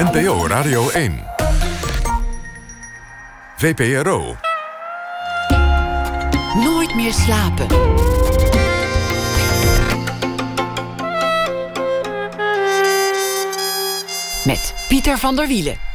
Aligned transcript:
NPO 0.00 0.46
Radio 0.46 0.90
1. 0.90 1.20
VPRO. 3.56 4.36
Nooit 6.54 6.94
meer 6.94 7.12
slapen. 7.12 7.66
Met 14.44 14.74
Pieter 14.88 15.18
van 15.18 15.36
der 15.36 15.46
Wielen. 15.46 15.89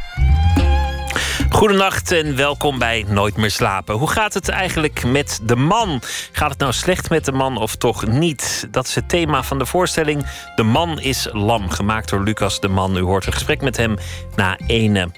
Goedenacht 1.56 2.12
en 2.12 2.36
welkom 2.36 2.80
bij 2.80 3.06
Nooit 3.08 3.38
meer 3.38 3.52
slapen. 3.52 3.96
Hoe 3.96 4.10
gaat 4.10 4.34
het 4.34 4.50
eigenlijk 4.50 5.04
met 5.06 5.40
de 5.44 5.56
man? 5.56 6.02
Gaat 6.32 6.50
het 6.50 6.60
nou 6.60 6.74
slecht 6.74 7.10
met 7.10 7.26
de 7.26 7.32
man 7.32 7.58
of 7.58 7.76
toch 7.76 8.08
niet? 8.08 8.68
Dat 8.72 8.88
is 8.88 8.96
het 8.96 9.10
thema 9.10 9.44
van 9.44 9.58
de 9.58 9.66
voorstelling 9.66 10.26
De 10.56 10.64
Man 10.64 11.00
is 11.00 11.28
Lam, 11.32 11.70
gemaakt 11.70 12.10
door 12.10 12.24
Lucas 12.24 12.60
de 12.60 12.68
Man. 12.68 12.98
U 12.98 13.02
hoort 13.02 13.26
een 13.26 13.34
gesprek 13.34 13.62
met 13.62 13.78
hem 13.78 13.98
na 14.36 14.58
ene. 14.68 15.10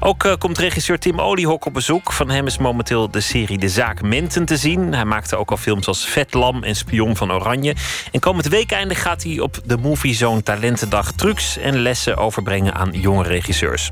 Ook 0.00 0.24
uh, 0.24 0.32
komt 0.38 0.58
regisseur 0.58 0.98
Tim 0.98 1.20
Oliehok 1.20 1.64
op 1.64 1.72
bezoek. 1.72 2.12
Van 2.12 2.30
hem 2.30 2.46
is 2.46 2.58
momenteel 2.58 3.10
de 3.10 3.20
serie 3.20 3.58
De 3.58 3.68
Zaak 3.68 4.02
Menten 4.02 4.44
te 4.44 4.56
zien. 4.56 4.94
Hij 4.94 5.04
maakte 5.04 5.36
ook 5.36 5.50
al 5.50 5.56
films 5.56 5.86
als 5.86 6.04
Vet 6.04 6.34
Lam 6.34 6.62
en 6.62 6.76
Spion 6.76 7.16
van 7.16 7.32
Oranje. 7.32 7.74
En 8.12 8.20
komend 8.20 8.48
weekeinde 8.48 8.94
gaat 8.94 9.22
hij 9.22 9.40
op 9.40 9.58
de 9.64 9.76
Movie 9.76 10.14
Zone 10.14 10.42
Talentendag 10.42 11.12
trucs 11.12 11.58
en 11.58 11.78
lessen 11.78 12.16
overbrengen 12.16 12.74
aan 12.74 12.90
jonge 12.92 13.22
regisseurs. 13.22 13.90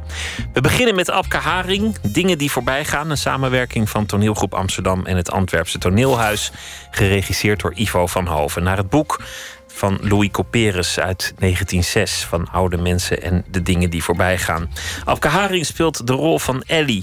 We 0.52 0.60
beginnen 0.60 0.94
met 0.94 1.10
Abke 1.10 1.36
Haring. 1.36 1.81
Dingen 2.02 2.38
die 2.38 2.50
voorbij 2.50 2.84
gaan. 2.84 3.10
Een 3.10 3.16
samenwerking 3.16 3.90
van 3.90 4.06
Toneelgroep 4.06 4.54
Amsterdam 4.54 5.06
en 5.06 5.16
het 5.16 5.30
Antwerpse 5.30 5.78
Toneelhuis. 5.78 6.52
Geregisseerd 6.90 7.60
door 7.60 7.74
Ivo 7.74 8.06
van 8.06 8.26
Hoven. 8.26 8.62
Naar 8.62 8.76
het 8.76 8.90
boek 8.90 9.20
van 9.66 9.98
Louis 10.00 10.30
Couperus 10.30 10.98
uit 10.98 11.32
1906 11.38 12.24
van 12.24 12.48
oude 12.50 12.76
mensen 12.76 13.22
en 13.22 13.44
de 13.50 13.62
dingen 13.62 13.90
die 13.90 14.02
voorbij 14.02 14.38
gaan. 14.38 14.70
Afke 15.04 15.28
Haring 15.28 15.66
speelt 15.66 16.06
de 16.06 16.12
rol 16.12 16.38
van 16.38 16.62
Ellie. 16.66 17.02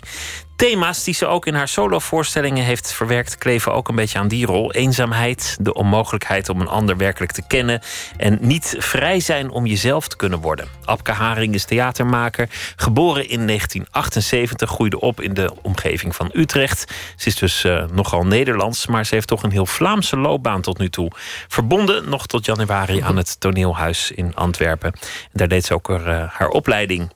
Thema's 0.59 1.03
die 1.03 1.13
ze 1.13 1.25
ook 1.25 1.45
in 1.45 1.55
haar 1.55 1.67
solovoorstellingen 1.67 2.63
heeft 2.63 2.93
verwerkt, 2.93 3.37
kleven 3.37 3.73
ook 3.73 3.87
een 3.87 3.95
beetje 3.95 4.19
aan 4.19 4.27
die 4.27 4.45
rol. 4.45 4.71
Eenzaamheid, 4.71 5.57
de 5.61 5.73
onmogelijkheid 5.73 6.49
om 6.49 6.61
een 6.61 6.67
ander 6.67 6.97
werkelijk 6.97 7.31
te 7.31 7.43
kennen 7.47 7.81
en 8.17 8.37
niet 8.41 8.75
vrij 8.79 9.19
zijn 9.19 9.49
om 9.49 9.65
jezelf 9.65 10.07
te 10.07 10.15
kunnen 10.15 10.39
worden. 10.39 10.67
Abke 10.83 11.11
Haring 11.11 11.53
is 11.53 11.65
theatermaker, 11.65 12.49
geboren 12.75 13.29
in 13.29 13.47
1978, 13.47 14.69
groeide 14.69 14.99
op 14.99 15.21
in 15.21 15.33
de 15.33 15.51
omgeving 15.61 16.15
van 16.15 16.29
Utrecht. 16.33 16.93
Ze 17.15 17.27
is 17.27 17.35
dus 17.35 17.63
uh, 17.63 17.83
nogal 17.91 18.25
Nederlands, 18.25 18.87
maar 18.87 19.05
ze 19.05 19.15
heeft 19.15 19.27
toch 19.27 19.43
een 19.43 19.51
heel 19.51 19.65
Vlaamse 19.65 20.17
loopbaan 20.17 20.61
tot 20.61 20.77
nu 20.77 20.89
toe. 20.89 21.11
Verbonden 21.47 22.09
nog 22.09 22.27
tot 22.27 22.45
januari 22.45 23.01
aan 23.01 23.17
het 23.17 23.39
toneelhuis 23.39 24.11
in 24.11 24.35
Antwerpen. 24.35 24.91
En 24.91 24.99
daar 25.33 25.47
deed 25.47 25.65
ze 25.65 25.73
ook 25.73 25.89
er, 25.89 26.07
uh, 26.07 26.23
haar 26.31 26.49
opleiding 26.49 27.09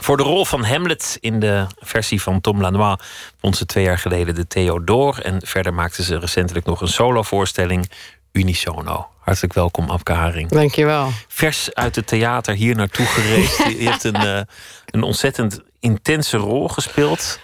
voor 0.00 0.16
de 0.16 0.22
rol 0.22 0.44
van 0.44 0.64
Hamlet 0.64 1.18
in 1.20 1.40
de 1.40 1.66
versie 1.78 2.22
van 2.22 2.40
Tom 2.40 2.60
Lanois 2.60 3.00
won 3.40 3.54
ze 3.54 3.66
twee 3.66 3.84
jaar 3.84 3.98
geleden 3.98 4.34
de 4.34 4.46
Theodore. 4.46 5.22
En 5.22 5.46
verder 5.46 5.74
maakte 5.74 6.02
ze 6.02 6.18
recentelijk 6.18 6.66
nog 6.66 6.80
een 6.80 6.88
solovoorstelling, 6.88 7.90
Unisono. 8.32 9.08
Hartelijk 9.20 9.54
welkom, 9.54 9.90
Abke 9.90 10.12
Haring. 10.12 10.48
Dankjewel. 10.48 11.10
Vers 11.28 11.74
uit 11.74 11.96
het 11.96 12.06
theater 12.06 12.54
hier 12.54 12.76
naartoe 12.76 13.06
gereisd. 13.06 13.56
Je 13.56 13.88
hebt 13.88 14.04
een, 14.04 14.24
uh, 14.24 14.40
een 14.94 15.02
ontzettend 15.02 15.60
intense 15.80 16.36
rol 16.36 16.68
gespeeld. 16.68 17.40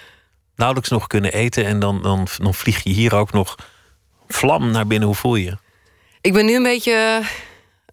Nauwelijks 0.57 0.91
nog 0.91 1.07
kunnen 1.07 1.33
eten 1.33 1.65
en 1.65 1.79
dan, 1.79 2.03
dan, 2.03 2.27
dan 2.37 2.55
vlieg 2.55 2.85
je 2.85 2.91
hier 2.91 3.15
ook 3.15 3.33
nog 3.33 3.57
vlam 4.29 4.71
naar 4.71 4.87
binnen. 4.87 5.09
Hoe 5.09 5.17
voel 5.17 5.37
je? 5.37 5.57
Ik 6.21 6.33
ben 6.33 6.47
nu 6.47 6.57
een 6.57 6.63
beetje 6.63 7.19
uh, 7.21 7.27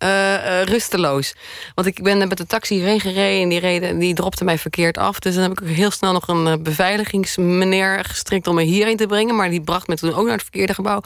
uh, 0.03 0.63
rusteloos. 0.63 1.33
Want 1.75 1.87
ik 1.87 2.03
ben 2.03 2.27
met 2.27 2.37
de 2.37 2.45
taxi 2.45 2.75
hierheen 2.75 2.99
gereden 2.99 3.41
en 3.41 3.49
die, 3.49 3.59
reden, 3.59 3.99
die 3.99 4.13
dropte 4.13 4.43
mij 4.43 4.57
verkeerd 4.57 4.97
af. 4.97 5.19
Dus 5.19 5.33
dan 5.35 5.43
heb 5.43 5.61
ik 5.61 5.67
heel 5.67 5.91
snel 5.91 6.11
nog 6.11 6.27
een 6.27 6.47
uh, 6.47 6.53
beveiligingsmeneer 6.59 8.05
gestrikt 8.05 8.47
om 8.47 8.55
me 8.55 8.63
hierheen 8.63 8.97
te 8.97 9.05
brengen. 9.05 9.35
Maar 9.35 9.49
die 9.49 9.61
bracht 9.61 9.87
me 9.87 9.95
toen 9.95 10.13
ook 10.13 10.23
naar 10.23 10.33
het 10.33 10.41
verkeerde 10.41 10.73
gebouw. 10.73 11.01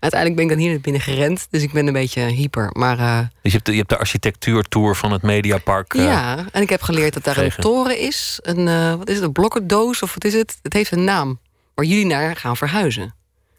Uiteindelijk 0.00 0.40
ben 0.40 0.50
ik 0.50 0.56
dan 0.56 0.64
hier 0.64 0.70
naar 0.70 0.80
binnen 0.80 1.02
gerend. 1.02 1.46
Dus 1.50 1.62
ik 1.62 1.72
ben 1.72 1.86
een 1.86 1.92
beetje 1.92 2.20
hyper. 2.20 2.70
Maar, 2.72 2.96
dus 2.96 3.26
je 3.42 3.50
hebt, 3.50 3.64
de, 3.64 3.72
je 3.72 3.78
hebt 3.78 3.90
de 3.90 3.98
architectuurtour 3.98 4.96
van 4.96 5.12
het 5.12 5.22
Mediapark. 5.22 5.94
ja, 5.94 6.44
en 6.52 6.62
ik 6.62 6.70
heb 6.70 6.82
geleerd 6.82 7.14
dat 7.14 7.24
daar 7.24 7.38
een 7.38 7.52
toren 7.58 7.98
is. 7.98 8.38
Een, 8.42 8.64
wat 8.98 9.08
is 9.08 9.14
het, 9.14 9.24
een 9.24 9.32
blokkendoos 9.32 10.02
of 10.02 10.14
wat 10.14 10.24
is 10.24 10.34
het? 10.34 10.58
Het 10.62 10.72
heeft 10.72 10.92
een 10.92 11.04
naam. 11.04 11.38
Waar 11.74 11.86
jullie 11.86 12.06
naar 12.06 12.36
gaan 12.36 12.56
verhuizen. 12.56 13.14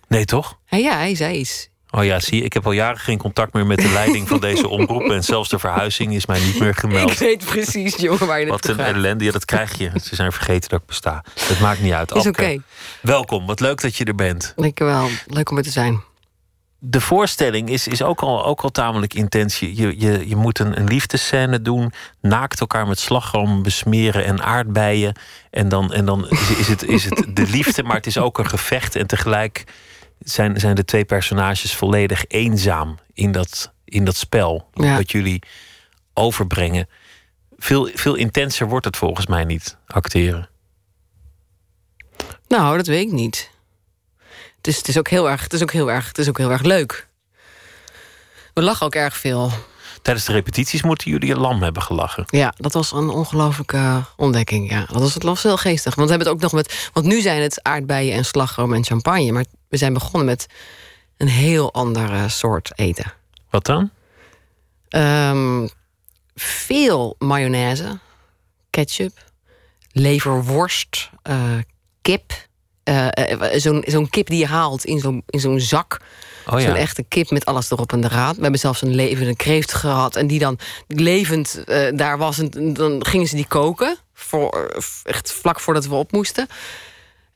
Nee, 0.08 0.26
toch? 0.26 0.58
Ja, 0.66 0.78
ja 0.78 0.98
hij 0.98 1.16
zei 1.16 1.38
iets. 1.38 1.70
Oh 1.92 2.04
ja, 2.04 2.20
zie, 2.20 2.44
ik 2.44 2.54
heb 2.54 2.66
al 2.66 2.72
jaren 2.72 3.00
geen 3.00 3.18
contact 3.18 3.54
meer 3.54 3.66
met 3.66 3.78
de 3.78 3.90
leiding 3.90 4.28
van 4.28 4.40
deze 4.40 4.68
omroep. 4.78 5.10
En 5.12 5.24
zelfs 5.24 5.50
de 5.50 5.60
verhuizing 5.60 6.14
is 6.14 6.26
mij 6.26 6.40
niet 6.40 6.60
meer 6.60 6.76
gemeld. 6.76 7.12
Ik 7.12 7.18
weet 7.18 7.46
precies, 7.46 7.96
jongen, 7.96 8.28
waar 8.28 8.40
je 8.40 8.48
Wat 8.48 8.68
een 8.68 8.76
gaat. 8.76 8.94
ellende. 8.94 9.24
Ja, 9.24 9.32
dat 9.32 9.46
krijg 9.46 9.78
je. 9.78 9.92
Ze 10.04 10.16
zijn 10.16 10.32
vergeten 10.32 10.70
dat 10.70 10.80
ik 10.80 10.86
besta. 10.86 11.24
Het 11.40 11.60
maakt 11.60 11.82
niet 11.82 11.94
uit. 11.94 12.12
Is 12.12 12.18
oké. 12.28 12.30
Okay. 12.30 12.62
Welkom, 13.02 13.46
wat 13.46 13.60
leuk 13.60 13.82
dat 13.82 13.96
je 13.96 14.06
er 14.06 14.16
bent. 14.16 14.54
Dankjewel, 14.56 15.10
leuk 15.28 15.50
om 15.52 15.58
er 15.58 15.64
te 15.64 15.72
zijn. 15.72 16.04
De 16.82 17.02
voorstelling 17.02 17.70
is, 17.70 17.88
is 17.88 18.02
ook, 18.02 18.22
al, 18.22 18.46
ook 18.46 18.62
al 18.62 18.70
tamelijk 18.70 19.14
intens. 19.14 19.60
Je, 19.60 20.00
je, 20.00 20.28
je 20.30 20.36
moet 20.36 20.60
een, 20.60 20.80
een 20.80 20.88
liefdescène 20.88 21.62
doen. 21.62 21.92
Naakt 22.22 22.60
elkaar 22.60 22.88
met 22.88 23.00
slagroom 23.00 23.64
besmeren 23.64 24.26
en 24.26 24.44
aardbeien. 24.44 25.16
En 25.50 25.70
dan, 25.70 25.94
en 25.94 26.06
dan 26.06 26.30
is, 26.30 26.50
is, 26.50 26.68
het, 26.68 26.84
is 26.84 27.04
het 27.04 27.26
de 27.34 27.48
liefde, 27.48 27.84
maar 27.84 27.96
het 27.96 28.08
is 28.08 28.18
ook 28.18 28.38
een 28.38 28.50
gevecht. 28.50 28.96
En 28.96 29.08
tegelijk 29.08 29.64
zijn, 30.20 30.60
zijn 30.60 30.76
de 30.76 30.86
twee 30.86 31.06
personages 31.06 31.76
volledig 31.76 32.26
eenzaam 32.28 32.98
in 33.14 33.32
dat, 33.32 33.74
in 33.86 34.06
dat 34.06 34.16
spel. 34.16 34.70
Ja. 34.74 34.98
Dat 34.98 35.12
jullie 35.12 35.44
overbrengen. 36.14 36.90
Veel, 37.58 37.90
veel 37.94 38.16
intenser 38.16 38.68
wordt 38.68 38.86
het 38.86 38.98
volgens 38.98 39.28
mij 39.28 39.44
niet, 39.44 39.78
acteren. 39.88 40.50
Nou, 42.48 42.78
dat 42.78 42.88
weet 42.88 43.06
ik 43.06 43.12
niet. 43.12 43.52
Het 44.58 44.68
is, 44.68 44.78
het 44.78 44.88
is, 44.88 44.98
ook, 44.98 45.08
heel 45.08 45.30
erg, 45.30 45.44
het 45.44 45.54
is, 45.54 45.62
ook, 45.62 45.72
heel 45.72 45.92
erg, 45.92 46.08
het 46.08 46.18
is 46.18 46.30
ook 46.30 46.38
heel 46.38 46.52
erg 46.52 46.62
leuk. 46.62 47.08
We 48.54 48.62
lachen 48.62 48.86
ook 48.86 48.96
erg 48.96 49.18
veel. 49.18 49.52
Tijdens 50.10 50.30
de 50.30 50.36
repetities 50.36 50.84
moeten 50.84 51.12
jullie 51.12 51.32
een 51.32 51.40
lam 51.40 51.64
hebben 51.64 51.82
gelachen. 51.82 52.24
Ja, 52.28 52.54
dat 52.58 52.74
was 52.74 52.92
een 52.92 53.10
ongelofelijke 53.10 54.04
ontdekking. 54.16 54.70
Ja, 54.70 54.86
dat 54.86 55.02
was, 55.02 55.14
het 55.14 55.24
was 55.24 55.44
heel 55.44 55.58
geestig. 55.58 55.96
Want 55.96 56.10
we 56.10 56.16
hebben 56.16 56.34
het 56.34 56.36
ook 56.36 56.52
nog 56.52 56.62
met. 56.62 56.90
Want 56.94 57.06
nu 57.06 57.22
zijn 57.22 57.42
het 57.42 57.64
aardbeien 57.64 58.14
en 58.14 58.26
slagroom 58.26 58.74
en 58.74 58.86
champagne. 58.86 59.32
Maar 59.32 59.46
we 59.68 59.78
zijn 59.78 59.94
begonnen 59.94 60.26
met 60.26 60.48
een 61.18 61.28
heel 61.28 61.74
andere 61.74 62.30
soort 62.30 62.72
eten. 62.76 63.14
Wat 63.50 63.66
dan? 63.66 63.90
Um, 64.90 65.70
veel 66.36 67.16
mayonaise, 67.20 68.00
ketchup, 68.70 69.24
leverworst, 69.92 71.10
uh, 71.30 71.58
kip. 72.02 72.48
Uh, 72.84 73.08
uh, 73.30 73.48
Zo'n 73.56 73.84
zo'n 73.88 74.10
kip 74.10 74.28
die 74.28 74.40
je 74.40 74.48
haalt 74.48 74.86
in 74.86 75.00
zo'n 75.00 75.24
zo'n 75.26 75.60
zak. 75.60 76.02
Oh 76.52 76.62
ja. 76.62 76.76
Echte 76.76 77.04
kip 77.04 77.30
met 77.30 77.46
alles 77.46 77.72
erop 77.72 77.94
en 77.94 78.04
eraan. 78.04 78.36
We 78.36 78.42
hebben 78.42 78.60
zelfs 78.60 78.82
een 78.82 78.96
levende 78.96 79.36
kreeft 79.36 79.74
gehad. 79.74 80.16
En 80.16 80.28
die 80.28 80.40
dan 80.40 80.60
levend 80.88 81.64
uh, 81.66 81.88
daar 81.96 82.18
was. 82.18 82.38
En 82.38 82.74
dan 82.74 83.06
gingen 83.06 83.28
ze 83.28 83.36
die 83.36 83.48
koken. 83.48 83.98
Voor, 84.14 84.72
echt 85.04 85.32
vlak 85.32 85.60
voordat 85.60 85.88
we 85.88 85.96
op 85.96 86.12
moesten. 86.12 86.48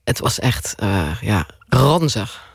Het 0.03 0.19
was 0.19 0.39
echt 0.39 0.75
uh, 0.83 1.21
ja, 1.21 1.45
ranzig. 1.69 2.52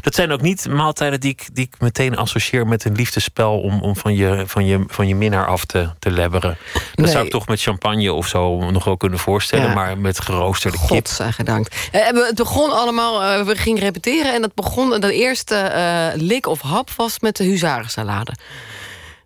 Dat 0.00 0.14
zijn 0.14 0.30
ook 0.32 0.40
niet 0.40 0.68
maaltijden 0.68 1.20
die 1.20 1.30
ik, 1.30 1.48
die 1.52 1.64
ik 1.64 1.80
meteen 1.80 2.16
associeer 2.16 2.66
met 2.66 2.84
een 2.84 2.94
liefdespel 2.94 3.60
om, 3.60 3.82
om 3.82 3.96
van, 3.96 4.14
je, 4.14 4.42
van, 4.46 4.66
je, 4.66 4.84
van 4.86 5.08
je 5.08 5.14
minnaar 5.14 5.46
af 5.46 5.64
te, 5.64 5.88
te 5.98 6.10
lebberen. 6.10 6.58
Dat 6.72 6.82
nee. 6.94 7.08
zou 7.08 7.24
ik 7.24 7.30
toch 7.30 7.46
met 7.48 7.60
champagne 7.62 8.12
of 8.12 8.26
zo 8.28 8.70
nog 8.70 8.84
wel 8.84 8.96
kunnen 8.96 9.18
voorstellen, 9.18 9.66
Ja. 9.66 9.74
maar 9.74 9.98
met 9.98 10.20
geroosterde 10.20 10.76
kip. 10.78 10.88
God 10.88 11.20
gedankt. 11.30 11.88
Eh, 11.92 12.08
we- 12.10 12.24
het 12.26 12.34
begon 12.36 12.70
allemaal, 12.70 13.22
eh, 13.22 13.46
we 13.46 13.56
gingen 13.56 13.82
repeteren 13.82 14.34
en 14.34 14.40
dat 14.40 14.54
begon, 14.54 15.00
de 15.00 15.12
eerste 15.14 15.54
eh, 15.56 16.06
lik 16.14 16.46
of 16.46 16.60
hap 16.60 16.90
was 16.90 17.20
met 17.20 17.36
de 17.36 17.44
huzarensalade. 17.44 18.32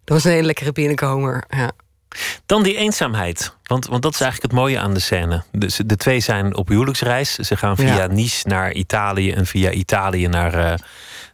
Dat 0.04 0.14
was 0.16 0.24
een 0.24 0.30
hele 0.30 0.46
lekkere 0.46 0.72
binnenkomer. 0.72 1.44
Ja. 1.48 1.70
Dan 2.46 2.62
die 2.62 2.76
eenzaamheid. 2.76 3.56
Want, 3.62 3.86
want 3.86 4.02
dat 4.02 4.14
is 4.14 4.20
eigenlijk 4.20 4.52
het 4.52 4.60
mooie 4.60 4.78
aan 4.78 4.94
de 4.94 5.00
scène. 5.00 5.42
Dus 5.52 5.80
de 5.86 5.96
twee 5.96 6.20
zijn 6.20 6.56
op 6.56 6.68
huwelijksreis. 6.68 7.34
Ze 7.34 7.56
gaan 7.56 7.76
via 7.76 7.94
Ja. 7.96 8.06
Nice 8.06 8.48
naar 8.48 8.72
Italië 8.72 9.32
en 9.32 9.46
via 9.46 9.70
Italië 9.70 10.26
naar, 10.28 10.54
eh, 10.54 10.78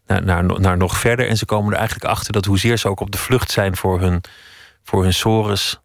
naar, 0.07 0.23
naar, 0.25 0.61
naar 0.61 0.77
nog 0.77 0.99
verder. 0.99 1.29
En 1.29 1.37
ze 1.37 1.45
komen 1.45 1.73
er 1.73 1.79
eigenlijk 1.79 2.11
achter 2.11 2.33
dat 2.33 2.45
hoezeer 2.45 2.77
ze 2.77 2.89
ook 2.89 3.01
op 3.01 3.11
de 3.11 3.19
vlucht 3.19 3.51
zijn 3.51 3.77
voor 3.77 4.01
hun, 4.01 4.21
voor 4.85 5.03
hun 5.03 5.15
sores, 5.15 5.81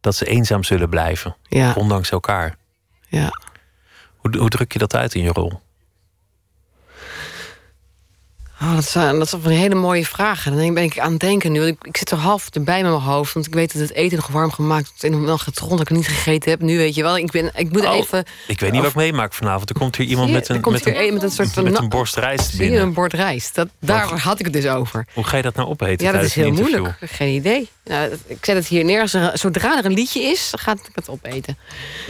dat 0.00 0.14
ze 0.14 0.24
eenzaam 0.24 0.64
zullen 0.64 0.88
blijven. 0.88 1.36
Ja. 1.42 1.72
Ondanks 1.72 2.10
elkaar. 2.10 2.56
Ja. 3.08 3.30
Hoe, 4.16 4.36
hoe 4.38 4.48
druk 4.48 4.72
je 4.72 4.78
dat 4.78 4.94
uit 4.94 5.14
in 5.14 5.22
je 5.22 5.32
rol? 5.32 5.60
Oh, 8.60 8.74
dat, 8.74 8.84
zijn, 8.84 9.18
dat 9.18 9.28
zijn 9.28 9.42
van 9.42 9.50
die 9.50 9.60
hele 9.60 9.74
mooie 9.74 10.06
vragen. 10.06 10.56
Dan 10.56 10.74
ben 10.74 10.82
ik 10.82 10.98
aan 10.98 11.10
het 11.10 11.20
denken 11.20 11.52
nu. 11.52 11.66
Ik, 11.66 11.76
ik 11.82 11.96
zit 11.96 12.10
er 12.10 12.16
half 12.16 12.48
erbij 12.52 12.82
met 12.82 12.90
mijn 12.90 13.02
hoofd. 13.02 13.32
Want 13.34 13.46
ik 13.46 13.54
weet 13.54 13.72
dat 13.72 13.82
het 13.82 13.92
eten 13.92 14.16
nog 14.16 14.26
warm 14.26 14.50
gemaakt 14.50 14.86
wordt. 14.88 15.04
En 15.04 15.26
dan 15.26 15.38
getrond 15.38 15.70
dat 15.70 15.80
ik 15.80 15.88
het 15.88 15.96
niet 15.96 16.08
gegeten 16.08 16.50
heb. 16.50 16.60
Nu 16.60 16.76
weet 16.76 16.94
je 16.94 17.02
wel. 17.02 17.18
Ik, 17.18 17.30
ben, 17.30 17.50
ik 17.54 17.72
moet 17.72 17.84
Oh, 17.84 17.94
even... 17.94 18.24
Ik 18.46 18.60
weet 18.60 18.72
niet 18.72 18.80
wat 18.80 18.90
ik 18.90 18.96
meemaak 18.96 19.32
vanavond. 19.34 19.70
Er 19.70 19.76
komt 19.76 19.96
hier 19.96 20.06
iemand 20.06 20.30
met 20.30 20.48
een, 20.48 20.60
met 20.70 20.86
een, 20.86 21.00
een 21.00 21.12
met 21.12 21.22
een 21.22 21.30
soort 21.30 21.52
van 21.52 21.64
met 21.64 21.78
een 21.78 21.88
borst 21.88 22.16
rijst 22.16 22.58
binnen. 22.58 22.80
een 22.80 22.92
bord 22.92 23.12
rijst. 23.12 23.54
Dat, 23.54 23.68
daar 23.80 24.20
had 24.20 24.38
ik 24.38 24.44
het 24.44 24.54
dus 24.54 24.66
over. 24.66 25.06
Hoe 25.14 25.24
ga 25.24 25.36
je 25.36 25.42
dat 25.42 25.54
nou 25.54 25.68
opeten 25.68 26.06
Ja, 26.06 26.12
dat 26.12 26.22
is 26.22 26.34
heel 26.34 26.52
moeilijk. 26.52 26.96
Geen 27.00 27.34
idee. 27.34 27.68
Nou, 27.88 28.18
ik 28.26 28.44
zet 28.44 28.56
het 28.56 28.66
hier 28.66 28.84
neer. 28.84 29.14
Er- 29.14 29.38
Zodra 29.38 29.78
er 29.78 29.84
een 29.84 29.92
liedje 29.92 30.20
is, 30.22 30.52
ga 30.56 30.72
ik 30.72 30.78
het 30.94 31.08
opeten. 31.08 31.58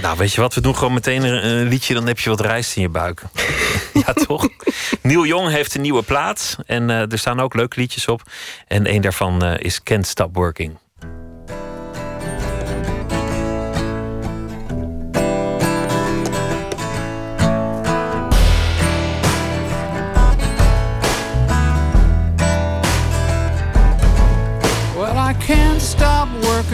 Nou, 0.03 0.17
weet 0.19 0.33
je 0.33 0.41
wat? 0.41 0.55
We 0.55 0.61
doen 0.61 0.77
gewoon 0.77 0.95
meteen 0.95 1.23
een, 1.23 1.69
liedje, 1.69 1.95
dan 1.95 2.07
heb 2.07 2.19
je 2.19 2.31
wat 2.31 2.41
rijst 2.41 2.77
in 2.77 2.83
je 2.83 2.89
buik. 2.89 3.23
ja, 4.07 4.13
toch? 4.13 4.49
Neil 5.03 5.27
Young 5.27 5.51
heeft 5.51 5.75
een 5.75 5.81
nieuwe 5.81 6.03
plaat. 6.03 6.57
En 6.67 6.91
eh, 6.91 7.13
er 7.13 7.19
staan 7.19 7.41
ook 7.41 7.55
leuke 7.55 7.81
liedjes 7.81 8.07
op. 8.09 8.23
En 8.67 8.93
een 8.95 9.01
daarvan 9.01 9.45
eh, 9.45 9.55
is 9.59 9.83
Can't 9.83 10.07
Stop 10.07 10.35
Working. 10.35 10.77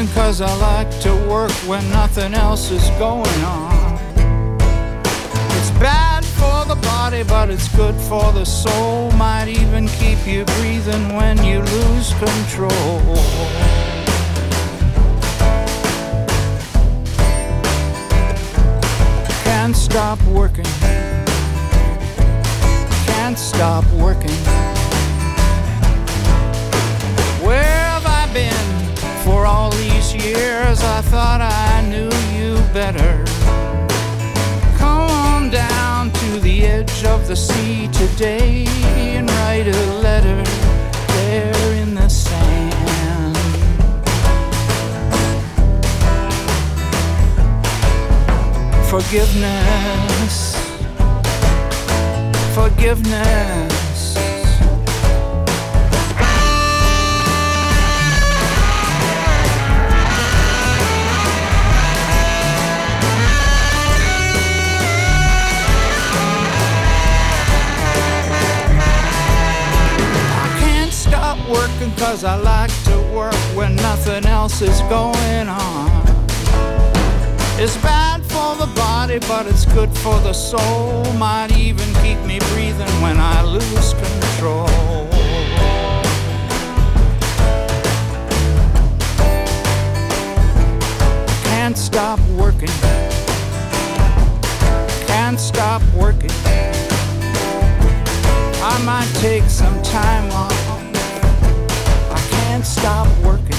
Working 0.02 0.14
cause 0.14 0.40
I 0.40 0.54
like 0.56 1.00
to 1.00 1.14
work 1.28 1.52
when 1.66 1.88
nothing 1.90 2.34
else 2.34 2.70
is 2.70 2.88
going 2.98 3.44
on. 3.44 3.98
It's 5.56 5.70
bad 5.78 6.24
for 6.24 6.64
the 6.66 6.80
body, 6.82 7.22
but 7.22 7.50
it's 7.50 7.68
good 7.76 7.94
for 7.94 8.32
the 8.32 8.44
soul. 8.44 9.10
Might 9.12 9.48
even 9.48 9.88
keep 9.88 10.26
you 10.26 10.44
breathing 10.44 11.14
when 11.14 11.42
you 11.44 11.60
lose 11.60 12.12
control. 12.14 13.16
Can't 19.44 19.76
stop 19.76 20.22
working. 20.24 20.70
Can't 23.06 23.38
stop 23.38 23.84
working. 23.92 24.81
For 29.32 29.46
all 29.46 29.70
these 29.70 30.14
years? 30.14 30.78
I 30.96 31.00
thought 31.12 31.40
I 31.40 31.80
knew 31.90 32.10
you 32.36 32.50
better. 32.80 33.12
Come 34.76 35.08
on 35.28 35.50
down 35.50 36.10
to 36.20 36.28
the 36.46 36.56
edge 36.76 37.04
of 37.04 37.26
the 37.30 37.36
sea 37.36 37.88
today 38.02 38.66
and 39.14 39.30
write 39.30 39.68
a 39.68 39.84
letter 40.06 40.40
there 41.16 41.68
in 41.82 41.94
the 41.94 42.08
sand. 42.08 43.36
Forgiveness, 48.92 50.36
forgiveness. 52.54 53.81
Working 71.52 71.92
cause 71.96 72.24
I 72.24 72.36
like 72.36 72.72
to 72.84 72.96
work 73.14 73.34
when 73.54 73.76
nothing 73.76 74.24
else 74.26 74.62
is 74.62 74.80
going 74.82 75.48
on. 75.48 75.90
It's 77.58 77.76
bad 77.76 78.22
for 78.24 78.56
the 78.56 78.70
body, 78.74 79.18
but 79.28 79.46
it's 79.46 79.66
good 79.66 79.90
for 79.98 80.18
the 80.20 80.32
soul. 80.32 81.04
Might 81.14 81.56
even 81.56 81.86
keep 82.02 82.18
me 82.20 82.38
breathing 82.52 82.94
when 83.02 83.18
I 83.18 83.42
lose 83.42 83.94
control. 83.94 84.66
Can't 91.44 91.76
stop 91.76 92.18
working. 92.30 92.76
Can't 95.06 95.38
stop 95.38 95.82
working. 95.94 96.30
I 98.64 98.80
might 98.84 99.10
take 99.20 99.44
some 99.44 99.80
time 99.82 100.30
off. 100.32 100.61
Can't 102.62 102.74
stop 102.78 103.08
working. 103.24 103.56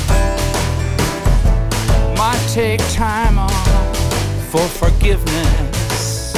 Might 2.18 2.42
take 2.54 2.80
time 2.94 3.38
off 3.38 3.98
for 4.50 4.66
forgiveness. 4.80 6.32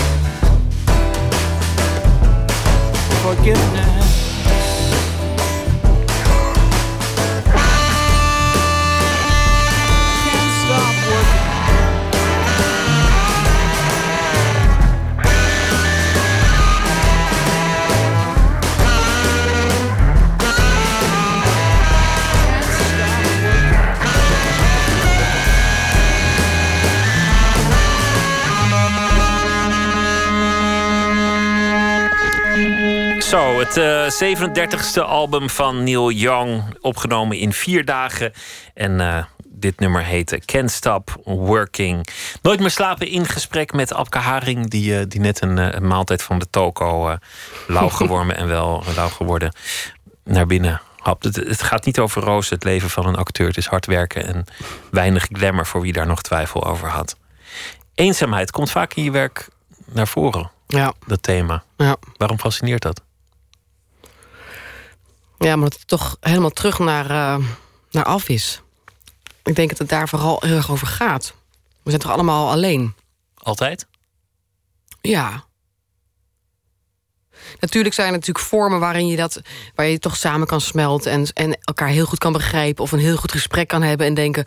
Forgiveness. 3.22 4.05
Het 33.68 33.78
eh 33.78 34.36
37e 34.36 35.04
album 35.08 35.50
van 35.50 35.84
Neil 35.84 36.12
Young. 36.12 36.64
Opgenomen 36.82 37.38
in 37.38 37.54
vier 37.54 37.86
dagen. 37.86 38.34
En 38.74 39.00
eh, 39.00 39.24
dit 39.46 39.80
nummer 39.80 40.04
heette 40.04 40.40
Can't 40.46 40.72
Stop 40.72 41.16
Working. 41.24 42.08
Nooit 42.42 42.60
meer 42.60 42.70
slapen 42.70 43.08
in 43.08 43.26
gesprek 43.26 43.74
met 43.74 43.94
Abke 43.94 44.18
Haring. 44.18 44.70
Die, 44.70 45.00
eh, 45.00 45.06
die 45.08 45.20
net 45.20 45.42
een, 45.42 45.58
eh, 45.58 45.72
een 45.72 45.88
maaltijd 45.88 46.22
van 46.24 46.40
de 46.40 46.50
toko 46.50 47.10
eh 47.10 47.18
lauw 47.68 47.90
gewormen 48.00 48.38
en 48.38 48.48
wel 48.48 48.84
lauw 48.96 49.10
geworden 49.10 49.54
naar 50.24 50.46
binnen 50.46 50.82
hapt. 50.98 51.24
Het, 51.24 51.36
het 51.36 51.62
gaat 51.62 51.86
niet 51.86 52.00
over 52.00 52.22
rozen, 52.22 52.56
het 52.56 52.64
leven 52.64 52.90
van 52.90 53.06
een 53.06 53.16
acteur. 53.16 53.48
Het 53.48 53.58
is 53.58 53.66
hard 53.68 53.86
werken 53.86 54.26
en 54.28 54.46
weinig 54.92 55.28
glamour 55.32 55.66
voor 55.66 55.82
wie 55.82 55.94
daar 55.94 56.08
nog 56.08 56.22
twijfel 56.22 56.66
over 56.66 56.90
had. 56.90 57.16
Eenzaamheid 57.96 58.52
komt 58.52 58.72
vaak 58.72 58.94
in 58.94 59.04
je 59.04 59.12
werk 59.12 59.48
naar 59.86 60.08
voren, 60.08 60.52
Ja, 60.68 60.94
dat 61.08 61.24
thema. 61.24 61.64
ja. 61.78 61.96
Waarom 62.18 62.40
fascineert 62.40 62.82
dat? 62.82 63.02
Ja 65.38 65.56
maar 65.56 65.70
dat 65.70 65.80
het 65.80 65.88
toch 65.88 66.18
helemaal 66.20 66.50
terug 66.50 66.80
naar, 66.80 67.10
eh, 67.10 67.46
naar 67.92 68.04
af 68.04 68.30
is. 68.30 68.62
Ik 69.44 69.56
denk 69.56 69.70
dat 69.70 69.78
het 69.78 69.90
daar 69.90 70.10
vooral 70.10 70.38
heel 70.40 70.56
erg 70.56 70.72
over 70.72 70.88
gaat. 70.88 71.34
We 71.84 71.90
zijn 71.90 72.02
toch 72.02 72.12
allemaal 72.12 72.52
alleen? 72.52 72.94
Altijd? 73.38 73.88
Ja. 75.02 75.44
Natuurlijk 77.60 77.96
zijn 77.96 78.08
er 78.08 78.14
natuurlijk 78.14 78.46
vormen 78.46 78.80
waarin 78.80 79.08
je 79.08 79.16
dat, 79.16 79.42
waar 79.76 79.86
je 79.86 80.00
toch 80.00 80.18
samen 80.18 80.48
kan 80.48 80.62
smelten 80.62 81.12
en, 81.12 81.28
en 81.34 81.58
elkaar 81.62 81.88
heel 81.88 82.06
goed 82.06 82.20
kan 82.20 82.34
begrijpen 82.34 82.84
of 82.84 82.92
een 82.92 83.00
heel 83.00 83.16
goed 83.16 83.32
gesprek 83.32 83.68
kan 83.68 83.82
hebben 83.82 84.08
en 84.08 84.14
denken, 84.14 84.46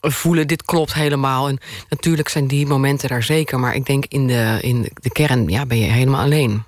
voelen 0.00 0.46
dit 0.46 0.62
klopt 0.62 0.94
helemaal. 0.94 1.48
En 1.48 1.58
natuurlijk 1.88 2.28
zijn 2.28 2.46
die 2.46 2.66
momenten 2.66 3.08
daar 3.08 3.22
zeker, 3.22 3.60
maar 3.60 3.74
ik 3.74 3.86
denk 3.86 4.04
in 4.06 4.26
de, 4.26 4.58
in 4.60 4.90
de 4.94 5.10
kern 5.10 5.48
ja, 5.48 5.66
ben 5.66 5.78
je 5.78 5.90
helemaal 5.90 6.24
alleen. 6.24 6.64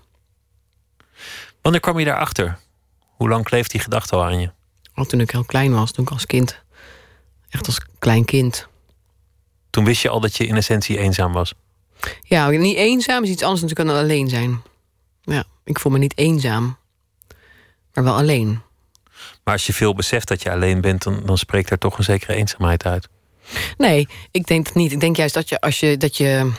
Wanneer 1.63 1.81
kwam 1.81 1.99
je 1.99 2.05
daarachter? 2.05 2.59
Hoe 3.23 3.31
lang 3.31 3.45
kleeft 3.45 3.71
die 3.71 3.81
gedachte 3.81 4.17
al 4.17 4.25
aan 4.25 4.41
je? 4.41 4.51
Want 4.95 5.09
toen 5.09 5.21
ik 5.21 5.31
heel 5.31 5.45
klein 5.45 5.73
was, 5.73 5.93
toen 5.93 6.05
ik 6.05 6.11
als 6.11 6.27
kind, 6.27 6.63
echt 7.51 7.67
als 7.67 7.81
klein 7.99 8.25
kind. 8.25 8.67
Toen 9.71 9.85
wist 9.85 10.03
je 10.03 10.09
al 10.09 10.21
dat 10.21 10.37
je 10.37 10.47
in 10.47 10.57
essentie 10.57 10.99
eenzaam 10.99 11.33
was. 11.33 11.55
Ja, 12.23 12.49
niet 12.49 12.77
eenzaam 12.77 13.23
is 13.23 13.31
iets 13.31 13.43
anders 13.43 13.61
natuurlijk 13.61 13.89
dan 13.89 13.99
alleen 13.99 14.29
zijn. 14.29 14.63
Ja, 15.23 15.45
ik 15.65 15.79
voel 15.79 15.93
me 15.93 15.99
niet 15.99 16.19
eenzaam, 16.19 16.77
maar 17.95 18.05
wel 18.05 18.17
alleen. 18.17 18.61
Maar 19.45 19.55
als 19.55 19.67
je 19.67 19.73
veel 19.73 19.95
beseft 19.95 20.29
dat 20.29 20.43
je 20.43 20.51
alleen 20.51 20.81
bent, 20.81 21.03
dan, 21.03 21.23
dan 21.27 21.39
spreekt 21.39 21.71
er 21.71 21.79
toch 21.79 21.99
een 21.99 22.05
zekere 22.05 22.35
eenzaamheid 22.35 22.85
uit. 22.85 23.09
Nee, 23.77 24.09
ik 24.31 24.47
denk 24.47 24.67
het 24.67 24.75
niet. 24.75 24.93
Ik 24.93 25.01
denk 25.01 25.17
juist 25.17 25.35
dat 25.35 25.49
je 25.49 25.61
als 25.61 25.81
je 25.81 25.97
dat 25.97 26.17
je. 26.17 26.53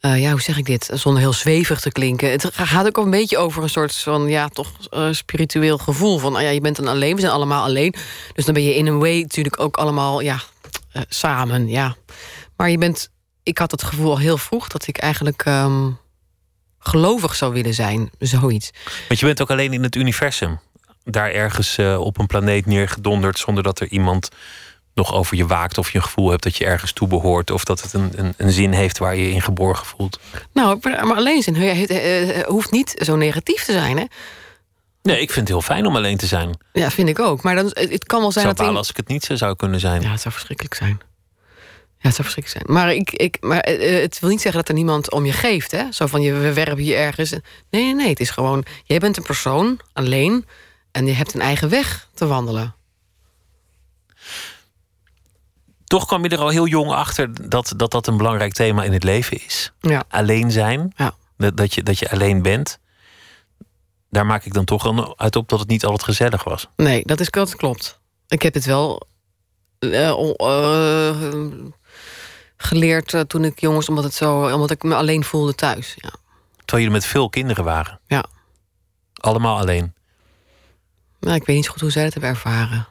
Eh, 0.00 0.20
ja, 0.20 0.30
hoe 0.30 0.40
zeg 0.40 0.58
ik 0.58 0.64
dit? 0.64 0.90
Zonder 0.92 1.22
heel 1.22 1.32
zwevig 1.32 1.80
te 1.80 1.92
klinken. 1.92 2.30
Het 2.30 2.50
gaat 2.52 2.86
ook 2.86 2.96
een 2.96 3.10
beetje 3.10 3.38
over 3.38 3.62
een 3.62 3.68
soort 3.68 3.96
van 3.96 4.28
ja, 4.28 4.48
toch 4.48 4.72
eh, 4.90 5.08
spiritueel 5.10 5.78
gevoel. 5.78 6.18
Van 6.18 6.36
ah 6.36 6.42
ja, 6.42 6.48
je 6.48 6.60
bent 6.60 6.76
dan 6.76 6.88
alleen, 6.88 7.14
we 7.14 7.20
zijn 7.20 7.32
allemaal 7.32 7.64
alleen. 7.64 7.94
Dus 8.32 8.44
dan 8.44 8.54
ben 8.54 8.62
je 8.62 8.74
in 8.74 8.86
een 8.86 8.98
way 8.98 9.20
natuurlijk 9.20 9.60
ook 9.60 9.76
allemaal 9.76 10.20
ja, 10.20 10.40
eh, 10.92 11.02
samen. 11.08 11.68
Ja. 11.68 11.96
Maar 12.56 12.70
je 12.70 12.78
bent. 12.78 13.10
Ik 13.42 13.58
had 13.58 13.70
het 13.70 13.82
gevoel 13.82 14.10
al 14.10 14.18
heel 14.18 14.38
vroeg 14.38 14.68
dat 14.68 14.86
ik 14.86 14.98
eigenlijk 14.98 15.42
ehm, 15.44 15.90
gelovig 16.78 17.34
zou 17.34 17.52
willen 17.52 17.74
zijn. 17.74 18.10
Zoiets. 18.18 18.70
Want 19.08 19.20
je 19.20 19.26
bent 19.26 19.42
ook 19.42 19.50
alleen 19.50 19.72
in 19.72 19.82
het 19.82 19.94
universum. 19.94 20.60
Daar 21.04 21.30
ergens 21.30 21.78
op 21.78 22.18
een 22.18 22.26
planeet 22.26 22.66
neergedonderd 22.66 23.38
zonder 23.38 23.62
dat 23.62 23.80
er 23.80 23.88
iemand 23.88 24.28
nog 24.96 25.14
over 25.14 25.36
je 25.36 25.46
waakt. 25.46 25.78
Of 25.78 25.90
je 25.90 25.98
een 25.98 26.04
gevoel 26.04 26.30
hebt 26.30 26.42
dat 26.42 26.56
je 26.56 26.64
ergens 26.64 26.92
toe 26.92 27.08
behoort. 27.08 27.50
Of 27.50 27.64
dat 27.64 27.82
het 27.82 27.92
een, 27.92 28.10
een, 28.14 28.34
een 28.36 28.52
zin 28.52 28.72
heeft 28.72 28.98
waar 28.98 29.16
je 29.16 29.22
je 29.22 29.34
in 29.34 29.42
geborgen 29.42 29.86
voelt. 29.86 30.20
Nou, 30.52 30.78
maar 30.82 31.16
alleen 31.16 31.42
zin 31.42 31.54
het, 31.54 32.44
hoeft 32.46 32.70
niet 32.70 32.94
zo 33.04 33.16
negatief 33.16 33.64
te 33.64 33.72
zijn, 33.72 33.98
hè? 33.98 34.04
Nee, 35.02 35.20
ik 35.20 35.30
vind 35.30 35.48
het 35.48 35.48
heel 35.48 35.62
fijn 35.62 35.86
om 35.86 35.96
alleen 35.96 36.16
te 36.16 36.26
zijn. 36.26 36.58
Ja, 36.72 36.90
vind 36.90 37.08
ik 37.08 37.18
ook. 37.18 37.42
Maar 37.42 37.54
dan, 37.54 37.70
het 37.72 38.04
kan 38.04 38.20
wel 38.20 38.32
zijn 38.32 38.44
zou 38.56 38.68
dat... 38.68 38.76
Als 38.76 38.90
ik 38.90 38.96
het 38.96 39.08
niet 39.08 39.24
zou, 39.24 39.38
zou 39.38 39.56
kunnen 39.56 39.80
zijn. 39.80 40.02
Ja, 40.02 40.10
het 40.10 40.20
zou 40.20 40.34
verschrikkelijk 40.34 40.74
zijn. 40.74 41.00
Ja, 41.98 42.12
het 42.12 42.14
zou 42.14 42.28
verschrikkelijk 42.28 42.66
zijn. 42.66 42.76
Maar, 42.76 42.94
ik, 42.94 43.12
ik, 43.12 43.36
maar 43.40 43.60
eh, 43.60 44.02
het 44.02 44.20
wil 44.20 44.30
niet 44.30 44.40
zeggen 44.40 44.60
dat 44.60 44.68
er 44.68 44.74
niemand 44.74 45.12
om 45.12 45.26
je 45.26 45.32
geeft. 45.32 45.70
Hè? 45.70 45.84
Zo 45.90 46.06
van, 46.06 46.22
je, 46.22 46.32
we 46.32 46.52
werpen 46.52 46.82
hier 46.82 46.96
ergens. 46.96 47.30
Nee, 47.30 47.40
nee, 47.70 47.94
nee. 47.94 48.08
Het 48.08 48.20
is 48.20 48.30
gewoon, 48.30 48.64
jij 48.84 48.98
bent 48.98 49.16
een 49.16 49.22
persoon, 49.22 49.80
alleen. 49.92 50.44
En 50.92 51.06
je 51.06 51.12
hebt 51.12 51.34
een 51.34 51.40
eigen 51.40 51.68
weg 51.68 52.08
te 52.14 52.26
wandelen. 52.26 52.74
Toch 55.86 56.06
kwam 56.06 56.22
je 56.22 56.28
er 56.28 56.38
al 56.38 56.48
heel 56.48 56.66
jong 56.66 56.90
achter 56.90 57.48
dat 57.48 57.72
dat, 57.76 57.90
dat 57.90 58.06
een 58.06 58.16
belangrijk 58.16 58.52
thema 58.52 58.82
in 58.84 58.92
het 58.92 59.04
leven 59.04 59.44
is. 59.44 59.72
Ja. 59.80 60.04
Alleen 60.08 60.50
zijn. 60.50 60.92
Ja. 60.96 61.14
Dat, 61.36 61.56
dat, 61.56 61.74
je, 61.74 61.82
dat 61.82 61.98
je 61.98 62.10
alleen 62.10 62.42
bent. 62.42 62.78
Daar 64.10 64.26
maak 64.26 64.44
ik 64.44 64.52
dan 64.52 64.64
toch 64.64 65.16
uit 65.16 65.36
op 65.36 65.48
dat 65.48 65.58
het 65.58 65.68
niet 65.68 65.84
altijd 65.84 66.02
gezellig 66.02 66.44
was. 66.44 66.68
Nee, 66.76 67.02
dat, 67.04 67.20
is, 67.20 67.30
dat 67.30 67.56
klopt. 67.56 68.00
Ik 68.28 68.42
heb 68.42 68.54
het 68.54 68.64
wel 68.64 69.06
uh, 69.80 70.32
uh, 70.36 71.46
geleerd 72.56 73.12
uh, 73.12 73.20
toen 73.20 73.44
ik 73.44 73.60
jongens, 73.60 73.88
omdat, 73.88 74.04
het 74.04 74.14
zo, 74.14 74.52
omdat 74.52 74.70
ik 74.70 74.82
me 74.82 74.94
alleen 74.94 75.24
voelde 75.24 75.54
thuis. 75.54 75.94
Ja. 75.96 76.10
Terwijl 76.56 76.86
jullie 76.86 77.00
met 77.00 77.04
veel 77.04 77.28
kinderen 77.28 77.64
waren? 77.64 78.00
Ja. 78.06 78.24
Allemaal 79.14 79.58
alleen? 79.58 79.94
Nou, 81.20 81.34
ik 81.34 81.46
weet 81.46 81.56
niet 81.56 81.68
goed 81.68 81.80
hoe 81.80 81.90
zij 81.90 82.04
het 82.04 82.12
hebben 82.12 82.30
ervaren. 82.30 82.88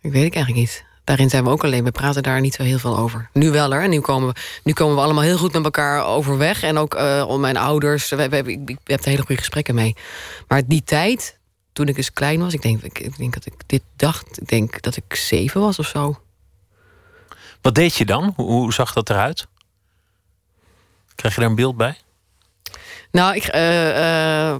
Ik 0.00 0.12
weet 0.12 0.24
ik 0.24 0.34
eigenlijk 0.34 0.66
niet. 0.66 0.84
Daarin 1.06 1.30
zijn 1.30 1.44
we 1.44 1.50
ook 1.50 1.64
alleen. 1.64 1.84
We 1.84 1.90
praten 1.90 2.22
daar 2.22 2.40
niet 2.40 2.54
zo 2.54 2.62
heel 2.62 2.78
veel 2.78 2.98
over. 2.98 3.28
Nu 3.32 3.50
wel 3.50 3.72
er. 3.72 3.82
En 3.82 3.90
nu 3.90 4.00
komen, 4.00 4.28
we, 4.28 4.40
nu 4.62 4.72
komen 4.72 4.94
we 4.94 5.00
allemaal 5.00 5.22
heel 5.22 5.38
goed 5.38 5.52
met 5.52 5.64
elkaar 5.64 6.04
overweg. 6.04 6.62
En 6.62 6.78
ook 6.78 6.94
uh, 6.94 7.24
om 7.28 7.40
mijn 7.40 7.56
ouders. 7.56 8.08
We, 8.08 8.28
we, 8.28 8.36
ik, 8.36 8.70
ik 8.70 8.78
heb 8.84 9.00
er 9.00 9.08
hele 9.08 9.22
goede 9.22 9.36
gesprekken 9.36 9.74
mee. 9.74 9.96
Maar 10.48 10.62
die 10.66 10.82
tijd, 10.84 11.38
toen 11.72 11.88
ik 11.88 11.96
eens 11.96 12.12
klein 12.12 12.40
was, 12.40 12.52
ik 12.52 12.62
denk, 12.62 12.82
ik, 12.82 12.98
ik 12.98 13.16
denk 13.16 13.34
dat 13.34 13.46
ik 13.46 13.54
dit 13.66 13.82
dacht. 13.96 14.40
Ik 14.40 14.48
denk 14.48 14.82
dat 14.82 14.96
ik 14.96 15.14
zeven 15.14 15.60
was 15.60 15.78
of 15.78 15.86
zo. 15.86 16.20
Wat 17.60 17.74
deed 17.74 17.94
je 17.94 18.04
dan? 18.04 18.32
Hoe, 18.36 18.46
hoe 18.46 18.72
zag 18.72 18.92
dat 18.92 19.10
eruit? 19.10 19.46
Krijg 21.14 21.34
je 21.34 21.40
daar 21.40 21.50
een 21.50 21.56
beeld 21.56 21.76
bij? 21.76 21.96
Nou, 23.10 23.34
ik, 23.34 23.54
uh, 23.54 23.88
uh, 23.88 24.56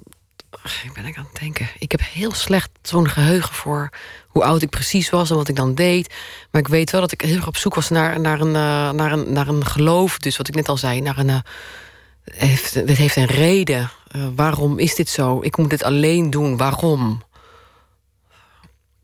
ik 0.85 0.93
ben 0.95 1.05
ik 1.05 1.17
aan 1.17 1.29
het 1.31 1.41
denken. 1.41 1.69
Ik 1.79 1.91
heb 1.91 2.01
heel 2.05 2.35
slecht 2.35 2.71
zo'n 2.83 3.09
geheugen 3.09 3.55
voor 3.55 3.91
hoe 4.29 4.45
oud 4.45 4.63
ik 4.63 4.71
precies 4.71 5.11
was 5.11 5.31
en 5.31 5.37
wat 5.37 5.49
ik 5.49 5.57
dan 5.57 5.75
deed. 5.75 6.15
Maar 6.51 6.61
ik 6.61 6.69
weet 6.69 6.91
wel 6.91 7.01
dat 7.01 7.13
ik 7.13 7.21
heel 7.21 7.37
erg 7.37 7.47
op 7.47 7.57
zoek 7.57 7.75
was 7.75 7.89
naar, 7.89 8.21
naar, 8.21 8.41
een, 8.41 8.47
uh, 8.47 8.91
naar, 8.91 9.13
een, 9.13 9.33
naar 9.33 9.49
een 9.49 9.67
geloof. 9.67 10.19
Dus 10.19 10.37
wat 10.37 10.49
ik 10.49 10.55
net 10.55 10.69
al 10.69 10.77
zei, 10.77 11.01
naar 11.01 11.19
een. 11.19 11.29
Uh, 11.29 11.39
heeft, 12.25 12.87
dit 12.87 12.97
heeft 12.97 13.17
een 13.17 13.27
reden. 13.27 13.91
Uh, 14.17 14.27
waarom 14.35 14.79
is 14.79 14.95
dit 14.95 15.09
zo? 15.09 15.43
Ik 15.43 15.57
moet 15.57 15.71
dit 15.71 15.83
alleen 15.83 16.31
doen. 16.31 16.57
Waarom? 16.57 17.23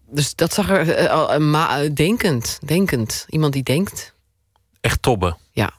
Dus 0.07 0.35
dat 0.35 0.53
zag 0.53 0.71
er 0.71 1.43
ma 1.43 1.89
denkend, 1.89 2.59
denkend. 2.65 3.27
Iemand 3.29 3.53
die 3.53 3.63
denkt. 3.63 4.15
Echt 4.81 5.03
tobben. 5.03 5.37
Ja. 5.51 5.71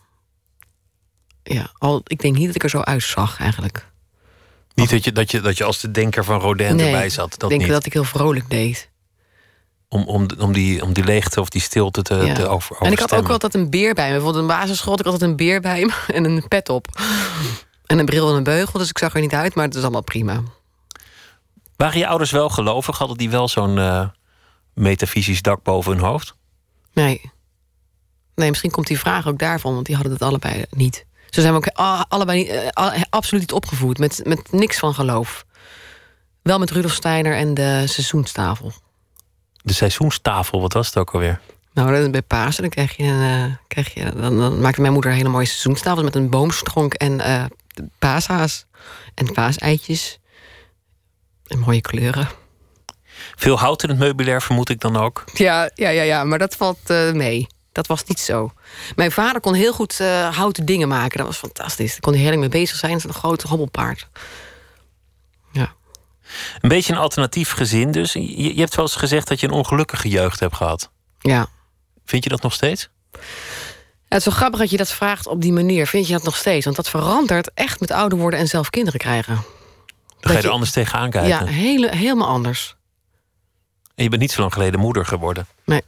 Ja, 1.43 1.72
al, 1.77 2.01
ik 2.03 2.22
denk 2.22 2.38
niet 2.38 2.46
dat 2.46 2.55
ik 2.55 2.63
er 2.63 2.70
zo 2.70 2.79
uitzag 2.79 3.39
eigenlijk. 3.39 3.91
Niet 4.74 4.89
dat 4.89 5.03
je, 5.03 5.12
dat 5.12 5.32
je, 5.32 5.42
dat 5.42 5.58
je 5.58 5.63
als 5.63 5.80
de 5.80 5.92
denker 5.92 6.25
van 6.25 6.39
Rodin 6.39 6.75
nee, 6.75 6.86
erbij 6.86 7.10
zat. 7.10 7.30
Dat 7.32 7.44
ik 7.44 7.50
denk 7.50 7.62
niet. 7.62 7.72
dat 7.72 7.86
ik 7.86 7.94
heel 7.94 8.03
vrolijk 8.03 8.50
deed. 8.50 8.89
Om, 9.88 10.03
om, 10.03 10.27
om, 10.39 10.53
die, 10.53 10.84
om 10.84 10.94
die 10.94 11.03
leegte 11.03 11.42
of 11.42 11.50
die 11.50 11.62
stilte 11.62 12.01
te, 12.01 12.15
ja. 12.15 12.34
te 12.34 12.48
over, 12.48 12.75
En 12.80 12.92
ik 12.92 13.00
had 13.00 13.13
ook 13.13 13.30
altijd 13.30 13.53
een 13.53 13.70
beer 13.70 13.94
bij 13.94 14.08
me. 14.08 14.13
Bijvoorbeeld 14.13 14.48
de 14.48 14.53
basisschool 14.53 14.92
had 14.92 15.00
ik 15.00 15.06
altijd 15.06 15.30
een 15.30 15.36
beer 15.36 15.62
bij 15.62 15.86
me 15.86 15.94
en 16.18 16.24
een 16.24 16.48
pet 16.48 16.70
op. 16.70 16.88
En 17.86 18.00
een 18.00 18.06
bril 18.06 18.30
en 18.30 18.36
een 18.36 18.44
beugel, 18.44 18.80
dus 18.80 18.89
ik 18.89 18.98
zag 18.98 19.13
er 19.13 19.22
niet 19.22 19.34
uit, 19.34 19.56
maar 19.56 19.65
het 19.65 19.75
is 19.75 19.82
allemaal 19.82 20.03
prima. 20.03 20.44
Waren 21.75 22.00
je 22.00 22.08
ouders 22.08 22.32
wel 22.32 22.50
gelovig? 22.50 22.98
Hadden 22.98 23.18
die 23.18 23.30
wel 23.30 23.48
zo'n 23.48 23.77
uh, 23.77 24.08
metafysisch 24.74 25.42
dak 25.42 25.63
boven 25.63 25.92
hun 25.92 26.01
hoofd? 26.01 26.36
Nee. 26.94 27.32
Nee, 28.36 28.50
misschien 28.50 28.72
komt 28.72 28.88
die 28.88 29.00
vraag 29.00 29.27
ook 29.27 29.39
daarvan, 29.39 29.74
want 29.74 29.86
die 29.86 29.96
hadden 29.96 30.13
het 30.13 30.22
allebei 30.22 30.65
niet. 30.70 31.06
Ze 31.34 31.42
zijn 31.42 31.54
ook 31.54 31.68
allebei 32.08 32.38
niet, 32.38 32.50
uh, 32.50 33.02
absoluut 33.10 33.42
niet 33.42 33.52
opgevoed 33.52 33.98
met, 33.98 34.22
met 34.24 34.52
niks 34.52 34.80
van 34.80 34.94
geloof. 34.94 35.46
Wel 36.42 36.60
met 36.60 36.72
Rudolf 36.72 36.94
Steiner 36.94 37.36
en 37.36 37.54
de 37.54 37.84
seizoenstafel. 37.86 38.72
De 39.62 39.74
seizoenstafel, 39.74 40.62
wat 40.62 40.74
was 40.74 40.88
het 40.88 40.98
ook 40.98 41.13
alweer? 41.13 41.40
Nou, 41.74 42.10
bij 42.10 42.22
Pasen 42.22 42.62
dan 42.62 42.72
krijg 42.72 42.98
je, 42.98 43.04
uh, 43.04 43.56
krijg 43.68 43.94
je 43.94 44.12
dan, 44.16 44.38
dan, 44.38 44.62
maakte 44.62 44.82
mijn 44.82 44.94
moeder 44.94 45.12
een 45.12 45.18
hele 45.18 45.30
mooie 45.30 45.46
seizoenstafel 45.46 46.04
met 46.04 46.16
een 46.16 46.30
boomstronk 46.30 46.94
en 46.94 47.13
uh, 47.13 47.46
paashaas 48.00 48.66
en 49.16 49.32
paaseitjes. 49.32 50.20
En 51.48 51.60
mooie 51.60 51.82
kleuren. 51.82 52.28
Veel 53.36 53.60
hout 53.60 53.84
in 53.84 53.90
het 53.90 54.00
meubilair 54.00 54.42
vermoed 54.42 54.70
ik 54.70 54.80
dan 54.80 54.98
ook. 54.98 55.24
Ja, 55.34 55.70
ja, 55.75 55.90
ja, 55.90 56.04
ja 56.04 56.24
maar 56.24 56.40
dat 56.40 56.56
valt 56.56 56.90
uh, 56.90 57.12
mee. 57.12 57.48
Dat 57.74 57.88
was 57.88 58.03
niet 58.03 58.20
zo. 58.20 58.53
Mijn 58.96 59.12
vader 59.12 59.42
kon 59.42 59.53
heel 59.53 59.74
goed 59.74 60.00
uh, 60.00 60.36
houten 60.36 60.65
dingen 60.65 60.88
maken. 60.88 61.18
Dat 61.18 61.27
was 61.27 61.38
fantastisch. 61.38 61.92
Daar 61.92 62.00
kon 62.00 62.13
hij 62.13 62.22
heel 62.22 62.32
erg 62.32 62.39
mee 62.39 62.50
bezig 62.50 62.77
zijn. 62.77 62.92
Dat 62.92 63.01
is 63.01 63.08
een 63.08 63.13
groot 63.13 63.42
hobbelpaard. 63.42 64.08
Ja. 65.51 65.74
Een 66.62 66.70
beetje 66.70 66.94
een 66.94 67.00
alternatief 67.00 67.51
gezin 67.51 67.92
dus. 67.92 68.13
Je, 68.13 68.53
je 68.53 68.60
hebt 68.60 68.75
wel 68.75 68.86
eens 68.86 68.96
gezegd 68.96 69.27
dat 69.27 69.39
je 69.39 69.48
een 69.48 69.53
ongelukkige 69.53 70.10
jeugd 70.10 70.39
hebt 70.39 70.56
gehad. 70.56 70.92
Ja. 71.20 71.48
Vind 72.06 72.24
je 72.24 72.30
dat 72.30 72.42
nog 72.42 72.53
steeds? 72.53 72.89
Ja, 73.12 73.20
het 74.08 74.20
is 74.20 74.25
wel 74.25 74.36
grappig 74.36 74.60
dat 74.60 74.70
je 74.70 74.77
dat 74.77 74.92
vraagt 74.92 75.27
op 75.27 75.42
die 75.42 75.53
manier. 75.53 75.88
Vind 75.88 76.08
je 76.08 76.13
dat 76.13 76.24
nog 76.24 76.38
steeds? 76.38 76.65
Want 76.65 76.77
dat 76.77 76.89
verandert 76.89 77.51
echt 77.53 77.80
met 77.80 77.92
ouder 77.92 78.18
worden 78.18 78.39
en 78.39 78.48
zelf 78.48 78.70
kinderen 78.70 79.00
krijgen. 79.00 79.36
Dan 80.20 80.32
ga 80.32 80.38
je 80.38 80.44
er 80.44 80.50
anders 80.53 80.72
tegenaan 80.72 81.10
kijken. 81.10 81.30
Ja, 81.30 81.46
hele, 81.46 81.96
helemaal 81.96 82.27
anders. 82.27 82.75
En 83.96 84.03
je 84.03 84.10
bent 84.10 84.22
niet 84.22 84.32
zo 84.32 84.42
lang 84.42 84.53
geleden 84.53 84.80
moeder 84.80 85.06
geworden. 85.06 85.48
Nee. 85.65 85.82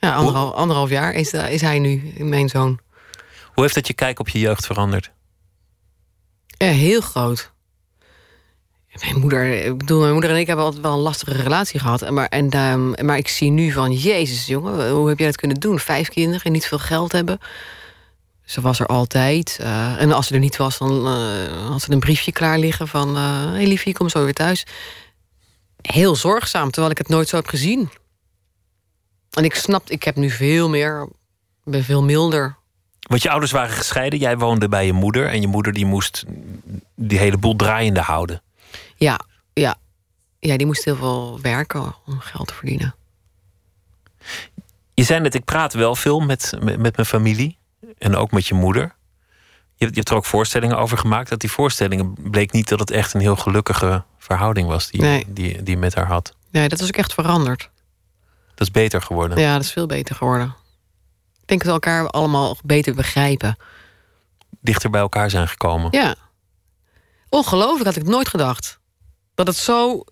Ja. 0.00 0.14
Anderhalf, 0.14 0.54
anderhalf 0.54 0.90
jaar 0.90 1.12
is, 1.12 1.32
is 1.32 1.60
hij 1.60 1.78
nu, 1.78 2.12
mijn 2.18 2.48
zoon. 2.48 2.78
Hoe 3.44 3.62
heeft 3.62 3.74
dat 3.74 3.86
je 3.86 3.94
kijk 3.94 4.18
op 4.18 4.28
je 4.28 4.38
jeugd 4.38 4.66
veranderd? 4.66 5.10
Ja, 6.46 6.66
heel 6.66 7.00
groot. 7.00 7.52
Mijn 9.00 9.20
moeder, 9.20 9.64
ik 9.64 9.78
bedoel, 9.78 10.00
mijn 10.00 10.12
moeder 10.12 10.30
en 10.30 10.36
ik 10.36 10.46
hebben 10.46 10.64
altijd 10.64 10.82
wel 10.82 10.92
een 10.92 10.98
lastige 10.98 11.42
relatie 11.42 11.80
gehad. 11.80 12.10
Maar, 12.10 12.26
en, 12.26 12.58
um, 12.58 13.06
maar 13.06 13.16
ik 13.16 13.28
zie 13.28 13.50
nu 13.50 13.72
van, 13.72 13.92
jezus 13.92 14.46
jongen, 14.46 14.90
hoe 14.90 15.08
heb 15.08 15.18
jij 15.18 15.26
dat 15.26 15.36
kunnen 15.36 15.60
doen? 15.60 15.78
Vijf 15.78 16.08
kinderen 16.08 16.44
en 16.44 16.52
niet 16.52 16.66
veel 16.66 16.78
geld 16.78 17.12
hebben. 17.12 17.38
Ze 18.44 18.60
was 18.60 18.80
er 18.80 18.86
altijd. 18.86 19.58
Uh, 19.60 20.00
en 20.00 20.12
als 20.12 20.26
ze 20.26 20.34
er 20.34 20.40
niet 20.40 20.56
was, 20.56 20.78
dan 20.78 21.06
uh, 21.06 21.68
had 21.68 21.82
ze 21.82 21.92
een 21.92 21.98
briefje 21.98 22.32
klaar 22.32 22.58
liggen 22.58 22.88
van... 22.88 23.16
Hé 23.16 23.46
uh, 23.46 23.52
hey, 23.52 23.66
liefje, 23.66 23.92
kom 23.92 24.08
zo 24.08 24.24
weer 24.24 24.34
thuis. 24.34 24.66
Heel 25.80 26.16
zorgzaam, 26.16 26.70
terwijl 26.70 26.92
ik 26.92 26.98
het 26.98 27.08
nooit 27.08 27.28
zo 27.28 27.36
heb 27.36 27.46
gezien. 27.46 27.90
En 29.30 29.44
ik 29.44 29.54
snap, 29.54 29.90
ik 29.90 30.02
heb 30.02 30.16
nu 30.16 30.30
veel 30.30 30.68
meer, 30.68 31.08
ben 31.64 31.84
veel 31.84 32.02
milder. 32.02 32.58
Want 33.00 33.22
je 33.22 33.30
ouders 33.30 33.52
waren 33.52 33.74
gescheiden, 33.74 34.18
jij 34.18 34.38
woonde 34.38 34.68
bij 34.68 34.86
je 34.86 34.92
moeder... 34.92 35.28
en 35.28 35.40
je 35.40 35.46
moeder 35.46 35.72
die 35.72 35.86
moest 35.86 36.24
die 36.94 37.18
hele 37.18 37.38
boel 37.38 37.56
draaiende 37.56 38.00
houden. 38.00 38.42
Ja, 38.96 39.20
ja. 39.52 39.76
Ja, 40.38 40.56
die 40.56 40.66
moest 40.66 40.84
heel 40.84 40.96
veel 40.96 41.38
werken 41.42 41.94
om 42.06 42.18
geld 42.18 42.46
te 42.46 42.54
verdienen. 42.54 42.94
Je 44.94 45.04
zei 45.04 45.20
net, 45.20 45.34
ik 45.34 45.44
praat 45.44 45.72
wel 45.72 45.94
veel 45.94 46.20
met, 46.20 46.52
met, 46.60 46.78
met 46.78 46.96
mijn 46.96 47.08
familie. 47.08 47.58
En 47.98 48.16
ook 48.16 48.30
met 48.30 48.46
je 48.46 48.54
moeder. 48.54 48.94
Je, 49.74 49.86
je 49.86 49.92
hebt 49.94 50.08
er 50.08 50.16
ook 50.16 50.24
voorstellingen 50.24 50.78
over 50.78 50.98
gemaakt. 50.98 51.28
Dat 51.28 51.40
die 51.40 51.50
voorstellingen 51.50 52.14
bleek 52.30 52.52
niet 52.52 52.68
dat 52.68 52.78
het 52.78 52.90
echt 52.90 53.14
een 53.14 53.20
heel 53.20 53.36
gelukkige 53.36 54.04
verhouding 54.18 54.68
was... 54.68 54.90
die, 54.90 55.00
nee. 55.00 55.24
die, 55.28 55.62
die 55.62 55.74
je 55.74 55.80
met 55.80 55.94
haar 55.94 56.06
had. 56.06 56.34
Nee, 56.50 56.68
dat 56.68 56.80
is 56.80 56.86
ook 56.86 56.96
echt 56.96 57.14
veranderd. 57.14 57.70
Dat 58.60 58.68
is 58.68 58.74
beter 58.74 59.02
geworden. 59.02 59.38
Ja, 59.38 59.52
dat 59.52 59.62
is 59.62 59.72
veel 59.72 59.86
beter 59.86 60.14
geworden. 60.14 60.54
Ik 61.40 61.46
denk 61.46 61.64
dat 61.64 61.68
we 61.68 61.72
elkaar 61.72 62.08
allemaal 62.08 62.56
beter 62.64 62.94
begrijpen. 62.94 63.56
Dichter 64.60 64.90
bij 64.90 65.00
elkaar 65.00 65.30
zijn 65.30 65.48
gekomen. 65.48 65.88
Ja. 65.90 66.14
Ongelooflijk 67.28 67.84
had 67.84 67.96
ik 67.96 68.06
nooit 68.06 68.28
gedacht. 68.28 68.78
Dat 69.34 69.46
het 69.46 69.56
zo 69.56 70.04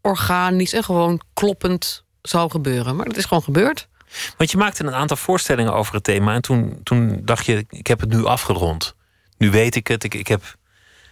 organisch 0.00 0.72
en 0.72 0.84
gewoon 0.84 1.20
kloppend 1.34 2.04
zou 2.22 2.50
gebeuren. 2.50 2.96
Maar 2.96 3.06
dat 3.06 3.16
is 3.16 3.24
gewoon 3.24 3.42
gebeurd. 3.42 3.88
Want 4.36 4.50
je 4.50 4.56
maakte 4.56 4.84
een 4.84 4.94
aantal 4.94 5.16
voorstellingen 5.16 5.74
over 5.74 5.94
het 5.94 6.04
thema. 6.04 6.34
En 6.34 6.42
toen, 6.42 6.80
toen 6.82 7.20
dacht 7.24 7.46
je, 7.46 7.64
ik 7.68 7.86
heb 7.86 8.00
het 8.00 8.10
nu 8.10 8.24
afgerond. 8.24 8.94
Nu 9.36 9.50
weet 9.50 9.74
ik 9.74 9.86
het. 9.86 10.04
Ik, 10.04 10.14
ik, 10.14 10.28
heb, 10.28 10.42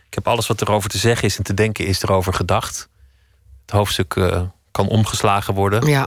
ik 0.06 0.14
heb 0.14 0.28
alles 0.28 0.46
wat 0.46 0.60
erover 0.60 0.90
te 0.90 0.98
zeggen 0.98 1.28
is 1.28 1.36
en 1.38 1.44
te 1.44 1.54
denken 1.54 1.86
is 1.86 2.02
erover 2.02 2.34
gedacht. 2.34 2.88
Het 3.62 3.70
hoofdstuk 3.70 4.14
uh, 4.14 4.42
kan 4.70 4.88
omgeslagen 4.88 5.54
worden. 5.54 5.86
Ja. 5.86 6.06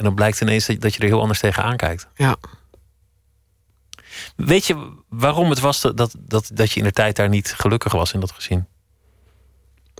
En 0.00 0.06
dan 0.06 0.14
blijkt 0.14 0.40
ineens 0.40 0.66
dat, 0.66 0.80
dat 0.80 0.94
je 0.94 1.00
er 1.00 1.06
heel 1.06 1.20
anders 1.20 1.40
tegenaan 1.40 1.76
kijkt. 1.76 2.08
Ja. 2.14 2.36
Weet 4.36 4.66
je 4.66 4.92
waarom 5.08 5.50
het 5.50 5.60
was 5.60 5.80
dat, 5.80 5.96
dat, 6.18 6.50
dat, 6.52 6.72
je 6.72 6.78
in 6.78 6.84
de 6.84 6.92
tijd 6.92 7.16
daar 7.16 7.28
niet 7.28 7.54
gelukkig 7.56 7.92
was 7.92 8.12
in 8.12 8.20
dat 8.20 8.32
gezin? 8.32 8.66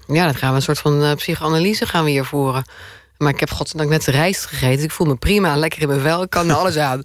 Ja, 0.07 0.26
dat 0.26 0.37
gaan 0.37 0.50
we 0.50 0.57
een 0.57 0.62
soort 0.62 0.78
van 0.78 1.02
uh, 1.02 1.14
psychoanalyse 1.14 1.87
gaan 1.87 2.04
we 2.04 2.11
hier 2.11 2.25
voeren. 2.25 2.64
Maar 3.16 3.33
ik 3.33 3.40
heb 3.40 3.50
godzijdank 3.50 3.90
net 3.90 4.04
rijst 4.04 4.47
gegeten. 4.47 4.76
Dus 4.76 4.85
ik 4.85 4.90
voel 4.90 5.07
me 5.07 5.16
prima, 5.16 5.57
lekker 5.57 5.83
in 5.83 5.88
mijn 5.88 6.00
vel. 6.00 6.23
Ik 6.23 6.30
kan 6.30 6.50
alles 6.50 6.76
aan. 6.76 7.02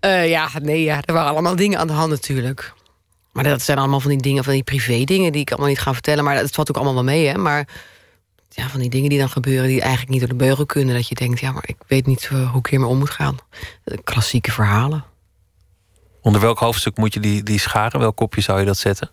Uh, 0.00 0.28
ja, 0.36 0.48
nee, 0.62 0.82
ja, 0.82 1.00
er 1.04 1.14
waren 1.14 1.30
allemaal 1.30 1.56
dingen 1.56 1.78
aan 1.78 1.86
de 1.86 1.92
hand 1.92 2.10
natuurlijk. 2.10 2.72
Maar 3.32 3.44
dat 3.44 3.62
zijn 3.62 3.78
allemaal 3.78 4.00
van 4.00 4.10
die 4.10 4.22
dingen, 4.22 4.44
van 4.44 4.52
die 4.52 4.62
privé 4.62 5.04
dingen... 5.04 5.32
die 5.32 5.40
ik 5.40 5.50
allemaal 5.50 5.68
niet 5.68 5.80
ga 5.80 5.92
vertellen. 5.92 6.24
Maar 6.24 6.36
dat 6.36 6.50
valt 6.50 6.70
ook 6.70 6.76
allemaal 6.76 6.94
wel 6.94 7.04
mee, 7.04 7.26
hè. 7.26 7.38
Maar 7.38 7.68
ja, 8.56 8.68
van 8.68 8.80
die 8.80 8.90
dingen 8.90 9.08
die 9.08 9.18
dan 9.18 9.28
gebeuren... 9.28 9.68
die 9.68 9.80
eigenlijk 9.80 10.10
niet 10.10 10.20
door 10.20 10.28
de 10.28 10.44
beugel 10.44 10.66
kunnen. 10.66 10.94
Dat 10.94 11.08
je 11.08 11.14
denkt, 11.14 11.40
ja, 11.40 11.52
maar 11.52 11.64
ik 11.66 11.76
weet 11.86 12.06
niet 12.06 12.28
uh, 12.32 12.50
hoe 12.50 12.58
ik 12.58 12.66
hiermee 12.66 12.88
om 12.88 12.98
moet 12.98 13.10
gaan. 13.10 13.38
Klassieke 14.04 14.52
verhalen. 14.52 15.04
Onder 16.20 16.40
welk 16.40 16.58
hoofdstuk 16.58 16.96
moet 16.96 17.14
je 17.14 17.20
die, 17.20 17.42
die 17.42 17.58
scharen? 17.58 18.00
Welk 18.00 18.16
kopje 18.16 18.40
zou 18.40 18.60
je 18.60 18.66
dat 18.66 18.78
zetten? 18.78 19.10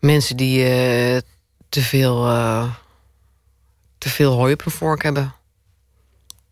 Mensen 0.00 0.36
die 0.36 0.58
uh, 0.58 1.20
te 1.68 1.82
veel... 1.82 2.26
Uh, 2.28 2.72
te 3.98 4.08
veel 4.08 4.32
hooi 4.32 4.52
op 4.52 4.64
hun 4.64 4.72
vork 4.72 5.02
hebben. 5.02 5.34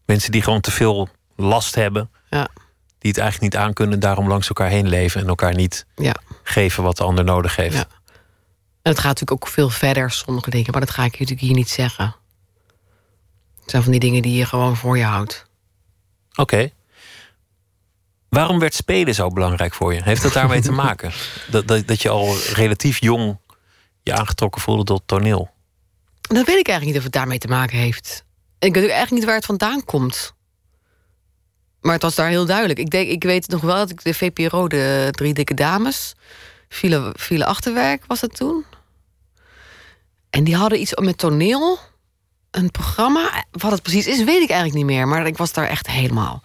Mensen 0.05 0.33
die 0.33 0.43
gewoon 0.43 0.61
te 0.61 0.71
veel 0.71 1.09
last 1.37 1.75
hebben. 1.75 2.11
Ja. 2.31 2.49
Die 2.99 3.11
het 3.11 3.21
eigenlijk 3.21 3.53
niet 3.53 3.63
aankunnen, 3.63 4.01
daarom 4.01 4.29
langs 4.29 4.49
elkaar 4.49 4.69
heen 4.69 4.89
leven 4.89 5.21
en 5.21 5.29
elkaar 5.29 5.55
niet 5.55 5.87
ja. 5.95 6.15
geven 6.43 6.83
wat 6.83 6.97
de 6.97 7.05
ander 7.05 7.25
nodig 7.25 7.57
heeft. 7.57 7.77
Ja. 7.77 7.87
En 8.85 8.91
het 8.91 8.99
gaat 8.99 9.21
natuurlijk 9.21 9.43
ook 9.43 9.49
veel 9.49 9.71
verder, 9.71 10.11
sommige 10.11 10.51
dingen, 10.51 10.71
maar 10.71 10.81
dat 10.81 10.91
ga 10.91 11.05
ik 11.05 11.13
natuurlijk 11.13 11.41
hier 11.41 11.55
niet 11.55 11.69
zeggen. 11.69 12.17
Het 13.61 13.71
zijn 13.71 13.83
van 13.83 13.93
die 13.93 14.01
dingen 14.01 14.23
die 14.23 14.37
je 14.37 14.47
gewoon 14.47 14.77
voor 14.77 14.99
je 14.99 15.05
houdt. 15.05 15.47
Oké. 16.31 16.41
Okay. 16.41 16.73
Waarom 18.29 18.59
werd 18.59 18.75
spelen 18.75 19.15
zo 19.15 19.29
belangrijk 19.29 19.75
voor 19.75 19.95
je? 19.95 20.03
Heeft 20.03 20.23
dat 20.23 20.33
daarmee 20.33 20.61
te 20.61 20.73
maken? 20.73 21.13
Dat, 21.51 21.69
dat, 21.69 21.87
dat 21.87 22.03
je 22.03 22.09
al 22.09 22.37
relatief 22.53 23.01
jong 23.01 23.39
je 24.03 24.13
aangetrokken 24.13 24.61
voelde 24.61 24.85
tot 24.85 25.03
toneel? 25.07 25.51
Dat 26.21 26.47
weet 26.47 26.59
ik 26.59 26.69
eigenlijk 26.69 26.85
niet 26.85 26.97
of 26.97 27.03
het 27.03 27.13
daarmee 27.13 27.39
te 27.39 27.49
maken 27.49 27.79
heeft. 27.79 28.25
Ik 28.59 28.75
weet 28.75 28.85
ook 28.85 28.91
eigenlijk 28.91 29.11
niet 29.11 29.25
waar 29.25 29.35
het 29.35 29.45
vandaan 29.45 29.85
komt. 29.85 30.35
Maar 31.81 31.93
het 31.93 32.03
was 32.03 32.15
daar 32.15 32.29
heel 32.29 32.47
duidelijk. 32.47 32.79
Ik, 32.79 32.91
denk, 32.91 33.09
ik 33.09 33.23
weet 33.23 33.49
nog 33.49 33.61
wel 33.61 33.77
dat 33.77 33.91
ik 33.91 34.03
de 34.03 34.15
VPRO, 34.15 34.69
de 34.69 35.09
Drie 35.11 35.35
Dikke 35.35 35.55
Dames... 35.55 36.15
File, 36.75 37.15
file 37.17 37.45
Achterwerk 37.45 38.05
was 38.07 38.21
het 38.21 38.37
toen. 38.37 38.65
En 40.35 40.45
die 40.45 40.57
hadden 40.57 40.81
iets 40.81 40.95
met 40.95 41.19
toneel. 41.19 41.79
Een 42.51 42.71
programma. 42.71 43.45
Wat 43.51 43.73
het 43.73 43.83
precies 43.83 44.07
is, 44.07 44.25
weet 44.25 44.43
ik 44.43 44.51
eigenlijk 44.51 44.75
niet 44.75 44.97
meer. 44.97 45.09
Maar 45.09 45.27
ik 45.27 45.37
was 45.37 45.53
daar 45.53 45.69
echt 45.69 45.87
helemaal, 45.87 46.43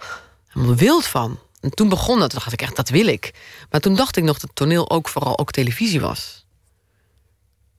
helemaal 0.47 0.75
wild 0.75 1.05
van. 1.05 1.39
En 1.59 1.69
toen 1.69 1.89
begon 1.89 2.19
dat. 2.19 2.29
Toen 2.29 2.39
dacht 2.39 2.53
ik 2.53 2.61
echt, 2.61 2.75
dat 2.75 2.89
wil 2.89 3.07
ik. 3.07 3.33
Maar 3.69 3.79
toen 3.79 3.95
dacht 3.95 4.17
ik 4.17 4.23
nog 4.23 4.39
dat 4.39 4.49
toneel 4.53 4.89
ook 4.89 5.09
vooral 5.09 5.39
ook 5.39 5.51
televisie 5.51 6.01
was. 6.01 6.45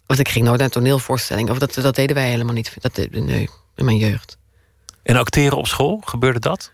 Want 0.07 0.21
ik 0.21 0.29
ging 0.29 0.45
nooit 0.45 0.57
naar 0.57 0.67
een 0.67 0.73
toneelvoorstelling. 0.73 1.51
Of 1.51 1.59
dat, 1.59 1.75
dat 1.75 1.95
deden 1.95 2.17
wij 2.17 2.31
helemaal 2.31 2.55
niet. 2.55 2.75
Dat, 2.81 2.97
nee, 3.11 3.49
in 3.75 3.85
mijn 3.85 3.97
jeugd. 3.97 4.39
En 5.03 5.17
acteren 5.17 5.59
op 5.59 5.67
school, 5.67 6.03
gebeurde 6.05 6.41
dat? 6.41 6.73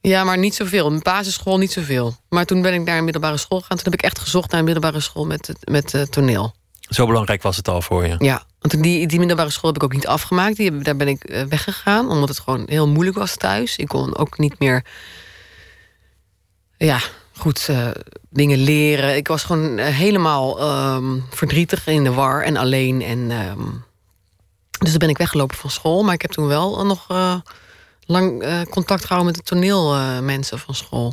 Ja, 0.00 0.24
maar 0.24 0.38
niet 0.38 0.54
zoveel. 0.54 0.90
In 0.90 1.00
basisschool 1.02 1.58
niet 1.58 1.72
zoveel. 1.72 2.16
Maar 2.28 2.46
toen 2.46 2.62
ben 2.62 2.74
ik 2.74 2.84
naar 2.84 2.98
een 2.98 3.04
middelbare 3.04 3.36
school 3.36 3.60
gegaan. 3.60 3.76
Toen 3.76 3.92
heb 3.92 4.00
ik 4.00 4.06
echt 4.06 4.18
gezocht 4.18 4.50
naar 4.50 4.58
een 4.58 4.64
middelbare 4.64 5.00
school 5.00 5.26
met, 5.26 5.52
met 5.64 5.94
uh, 5.94 6.02
toneel. 6.02 6.54
Zo 6.90 7.06
belangrijk 7.06 7.42
was 7.42 7.56
het 7.56 7.68
al 7.68 7.82
voor 7.82 8.06
je? 8.06 8.14
Ja, 8.18 8.42
want 8.58 8.82
die, 8.82 9.06
die 9.06 9.18
middelbare 9.18 9.50
school 9.50 9.72
heb 9.72 9.82
ik 9.82 9.88
ook 9.88 9.94
niet 9.94 10.06
afgemaakt. 10.06 10.56
Die, 10.56 10.78
daar 10.78 10.96
ben 10.96 11.08
ik 11.08 11.30
uh, 11.30 11.42
weggegaan, 11.42 12.10
omdat 12.10 12.28
het 12.28 12.40
gewoon 12.40 12.62
heel 12.66 12.88
moeilijk 12.88 13.18
was 13.18 13.36
thuis. 13.36 13.76
Ik 13.76 13.88
kon 13.88 14.16
ook 14.16 14.38
niet 14.38 14.58
meer... 14.58 14.84
Ja, 16.76 17.00
goed 17.36 17.66
uh, 17.70 17.88
dingen 18.30 18.58
leren. 18.58 19.16
Ik 19.16 19.28
was 19.28 19.42
gewoon 19.42 19.78
helemaal 19.78 20.62
um, 20.94 21.24
verdrietig 21.30 21.86
in 21.86 22.04
de 22.04 22.12
war 22.12 22.42
en 22.42 22.56
alleen. 22.56 23.02
En, 23.02 23.30
um, 23.30 23.84
dus 24.78 24.90
dan 24.90 24.98
ben 24.98 25.08
ik 25.08 25.18
weggelopen 25.18 25.56
van 25.56 25.70
school. 25.70 26.02
Maar 26.02 26.14
ik 26.14 26.22
heb 26.22 26.30
toen 26.30 26.46
wel 26.46 26.84
nog 26.84 27.06
lang 28.00 28.44
contact 28.70 29.04
gehouden 29.04 29.32
met 29.32 29.44
de 29.44 29.50
toneelmensen 29.50 30.58
van 30.58 30.74
school. 30.74 31.10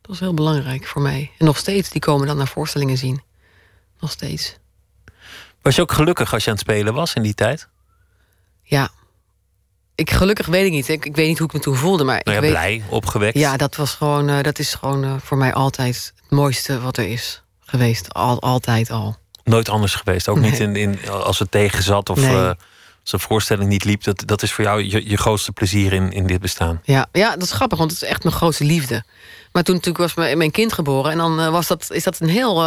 Dat 0.00 0.10
was 0.10 0.20
heel 0.20 0.34
belangrijk 0.34 0.86
voor 0.86 1.02
mij. 1.02 1.30
En 1.38 1.46
nog 1.46 1.56
steeds, 1.56 1.90
die 1.90 2.00
komen 2.00 2.26
dan 2.26 2.36
naar 2.36 2.48
voorstellingen 2.48 2.96
zien. 2.96 3.22
Nog 4.00 4.10
steeds. 4.10 4.56
Was 5.62 5.76
je 5.76 5.82
ook 5.82 5.92
gelukkig 5.92 6.32
als 6.32 6.44
je 6.44 6.50
aan 6.50 6.56
het 6.56 6.64
spelen 6.64 6.94
was 6.94 7.14
in 7.14 7.22
die 7.22 7.34
tijd? 7.34 7.68
Ja. 8.62 8.90
Ik 9.94 10.10
gelukkig 10.10 10.46
weet 10.46 10.66
ik 10.66 10.72
niet. 10.72 10.88
Ik, 10.88 11.04
ik 11.04 11.16
weet 11.16 11.28
niet 11.28 11.38
hoe 11.38 11.46
ik 11.46 11.52
me 11.52 11.60
toen 11.60 11.76
voelde, 11.76 12.04
maar 12.04 12.20
nou 12.24 12.30
ja, 12.30 12.34
ik 12.34 12.40
weet, 12.40 12.50
blij, 12.50 12.82
opgewekt. 12.88 13.38
Ja, 13.38 13.56
dat 13.56 13.76
was 13.76 13.94
gewoon, 13.94 14.30
uh, 14.30 14.42
dat 14.42 14.58
is 14.58 14.74
gewoon 14.74 15.04
uh, 15.04 15.14
voor 15.18 15.36
mij 15.36 15.54
altijd 15.54 16.12
het 16.16 16.30
mooiste 16.30 16.80
wat 16.80 16.96
er 16.96 17.08
is 17.08 17.42
geweest. 17.60 18.14
Al, 18.14 18.40
altijd 18.40 18.90
al. 18.90 19.16
Nooit 19.44 19.68
anders 19.68 19.94
geweest. 19.94 20.28
Ook 20.28 20.38
nee. 20.38 20.50
niet 20.50 20.60
in, 20.60 20.76
in, 20.76 21.10
als 21.10 21.38
het 21.38 21.50
tegen 21.50 21.82
zat 21.82 22.10
of 22.10 22.16
nee. 22.16 22.30
uh, 22.30 22.50
als 23.02 23.12
een 23.12 23.20
voorstelling 23.20 23.68
niet 23.68 23.84
liep. 23.84 24.02
Dat, 24.02 24.22
dat 24.26 24.42
is 24.42 24.52
voor 24.52 24.64
jou 24.64 24.82
je, 24.82 25.08
je 25.08 25.16
grootste 25.16 25.52
plezier 25.52 25.92
in, 25.92 26.12
in 26.12 26.26
dit 26.26 26.40
bestaan. 26.40 26.80
Ja, 26.84 27.06
ja, 27.12 27.30
dat 27.30 27.42
is 27.42 27.52
grappig, 27.52 27.78
want 27.78 27.90
het 27.90 28.02
is 28.02 28.08
echt 28.08 28.22
mijn 28.22 28.34
grootste 28.34 28.64
liefde. 28.64 29.04
Maar 29.52 29.62
toen 29.62 29.74
natuurlijk 29.74 30.04
was 30.04 30.14
mijn, 30.14 30.38
mijn 30.38 30.50
kind 30.50 30.72
geboren 30.72 31.10
en 31.12 31.18
dan 31.18 31.50
was 31.50 31.66
dat, 31.66 31.90
is 31.90 32.02
dat 32.02 32.20
een 32.20 32.28
heel 32.28 32.62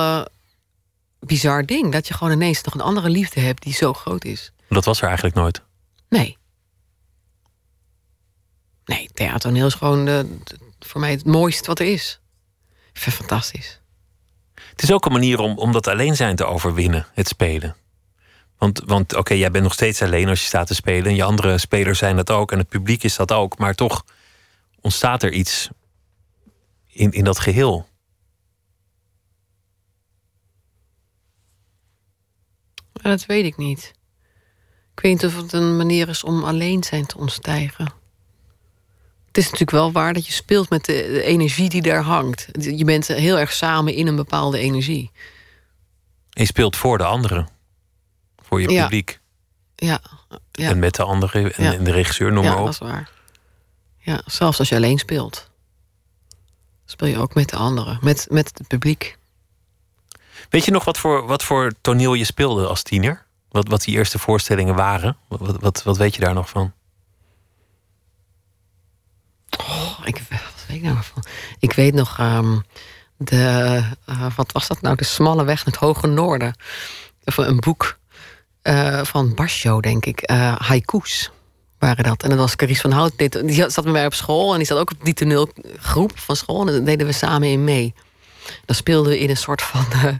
bizar 1.19 1.65
ding. 1.65 1.91
Dat 1.91 2.07
je 2.07 2.13
gewoon 2.13 2.33
ineens 2.33 2.63
nog 2.63 2.73
een 2.73 2.81
andere 2.81 3.09
liefde 3.09 3.39
hebt 3.39 3.63
die 3.63 3.73
zo 3.73 3.93
groot 3.93 4.25
is. 4.25 4.51
Dat 4.69 4.85
was 4.85 5.01
er 5.01 5.07
eigenlijk 5.07 5.35
nooit. 5.35 5.61
Nee. 6.09 6.37
Nee, 8.85 9.09
theatertoneel 9.13 9.67
is 9.67 9.73
gewoon 9.73 10.05
de, 10.05 10.37
de, 10.43 10.57
voor 10.79 11.01
mij 11.01 11.11
het 11.11 11.25
mooiste 11.25 11.67
wat 11.67 11.79
er 11.79 11.91
is. 11.91 12.19
Ik 12.93 12.99
vind 12.99 13.17
het 13.17 13.25
fantastisch. 13.25 13.81
Het 14.53 14.83
is 14.83 14.91
ook 14.91 15.05
een 15.05 15.11
manier 15.11 15.39
om, 15.39 15.57
om 15.57 15.71
dat 15.71 15.87
alleen 15.87 16.15
zijn 16.15 16.35
te 16.35 16.45
overwinnen, 16.45 17.07
het 17.13 17.27
spelen. 17.27 17.75
Want, 18.57 18.81
want 18.85 19.11
oké, 19.11 19.19
okay, 19.19 19.37
jij 19.37 19.51
bent 19.51 19.63
nog 19.63 19.73
steeds 19.73 20.01
alleen 20.01 20.29
als 20.29 20.39
je 20.39 20.45
staat 20.45 20.67
te 20.67 20.75
spelen. 20.75 21.05
En 21.05 21.15
je 21.15 21.23
andere 21.23 21.57
spelers 21.57 21.99
zijn 21.99 22.15
dat 22.15 22.31
ook. 22.31 22.51
En 22.51 22.57
het 22.57 22.67
publiek 22.67 23.03
is 23.03 23.15
dat 23.15 23.31
ook. 23.31 23.57
Maar 23.57 23.75
toch 23.75 24.05
ontstaat 24.81 25.23
er 25.23 25.31
iets 25.31 25.69
in, 26.87 27.11
in 27.11 27.23
dat 27.23 27.39
geheel. 27.39 27.87
Maar 33.01 33.11
dat 33.11 33.25
weet 33.25 33.45
ik 33.45 33.57
niet. 33.57 33.93
Ik 34.93 34.99
weet 34.99 35.11
niet 35.11 35.25
of 35.25 35.35
het 35.35 35.53
een 35.53 35.77
manier 35.77 36.09
is 36.09 36.23
om 36.23 36.43
alleen 36.43 36.83
zijn 36.83 37.05
te 37.05 37.17
ontstijgen. 37.17 37.85
Het 39.27 39.37
is 39.37 39.43
natuurlijk 39.43 39.71
wel 39.71 39.91
waar 39.91 40.13
dat 40.13 40.25
je 40.25 40.31
speelt 40.31 40.69
met 40.69 40.85
de, 40.85 40.93
de, 40.93 41.23
energie 41.23 41.69
die 41.69 41.81
daar 41.81 42.01
hangt. 42.01 42.47
Je 42.59 42.85
bent 42.85 43.07
heel 43.07 43.39
erg 43.39 43.51
samen 43.51 43.93
in 43.93 44.07
een 44.07 44.15
bepaalde 44.15 44.59
energie. 44.59 45.11
En 46.29 46.41
je 46.41 46.45
speelt 46.45 46.75
voor 46.75 46.97
de 46.97 47.03
anderen. 47.03 47.49
Voor 48.37 48.61
je 48.61 48.69
ja. 48.69 48.81
publiek. 48.81 49.19
Ja. 49.75 50.01
ja. 50.51 50.69
En 50.69 50.79
met 50.79 50.95
de 50.95 51.03
anderen 51.03 51.55
en, 51.55 51.71
ja. 51.71 51.77
de 51.77 51.91
regisseur, 51.91 52.31
noem 52.31 52.43
ja, 52.43 52.49
maar 52.49 52.59
op. 52.59 52.65
dat 52.65 52.73
is 52.73 52.79
waar. 52.79 53.11
Ja, 53.97 54.21
zelfs 54.25 54.59
als 54.59 54.69
je 54.69 54.75
alleen 54.75 54.97
speelt. 54.97 55.49
Speel 56.85 57.07
je 57.07 57.17
ook 57.17 57.33
met 57.33 57.49
de 57.49 57.55
anderen. 57.55 57.97
Met, 58.01 58.27
met 58.29 58.51
het 58.57 58.67
publiek. 58.67 59.17
Weet 60.49 60.65
je 60.65 60.71
nog 60.71 60.85
wat 60.85 60.97
voor, 60.97 61.27
wat 61.27 61.43
voor 61.43 61.71
toneel 61.81 62.13
je 62.13 62.23
speelde 62.23 62.67
als 62.67 62.83
tiener? 62.83 63.25
Wat, 63.49 63.67
wat 63.67 63.81
die 63.81 63.95
eerste 63.95 64.19
voorstellingen 64.19 64.75
waren? 64.75 65.17
Wat, 65.27 65.57
wat, 65.59 65.83
wat, 65.83 65.97
weet 65.97 66.15
je 66.15 66.21
daar 66.21 66.33
nog 66.33 66.49
van? 66.49 66.73
Oh, 69.59 69.99
ik, 70.03 70.21
wat 70.29 70.65
weet 70.67 70.77
ik 70.77 70.83
nou 70.83 70.97
van? 71.01 71.23
Ik 71.59 71.73
weet 71.73 71.93
nog 71.93 72.19
um, 72.19 72.63
de, 73.17 73.83
uh, 74.09 74.35
wat 74.35 74.51
was 74.51 74.67
dat 74.67 74.81
nou? 74.81 74.95
De 74.95 75.03
smalle 75.03 75.43
weg 75.43 75.57
naar 75.57 75.73
het 75.73 75.83
hoge 75.83 76.07
noorden. 76.07 76.55
Of 77.23 77.37
een 77.37 77.59
boek 77.59 77.97
uh, 78.63 79.03
van 79.03 79.33
Basjo, 79.33 79.81
denk 79.81 80.05
ik. 80.05 80.31
Uh, 80.31 80.55
haiku's 80.59 81.31
waren 81.79 82.03
dat. 82.03 82.23
En 82.23 82.29
dat 82.29 82.37
was 82.37 82.55
Carice 82.55 82.81
van 82.81 82.91
Hout. 82.91 83.17
Die 83.17 83.69
zat 83.69 83.83
met 83.83 83.93
mij 83.93 84.05
op 84.05 84.13
school 84.13 84.51
en 84.51 84.57
die 84.57 84.67
zat 84.67 84.77
ook 84.77 84.91
op 84.91 85.05
die 85.05 85.13
toneelgroep 85.13 86.19
van 86.19 86.35
school. 86.35 86.59
En 86.59 86.65
daar 86.73 86.83
deden 86.83 87.07
we 87.07 87.13
samen 87.13 87.47
in 87.47 87.63
mee. 87.63 87.93
Dan 88.65 88.75
speelden 88.75 89.11
we 89.11 89.19
in 89.19 89.29
een 89.29 89.37
soort 89.37 89.61
van 89.61 89.85
uh, 89.95 90.13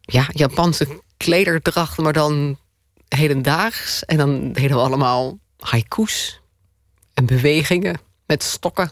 ja, 0.00 0.26
Japanse 0.32 1.02
klederdracht, 1.16 1.98
maar 1.98 2.12
dan 2.12 2.58
hedendaags. 3.08 4.04
En 4.04 4.16
dan 4.16 4.52
deden 4.52 4.76
we 4.76 4.82
allemaal 4.82 5.38
haiku's 5.58 6.40
en 7.14 7.26
bewegingen 7.26 8.00
met 8.26 8.42
stokken. 8.42 8.90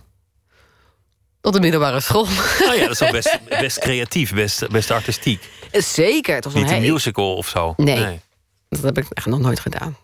Tot 1.41 1.53
de 1.53 1.61
middelbare 1.61 2.01
school. 2.01 2.23
Oh 2.69 2.75
ja, 2.75 2.81
dat 2.81 2.91
is 2.91 2.99
wel 2.99 3.11
best, 3.11 3.39
best 3.61 3.79
creatief, 3.79 4.35
best, 4.35 4.69
best 4.69 4.91
artistiek. 4.91 5.49
Zeker. 5.73 6.35
Het 6.35 6.45
was 6.45 6.55
Niet 6.55 6.71
een, 6.71 6.77
een 6.77 6.93
musical 6.93 7.37
of 7.37 7.49
zo. 7.49 7.75
Nee, 7.77 7.99
nee, 7.99 8.21
dat 8.69 8.83
heb 8.83 8.99
ik 8.99 9.07
echt 9.11 9.27
nog 9.27 9.41
nooit 9.41 9.61
gedaan. 9.61 9.97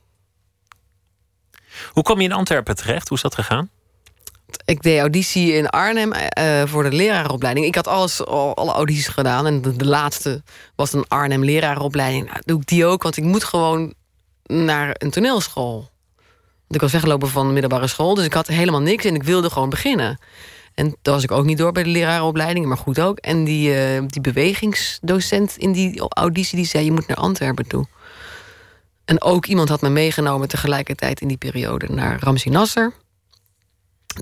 Hoe 1.93 2.03
kom 2.03 2.19
je 2.19 2.25
in 2.25 2.33
Antwerpen 2.33 2.77
terecht? 2.77 3.09
Hoe 3.09 3.17
is 3.17 3.23
dat 3.23 3.35
gegaan? 3.35 3.71
Ik 4.65 4.83
deed 4.83 4.99
auditie 4.99 5.53
in 5.53 5.69
Arnhem 5.69 6.13
uh, 6.13 6.63
voor 6.65 6.83
de 6.83 6.97
leraaropleiding. 6.97 7.67
Ik 7.67 7.75
had 7.75 7.87
alles, 7.87 8.25
al, 8.25 8.57
alle 8.57 8.73
audities 8.73 9.09
gedaan. 9.09 9.47
En 9.47 9.63
de, 9.63 9.85
laatste 9.85 10.43
was 10.77 10.93
een 10.93 11.05
Arnhem 11.09 11.45
leraaropleiding. 11.45 12.27
Nou, 12.27 12.39
doe 12.45 12.61
ik 12.61 12.67
die 12.67 12.87
ook, 12.87 13.03
want 13.03 13.17
ik 13.17 13.25
moet 13.25 13.45
gewoon 13.45 13.95
naar 14.45 14.95
een 14.99 15.11
toneelschool. 15.11 15.91
Want 16.71 16.75
ik 16.75 16.81
was 16.81 16.93
weggelopen 16.93 17.29
van 17.29 17.47
de 17.47 17.53
middelbare 17.53 17.87
school, 17.87 18.15
dus 18.15 18.25
ik 18.25 18.33
had 18.33 18.47
helemaal 18.47 18.81
niks 18.81 19.05
en 19.05 19.15
ik 19.15 19.23
wilde 19.23 19.51
gewoon 19.51 19.69
beginnen. 19.69 20.19
En 20.75 20.97
toen 21.03 21.15
was 21.15 21.23
ik 21.23 21.31
ook 21.31 21.45
niet 21.45 21.59
door 21.59 21.73
bij 21.73 21.83
de 21.83 21.89
lerarenopleiding, 21.89 22.67
maar 22.67 22.77
goed 22.77 23.01
ook. 23.01 23.19
En 23.19 23.45
die, 23.45 23.75
eh, 23.75 24.03
die 24.07 24.21
bewegingsdocent 24.21 25.57
in 25.57 25.73
die 25.73 26.01
auditie 26.09 26.57
die 26.57 26.67
zei: 26.67 26.85
Je 26.85 26.93
moet 26.93 27.07
naar 27.07 27.17
Antwerpen 27.17 27.67
toe. 27.67 27.87
En 29.05 29.23
ook 29.23 29.47
iemand 29.47 29.69
had 29.69 29.81
me 29.81 29.89
meegenomen 29.89 30.49
tegelijkertijd 30.49 31.21
in 31.21 31.29
die 31.29 31.37
periode 31.37 31.87
naar 31.89 32.21
Ramsi 32.21 32.51
Nasser. 32.51 32.93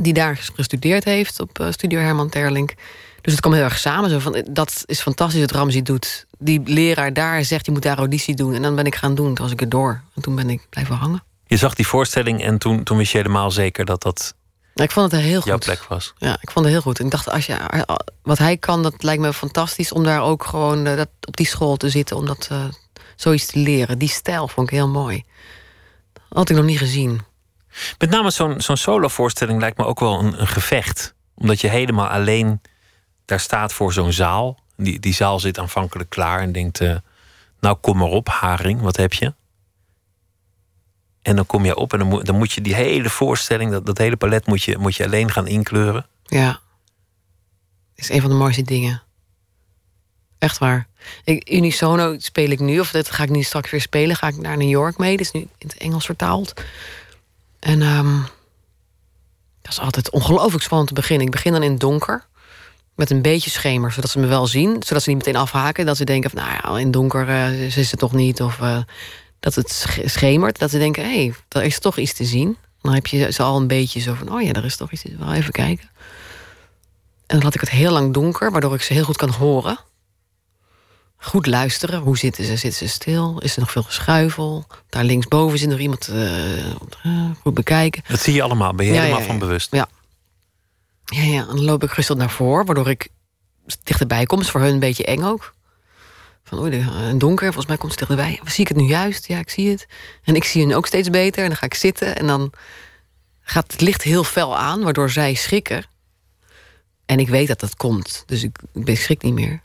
Die 0.01 0.13
daar 0.13 0.37
gestudeerd 0.55 1.05
heeft 1.05 1.41
op 1.41 1.59
uh, 1.59 1.71
Studio 1.71 2.01
Herman 2.01 2.29
Terlink. 2.29 2.75
Dus 3.21 3.33
het 3.33 3.41
kwam 3.41 3.53
heel 3.53 3.65
erg 3.65 3.79
samen. 3.79 4.11
Zo 4.11 4.19
van, 4.19 4.45
dat 4.51 4.83
is 4.87 5.01
fantastisch 5.01 5.41
wat 5.41 5.51
Ramzi 5.51 5.83
doet. 5.83 6.27
Die 6.39 6.61
leraar 6.65 7.13
daar 7.13 7.45
zegt, 7.45 7.67
je 7.67 7.73
moet 7.73 7.83
daar 7.83 7.99
auditie 7.99 8.35
doen. 8.35 8.55
En 8.55 8.63
dan 8.63 8.75
ben 8.75 8.85
ik 8.85 8.95
gaan 8.95 9.15
doen, 9.15 9.35
toen 9.35 9.45
was 9.45 9.53
ik 9.53 9.61
er 9.61 9.69
door. 9.69 10.03
En 10.15 10.23
toen 10.23 10.35
ben 10.35 10.51
ik 10.51 10.67
blijven 10.71 10.95
hangen. 10.97 11.23
Je 11.47 11.57
zag 11.57 11.75
die 11.75 11.87
voorstelling 11.87 12.43
en 12.43 12.59
toen, 12.59 12.83
toen 12.83 12.97
wist 12.97 13.13
je 13.13 13.19
helemaal 13.19 13.51
zeker 13.51 13.85
dat 13.85 14.03
dat 14.03 14.35
ik 14.83 14.91
vond 14.91 15.13
het 15.13 15.21
heel 15.21 15.41
goed. 15.41 15.45
jouw 15.45 15.59
plek 15.59 15.83
was. 15.83 16.15
Ja, 16.19 16.39
ik 16.41 16.51
vond 16.51 16.65
het 16.65 16.75
heel 16.75 16.83
goed. 16.83 16.99
En 16.99 17.05
ik 17.05 17.11
dacht, 17.11 17.31
als 17.31 17.47
je, 17.47 17.87
wat 18.23 18.39
hij 18.39 18.57
kan, 18.57 18.83
dat 18.83 19.03
lijkt 19.03 19.23
me 19.23 19.33
fantastisch... 19.33 19.93
om 19.93 20.05
daar 20.05 20.23
ook 20.23 20.45
gewoon 20.45 20.87
uh, 20.87 20.97
dat, 20.97 21.09
op 21.21 21.37
die 21.37 21.47
school 21.47 21.77
te 21.77 21.89
zitten... 21.89 22.17
om 22.17 22.27
dat 22.27 22.49
uh, 22.53 22.65
zoiets 23.17 23.47
te 23.47 23.59
leren. 23.59 23.99
Die 23.99 24.09
stijl 24.09 24.49
vond 24.49 24.71
ik 24.71 24.75
heel 24.75 24.89
mooi. 24.89 25.25
Dat 26.13 26.39
had 26.39 26.51
ik 26.51 26.57
nog 26.57 26.65
niet 26.65 26.79
gezien. 26.79 27.21
Met 27.99 28.11
name 28.11 28.31
zo'n 28.31 28.61
zo'n 28.61 28.77
solo-voorstelling 28.77 29.61
lijkt 29.61 29.79
me 29.79 29.85
ook 29.85 30.01
wel 30.01 30.19
een, 30.19 30.47
gevecht. 30.47 31.15
Omdat 31.35 31.61
je 31.61 31.69
helemaal 31.69 32.09
alleen 32.09 32.61
daar 33.25 33.41
staat 33.41 33.73
voor 33.73 33.93
zo'n 33.93 34.13
zaal. 34.13 34.59
Die, 34.77 35.01
die 35.01 35.15
zaal 35.15 35.41
zit 35.41 35.59
aanvankelijk 35.59 36.11
klaar 36.11 36.41
en 36.41 36.53
denkt: 36.53 36.81
uh, 36.81 36.97
Nou, 37.61 37.77
kom 37.81 37.97
maar 37.97 38.09
op, 38.09 38.29
Haring, 38.29 38.81
wat 38.81 38.97
heb 38.97 39.13
je? 39.13 39.35
En 41.23 41.37
dan 41.37 41.47
kom 41.47 41.65
je 41.65 41.77
op 41.77 41.93
en 41.93 41.99
dan 41.99 42.09
moet, 42.09 42.27
dan 42.27 42.37
moet 42.37 42.53
je 42.53 42.61
die 42.61 42.75
hele 42.75 43.11
voorstelling, 43.11 43.71
dat, 43.71 43.87
dat 43.87 43.99
hele 43.99 44.17
palet, 44.17 44.47
moet 44.47 44.63
je, 44.63 44.79
moet 44.79 44.97
je 44.97 45.05
alleen 45.05 45.31
gaan 45.31 45.47
inkleuren. 45.47 46.07
Ja. 46.23 46.61
is 47.95 48.11
een 48.11 48.21
van 48.21 48.31
de 48.31 48.37
mooiste 48.37 48.63
dingen. 48.63 49.03
Echt 50.39 50.59
waar. 50.59 50.87
Ik, 51.25 51.51
Unisono 51.51 52.19
speel 52.19 52.51
ik 52.51 52.61
nu, 52.61 52.81
of 52.81 52.91
dat 52.91 53.11
ga 53.11 53.23
ik 53.23 53.31
nu 53.31 53.43
straks 53.43 53.71
weer 53.71 53.81
spelen. 53.81 54.17
Ga 54.17 54.29
ik 54.29 54.37
naar 54.37 54.57
New 54.57 54.69
York 54.69 54.99
mee. 54.99 55.17
Dat 55.17 55.27
is 55.27 55.33
nu 55.33 55.41
in 55.41 55.69
het 55.69 55.77
Engels 55.77 56.07
vertaald. 56.07 56.53
En 57.59 57.83
um, 57.83 58.27
dat 59.63 59.73
is 59.73 59.81
altijd 59.81 60.11
ongelooflijk 60.11 60.63
spannend 60.63 60.89
te 60.89 60.95
beginnen. 60.95 61.27
Ik 61.27 61.33
begin 61.33 61.53
dan 61.53 61.63
in 61.63 61.71
het 61.71 61.81
donker. 61.81 62.27
Met 62.95 63.11
een 63.11 63.23
beetje 63.23 63.51
schemer, 63.51 63.93
zodat 63.93 64.11
ze 64.11 64.19
me 64.19 64.27
wel 64.27 64.47
zien. 64.47 64.83
Zodat 64.83 65.03
ze 65.03 65.09
niet 65.09 65.19
meteen 65.19 65.37
afhaken. 65.37 65.87
Dat 65.87 65.97
ze 65.97 66.05
denken, 66.05 66.31
van, 66.31 66.39
nou 66.43 66.53
ja, 66.53 66.79
in 66.79 66.91
donker 66.91 67.29
uh, 67.29 67.77
is 67.77 67.91
het 67.91 68.01
toch 68.01 68.13
niet. 68.13 68.43
Of 68.43 68.59
uh, 68.59 68.79
dat 69.41 69.55
het 69.55 69.87
schemert. 70.05 70.59
Dat 70.59 70.71
ze 70.71 70.79
denken, 70.79 71.03
hé, 71.03 71.25
hey, 71.25 71.35
er 71.49 71.63
is 71.63 71.79
toch 71.79 71.97
iets 71.97 72.13
te 72.13 72.25
zien. 72.25 72.57
Dan 72.81 72.95
heb 72.95 73.07
je 73.07 73.33
ze 73.33 73.43
al 73.43 73.57
een 73.57 73.67
beetje 73.67 74.01
zo 74.01 74.15
van, 74.15 74.33
oh 74.33 74.43
ja, 74.43 74.53
er 74.53 74.65
is 74.65 74.77
toch 74.77 74.93
iets. 74.93 75.05
Wel 75.19 75.33
even 75.33 75.53
kijken. 75.53 75.91
En 77.27 77.37
dan 77.37 77.43
had 77.43 77.55
ik 77.55 77.61
het 77.61 77.71
heel 77.71 77.93
lang 77.93 78.15
donker, 78.15 78.51
waardoor 78.51 78.75
ik 78.75 78.83
ze 78.83 78.93
heel 78.93 79.05
goed 79.05 79.17
kan 79.17 79.31
horen. 79.31 79.79
Goed 81.21 81.47
luisteren. 81.47 82.01
Hoe 82.01 82.19
zitten 82.19 82.45
ze? 82.45 82.57
Zitten 82.57 82.89
ze 82.89 82.95
stil? 82.95 83.39
Is 83.39 83.55
er 83.55 83.61
nog 83.61 83.71
veel 83.71 83.83
geschuifel? 83.83 84.67
Daar 84.89 85.05
linksboven 85.05 85.59
zit 85.59 85.69
nog 85.69 85.79
iemand 85.79 86.09
uh, 86.09 87.31
goed 87.43 87.55
bekijken. 87.55 88.03
Dat 88.09 88.21
zie 88.21 88.35
je 88.35 88.43
allemaal. 88.43 88.75
Ben 88.75 88.87
je 88.87 88.93
ja, 88.93 89.01
helemaal 89.01 89.21
ja, 89.21 89.27
van 89.27 89.39
bewust? 89.39 89.73
Ja. 89.73 89.89
Ja, 91.05 91.23
ja. 91.23 91.41
En 91.41 91.47
dan 91.47 91.65
loop 91.65 91.83
ik 91.83 91.93
rustig 91.93 92.17
naar 92.17 92.31
voren, 92.31 92.67
waardoor 92.67 92.89
ik 92.89 93.09
dichterbij 93.83 94.27
kom. 94.27 94.41
is 94.41 94.51
voor 94.51 94.61
hun 94.61 94.73
een 94.73 94.79
beetje 94.79 95.05
eng 95.05 95.23
ook. 95.23 95.55
Van 96.45 96.59
oei, 96.59 96.87
een 97.09 97.19
donker, 97.19 97.47
volgens 97.47 97.67
mij 97.67 97.77
komt 97.77 97.93
ze 97.93 97.99
dichterbij. 97.99 98.41
Zie 98.45 98.65
ik 98.65 98.69
het 98.69 98.77
nu 98.77 98.87
juist? 98.87 99.27
Ja, 99.27 99.39
ik 99.39 99.51
zie 99.51 99.71
het. 99.71 99.87
En 100.25 100.35
ik 100.35 100.45
zie 100.45 100.63
hun 100.63 100.75
ook 100.75 100.87
steeds 100.87 101.11
beter. 101.11 101.43
En 101.43 101.49
dan 101.49 101.59
ga 101.59 101.67
ik 101.67 101.75
zitten 101.75 102.17
en 102.17 102.27
dan 102.27 102.53
gaat 103.41 103.73
het 103.73 103.81
licht 103.81 104.03
heel 104.03 104.25
fel 104.25 104.59
aan, 104.59 104.83
waardoor 104.83 105.11
zij 105.11 105.35
schrikken. 105.35 105.85
En 107.07 107.19
ik 107.19 107.29
weet 107.29 107.49
dat 107.49 107.61
dat 107.61 107.77
komt, 107.77 108.23
dus 108.27 108.43
ik, 108.43 108.59
ik 108.85 108.99
schrik 108.99 109.23
niet 109.23 109.35
meer. 109.35 109.61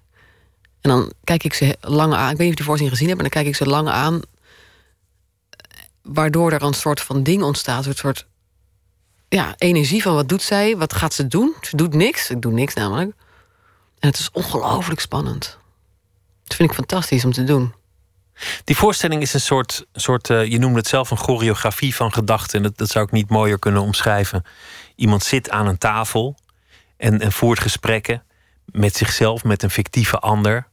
En 0.84 0.90
dan 0.90 1.14
kijk 1.24 1.44
ik 1.44 1.54
ze 1.54 1.78
lang 1.82 2.14
aan. 2.14 2.32
Ik 2.32 2.38
weet 2.38 2.40
niet 2.40 2.50
of 2.50 2.56
die 2.56 2.66
voorzien 2.66 2.90
gezien 2.90 3.08
hebben, 3.08 3.26
maar 3.26 3.34
dan 3.34 3.44
kijk 3.44 3.56
ik 3.56 3.64
ze 3.64 3.70
lang 3.70 3.90
aan. 3.90 4.22
Waardoor 6.02 6.52
er 6.52 6.64
een 6.64 6.74
soort 6.74 7.02
van 7.02 7.24
ding 7.24 7.44
ontstaat. 7.44 7.86
Een 7.86 7.96
soort 7.96 8.28
ja, 9.30 9.54
energie 9.58 10.02
van 10.02 10.14
wat 10.14 10.30
doet 10.30 10.42
zij? 10.42 10.78
Wat 10.78 10.94
gaat 10.94 11.14
ze 11.14 11.28
doen? 11.28 11.54
Ze 11.62 11.76
doet 11.76 11.94
niks. 11.94 12.30
Ik 12.30 12.42
doe 12.42 12.52
niks 12.52 12.74
namelijk. 12.74 13.12
En 14.00 14.08
het 14.10 14.20
is 14.20 14.32
ongelooflijk 14.32 15.00
spannend. 15.00 15.58
Dat 16.44 16.56
vind 16.56 16.70
ik 16.70 16.76
fantastisch 16.76 17.26
om 17.26 17.32
te 17.32 17.44
doen. 17.44 17.74
Die 18.64 18.78
voorstelling 18.78 19.22
is 19.22 19.34
een 19.34 19.40
soort, 19.40 19.86
soort 19.94 20.30
uh, 20.30 20.46
je 20.46 20.60
noemde 20.60 20.78
het 20.78 20.88
zelf 20.88 21.12
een 21.12 21.18
choreografie 21.18 21.96
van 21.96 22.14
gedachten. 22.14 22.58
En 22.58 22.64
dat, 22.64 22.78
dat 22.78 22.90
zou 22.90 23.06
ik 23.06 23.12
niet 23.12 23.30
mooier 23.30 23.60
kunnen 23.60 23.82
omschrijven. 23.82 24.44
Iemand 24.96 25.24
zit 25.24 25.50
aan 25.50 25.68
een 25.68 25.78
tafel 25.78 26.38
en, 26.98 27.20
en 27.20 27.32
voert 27.32 27.60
gesprekken 27.60 28.24
met 28.66 28.96
zichzelf, 28.96 29.44
met 29.44 29.64
een 29.64 29.70
fictieve 29.70 30.20
ander. 30.20 30.68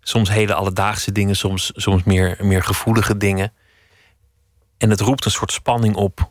Soms 0.00 0.28
hele 0.28 0.54
alledaagse 0.54 1.12
dingen, 1.12 1.36
soms, 1.36 1.70
soms 1.74 2.02
meer, 2.02 2.36
meer 2.40 2.62
gevoelige 2.62 3.16
dingen. 3.16 3.52
En 4.78 4.90
het 4.90 5.00
roept 5.00 5.24
een 5.24 5.30
soort 5.30 5.52
spanning 5.52 5.94
op 5.94 6.30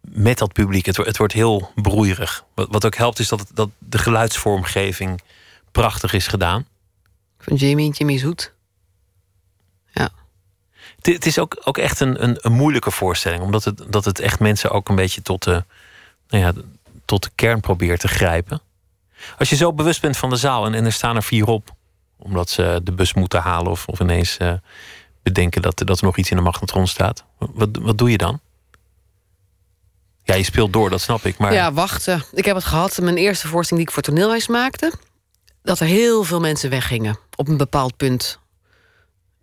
met 0.00 0.38
dat 0.38 0.52
publiek. 0.52 0.86
Het, 0.86 0.96
het 0.96 1.16
wordt 1.16 1.32
heel 1.32 1.72
broeierig. 1.74 2.44
Wat, 2.54 2.68
wat 2.70 2.84
ook 2.84 2.94
helpt 2.94 3.18
is 3.18 3.28
dat, 3.28 3.40
het, 3.40 3.48
dat 3.54 3.70
de 3.78 3.98
geluidsvormgeving 3.98 5.20
prachtig 5.72 6.12
is 6.12 6.26
gedaan. 6.26 6.66
Van 7.38 7.56
Jamie 7.56 7.86
en 7.86 7.92
Jimmy 7.92 8.18
Zoet. 8.18 8.52
Ja. 9.92 10.10
Het, 10.96 11.06
het 11.06 11.26
is 11.26 11.38
ook, 11.38 11.60
ook 11.64 11.78
echt 11.78 12.00
een, 12.00 12.22
een, 12.22 12.36
een, 12.40 12.52
moeilijke 12.52 12.90
voorstelling. 12.90 13.42
Omdat 13.42 13.64
het, 13.64 13.82
dat 13.88 14.04
het 14.04 14.18
echt 14.18 14.40
mensen 14.40 14.70
ook 14.70 14.88
een 14.88 14.94
beetje 14.94 15.22
tot 15.22 15.42
de, 15.42 15.64
nou 16.28 16.44
ja, 16.44 16.52
tot 17.04 17.22
de 17.22 17.30
kern 17.34 17.60
probeert 17.60 18.00
te 18.00 18.08
grijpen. 18.08 18.60
Als 19.38 19.50
je 19.50 19.56
zo 19.56 19.72
bewust 19.72 20.00
bent 20.00 20.16
van 20.16 20.30
de 20.30 20.36
zaal 20.36 20.66
en, 20.66 20.74
en 20.74 20.84
er 20.84 20.92
staan 20.92 21.16
er 21.16 21.22
vier 21.22 21.46
op 21.46 21.74
omdat 22.22 22.50
ze 22.50 22.80
de 22.82 22.92
bus 22.92 23.14
moeten 23.14 23.40
halen 23.40 23.70
of, 23.70 23.86
of 23.86 24.00
ineens 24.00 24.38
uh, 24.42 24.52
bedenken 25.22 25.62
dat, 25.62 25.82
dat 25.86 25.98
er 25.98 26.04
nog 26.04 26.16
iets 26.16 26.30
in 26.30 26.36
de 26.36 26.42
magnetron 26.42 26.86
staat. 26.86 27.24
Wat, 27.38 27.68
wat 27.80 27.98
doe 27.98 28.10
je 28.10 28.18
dan? 28.18 28.40
Ja, 30.22 30.34
je 30.34 30.44
speelt 30.44 30.72
door, 30.72 30.90
dat 30.90 31.00
snap 31.00 31.24
ik. 31.24 31.38
Maar... 31.38 31.52
Ja, 31.52 31.72
wachten. 31.72 32.24
Ik 32.32 32.44
heb 32.44 32.54
het 32.54 32.64
gehad, 32.64 32.98
mijn 33.00 33.16
eerste 33.16 33.48
voorstelling 33.48 33.86
die 33.86 33.96
ik 33.96 34.04
voor 34.04 34.14
toneelhuis 34.14 34.48
maakte... 34.48 34.92
dat 35.62 35.80
er 35.80 35.86
heel 35.86 36.24
veel 36.24 36.40
mensen 36.40 36.70
weggingen 36.70 37.18
op 37.36 37.48
een 37.48 37.56
bepaald 37.56 37.96
punt. 37.96 38.38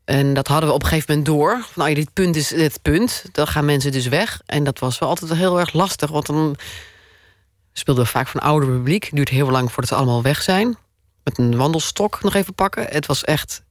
En 0.05 0.33
dat 0.33 0.47
hadden 0.47 0.69
we 0.69 0.75
op 0.75 0.81
een 0.81 0.87
gegeven 0.87 1.09
moment 1.09 1.35
door. 1.35 1.65
Nou, 1.75 1.93
dit 1.93 2.13
punt 2.13 2.35
is 2.35 2.49
het 2.49 2.81
punt. 2.81 3.23
Dan 3.31 3.47
gaan 3.47 3.65
mensen 3.65 3.91
dus 3.91 4.07
weg. 4.07 4.41
En 4.45 4.63
dat 4.63 4.79
was 4.79 4.99
wel 4.99 5.09
altijd 5.09 5.33
heel 5.33 5.59
erg 5.59 5.73
lastig. 5.73 6.09
Want 6.09 6.25
dan 6.25 6.55
speelden 7.73 8.03
we 8.03 8.09
vaak 8.09 8.27
van 8.27 8.41
ouder 8.41 8.69
publiek. 8.69 9.09
Duurt 9.13 9.29
heel 9.29 9.49
lang 9.49 9.71
voordat 9.71 9.87
ze 9.87 9.95
allemaal 9.95 10.21
weg 10.21 10.41
zijn 10.41 10.77
met 11.27 11.37
een 11.37 11.57
wandelstok 11.57 12.23
nog 12.23 12.33
even 12.33 12.53
pakken. 12.53 12.85
Het 12.89 13.05
was 13.05 13.23
echt 13.23 13.63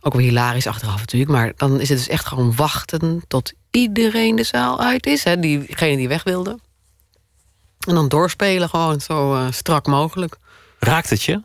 ook 0.00 0.12
wel 0.12 0.22
hilarisch 0.22 0.66
achteraf 0.66 0.98
natuurlijk. 0.98 1.30
Maar 1.30 1.52
dan 1.56 1.80
is 1.80 1.88
het 1.88 1.98
dus 1.98 2.08
echt 2.08 2.26
gewoon 2.26 2.54
wachten 2.54 3.22
tot 3.28 3.52
iedereen 3.70 4.36
de 4.36 4.44
zaal 4.44 4.80
uit 4.80 5.06
is. 5.06 5.24
Hè, 5.24 5.40
diegene 5.40 5.96
die 5.96 6.08
weg 6.08 6.22
wilde. 6.22 6.58
En 7.86 7.94
dan 7.94 8.08
doorspelen 8.08 8.68
gewoon 8.68 9.00
zo 9.00 9.34
uh, 9.34 9.46
strak 9.50 9.86
mogelijk. 9.86 10.36
Raakt 10.78 11.10
het 11.10 11.22
je? 11.22 11.42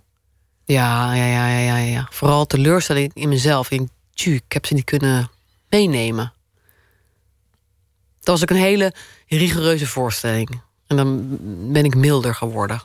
Ja, 0.63 1.13
ja, 1.13 1.25
ja, 1.25 1.47
ja, 1.47 1.57
ja, 1.57 1.77
ja. 1.77 2.07
Vooral 2.11 2.45
teleurstelling 2.45 3.11
in 3.13 3.29
mezelf. 3.29 3.71
Ik, 3.71 3.87
tju, 4.13 4.33
ik 4.33 4.51
heb 4.51 4.65
ze 4.65 4.73
niet 4.73 4.83
kunnen 4.83 5.29
meenemen. 5.69 6.33
Dat 8.19 8.39
was 8.39 8.41
ook 8.41 8.49
een 8.49 8.63
hele 8.63 8.93
rigoureuze 9.27 9.87
voorstelling. 9.87 10.61
En 10.87 10.95
dan 10.95 11.37
ben 11.71 11.85
ik 11.85 11.95
milder 11.95 12.35
geworden. 12.35 12.81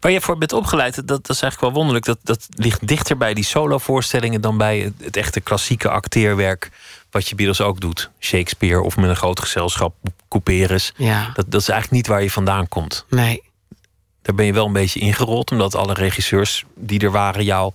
Waar 0.00 0.12
je 0.12 0.20
voor 0.20 0.38
bent 0.38 0.52
opgeleid, 0.52 0.94
dat, 0.94 1.06
dat 1.06 1.28
is 1.28 1.42
eigenlijk 1.42 1.60
wel 1.60 1.72
wonderlijk. 1.72 2.04
Dat, 2.04 2.18
dat 2.22 2.48
ligt 2.50 2.88
dichter 2.88 3.16
bij 3.16 3.34
die 3.34 3.44
solovoorstellingen 3.44 4.40
dan 4.40 4.56
bij 4.56 4.92
het, 5.00 5.16
echte 5.16 5.40
klassieke 5.40 5.88
acteerwerk. 5.88 6.70
Wat 7.10 7.28
je 7.28 7.34
Beatles 7.34 7.60
ook 7.60 7.80
doet. 7.80 8.10
Shakespeare 8.18 8.82
of 8.82 8.96
met 8.96 9.10
een 9.10 9.16
groot 9.16 9.40
gezelschap, 9.40 9.94
Couperus. 10.28 10.92
Ja. 10.96 11.30
Dat, 11.34 11.44
dat 11.48 11.60
is 11.60 11.68
eigenlijk 11.68 12.02
niet 12.02 12.06
waar 12.06 12.22
je 12.22 12.30
vandaan 12.30 12.68
komt. 12.68 13.04
Nee. 13.08 13.42
Daar 14.22 14.34
ben 14.34 14.46
je 14.46 14.52
wel 14.52 14.66
een 14.66 14.72
beetje 14.72 15.00
ingerold, 15.00 15.50
omdat 15.50 15.74
alle 15.74 15.94
regisseurs 15.94 16.64
die 16.74 17.00
er 17.00 17.10
waren 17.10 17.44
jou 17.44 17.72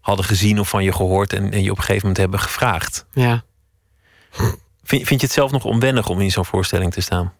hadden 0.00 0.24
gezien 0.24 0.60
of 0.60 0.68
van 0.68 0.84
je 0.84 0.92
gehoord 0.92 1.32
en, 1.32 1.52
en 1.52 1.62
je 1.62 1.70
op 1.70 1.76
een 1.76 1.82
gegeven 1.82 2.00
moment 2.00 2.16
hebben 2.16 2.40
gevraagd. 2.40 3.04
Ja. 3.12 3.44
Vind, 4.84 5.06
vind 5.06 5.20
je 5.20 5.26
het 5.26 5.34
zelf 5.34 5.50
nog 5.50 5.64
onwennig 5.64 6.08
om 6.08 6.20
in 6.20 6.30
zo'n 6.30 6.44
voorstelling 6.44 6.92
te 6.92 7.00
staan? 7.00 7.32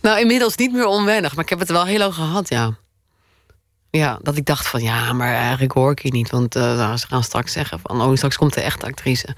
Nou, 0.00 0.20
inmiddels 0.20 0.56
niet 0.56 0.72
meer 0.72 0.86
onwennig, 0.86 1.34
maar 1.34 1.44
ik 1.44 1.50
heb 1.50 1.58
het 1.58 1.70
wel 1.70 1.84
heel 1.84 1.98
lang 1.98 2.14
gehad, 2.14 2.48
ja. 2.48 2.76
Ja, 3.90 4.18
dat 4.22 4.36
ik 4.36 4.46
dacht 4.46 4.68
van 4.68 4.82
ja, 4.82 5.12
maar 5.12 5.34
eigenlijk 5.34 5.72
hoor 5.72 5.90
ik 5.90 6.02
je 6.02 6.12
niet. 6.12 6.30
Want 6.30 6.56
uh, 6.56 6.94
ze 6.94 7.06
gaan 7.06 7.22
straks 7.22 7.52
zeggen 7.52 7.80
van 7.82 8.02
oh, 8.02 8.16
straks 8.16 8.36
komt 8.36 8.54
de 8.54 8.60
echte 8.60 8.86
actrice. 8.86 9.36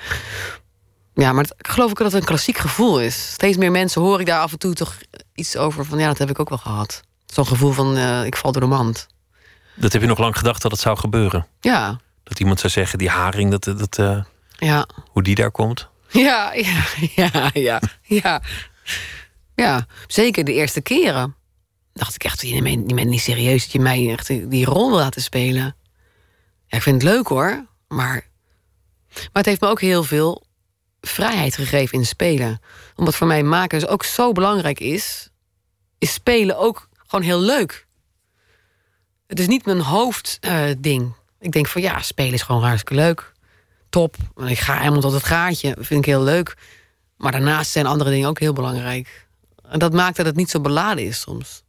Ja, 1.15 1.33
maar 1.33 1.45
het, 1.45 1.55
ik 1.59 1.69
geloof 1.69 1.91
ook 1.91 1.99
dat 1.99 2.13
het 2.13 2.21
een 2.21 2.27
klassiek 2.27 2.59
gevoel 2.59 3.01
is. 3.01 3.33
Steeds 3.33 3.57
meer 3.57 3.71
mensen 3.71 4.01
hoor 4.03 4.21
ik 4.21 4.27
daar 4.27 4.41
af 4.41 4.53
en 4.53 4.59
toe 4.59 4.75
toch 4.75 4.99
iets 5.35 5.57
over 5.57 5.85
van 5.85 5.99
ja, 5.99 6.07
dat 6.07 6.19
heb 6.19 6.31
ik 6.31 6.41
ook 6.41 6.49
wel 6.49 6.59
gehad. 6.59 7.03
Zo'n 7.27 7.47
gevoel 7.47 7.73
van 7.73 7.97
uh, 7.97 8.25
ik 8.25 8.37
val 8.37 8.53
door 8.53 8.63
de 8.63 8.69
mand. 8.69 9.07
Dat 9.75 9.93
heb 9.93 10.03
je 10.03 10.09
nog 10.09 10.19
lang 10.19 10.37
gedacht 10.37 10.63
dat 10.63 10.71
het 10.71 10.81
zou 10.81 10.99
gebeuren? 10.99 11.47
Ja. 11.61 12.01
Dat 12.25 12.41
iemand 12.41 12.61
zou 12.61 12.73
zeggen, 12.73 12.99
die 12.99 13.09
haring, 13.09 13.51
dat, 13.51 13.79
dat, 13.79 13.99
uh, 13.99 14.23
ja. 14.59 14.87
hoe 15.11 15.23
die 15.23 15.35
daar 15.35 15.51
komt? 15.51 15.89
Ja, 16.09 16.53
ja, 16.53 16.85
ja, 17.31 17.51
ja, 17.53 17.81
ja. 18.03 18.43
Ja, 19.63 19.87
zeker 20.07 20.45
de 20.45 20.53
eerste 20.53 20.81
keren. 20.81 21.37
dacht 21.93 22.15
ik 22.15 22.25
echt, 22.25 22.41
je 22.41 22.63
bent, 22.63 23.05
niet 23.05 23.21
serieus 23.21 23.63
dat 23.63 23.73
je 23.73 23.81
mij 23.81 24.11
echt 24.11 24.27
die 24.51 24.65
rol 24.65 24.91
laten 24.91 25.23
spelen. 25.23 25.77
Ja, 26.67 26.77
ik 26.77 26.83
vind 26.83 27.03
het 27.03 27.13
leuk 27.13 27.27
hoor, 27.27 27.67
maar, 27.89 28.27
maar 29.09 29.31
het 29.33 29.47
heeft 29.47 29.61
me 29.61 29.69
ook 29.69 29.81
heel 29.81 30.05
veel 30.05 30.43
vrijheid 31.01 31.55
gegeven 31.55 31.99
in 31.99 32.07
spelen. 32.07 32.61
Omdat 32.97 33.15
voor 33.15 33.27
mij 33.27 33.43
maken 33.43 33.79
dus 33.79 33.89
ook 33.89 34.05
zo 34.05 34.33
belangrijk 34.33 34.81
is, 34.81 35.31
is 35.99 36.13
spelen 36.13 36.59
ook 36.59 36.89
gewoon 37.07 37.25
heel 37.25 37.41
leuk. 37.41 37.87
Het 39.27 39.41
is 39.41 39.47
niet 39.47 39.65
mijn 39.65 39.81
hoofdding. 39.81 41.15
ik 41.41 41.53
denk 41.53 41.67
van 41.67 41.83
ja, 41.83 42.03
spelen 42.03 42.33
is 42.33 42.43
gewoon 42.43 42.63
hartstikke 42.63 42.95
leuk. 42.95 43.33
Top. 43.89 44.17
Ik 44.47 44.59
ga 44.59 44.79
helemaal 44.79 45.01
tot 45.01 45.13
het 45.13 45.25
gaatje. 45.25 45.77
Vind 45.79 46.01
ik 46.01 46.07
heel 46.07 46.23
leuk. 46.23 46.57
Maar 47.17 47.33
daarnaast 47.33 47.71
zijn 47.71 47.87
andere 47.87 48.11
dingen 48.11 48.29
ook 48.29 48.39
heel 48.39 48.53
belangrijk. 48.53 49.22
En 49.73 49.79
dat 49.79 49.93
maakt 49.93 50.17
dat 50.17 50.27
het 50.27 50.37
niet 50.37 50.51
zo 50.51 50.61
beladen 50.61 51.05
is 51.05 51.21
soms. 51.21 51.63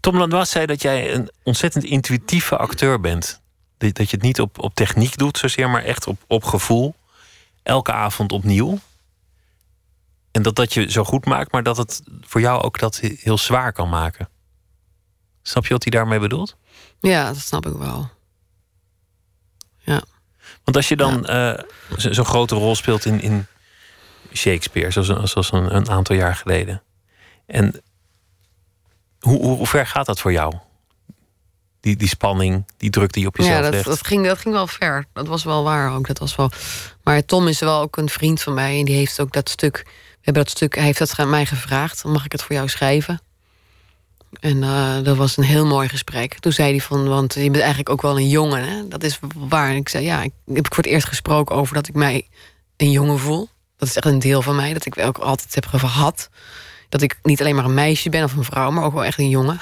Tom 0.00 0.16
Lanois 0.18 0.50
zei 0.50 0.66
dat 0.66 0.82
jij 0.82 1.14
een 1.14 1.30
ontzettend 1.42 1.84
intuïtieve 1.84 2.56
acteur 2.56 3.00
bent. 3.00 3.40
Dat 3.78 3.96
je 3.96 4.16
het 4.16 4.22
niet 4.22 4.40
op, 4.40 4.58
op 4.58 4.74
techniek 4.74 5.18
doet 5.18 5.38
zozeer, 5.38 5.70
maar 5.70 5.82
echt 5.82 6.06
op, 6.06 6.24
op 6.26 6.44
gevoel. 6.44 6.94
Elke 7.62 7.92
avond 7.92 8.32
opnieuw. 8.32 8.78
En 10.30 10.42
dat 10.42 10.54
dat 10.54 10.74
je 10.74 10.90
zo 10.90 11.04
goed 11.04 11.24
maakt, 11.24 11.52
maar 11.52 11.62
dat 11.62 11.76
het 11.76 12.02
voor 12.20 12.40
jou 12.40 12.62
ook 12.62 12.78
dat 12.78 12.96
heel 12.96 13.38
zwaar 13.38 13.72
kan 13.72 13.88
maken. 13.88 14.28
Snap 15.42 15.66
je 15.66 15.72
wat 15.72 15.82
hij 15.82 15.92
daarmee 15.92 16.18
bedoelt? 16.18 16.56
Ja, 17.00 17.26
dat 17.26 17.36
snap 17.36 17.66
ik 17.66 17.76
wel. 17.76 18.10
Ja. 19.78 20.02
Want 20.64 20.76
als 20.76 20.88
je 20.88 20.96
dan 20.96 21.22
ja. 21.26 21.58
uh, 21.58 21.64
zo'n 21.96 22.24
grote 22.24 22.54
rol 22.54 22.74
speelt 22.74 23.04
in, 23.04 23.20
in 23.20 23.46
Shakespeare, 24.32 24.90
zoals, 24.90 25.30
zoals 25.30 25.52
een, 25.52 25.74
een 25.76 25.90
aantal 25.90 26.16
jaar 26.16 26.36
geleden. 26.36 26.82
En 27.46 27.82
hoe, 29.18 29.40
hoe, 29.40 29.56
hoe, 29.56 29.66
ver 29.66 29.86
gaat 29.86 30.06
dat 30.06 30.20
voor 30.20 30.32
jou? 30.32 30.54
Die, 31.80 31.96
die 31.96 32.08
spanning, 32.08 32.64
die 32.76 32.90
druk 32.90 33.12
die 33.12 33.22
je 33.22 33.28
op 33.28 33.36
jezelf 33.36 33.56
ja, 33.56 33.62
dat, 33.62 33.72
legt. 33.72 33.86
Dat 33.86 34.06
ging, 34.06 34.26
dat 34.26 34.38
ging 34.38 34.54
wel 34.54 34.66
ver. 34.66 35.04
Dat 35.12 35.26
was 35.26 35.44
wel 35.44 35.64
waar 35.64 35.94
ook. 35.94 36.06
Dat 36.06 36.18
was 36.18 36.36
wel... 36.36 36.50
Maar 37.02 37.24
Tom 37.24 37.48
is 37.48 37.60
wel 37.60 37.80
ook 37.80 37.96
een 37.96 38.08
vriend 38.08 38.42
van 38.42 38.54
mij. 38.54 38.78
En 38.78 38.84
die 38.84 38.96
heeft 38.96 39.20
ook 39.20 39.32
dat 39.32 39.48
stuk... 39.48 39.82
We 39.86 40.32
hebben 40.32 40.42
dat 40.42 40.52
stuk... 40.52 40.74
Hij 40.74 40.84
heeft 40.84 40.98
dat 40.98 41.14
aan 41.16 41.30
mij 41.30 41.46
gevraagd. 41.46 42.04
Mag 42.04 42.24
ik 42.24 42.32
het 42.32 42.42
voor 42.42 42.54
jou 42.56 42.68
schrijven? 42.68 43.20
En 44.40 44.56
uh, 44.56 45.02
dat 45.02 45.16
was 45.16 45.36
een 45.36 45.44
heel 45.44 45.66
mooi 45.66 45.88
gesprek. 45.88 46.38
Toen 46.38 46.52
zei 46.52 46.70
hij 46.70 46.80
van, 46.80 47.08
want 47.08 47.34
je 47.34 47.40
bent 47.40 47.56
eigenlijk 47.56 47.90
ook 47.90 48.02
wel 48.02 48.18
een 48.18 48.28
jongen. 48.28 48.68
Hè? 48.68 48.88
Dat 48.88 49.02
is 49.02 49.18
waar. 49.34 49.70
En 49.70 49.76
ik 49.76 49.88
zei, 49.88 50.04
ja, 50.04 50.22
ik 50.22 50.32
heb 50.52 50.74
voor 50.74 50.84
het 50.84 50.92
eerst 50.92 51.06
gesproken 51.06 51.56
over 51.56 51.74
dat 51.74 51.88
ik 51.88 51.94
mij 51.94 52.28
een 52.76 52.90
jongen 52.90 53.18
voel. 53.18 53.48
Dat 53.76 53.88
is 53.88 53.96
echt 53.96 54.06
een 54.06 54.18
deel 54.18 54.42
van 54.42 54.56
mij, 54.56 54.72
dat 54.72 54.86
ik 54.86 54.98
ook 54.98 55.18
altijd 55.18 55.54
heb 55.54 55.66
gehad. 55.66 56.28
Dat 56.88 57.02
ik 57.02 57.18
niet 57.22 57.40
alleen 57.40 57.54
maar 57.54 57.64
een 57.64 57.74
meisje 57.74 58.10
ben 58.10 58.24
of 58.24 58.34
een 58.34 58.44
vrouw, 58.44 58.70
maar 58.70 58.84
ook 58.84 58.92
wel 58.92 59.04
echt 59.04 59.18
een 59.18 59.28
jongen. 59.28 59.60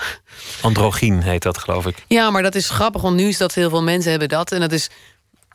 Androgyn 0.61 1.21
heet 1.21 1.43
dat, 1.43 1.59
geloof 1.59 1.87
ik. 1.87 2.05
Ja, 2.09 2.31
maar 2.31 2.43
dat 2.43 2.55
is 2.55 2.71
grappig, 2.71 3.03
want 3.03 3.17
nu 3.17 3.29
is 3.29 3.39
dat 3.39 3.55
heel 3.55 3.71
veel 3.71 3.83
mensen 3.83 4.11
hebben 4.11 4.29
dat. 4.29 4.53
En 4.53 4.61
dat 4.61 4.73
is, 4.73 4.91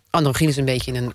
androgyn 0.10 0.48
is 0.48 0.58
een 0.58 0.66
beetje 0.66 0.94
een 0.94 1.14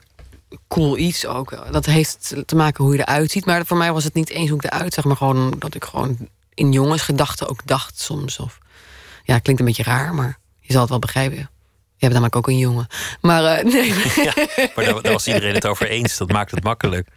cool 0.68 0.98
iets 0.98 1.26
ook. 1.26 1.72
Dat 1.72 1.86
heeft 1.86 2.34
te 2.46 2.56
maken 2.56 2.84
hoe 2.84 2.94
je 2.94 3.00
eruit 3.00 3.30
ziet. 3.30 3.44
Maar 3.44 3.66
voor 3.66 3.76
mij 3.76 3.92
was 3.92 4.04
het 4.04 4.14
niet 4.14 4.30
eens 4.30 4.48
hoe 4.48 4.58
ik 4.62 4.72
eruit 4.72 4.94
zag, 4.94 5.04
maar 5.04 5.16
gewoon 5.16 5.54
dat 5.58 5.74
ik 5.74 5.84
gewoon 5.84 6.28
in 6.54 6.72
jongensgedachten 6.72 7.48
ook 7.48 7.66
dacht 7.66 8.00
soms. 8.00 8.38
Of, 8.38 8.58
ja, 9.24 9.38
klinkt 9.38 9.60
een 9.60 9.66
beetje 9.66 9.82
raar, 9.82 10.14
maar 10.14 10.38
je 10.60 10.72
zal 10.72 10.80
het 10.80 10.90
wel 10.90 10.98
begrijpen. 10.98 11.36
Je 11.96 12.10
hebt 12.10 12.12
namelijk 12.12 12.36
ook 12.36 12.48
een 12.48 12.58
jongen. 12.58 12.86
Maar 13.20 13.42
uh, 13.42 13.64
nee. 13.72 13.94
Ja, 14.24 14.32
maar 14.74 14.84
daar, 14.84 15.02
daar, 15.02 15.12
was 15.12 15.26
iedereen 15.26 15.54
het 15.54 15.66
over 15.66 15.88
eens. 15.88 16.16
Dat 16.16 16.32
maakt 16.32 16.50
het 16.50 16.64
makkelijk. 16.64 17.08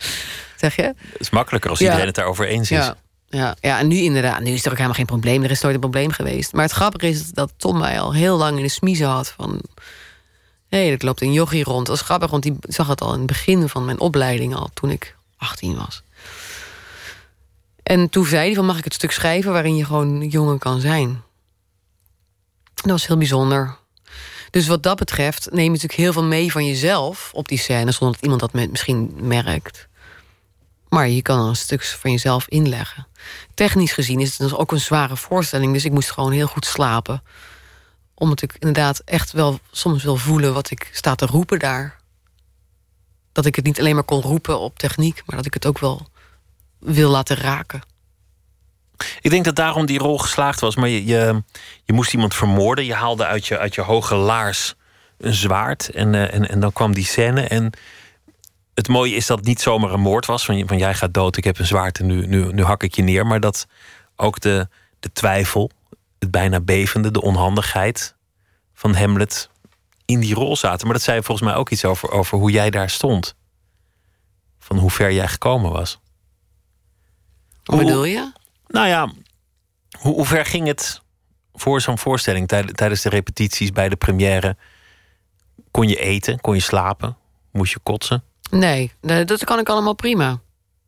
Zeg 0.55 0.75
je? 0.75 0.81
Het 0.81 1.19
is 1.19 1.29
makkelijker 1.29 1.69
als 1.69 1.81
iedereen 1.81 2.05
het 2.05 2.15
daarover 2.15 2.47
eens 2.47 2.71
is. 2.71 2.77
Ja. 2.77 2.97
Ja, 3.29 3.55
ja, 3.61 3.79
en 3.79 3.87
nu 3.87 3.95
inderdaad, 3.95 4.39
nu 4.39 4.51
is 4.51 4.61
er 4.61 4.67
ook 4.67 4.75
helemaal 4.75 4.97
geen 4.97 5.05
probleem. 5.05 5.43
Er 5.43 5.51
is 5.51 5.61
nooit 5.61 5.73
een 5.73 5.79
probleem 5.79 6.11
geweest. 6.11 6.53
Maar 6.53 6.63
het 6.63 6.71
grappige 6.71 7.07
is 7.07 7.29
dat 7.29 7.53
Tom 7.57 7.77
mij 7.77 7.99
al 7.99 8.13
heel 8.13 8.37
lang 8.37 8.57
in 8.57 8.63
de 8.63 8.69
smiezen 8.69 9.07
had 9.07 9.29
van... 9.29 9.61
hé, 10.67 10.77
hey, 10.77 10.91
er 10.91 11.05
loopt 11.05 11.21
een 11.21 11.33
jochie 11.33 11.63
rond. 11.63 11.85
Dat 11.85 11.95
is 11.95 12.01
grappig, 12.01 12.29
want 12.29 12.43
die 12.43 12.55
zag 12.61 12.87
het 12.87 13.01
al 13.01 13.13
in 13.13 13.17
het 13.17 13.27
begin 13.27 13.69
van 13.69 13.85
mijn 13.85 13.99
opleiding 13.99 14.55
al... 14.55 14.69
toen 14.73 14.89
ik 14.89 15.15
18 15.37 15.75
was. 15.75 16.03
En 17.83 18.09
toen 18.09 18.25
zei 18.25 18.45
hij 18.45 18.55
van, 18.55 18.65
mag 18.65 18.77
ik 18.77 18.83
het 18.83 18.93
stuk 18.93 19.11
schrijven... 19.11 19.51
waarin 19.51 19.75
je 19.75 19.85
gewoon 19.85 20.27
jongen 20.27 20.57
kan 20.57 20.79
zijn? 20.79 21.21
Dat 22.73 22.91
was 22.91 23.07
heel 23.07 23.17
bijzonder. 23.17 23.77
Dus 24.51 24.67
wat 24.67 24.83
dat 24.83 24.97
betreft 24.97 25.47
neem 25.51 25.63
je 25.63 25.69
natuurlijk 25.69 25.99
heel 25.99 26.13
veel 26.13 26.23
mee 26.23 26.51
van 26.51 26.65
jezelf... 26.65 27.29
op 27.33 27.47
die 27.47 27.57
scène, 27.57 27.91
zonder 27.91 28.15
dat 28.15 28.23
iemand 28.23 28.39
dat 28.39 28.69
misschien 28.71 29.13
merkt. 29.21 29.87
Maar 30.89 31.09
je 31.09 31.21
kan 31.21 31.39
een 31.39 31.55
stuk 31.55 31.83
van 31.83 32.11
jezelf 32.11 32.47
inleggen. 32.47 33.07
Technisch 33.53 33.93
gezien 33.93 34.19
is 34.19 34.29
het 34.29 34.37
dus 34.37 34.53
ook 34.53 34.71
een 34.71 34.79
zware 34.79 35.17
voorstelling... 35.17 35.73
dus 35.73 35.85
ik 35.85 35.91
moest 35.91 36.11
gewoon 36.11 36.31
heel 36.31 36.47
goed 36.47 36.65
slapen. 36.65 37.23
Omdat 38.13 38.41
ik 38.41 38.55
inderdaad 38.59 39.01
echt 39.05 39.31
wel 39.31 39.59
soms 39.71 40.03
wil 40.03 40.15
voelen... 40.15 40.53
wat 40.53 40.71
ik 40.71 40.89
sta 40.91 41.15
te 41.15 41.25
roepen 41.25 41.59
daar. 41.59 41.95
Dat 43.31 43.45
ik 43.45 43.55
het 43.55 43.65
niet 43.65 43.79
alleen 43.79 43.95
maar 43.95 44.03
kon 44.03 44.21
roepen 44.21 44.59
op 44.59 44.79
techniek... 44.79 45.21
maar 45.25 45.35
dat 45.35 45.45
ik 45.45 45.53
het 45.53 45.65
ook 45.65 45.79
wel 45.79 46.07
wil 46.79 47.09
laten 47.09 47.35
raken. 47.35 47.81
Ik 49.21 49.29
denk 49.29 49.45
dat 49.45 49.55
daarom 49.55 49.85
die 49.85 49.99
rol 49.99 50.17
geslaagd 50.17 50.59
was. 50.59 50.75
Maar 50.75 50.89
je, 50.89 51.05
je, 51.05 51.43
je 51.83 51.93
moest 51.93 52.13
iemand 52.13 52.35
vermoorden. 52.35 52.85
Je 52.85 52.93
haalde 52.93 53.25
uit 53.25 53.47
je, 53.47 53.57
uit 53.57 53.75
je 53.75 53.81
hoge 53.81 54.15
laars 54.15 54.75
een 55.17 55.33
zwaard. 55.33 55.89
En, 55.89 56.13
uh, 56.13 56.33
en, 56.33 56.49
en 56.49 56.59
dan 56.59 56.73
kwam 56.73 56.93
die 56.93 57.05
scène. 57.05 57.41
En 57.41 57.71
het 58.77 58.87
mooie 58.87 59.15
is 59.15 59.25
dat 59.25 59.37
het 59.37 59.47
niet 59.47 59.61
zomaar 59.61 59.91
een 59.91 59.99
moord 59.99 60.25
was. 60.25 60.45
Van, 60.45 60.67
van 60.67 60.77
jij 60.77 60.93
gaat 60.93 61.13
dood, 61.13 61.37
ik 61.37 61.43
heb 61.43 61.59
een 61.59 61.65
zwaard 61.65 61.99
en 61.99 62.05
nu, 62.05 62.27
nu, 62.27 62.53
nu 62.53 62.63
hak 62.63 62.83
ik 62.83 62.95
je 62.95 63.01
neer. 63.01 63.25
Maar 63.25 63.39
dat 63.39 63.67
ook 64.15 64.39
de, 64.39 64.67
de 64.99 65.11
twijfel, 65.11 65.71
het 66.19 66.31
bijna 66.31 66.59
bevende, 66.59 67.11
de 67.11 67.21
onhandigheid 67.21 68.15
van 68.73 68.95
Hamlet 68.95 69.49
in 70.05 70.19
die 70.19 70.33
rol 70.33 70.55
zaten. 70.55 70.85
Maar 70.85 70.95
dat 70.95 71.03
zei 71.03 71.21
volgens 71.23 71.47
mij 71.47 71.57
ook 71.57 71.69
iets 71.69 71.85
over, 71.85 72.11
over 72.11 72.37
hoe 72.37 72.51
jij 72.51 72.69
daar 72.69 72.89
stond. 72.89 73.35
Van 74.59 74.77
hoe 74.77 74.91
ver 74.91 75.11
jij 75.11 75.27
gekomen 75.27 75.71
was. 75.71 75.99
Hoe 77.63 77.77
bedoel 77.77 78.03
je? 78.03 78.31
Nou 78.67 78.87
ja, 78.87 79.11
hoe, 79.99 80.13
hoe 80.13 80.25
ver 80.25 80.45
ging 80.45 80.67
het 80.67 81.01
voor 81.53 81.81
zo'n 81.81 81.97
voorstelling 81.97 82.47
tijdens 82.47 83.01
de 83.01 83.09
repetities 83.09 83.71
bij 83.71 83.89
de 83.89 83.95
première? 83.95 84.57
Kon 85.71 85.87
je 85.87 85.95
eten? 85.99 86.41
Kon 86.41 86.53
je 86.53 86.61
slapen? 86.61 87.17
Moest 87.51 87.73
je 87.73 87.79
kotsen? 87.83 88.23
Nee, 88.49 88.91
dat 89.01 89.43
kan 89.43 89.59
ik 89.59 89.69
allemaal 89.69 89.93
prima. 89.93 90.39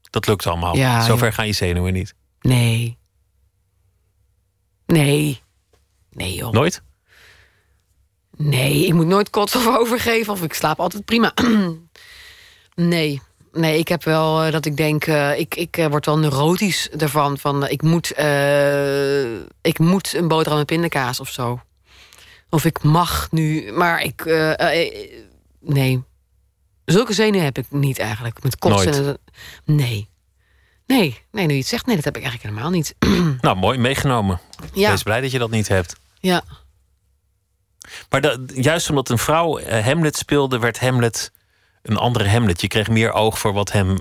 Dat 0.09 0.27
lukt 0.27 0.47
allemaal. 0.47 0.75
Ja, 0.75 1.01
Zover 1.01 1.27
ja. 1.27 1.33
gaan 1.33 1.45
je 1.47 1.53
zenuwen 1.53 1.93
niet. 1.93 2.15
Nee. 2.41 2.97
Nee. 4.85 5.41
Nee, 6.11 6.33
joh. 6.35 6.51
Nooit? 6.51 6.81
Nee, 8.37 8.85
ik 8.85 8.93
moet 8.93 9.05
nooit 9.05 9.29
kotsen 9.29 9.59
of 9.59 9.77
overgeven. 9.81 10.33
Of 10.33 10.43
ik 10.43 10.53
slaap 10.53 10.79
altijd 10.79 11.05
prima. 11.05 11.33
nee. 12.75 13.21
Nee, 13.51 13.77
ik 13.77 13.87
heb 13.87 14.03
wel 14.03 14.45
uh, 14.45 14.51
dat 14.51 14.65
ik 14.65 14.77
denk, 14.77 15.05
uh, 15.05 15.39
ik, 15.39 15.55
ik 15.55 15.77
uh, 15.77 15.85
word 15.85 16.05
wel 16.05 16.19
neurotisch 16.19 16.89
ervan. 16.89 17.37
Van, 17.37 17.67
ik, 17.67 17.81
moet, 17.81 18.09
ik 19.61 19.79
moet 19.79 20.13
een 20.13 20.27
boterham 20.27 20.57
met 20.57 20.67
pindakaas 20.67 21.19
of 21.19 21.29
zo. 21.29 21.61
Of 22.49 22.65
ik 22.65 22.83
mag 22.83 23.31
nu, 23.31 23.71
maar 23.71 24.01
ik. 24.01 24.25
nee. 25.59 26.03
Zulke 26.91 27.13
zenuwen 27.13 27.45
heb 27.45 27.57
ik 27.57 27.65
niet 27.69 27.99
eigenlijk. 27.99 28.43
Met. 28.43 28.63
Nooit. 28.63 29.17
Nee. 29.65 30.09
Nee, 30.85 31.23
nee, 31.31 31.45
nu 31.45 31.53
je 31.53 31.59
het 31.59 31.67
zegt, 31.67 31.85
nee, 31.85 31.95
dat 31.95 32.05
heb 32.05 32.17
ik 32.17 32.23
eigenlijk 32.23 32.53
helemaal 32.53 32.77
niet. 32.77 32.95
nou, 33.41 33.57
mooi 33.57 33.77
meegenomen. 33.77 34.39
Ja. 34.73 34.89
Wees 34.89 35.03
blij 35.03 35.21
dat 35.21 35.31
je 35.31 35.39
dat 35.39 35.49
niet 35.49 35.67
hebt. 35.67 35.95
Ja. 36.19 36.43
Maar 38.09 38.21
dat, 38.21 38.39
juist 38.53 38.89
omdat 38.89 39.09
een 39.09 39.17
vrouw 39.17 39.59
Hamlet 39.81 40.17
speelde, 40.17 40.59
werd 40.59 40.79
Hamlet 40.79 41.31
een 41.81 41.97
andere 41.97 42.29
Hamlet. 42.29 42.61
Je 42.61 42.67
kreeg 42.67 42.87
meer 42.87 43.11
oog 43.11 43.39
voor 43.39 43.53
wat 43.53 43.71
hem 43.71 43.97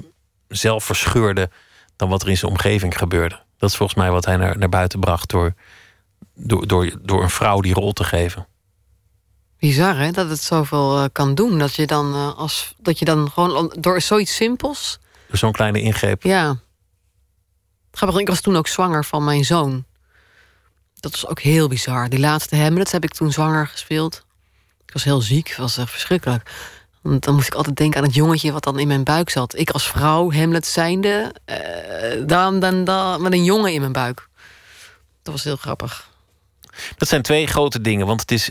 zelf 0.48 0.84
verscheurde 0.84 1.50
dan 1.96 2.08
wat 2.08 2.22
er 2.22 2.28
in 2.28 2.36
zijn 2.36 2.50
omgeving 2.50 2.98
gebeurde. 2.98 3.42
Dat 3.58 3.70
is 3.70 3.76
volgens 3.76 3.98
mij 3.98 4.10
wat 4.10 4.24
hij 4.24 4.36
naar, 4.36 4.58
naar 4.58 4.68
buiten 4.68 5.00
bracht 5.00 5.30
door, 5.30 5.54
door, 6.34 6.66
door, 6.66 6.92
door 7.02 7.22
een 7.22 7.30
vrouw 7.30 7.60
die 7.60 7.74
rol 7.74 7.92
te 7.92 8.04
geven. 8.04 8.46
Bizar 9.58 9.96
hè, 9.96 10.10
dat 10.10 10.28
het 10.28 10.42
zoveel 10.42 10.98
uh, 10.98 11.04
kan 11.12 11.34
doen. 11.34 11.58
Dat 11.58 11.74
je 11.74 11.86
dan, 11.86 12.14
uh, 12.14 12.38
als, 12.38 12.74
dat 12.78 12.98
je 12.98 13.04
dan 13.04 13.30
gewoon 13.30 13.74
door 13.78 14.00
zoiets 14.00 14.34
simpels. 14.34 14.98
Door 15.26 15.38
zo'n 15.38 15.52
kleine 15.52 15.80
ingreep. 15.80 16.22
Ja. 16.22 16.56
Grappig, 17.92 18.20
ik 18.20 18.28
was 18.28 18.40
toen 18.40 18.56
ook 18.56 18.66
zwanger 18.66 19.04
van 19.04 19.24
mijn 19.24 19.44
zoon. 19.44 19.84
Dat 21.00 21.10
was 21.10 21.26
ook 21.26 21.40
heel 21.40 21.68
bizar. 21.68 22.08
Die 22.08 22.18
laatste 22.18 22.56
Hamlet 22.56 22.92
heb 22.92 23.04
ik 23.04 23.12
toen 23.12 23.32
zwanger 23.32 23.66
gespeeld. 23.66 24.24
Ik 24.86 24.92
was 24.92 25.04
heel 25.04 25.20
ziek, 25.20 25.54
was 25.56 25.76
echt 25.76 25.90
verschrikkelijk. 25.90 26.50
Want 27.02 27.24
dan 27.24 27.34
moest 27.34 27.46
ik 27.46 27.54
altijd 27.54 27.76
denken 27.76 27.98
aan 27.98 28.06
het 28.06 28.14
jongetje 28.14 28.52
wat 28.52 28.64
dan 28.64 28.78
in 28.78 28.86
mijn 28.86 29.04
buik 29.04 29.30
zat. 29.30 29.58
Ik 29.58 29.70
als 29.70 29.88
vrouw, 29.88 30.32
Hamlet 30.32 30.66
zijnde, 30.66 31.34
uh, 31.46 32.26
dan, 32.26 32.60
dan, 32.60 32.84
dan 32.84 33.22
met 33.22 33.32
een 33.32 33.44
jongen 33.44 33.72
in 33.72 33.80
mijn 33.80 33.92
buik. 33.92 34.28
Dat 35.22 35.34
was 35.34 35.44
heel 35.44 35.56
grappig. 35.56 36.10
Dat 36.96 37.08
zijn 37.08 37.22
twee 37.22 37.46
grote 37.46 37.80
dingen, 37.80 38.06
want 38.06 38.20
het 38.20 38.30
is 38.30 38.50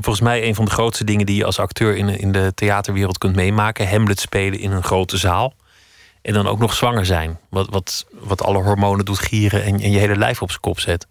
volgens 0.00 0.20
mij 0.24 0.46
een 0.46 0.54
van 0.54 0.64
de 0.64 0.70
grootste 0.70 1.04
dingen 1.04 1.26
die 1.26 1.36
je 1.36 1.44
als 1.44 1.58
acteur 1.58 1.96
in, 1.96 2.08
in 2.08 2.32
de 2.32 2.52
theaterwereld 2.54 3.18
kunt 3.18 3.36
meemaken. 3.36 3.88
Hamlet 3.88 4.20
spelen 4.20 4.58
in 4.58 4.70
een 4.70 4.82
grote 4.82 5.16
zaal. 5.16 5.54
En 6.22 6.32
dan 6.32 6.46
ook 6.46 6.58
nog 6.58 6.74
zwanger 6.74 7.06
zijn. 7.06 7.38
Wat, 7.48 7.68
wat, 7.70 8.06
wat 8.12 8.42
alle 8.42 8.62
hormonen 8.62 9.04
doet 9.04 9.18
gieren 9.18 9.64
en, 9.64 9.80
en 9.80 9.90
je 9.90 9.98
hele 9.98 10.16
lijf 10.16 10.42
op 10.42 10.48
zijn 10.48 10.60
kop 10.60 10.80
zet. 10.80 11.06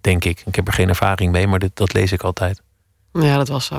Denk 0.00 0.24
ik. 0.24 0.42
Ik 0.46 0.54
heb 0.54 0.66
er 0.66 0.72
geen 0.72 0.88
ervaring 0.88 1.32
mee, 1.32 1.46
maar 1.46 1.60
dat 1.74 1.92
lees 1.92 2.12
ik 2.12 2.22
altijd. 2.22 2.62
Ja, 3.12 3.36
dat 3.36 3.48
was 3.48 3.66
zo. 3.66 3.76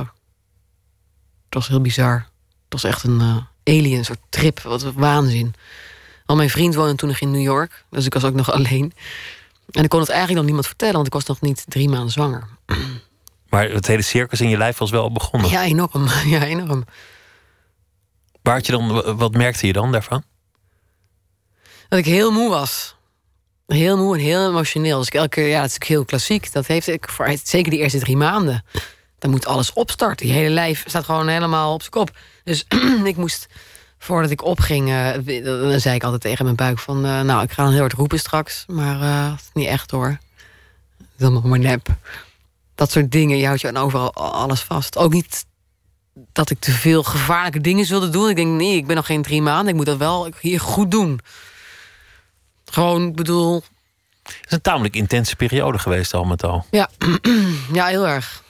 Het 1.46 1.54
was 1.54 1.68
heel 1.68 1.82
bizar. 1.82 2.28
Het 2.64 2.82
was 2.82 2.84
echt 2.84 3.04
een 3.04 3.20
uh, 3.20 3.38
alien, 3.64 4.06
soort 4.06 4.20
trip. 4.30 4.60
Wat 4.60 4.82
een 4.82 4.94
waanzin. 4.94 5.54
Al 6.26 6.36
mijn 6.36 6.50
vriend 6.50 6.76
woonde 6.76 6.96
toen 6.96 7.10
nog 7.10 7.20
in 7.20 7.32
New 7.32 7.42
York. 7.42 7.86
Dus 7.90 8.06
ik 8.06 8.14
was 8.14 8.24
ook 8.24 8.34
nog 8.34 8.52
alleen. 8.58 8.94
En 9.72 9.84
ik 9.84 9.90
kon 9.90 10.00
het 10.00 10.10
eigenlijk 10.10 10.38
nog 10.38 10.46
niemand 10.46 10.68
vertellen, 10.68 10.96
want 10.96 11.08
ik 11.08 11.14
was 11.14 11.26
nog 11.26 11.42
niet 11.42 11.64
drie 11.68 11.90
maanden 11.90 12.12
zwanger. 12.12 12.48
Maar 13.54 13.70
het 13.70 13.88
hele 13.88 14.02
circus 14.02 14.42
in 14.42 14.50
je 14.50 14.58
lijf 14.58 14.78
was 14.78 14.92
wel 14.92 15.12
begonnen. 15.12 15.50
Ja, 15.50 15.64
enorm. 15.64 16.08
Ja, 16.26 16.44
enorm. 16.44 16.86
Waar 18.42 18.54
had 18.54 18.66
je 18.66 18.72
dan, 18.72 19.18
wat 19.18 19.34
merkte 19.34 19.68
je 19.68 19.74
dan 19.74 19.92
daarvan? 19.92 20.24
Dat 21.90 22.00
ik 22.00 22.06
heel 22.06 22.32
moe 22.32 22.50
was. 22.50 22.96
Heel 23.68 23.98
moe 23.98 24.16
en 24.16 24.22
heel 24.22 24.50
emotioneel. 24.50 24.98
Dus 24.98 25.08
ik 25.08 25.14
elke 25.14 25.30
keer, 25.30 25.48
ja, 25.48 25.62
dat 25.62 25.66
is 25.66 25.74
natuurlijk 25.74 25.90
heel 25.90 26.06
klassiek. 26.06 26.52
Dat 26.52 26.68
heeft 26.68 26.88
ik 26.88 27.10
voor 27.10 27.36
zeker 27.44 27.72
die 27.72 27.80
eerste 27.80 28.00
drie 28.00 28.18
maanden. 28.18 28.66
Dan 29.20 29.32
moet 29.32 29.46
alles 29.46 29.74
opstarten. 29.74 30.26
Die 30.26 30.36
hele 30.36 30.54
lijf 30.54 30.84
staat 30.88 31.06
gewoon 31.06 31.28
helemaal 31.28 31.74
op 31.74 31.80
zijn 31.80 31.92
kop. 31.92 32.18
Dus 32.44 32.66
ik 33.04 33.16
moest, 33.16 33.48
voordat 33.98 34.32
ik 34.32 34.44
opging, 34.44 34.90
uh, 34.90 35.44
dan 35.44 35.80
zei 35.80 35.96
ik 35.96 36.04
altijd 36.04 36.22
tegen 36.22 36.46
mijn 36.46 36.58
buik 36.58 36.80
van, 36.80 37.06
uh, 37.06 37.22
nou, 37.22 37.44
ik 37.44 37.52
ga 37.52 37.64
dan 37.64 37.72
heel 37.72 37.82
hard 37.82 37.94
roepen 37.94 38.20
straks, 38.20 38.64
maar 38.68 39.02
uh, 39.02 39.34
niet 39.54 39.68
echt 39.68 39.92
hoor. 39.92 40.18
Dan 41.18 41.34
nog 41.34 41.44
maar 41.44 41.60
nep. 41.60 41.88
Dat 42.84 42.92
soort 42.92 43.12
dingen, 43.12 43.38
je 43.38 43.46
houdt 43.46 43.62
je 43.62 43.68
aan 43.68 43.78
overal 43.78 44.14
alles 44.14 44.62
vast. 44.62 44.98
Ook 44.98 45.14
niet 45.14 45.46
dat 46.14 46.50
ik 46.50 46.60
te 46.60 46.72
veel 46.72 47.04
gevaarlijke 47.04 47.62
dingen 47.62 47.88
wilde 47.88 48.10
doen. 48.10 48.30
Ik 48.30 48.36
denk, 48.36 48.60
nee, 48.60 48.76
ik 48.76 48.88
ben 48.88 48.96
nog 48.96 49.06
geen 49.06 49.22
drie 49.22 49.42
maanden. 49.42 49.68
Ik 49.68 49.76
moet 49.76 49.86
dat 49.86 49.98
wel 49.98 50.30
hier 50.40 50.60
goed 50.60 50.92
doen. 50.92 51.20
Gewoon, 52.66 53.08
ik 53.08 53.16
bedoel... 53.16 53.64
Het 54.24 54.46
is 54.46 54.52
een 54.52 54.62
tamelijk 54.62 54.96
intense 54.96 55.36
periode 55.36 55.80
geweest 55.80 56.14
al 56.14 56.24
met 56.24 56.44
al. 56.44 56.66
Ja, 56.72 56.90
ja 57.74 57.86
heel 57.86 58.08
erg. 58.08 58.44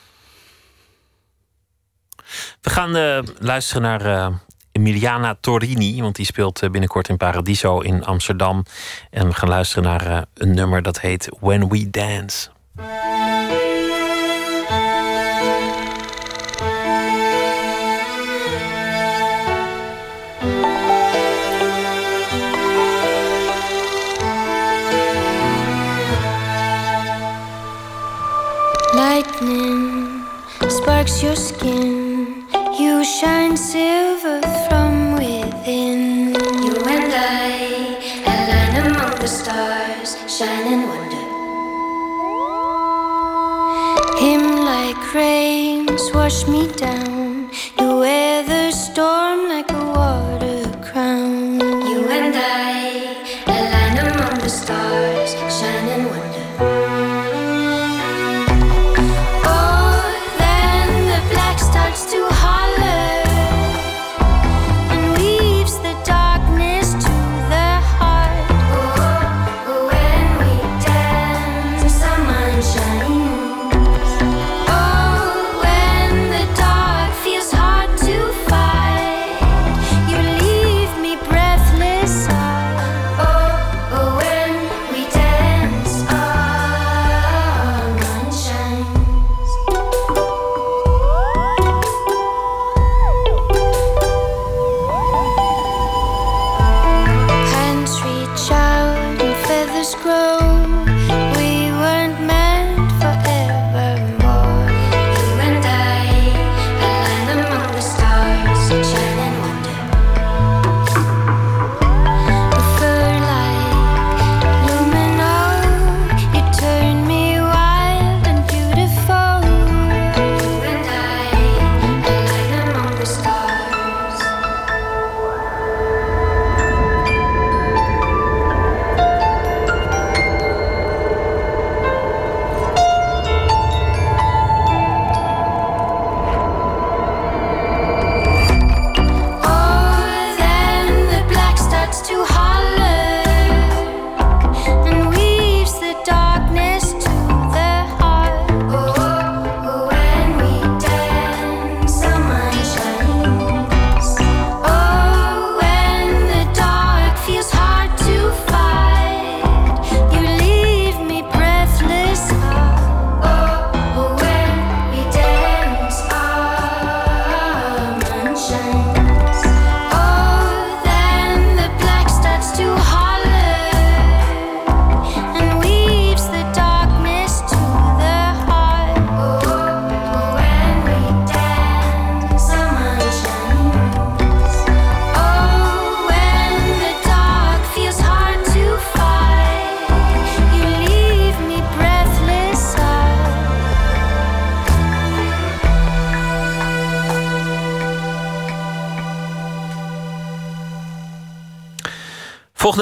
We 2.62 2.70
gaan 2.70 2.96
uh, 2.96 3.20
luisteren 3.40 3.82
naar 3.82 4.06
uh, 4.06 4.36
Emiliana 4.72 5.38
Torini, 5.40 6.02
want 6.02 6.16
die 6.16 6.26
speelt 6.26 6.64
uh, 6.64 6.70
binnenkort 6.70 7.10
in 7.10 7.18
Paradiso 7.18 7.80
in 7.80 8.06
Amsterdam. 8.06 8.66
En 9.10 9.28
we 9.28 9.34
gaan 9.34 9.50
luisteren 9.50 9.84
naar 9.84 10.26
een 10.34 10.54
nummer 10.54 10.82
dat 10.82 11.00
heet 11.00 11.30
When 11.40 11.70
We 11.70 11.90
Dance. 11.90 12.50
Lightning 29.24 30.26
sparks 30.68 31.24
your 31.24 31.36
skin. 31.36 32.46
You 32.78 33.06
shine 33.06 33.56
silver 33.56 34.42
from 34.68 35.14
within. 35.14 36.34
You 36.66 36.76
and 36.96 37.14
I, 37.14 37.50
align 38.34 38.74
among 38.86 39.16
the 39.22 39.28
stars, 39.28 40.18
shine 40.28 40.68
in 40.74 40.82
wonder. 40.90 41.26
Him 44.20 44.66
like 44.66 45.14
rains 45.14 46.04
wash 46.14 46.46
me 46.48 46.68
down. 46.74 47.50
You 47.80 48.00
weather 48.00 48.72
storm 48.72 49.48
like 49.48 49.72
a 49.72 49.86
water 49.86 50.70
crown. 50.82 51.43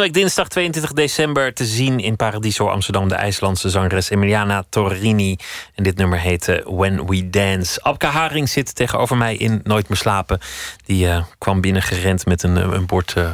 Volgende 0.02 0.20
week 0.20 0.34
dinsdag 0.34 0.48
22 0.48 0.94
december 0.94 1.54
te 1.54 1.66
zien 1.66 2.00
in 2.00 2.16
Paradiso 2.16 2.68
Amsterdam 2.68 3.08
de 3.08 3.16
IJslandse 3.16 3.70
zangeres 3.70 4.10
Emiliana 4.10 4.64
Torrini. 4.70 5.38
En 5.76 5.84
dit 5.84 5.98
nummer 5.98 6.20
heet 6.20 6.48
uh, 6.48 6.58
When 6.66 7.06
We 7.06 7.30
Dance. 7.30 7.82
Abka 7.82 8.10
Haring 8.10 8.50
zit 8.50 8.76
tegenover 8.76 9.18
mij 9.18 9.36
in 9.36 9.62
Nooit 9.64 9.90
meer 9.90 9.98
slapen. 9.98 10.40
Die 10.86 11.06
uh, 11.06 11.24
kwam 11.38 11.62
binnengerend 11.62 12.26
met 12.26 12.44
een, 12.44 12.56
een 12.56 12.86
bord 12.86 13.14
uh, 13.18 13.30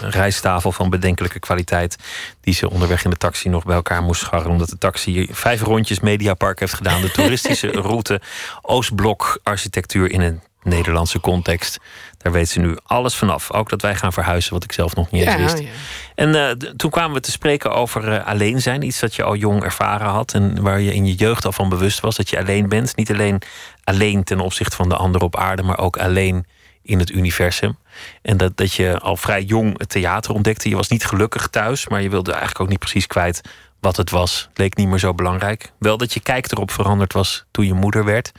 een 0.00 0.10
rijsttafel 0.10 0.72
van 0.72 0.90
bedenkelijke 0.90 1.38
kwaliteit. 1.38 1.96
Die 2.40 2.54
ze 2.54 2.70
onderweg 2.70 3.04
in 3.04 3.10
de 3.10 3.16
taxi 3.16 3.48
nog 3.48 3.64
bij 3.64 3.76
elkaar 3.76 4.02
moest 4.02 4.20
scharren. 4.20 4.50
Omdat 4.50 4.68
de 4.68 4.78
taxi 4.78 5.28
vijf 5.30 5.62
rondjes 5.62 6.00
Mediapark 6.00 6.60
heeft 6.60 6.74
gedaan. 6.74 7.00
De 7.00 7.10
toeristische 7.10 7.70
route 7.88 8.20
Oostblok 8.62 9.38
architectuur 9.42 10.10
in 10.10 10.20
een 10.20 10.40
Nederlandse 10.62 11.20
context. 11.20 11.80
Daar 12.22 12.32
weet 12.32 12.48
ze 12.48 12.60
nu 12.60 12.76
alles 12.84 13.14
vanaf. 13.14 13.52
Ook 13.52 13.68
dat 13.68 13.82
wij 13.82 13.94
gaan 13.94 14.12
verhuizen, 14.12 14.52
wat 14.52 14.64
ik 14.64 14.72
zelf 14.72 14.94
nog 14.94 15.10
niet 15.10 15.26
eens 15.26 15.36
wist. 15.36 15.58
ja. 15.58 15.68
En 16.14 16.34
eh, 16.34 16.50
toen 16.50 16.90
kwamen 16.90 17.14
we 17.14 17.20
te 17.20 17.30
spreken 17.30 17.72
over 17.72 18.12
eh, 18.12 18.26
alleen 18.26 18.60
zijn. 18.60 18.82
Iets 18.82 19.00
dat 19.00 19.14
je 19.14 19.22
al 19.22 19.34
jong 19.34 19.62
ervaren 19.62 20.06
had. 20.06 20.34
En 20.34 20.62
waar 20.62 20.80
je 20.80 20.94
in 20.94 21.06
je 21.06 21.14
jeugd 21.14 21.44
al 21.44 21.52
van 21.52 21.68
bewust 21.68 22.00
was 22.00 22.16
dat 22.16 22.30
je 22.30 22.38
alleen 22.38 22.68
bent. 22.68 22.96
Niet 22.96 23.10
alleen 23.10 23.42
alleen 23.84 24.24
ten 24.24 24.40
opzichte 24.40 24.76
van 24.76 24.88
de 24.88 24.96
ander 24.96 25.22
op 25.22 25.36
aarde, 25.36 25.62
maar 25.62 25.78
ook 25.78 25.96
alleen 25.96 26.46
in 26.82 26.98
het 26.98 27.10
universum. 27.10 27.76
En 28.22 28.36
dat, 28.36 28.56
dat 28.56 28.72
je 28.72 28.98
al 28.98 29.16
vrij 29.16 29.42
jong 29.42 29.78
het 29.78 29.88
theater 29.88 30.34
ontdekte. 30.34 30.68
Je 30.68 30.76
was 30.76 30.88
niet 30.88 31.04
gelukkig 31.04 31.48
thuis, 31.48 31.88
maar 31.88 32.02
je 32.02 32.10
wilde 32.10 32.30
eigenlijk 32.30 32.60
ook 32.60 32.68
niet 32.68 32.78
precies 32.78 33.06
kwijt 33.06 33.40
wat 33.82 33.96
het 33.96 34.10
was. 34.10 34.48
Leek 34.54 34.76
niet 34.76 34.88
meer 34.88 34.98
zo 34.98 35.14
belangrijk. 35.14 35.72
Wel 35.78 35.96
dat 35.96 36.12
je 36.12 36.20
kijk 36.20 36.52
erop 36.52 36.70
veranderd 36.70 37.12
was 37.12 37.44
toen 37.50 37.66
je 37.66 37.74
moeder 37.74 38.04
werd. 38.04 38.32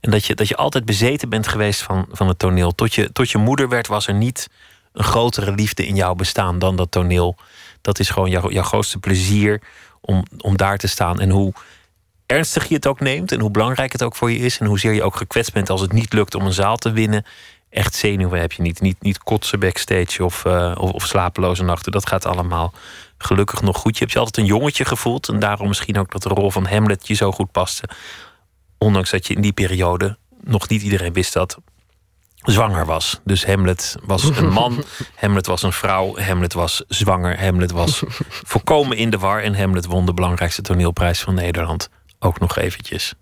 En 0.00 0.10
dat 0.10 0.24
je, 0.24 0.34
dat 0.34 0.48
je 0.48 0.56
altijd 0.56 0.84
bezeten 0.84 1.28
bent 1.28 1.48
geweest 1.48 1.82
van, 1.82 2.06
van 2.10 2.28
het 2.28 2.38
toneel. 2.38 2.74
Tot 2.74 2.94
je, 2.94 3.12
tot 3.12 3.30
je 3.30 3.38
moeder 3.38 3.68
werd, 3.68 3.86
was 3.86 4.06
er 4.06 4.14
niet 4.14 4.48
een 4.92 5.04
grotere 5.04 5.52
liefde 5.52 5.86
in 5.86 5.94
jouw 5.94 6.14
bestaan 6.14 6.58
dan 6.58 6.76
dat 6.76 6.90
toneel. 6.90 7.36
Dat 7.80 7.98
is 7.98 8.10
gewoon 8.10 8.30
jouw, 8.30 8.50
jouw 8.50 8.62
grootste 8.62 8.98
plezier 8.98 9.62
om, 10.00 10.22
om 10.38 10.56
daar 10.56 10.78
te 10.78 10.88
staan. 10.88 11.20
En 11.20 11.30
hoe 11.30 11.52
ernstig 12.26 12.68
je 12.68 12.74
het 12.74 12.86
ook 12.86 13.00
neemt 13.00 13.32
en 13.32 13.40
hoe 13.40 13.50
belangrijk 13.50 13.92
het 13.92 14.02
ook 14.02 14.16
voor 14.16 14.30
je 14.30 14.38
is. 14.38 14.58
En 14.58 14.66
hoezeer 14.66 14.92
je 14.92 15.02
ook 15.02 15.16
gekwetst 15.16 15.52
bent 15.52 15.70
als 15.70 15.80
het 15.80 15.92
niet 15.92 16.12
lukt 16.12 16.34
om 16.34 16.46
een 16.46 16.52
zaal 16.52 16.76
te 16.76 16.92
winnen. 16.92 17.24
Echt 17.70 17.94
zenuwen 17.94 18.40
heb 18.40 18.52
je 18.52 18.62
niet. 18.62 18.80
Niet, 18.80 19.02
niet 19.02 19.18
kotsen 19.18 19.60
backstage 19.60 20.24
of, 20.24 20.44
eh, 20.44 20.72
of, 20.78 20.90
of 20.90 21.06
slapeloze 21.06 21.64
nachten. 21.64 21.92
Dat 21.92 22.08
gaat 22.08 22.26
allemaal 22.26 22.72
gelukkig 23.24 23.62
nog 23.62 23.76
goed. 23.76 23.94
Je 23.94 24.00
hebt 24.00 24.12
je 24.12 24.18
altijd 24.18 24.36
een 24.36 24.54
jongetje 24.54 24.84
gevoeld. 24.84 25.28
En 25.28 25.38
daarom 25.38 25.68
misschien 25.68 25.98
ook 25.98 26.12
dat 26.12 26.22
de 26.22 26.28
rol 26.28 26.50
van 26.50 26.66
Hamlet 26.66 27.06
je 27.06 27.14
zo 27.14 27.32
goed 27.32 27.50
paste. 27.50 27.88
Ondanks 28.78 29.10
dat 29.10 29.26
je 29.26 29.34
in 29.34 29.40
die 29.40 29.52
periode 29.52 30.16
nog 30.40 30.68
niet 30.68 30.82
iedereen 30.82 31.12
wist 31.12 31.32
dat 31.32 31.58
zwanger 32.44 32.86
was. 32.86 33.20
Dus 33.24 33.46
Hamlet 33.46 33.96
was 34.02 34.22
een 34.22 34.48
man, 34.48 34.84
Hamlet 35.14 35.46
was 35.46 35.62
een 35.62 35.72
vrouw, 35.72 36.18
Hamlet 36.18 36.52
was 36.52 36.84
zwanger, 36.88 37.40
Hamlet 37.40 37.70
was 37.70 38.02
volkomen 38.52 38.96
in 38.96 39.10
de 39.10 39.18
war 39.18 39.42
en 39.42 39.54
Hamlet 39.54 39.86
won 39.86 40.06
de 40.06 40.14
belangrijkste 40.14 40.62
toneelprijs 40.62 41.20
van 41.20 41.34
Nederland 41.34 41.88
ook 42.18 42.40
nog 42.40 42.56
eventjes. 42.56 43.14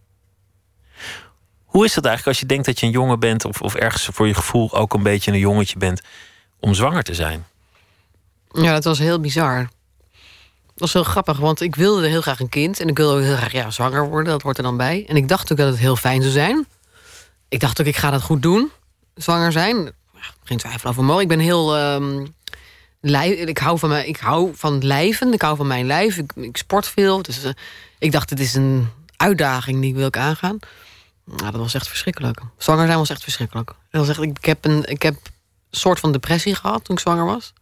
Hoe 1.65 1.85
is 1.85 1.95
dat 1.95 2.05
eigenlijk 2.05 2.27
als 2.27 2.41
je 2.41 2.47
denkt 2.47 2.67
dat 2.67 2.81
je 2.81 2.87
een 2.87 2.93
jongen 2.93 3.21
bent 3.21 3.45
of, 3.45 3.61
of 3.61 3.75
ergens 3.75 4.09
voor 4.13 4.27
je 4.27 4.35
gevoel 4.35 4.73
ook 4.73 4.95
een 4.95 5.03
beetje 5.03 5.33
een 5.33 5.39
jongetje 5.39 5.79
bent 5.79 6.01
om 6.61 6.75
zwanger 6.75 7.03
te 7.03 7.15
zijn? 7.15 7.47
Ja, 8.53 8.73
dat 8.73 8.85
was 8.85 8.99
heel 8.99 9.21
bizar. 9.21 9.69
Dat 10.83 10.93
was 10.93 11.03
heel 11.03 11.13
grappig, 11.13 11.39
want 11.39 11.61
ik 11.61 11.75
wilde 11.75 12.07
heel 12.07 12.21
graag 12.21 12.41
een 12.41 12.49
kind. 12.49 12.81
En 12.81 12.89
ik 12.89 12.97
wilde 12.97 13.17
ook 13.17 13.25
heel 13.25 13.37
graag 13.37 13.53
ja, 13.53 13.71
zwanger 13.71 14.09
worden, 14.09 14.33
dat 14.33 14.43
hoort 14.43 14.57
er 14.57 14.63
dan 14.63 14.77
bij. 14.77 15.05
En 15.09 15.17
ik 15.17 15.29
dacht 15.29 15.53
ook 15.53 15.59
dat 15.59 15.69
het 15.69 15.79
heel 15.79 15.97
fijn 15.97 16.21
zou 16.21 16.33
zijn. 16.33 16.67
Ik 17.49 17.61
dacht 17.61 17.81
ook, 17.81 17.87
ik 17.87 17.97
ga 17.97 18.11
dat 18.11 18.23
goed 18.23 18.43
doen. 18.43 18.71
Zwanger 19.15 19.53
zijn. 19.53 19.93
Geen 20.45 20.59
twijfel 20.59 20.91
over 20.91 21.05
mogelijk. 21.05 21.31
Ik 21.31 21.37
ben 21.37 21.47
heel... 21.47 21.73
lij- 23.01 23.31
ik, 23.31 23.59
hou 23.59 23.79
van 23.79 23.89
mijn, 23.89 24.09
ik 24.09 24.17
hou 24.17 24.51
van 24.55 24.85
lijven. 24.85 25.33
Ik 25.33 25.43
hou 25.43 25.57
van 25.57 25.67
mijn 25.67 25.87
lijf. 25.87 26.17
Ik, 26.17 26.33
ik 26.35 26.57
sport 26.57 26.87
veel. 26.87 27.23
Dus 27.23 27.43
eh, 27.45 27.51
ik 27.99 28.13
dacht, 28.13 28.31
het 28.31 28.41
is 28.41 28.55
een 28.55 28.89
uitdaging 29.17 29.81
die 29.81 29.95
wil 29.95 30.07
ik 30.07 30.17
aangaan. 30.17 30.59
Nou, 31.25 31.51
dat 31.51 31.61
was 31.61 31.75
echt 31.75 31.89
verschrikkelijk. 31.89 32.41
Zwanger 32.57 32.87
zijn 32.87 32.99
was 32.99 33.11
echt 33.11 33.23
verschrikkelijk. 33.23 33.73
Dat 33.91 34.07
was 34.07 34.09
echt, 34.09 34.21
ik, 34.23 34.39
ik 34.39 34.45
heb 34.45 34.65
een 34.65 34.85
ik 34.85 35.03
heb 35.03 35.15
soort 35.71 36.01
van 36.01 36.13
depressie 36.13 36.55
gehad 36.55 36.85
toen 36.85 36.97
ik 36.97 37.03
zwanger 37.03 37.25
was. 37.25 37.53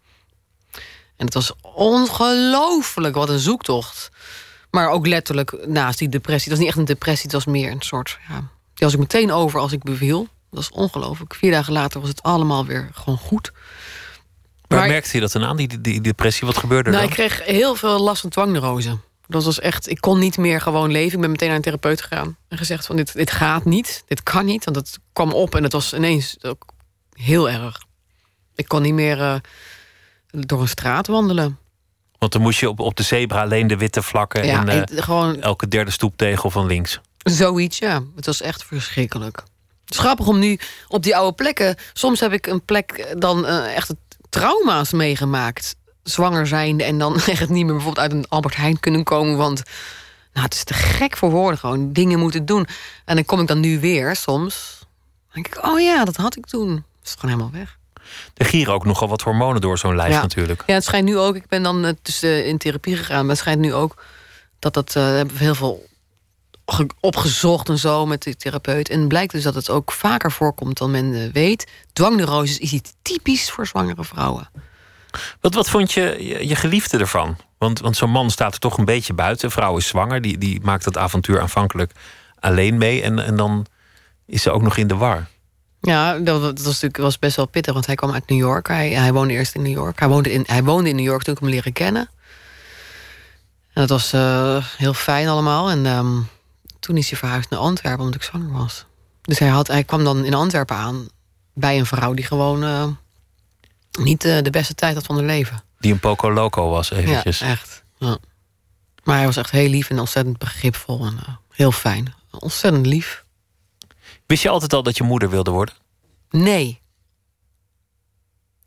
En 1.21 1.27
het 1.27 1.35
was 1.35 1.53
ongelooflijk, 1.62 3.14
wat 3.14 3.29
een 3.29 3.39
zoektocht. 3.39 4.11
Maar 4.71 4.89
ook 4.89 5.07
letterlijk 5.07 5.66
naast 5.66 5.99
die 5.99 6.09
depressie. 6.09 6.43
Het 6.43 6.51
was 6.51 6.59
niet 6.59 6.68
echt 6.68 6.79
een 6.79 6.95
depressie, 6.95 7.23
het 7.25 7.33
was 7.33 7.45
meer 7.45 7.71
een 7.71 7.83
soort... 7.83 8.18
Ja, 8.29 8.35
die 8.75 8.87
was 8.89 8.93
ik 8.93 8.99
meteen 8.99 9.33
over 9.33 9.61
als 9.61 9.73
ik 9.73 9.83
beviel. 9.83 10.18
Dat 10.18 10.29
was 10.51 10.71
ongelooflijk. 10.71 11.35
Vier 11.35 11.51
dagen 11.51 11.73
later 11.73 12.01
was 12.01 12.09
het 12.09 12.23
allemaal 12.23 12.66
weer 12.66 12.91
gewoon 12.93 13.18
goed. 13.18 13.53
Waar 14.66 14.79
Maar- 14.79 14.89
merkte 14.89 15.11
je 15.14 15.21
dat 15.21 15.33
dan 15.33 15.45
aan, 15.45 15.57
die, 15.57 16.01
depressie? 16.01 16.47
Wat 16.47 16.57
gebeurde 16.57 16.91
er 16.91 16.97
Nou, 16.97 17.09
dan? 17.09 17.18
ik 17.18 17.29
kreeg 17.29 17.45
heel 17.47 17.75
veel 17.75 18.01
last 18.01 18.21
van 18.21 18.31
dwangneurose. 18.31 18.99
Dat 19.27 19.45
was 19.45 19.61
echt, 19.61 19.89
ik 19.91 20.01
kon 20.01 20.18
niet 20.18 20.37
meer 20.39 20.61
gewoon 20.61 20.91
leven. 20.91 21.14
Ik 21.14 21.21
ben 21.21 21.31
meteen 21.31 21.49
naar 21.49 21.57
een 21.57 21.62
therapeut 21.62 22.03
gegaan. 22.03 22.37
En 22.49 22.59
gezegd 22.59 22.87
van, 22.87 22.97
dit, 22.97 23.12
dit 23.12 23.31
gaat 23.31 23.64
niet. 23.64 24.03
Dit 24.07 24.23
kan 24.23 24.45
niet. 24.45 24.64
Want 24.64 24.77
het 24.77 24.99
kwam 25.12 25.33
op 25.33 25.55
en 25.55 25.62
het 25.62 25.73
was 25.73 25.93
ineens 25.95 26.37
ook 26.43 26.64
heel 27.12 27.51
erg. 27.51 27.83
Ik 28.55 28.68
kon 28.68 28.83
niet 28.83 28.95
meer 28.95 29.21
eh, 29.21 29.35
door 30.31 30.61
een 30.61 30.68
straat 30.68 31.07
wandelen. 31.07 31.59
Want 32.18 32.33
dan 32.33 32.43
moest 32.43 32.61
je 32.61 32.68
op, 32.68 32.81
op 32.81 32.97
de 32.97 33.03
zebra 33.03 33.43
alleen 33.43 33.66
de 33.66 33.76
witte 33.76 34.03
vlakken 34.03 34.47
Ja, 34.47 34.66
en 34.66 34.87
eh, 34.87 35.03
gewoon 35.03 35.41
elke 35.41 35.68
derde 35.68 35.91
stoeptegel 35.91 36.51
van 36.51 36.66
links. 36.66 37.01
Zoiets, 37.18 37.78
ja. 37.78 38.03
Het 38.16 38.26
was 38.26 38.41
echt 38.41 38.64
verschrikkelijk. 38.64 39.37
Het 39.85 39.95
is 39.95 39.99
grappig 39.99 40.26
om 40.26 40.39
nu 40.39 40.59
op 40.89 41.03
die 41.03 41.16
oude 41.16 41.35
plekken... 41.35 41.76
Soms 41.93 42.20
heb 42.20 42.33
ik 42.33 42.47
een 42.47 42.64
plek 42.64 43.14
dan 43.18 43.47
eh, 43.47 43.76
echt 43.76 43.95
trauma's 44.28 44.93
meegemaakt. 44.93 45.76
Zwanger 46.03 46.47
zijnde 46.47 46.85
en 46.85 46.99
dan 46.99 47.20
echt 47.26 47.49
niet 47.49 47.64
meer 47.64 47.74
bijvoorbeeld 47.74 47.99
uit 47.99 48.12
een 48.12 48.28
Albert 48.28 48.57
Heijn 48.57 48.81
kunnen 48.81 49.05
komen. 49.05 49.37
Want 49.37 49.62
nou, 50.33 50.45
het 50.45 50.55
is 50.55 50.64
te 50.64 50.74
gek 50.74 51.16
voor 51.16 51.31
woorden 51.31 51.59
gewoon. 51.59 51.93
Dingen 51.93 52.18
moeten 52.18 52.47
doen. 52.47 52.66
En 53.05 53.14
dan 53.14 53.24
kom 53.24 53.41
ik 53.41 53.47
dan 53.47 53.61
nu 53.61 53.81
weer 53.81 54.16
soms. 54.16 54.78
Dan 55.33 55.43
denk 55.43 55.47
ik, 55.47 55.66
oh 55.66 55.81
ja, 55.81 56.05
dat 56.05 56.16
had 56.16 56.37
ik 56.37 56.47
toen. 56.47 56.74
Dat 56.74 56.85
is 57.05 57.14
gewoon 57.18 57.31
helemaal 57.31 57.61
weg. 57.61 57.78
Er 58.35 58.47
gieren 58.47 58.75
ook 58.75 58.85
nogal 58.85 59.09
wat 59.09 59.23
hormonen 59.23 59.61
door 59.61 59.79
zo'n 59.79 59.97
lijf 59.97 60.13
Ja. 60.13 60.21
natuurlijk. 60.21 60.63
Ja, 60.67 60.75
het 60.75 60.85
schijnt 60.85 61.05
nu 61.05 61.19
ook... 61.19 61.37
Ik 61.37 61.47
ben 61.49 61.63
dan 61.63 61.85
eh, 61.85 61.93
dus, 62.03 62.23
eh, 62.23 62.47
in 62.47 62.59
therapie 62.59 62.97
gegaan. 62.97 63.21
Maar 63.21 63.31
het 63.31 63.39
schijnt 63.39 63.61
nu 63.61 63.75
ook 63.75 64.05
dat 64.59 64.75
dat... 64.75 64.97
eh, 64.97 65.03
hebben 65.05 65.37
we 65.37 65.43
heel 65.43 65.55
veel 65.55 65.87
ge- 66.67 66.91
opgezocht 67.01 67.69
en 67.69 67.79
zo 67.79 68.07
met 68.07 68.23
de 68.23 68.37
therapeut. 68.37 68.89
En 68.89 69.09
blijkt 69.09 69.33
dus 69.33 69.43
dat 69.43 69.55
het 69.55 69.71
ook 69.71 69.93
vaker 69.93 70.33
voorkomt 70.33 70.79
dan 70.79 70.91
men 70.91 71.31
weet. 71.33 71.67
Dwangneurose 71.93 72.61
is 72.61 72.73
iets 72.73 72.93
typisch 73.03 73.51
voor 73.51 73.67
zwangere 73.67 74.05
vrouwen. 74.05 74.51
Wat, 75.41 75.55
wat 75.55 75.69
vond 75.69 75.93
je, 75.93 76.17
je, 76.19 76.49
je 76.49 76.55
geliefde 76.57 76.99
ervan? 76.99 77.37
Want, 77.59 77.81
want 77.81 77.97
zo'n 77.97 78.11
man 78.11 78.31
staat 78.31 78.55
er 78.55 78.61
toch 78.61 78.79
een 78.79 78.85
beetje 78.85 79.13
buiten. 79.13 79.45
Een 79.45 79.51
vrouw 79.51 79.77
is 79.77 79.87
zwanger, 79.87 80.21
die, 80.21 80.39
die 80.39 80.61
maakt 80.63 80.85
dat 80.85 80.99
avontuur 80.99 81.41
aanvankelijk 81.41 81.93
alleen 82.41 82.79
mee. 82.79 83.03
En, 83.03 83.19
en 83.19 83.37
dan 83.37 83.67
is 84.27 84.43
ze 84.43 84.51
ook 84.51 84.63
nog 84.63 84.77
in 84.77 84.87
de 84.87 84.97
war. 84.97 85.27
Ja, 85.81 86.18
dat, 86.18 86.43
dat 86.43 86.59
was 86.59 86.72
natuurlijk 86.72 86.97
was 86.97 87.18
best 87.18 87.37
wel 87.37 87.47
pittig, 87.47 87.72
want 87.72 87.87
hij 87.87 87.95
kwam 87.95 88.12
uit 88.12 88.28
New 88.28 88.39
York. 88.39 88.68
Hij, 88.68 88.91
hij 88.91 89.12
woonde 89.12 89.35
eerst 89.35 89.55
in 89.55 89.62
New 89.62 89.72
York. 89.72 89.99
Hij 89.99 90.09
woonde 90.09 90.33
in, 90.33 90.45
hij 90.47 90.64
woonde 90.64 90.89
in 90.89 90.97
New 90.97 91.05
York 91.05 91.22
toen 91.22 91.35
ik 91.35 91.41
hem 91.41 91.49
leren 91.49 91.72
kennen. 91.72 92.11
En 93.72 93.87
dat 93.87 93.89
was 93.89 94.12
eh, 94.12 94.64
heel 94.76 94.95
fijn 94.95 95.28
allemaal. 95.28 95.70
En 95.70 95.87
ehm, 95.87 96.20
toen 96.81 96.97
is 96.97 97.11
hij 97.11 97.18
verhuisd 97.18 97.51
naar 97.51 97.61
Antwerpen 97.61 98.05
omdat 98.05 98.20
ik 98.20 98.22
zwanger 98.22 98.53
was. 98.53 98.85
Dus 99.22 99.39
hij, 99.39 99.49
had, 99.49 99.66
hij 99.66 99.85
kwam 99.85 100.05
dan 100.05 100.24
in 100.24 100.35
Antwerpen 100.35 100.76
aan 100.76 101.09
bij 101.55 101.78
een 101.78 101.87
vrouw 101.87 102.14
die 102.14 102.24
gewoon 102.24 102.64
eh, 102.64 102.87
niet 103.99 104.24
eh, 104.24 104.43
de 104.43 104.51
beste 104.51 104.74
tijd 104.74 104.95
had 104.95 105.07
van 105.07 105.16
haar 105.16 105.24
leven. 105.24 105.62
Die 105.78 105.93
een 105.93 106.01
poco 106.01 106.33
loco 106.33 106.70
was 106.70 106.91
eventjes. 106.91 107.39
Ja, 107.39 107.47
echt. 107.47 107.85
Ja. 107.99 108.18
Maar 109.05 109.16
hij 109.16 109.26
was 109.26 109.37
echt 109.37 109.51
heel 109.51 109.68
lief 109.68 109.91
en 109.91 109.99
ontzettend 109.99 110.39
begripvol 110.39 111.05
en 111.05 111.18
heel 111.51 111.72
fijn. 111.72 112.14
Ontzettend 112.31 112.87
lief. 112.87 113.24
Wist 114.31 114.43
je 114.43 114.49
altijd 114.49 114.72
al 114.72 114.83
dat 114.83 114.97
je 114.97 115.03
moeder 115.05 115.31
wilde 115.31 115.51
worden? 115.51 115.74
Nee. 116.31 116.81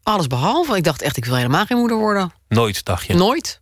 Alles 0.03 0.27
behalve. 0.27 0.75
Ik 0.75 0.83
dacht 0.83 1.01
echt, 1.01 1.17
ik 1.17 1.25
wil 1.25 1.35
helemaal 1.35 1.65
geen 1.65 1.77
moeder 1.77 1.97
worden. 1.97 2.31
Nooit, 2.47 2.85
dacht 2.85 3.05
je. 3.05 3.13
Nooit. 3.13 3.61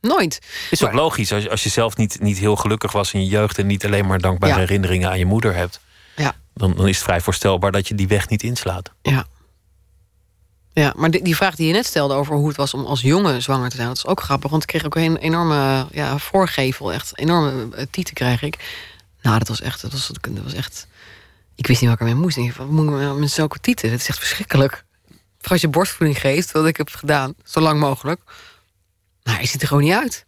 Nooit. 0.00 0.38
is 0.70 0.82
ook 0.84 0.90
Maar- 0.92 1.00
logisch 1.00 1.32
als, 1.32 1.42
je- 1.42 1.50
als 1.50 1.62
je 1.62 1.68
zelf 1.68 1.96
niet, 1.96 2.20
niet 2.20 2.38
heel 2.38 2.56
gelukkig 2.56 2.92
was 2.92 3.12
in 3.12 3.20
je 3.20 3.26
jeugd... 3.26 3.58
en 3.58 3.66
niet 3.66 3.84
alleen 3.84 4.06
maar 4.06 4.18
dankbare 4.18 4.52
Ja. 4.52 4.58
herinneringen 4.58 5.08
aan 5.10 5.18
je 5.18 5.24
moeder 5.24 5.54
hebt... 5.54 5.80
Ja. 6.16 6.34
Dan, 6.54 6.74
dan 6.76 6.88
is 6.88 6.94
het 6.96 7.04
vrij 7.04 7.20
voorstelbaar 7.20 7.72
dat 7.72 7.88
je 7.88 7.94
die 7.94 8.08
weg 8.08 8.28
niet 8.28 8.42
inslaat. 8.42 8.90
Ja. 9.02 9.26
Ja, 10.72 10.92
maar 10.96 11.10
die, 11.10 11.22
die 11.22 11.36
vraag 11.36 11.54
die 11.54 11.66
je 11.66 11.72
net 11.72 11.86
stelde 11.86 12.14
over 12.14 12.34
hoe 12.36 12.48
het 12.48 12.56
was 12.56 12.74
om 12.74 12.84
als 12.84 13.00
jongen 13.00 13.42
zwanger 13.42 13.70
te 13.70 13.76
zijn, 13.76 13.88
dat 13.88 13.96
is 13.96 14.06
ook 14.06 14.20
grappig. 14.20 14.50
Want 14.50 14.62
ik 14.62 14.68
kreeg 14.68 14.84
ook 14.84 14.94
een 14.96 15.16
enorme 15.16 15.86
ja, 15.90 16.18
voorgevel, 16.18 16.92
echt 16.92 17.18
enorme 17.18 17.76
eh, 17.76 17.86
tieten 17.90 18.14
krijg 18.14 18.42
ik. 18.42 18.86
Nou, 19.28 19.40
dat 19.40 19.48
was 19.48 19.60
echt, 19.60 19.80
dat 19.80 19.92
was, 19.92 20.06
dat 20.06 20.42
was 20.42 20.52
echt. 20.52 20.86
Ik 21.54 21.66
wist 21.66 21.80
niet 21.80 21.90
wat 21.90 22.00
ik 22.00 22.06
ermee 22.06 22.22
moest. 22.22 22.36
Ik 22.36 22.52
Wat 22.52 22.68
moet 22.68 22.84
ik 22.84 22.90
nou 22.90 23.20
met 23.20 23.30
zulke 23.30 23.58
tieten? 23.58 23.90
Dat 23.90 24.00
is 24.00 24.08
echt 24.08 24.18
verschrikkelijk. 24.18 24.84
Als 25.42 25.60
je 25.60 25.68
borstvoeding 25.68 26.20
geeft, 26.20 26.52
wat 26.52 26.66
ik 26.66 26.76
heb 26.76 26.88
gedaan, 26.88 27.34
zo 27.44 27.60
lang 27.60 27.80
mogelijk. 27.80 28.20
Maar 29.22 29.34
hij 29.36 29.46
ziet 29.46 29.62
er 29.62 29.68
gewoon 29.68 29.82
niet 29.82 29.92
uit. 29.92 30.26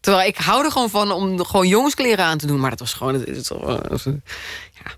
Terwijl 0.00 0.28
ik 0.28 0.36
hou 0.36 0.64
er 0.64 0.70
gewoon 0.72 0.90
van 0.90 1.10
om 1.12 1.44
gewoon 1.44 1.68
jongenskleren 1.68 2.24
aan 2.24 2.38
te 2.38 2.46
doen. 2.46 2.60
Maar 2.60 2.70
dat 2.70 2.78
was 2.78 2.92
gewoon... 2.92 3.14
Het, 3.14 3.26
het 3.26 3.48
was 3.88 4.04
een- 4.04 4.22
ja. 4.84 4.90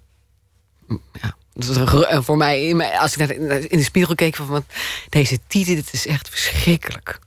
ja. 1.12 1.37
Dat 1.53 2.05
en 2.05 2.24
voor 2.24 2.37
mij, 2.37 2.74
mijn- 2.74 2.99
als 2.99 3.16
ik 3.16 3.30
in 3.30 3.78
de 3.78 3.85
spiegel 3.85 4.14
keek 4.14 4.37
van... 4.37 4.47
wat, 4.47 4.64
deze 5.09 5.39
titel, 5.47 5.74
dit 5.74 5.93
is 5.93 6.07
echt 6.07 6.28
verschrikkelijk. 6.28 7.18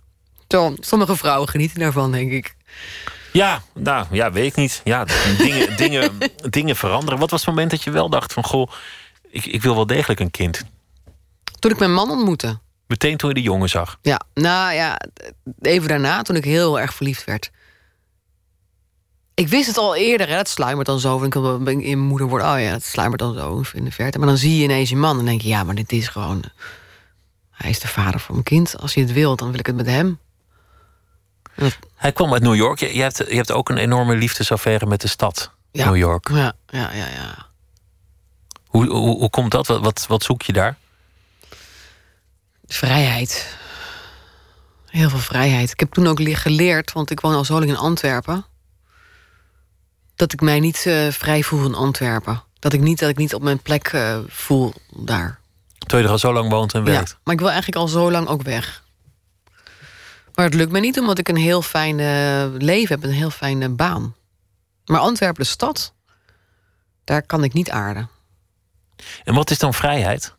Zo, 0.48 0.76
sommige 0.80 1.16
vrouwen 1.16 1.50
genieten 1.50 1.80
daarvan, 1.80 2.12
denk 2.12 2.32
ik. 2.32 2.56
Ja, 3.38 3.62
nou, 3.74 4.06
ja, 4.12 4.32
weet 4.32 4.46
ik 4.46 4.56
niet. 4.56 4.82
Ja, 4.84 5.06
dingen, 5.38 5.76
dingen, 5.84 6.12
dingen 6.50 6.76
veranderen. 6.76 7.20
Wat 7.20 7.30
was 7.30 7.40
het 7.40 7.50
moment 7.50 7.72
dat 7.72 7.84
je 7.84 7.92
wel 7.92 8.10
dacht 8.10 8.34
van... 8.34 8.44
goh, 8.44 8.72
ik, 9.30 9.46
ik 9.46 9.62
wil 9.62 9.76
wel 9.76 9.86
degelijk 9.86 10.20
een 10.20 10.32
kind? 10.32 10.64
Toen 11.60 11.72
ik 11.72 11.80
mijn 11.80 11.94
man 11.94 12.10
ontmoette. 12.10 12.60
Meteen 12.88 13.18
toen 13.18 13.30
je 13.30 13.36
de 13.36 13.42
jongen 13.42 13.70
zag. 13.70 13.98
Ja, 14.02 14.22
nou 14.34 14.74
ja, 14.74 15.00
even 15.62 15.88
daarna, 15.88 16.22
toen 16.22 16.36
ik 16.36 16.44
heel 16.44 16.80
erg 16.80 16.94
verliefd 16.94 17.24
werd. 17.24 17.52
Ik 19.34 19.48
wist 19.48 19.68
het 19.68 19.78
al 19.78 19.96
eerder, 19.96 20.28
hè. 20.28 20.36
het 20.36 20.50
sluimert 20.50 20.88
dan 20.88 21.00
zo. 21.00 21.20
En 21.20 21.26
ik 21.26 21.36
in 21.66 21.80
mijn 21.80 22.00
moeder 22.00 22.28
wordt, 22.28 22.46
oh 22.46 22.60
ja, 22.60 22.72
het 22.72 22.86
sluimert 22.86 23.20
dan 23.20 23.34
zo 23.34 23.64
in 23.74 23.84
de 23.84 23.92
verte. 23.92 24.18
Maar 24.18 24.28
dan 24.28 24.38
zie 24.38 24.58
je 24.58 24.64
ineens 24.64 24.90
je 24.90 24.96
man 24.96 25.20
en 25.20 25.26
denk 25.26 25.42
je, 25.42 25.48
ja, 25.48 25.64
maar 25.64 25.76
dit 25.76 25.92
is 25.92 26.08
gewoon... 26.08 26.44
Hij 27.52 27.70
is 27.70 27.80
de 27.80 27.88
vader 27.88 28.20
van 28.20 28.34
mijn 28.34 28.46
kind. 28.46 28.78
Als 28.80 28.94
hij 28.94 29.04
het 29.04 29.14
wil, 29.14 29.36
dan 29.36 29.50
wil 29.52 29.60
ik 29.60 29.66
het 29.66 29.76
met 29.76 29.86
hem. 29.86 30.20
Hij 31.96 32.12
kwam 32.12 32.34
uit 32.34 32.42
New 32.42 32.56
York. 32.56 32.80
Je, 32.80 33.02
hebt, 33.02 33.18
je 33.18 33.36
hebt 33.36 33.52
ook 33.52 33.70
een 33.70 33.78
enorme 33.78 34.16
liefdesaffaire 34.16 34.86
met 34.86 35.02
de 35.02 35.08
stad 35.08 35.52
Ja. 35.72 35.86
New 35.86 35.96
York. 35.98 36.30
Ja, 36.30 36.54
ja, 36.68 36.92
ja, 36.94 37.08
ja. 37.08 37.46
Hoe, 38.68 38.86
hoe, 38.88 39.18
hoe 39.18 39.30
komt 39.30 39.52
dat? 39.52 39.68
Wat, 39.68 39.80
wat, 39.82 40.06
wat 40.08 40.24
zoek 40.24 40.42
je 40.42 40.54
daar? 40.54 40.78
Vrijheid. 42.68 43.58
Heel 44.86 45.10
veel 45.10 45.20
vrijheid. 45.20 45.72
Ik 45.72 45.80
heb 45.80 45.94
toen 45.94 46.08
ook 46.08 46.20
le- 46.20 46.36
geleerd, 46.36 46.92
want 46.94 47.10
ik 47.12 47.20
woon 47.20 47.34
al 47.36 47.46
zo 47.46 47.54
lang 47.54 47.70
in 47.70 47.78
Antwerpen... 47.78 48.46
dat 50.16 50.34
ik 50.34 50.42
mij 50.42 50.60
niet 50.60 50.86
eh, 50.86 51.08
vrij 51.12 51.44
voel 51.44 51.66
in 51.66 51.76
Antwerpen. 51.76 52.44
Dat 52.60 52.74
ik 52.74 52.80
niet, 52.80 53.00
dat 53.00 53.10
ik 53.10 53.18
niet 53.18 53.34
op 53.34 53.42
mijn 53.42 53.60
plek 53.62 53.88
eh, 53.88 54.18
voel 54.28 54.74
daar. 54.90 55.40
Terwijl 55.78 56.02
je 56.02 56.06
er 56.08 56.14
al 56.14 56.20
zo 56.20 56.34
lang 56.34 56.50
woont 56.50 56.74
en 56.74 56.84
werkt. 56.84 57.10
Ja, 57.10 57.16
maar 57.24 57.34
ik 57.34 57.40
wil 57.40 57.50
eigenlijk 57.50 57.78
al 57.80 57.88
zo 57.88 58.12
lang 58.12 58.28
ook 58.28 58.42
weg. 58.42 58.84
Maar 60.38 60.46
het 60.46 60.56
lukt 60.56 60.72
me 60.72 60.80
niet 60.80 61.00
omdat 61.00 61.18
ik 61.18 61.28
een 61.30 61.36
heel 61.38 61.62
fijn 61.62 62.00
eh, 62.00 62.46
leven 62.58 62.96
heb, 62.96 63.04
een 63.04 63.16
heel 63.16 63.30
fijne 63.30 63.70
baan. 63.70 64.16
Maar 64.86 65.00
Antwerpen, 65.00 65.44
de 65.44 65.50
stad, 65.50 65.94
daar 67.04 67.22
kan 67.22 67.44
ik 67.44 67.54
niet 67.54 67.70
aarden. 67.70 68.10
En 69.24 69.34
wat 69.34 69.50
is 69.52 69.60
dan 69.60 69.74
vrijheid? 69.74 70.22
De 70.24 70.30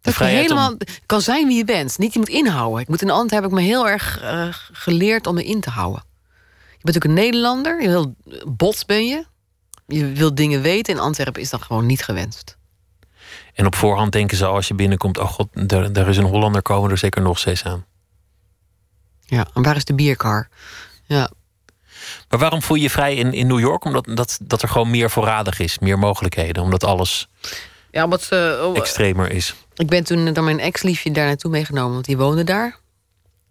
Dat 0.00 0.12
je 0.12 0.18
vrijheid 0.18 0.50
om- 0.50 0.56
helemaal 0.56 0.78
kan 1.06 1.20
zijn 1.20 1.46
wie 1.46 1.56
je 1.56 1.64
bent. 1.64 1.98
Niet 1.98 2.12
je 2.12 2.18
moet 2.18 2.28
inhouden. 2.28 2.80
Ik 2.80 2.88
moet 2.88 3.02
in 3.02 3.10
Antwerpen 3.10 3.50
heb 3.50 3.58
ik 3.58 3.64
me 3.64 3.72
heel 3.72 3.88
erg 3.88 4.20
eh, 4.20 4.48
geleerd 4.72 5.26
om 5.26 5.34
me 5.34 5.44
in 5.44 5.60
te 5.60 5.70
houden. 5.70 6.02
Je 6.70 6.78
bent 6.82 6.96
ook 6.96 7.04
een 7.04 7.12
Nederlander. 7.12 7.82
Je 7.82 7.88
heel 7.88 8.14
bot 8.46 8.86
ben 8.86 9.06
je. 9.06 9.24
Je 9.86 10.12
wilt 10.12 10.36
dingen 10.36 10.62
weten. 10.62 10.94
In 10.94 11.00
Antwerpen 11.00 11.42
is 11.42 11.50
dat 11.50 11.62
gewoon 11.62 11.86
niet 11.86 12.04
gewenst. 12.04 12.56
En 13.54 13.66
op 13.66 13.74
voorhand 13.74 14.12
denken 14.12 14.36
ze 14.36 14.46
als 14.46 14.68
je 14.68 14.74
binnenkomt... 14.74 15.18
oh 15.18 15.28
god, 15.28 15.48
daar, 15.68 15.92
daar 15.92 16.08
is 16.08 16.16
een 16.16 16.24
Hollander, 16.24 16.62
komen 16.62 16.90
er 16.90 16.98
zeker 16.98 17.22
nog 17.22 17.38
zes 17.38 17.64
aan. 17.64 17.84
Ja, 19.32 19.46
en 19.54 19.62
waar 19.62 19.76
is 19.76 19.84
de 19.84 19.94
bierkar? 19.94 20.48
Ja, 21.04 21.30
Maar 22.28 22.38
waarom 22.38 22.62
voel 22.62 22.76
je 22.76 22.82
je 22.82 22.90
vrij 22.90 23.14
in, 23.14 23.32
in 23.32 23.46
New 23.46 23.60
York? 23.60 23.84
Omdat 23.84 24.08
dat, 24.14 24.38
dat 24.42 24.62
er 24.62 24.68
gewoon 24.68 24.90
meer 24.90 25.10
voorradig 25.10 25.58
is, 25.58 25.78
meer 25.78 25.98
mogelijkheden. 25.98 26.62
Omdat 26.62 26.84
alles 26.84 27.28
ja 27.90 28.08
wat 28.08 28.22
ze. 28.22 28.62
oh, 28.64 28.76
extremer 28.76 29.30
is. 29.30 29.54
Ik 29.74 29.86
ben 29.86 30.04
toen 30.04 30.32
door 30.32 30.44
mijn 30.44 30.60
ex-liefje 30.60 31.10
daar 31.10 31.26
naartoe 31.26 31.50
meegenomen, 31.50 31.92
want 31.92 32.04
die 32.04 32.16
woonde 32.16 32.44
daar. 32.44 32.78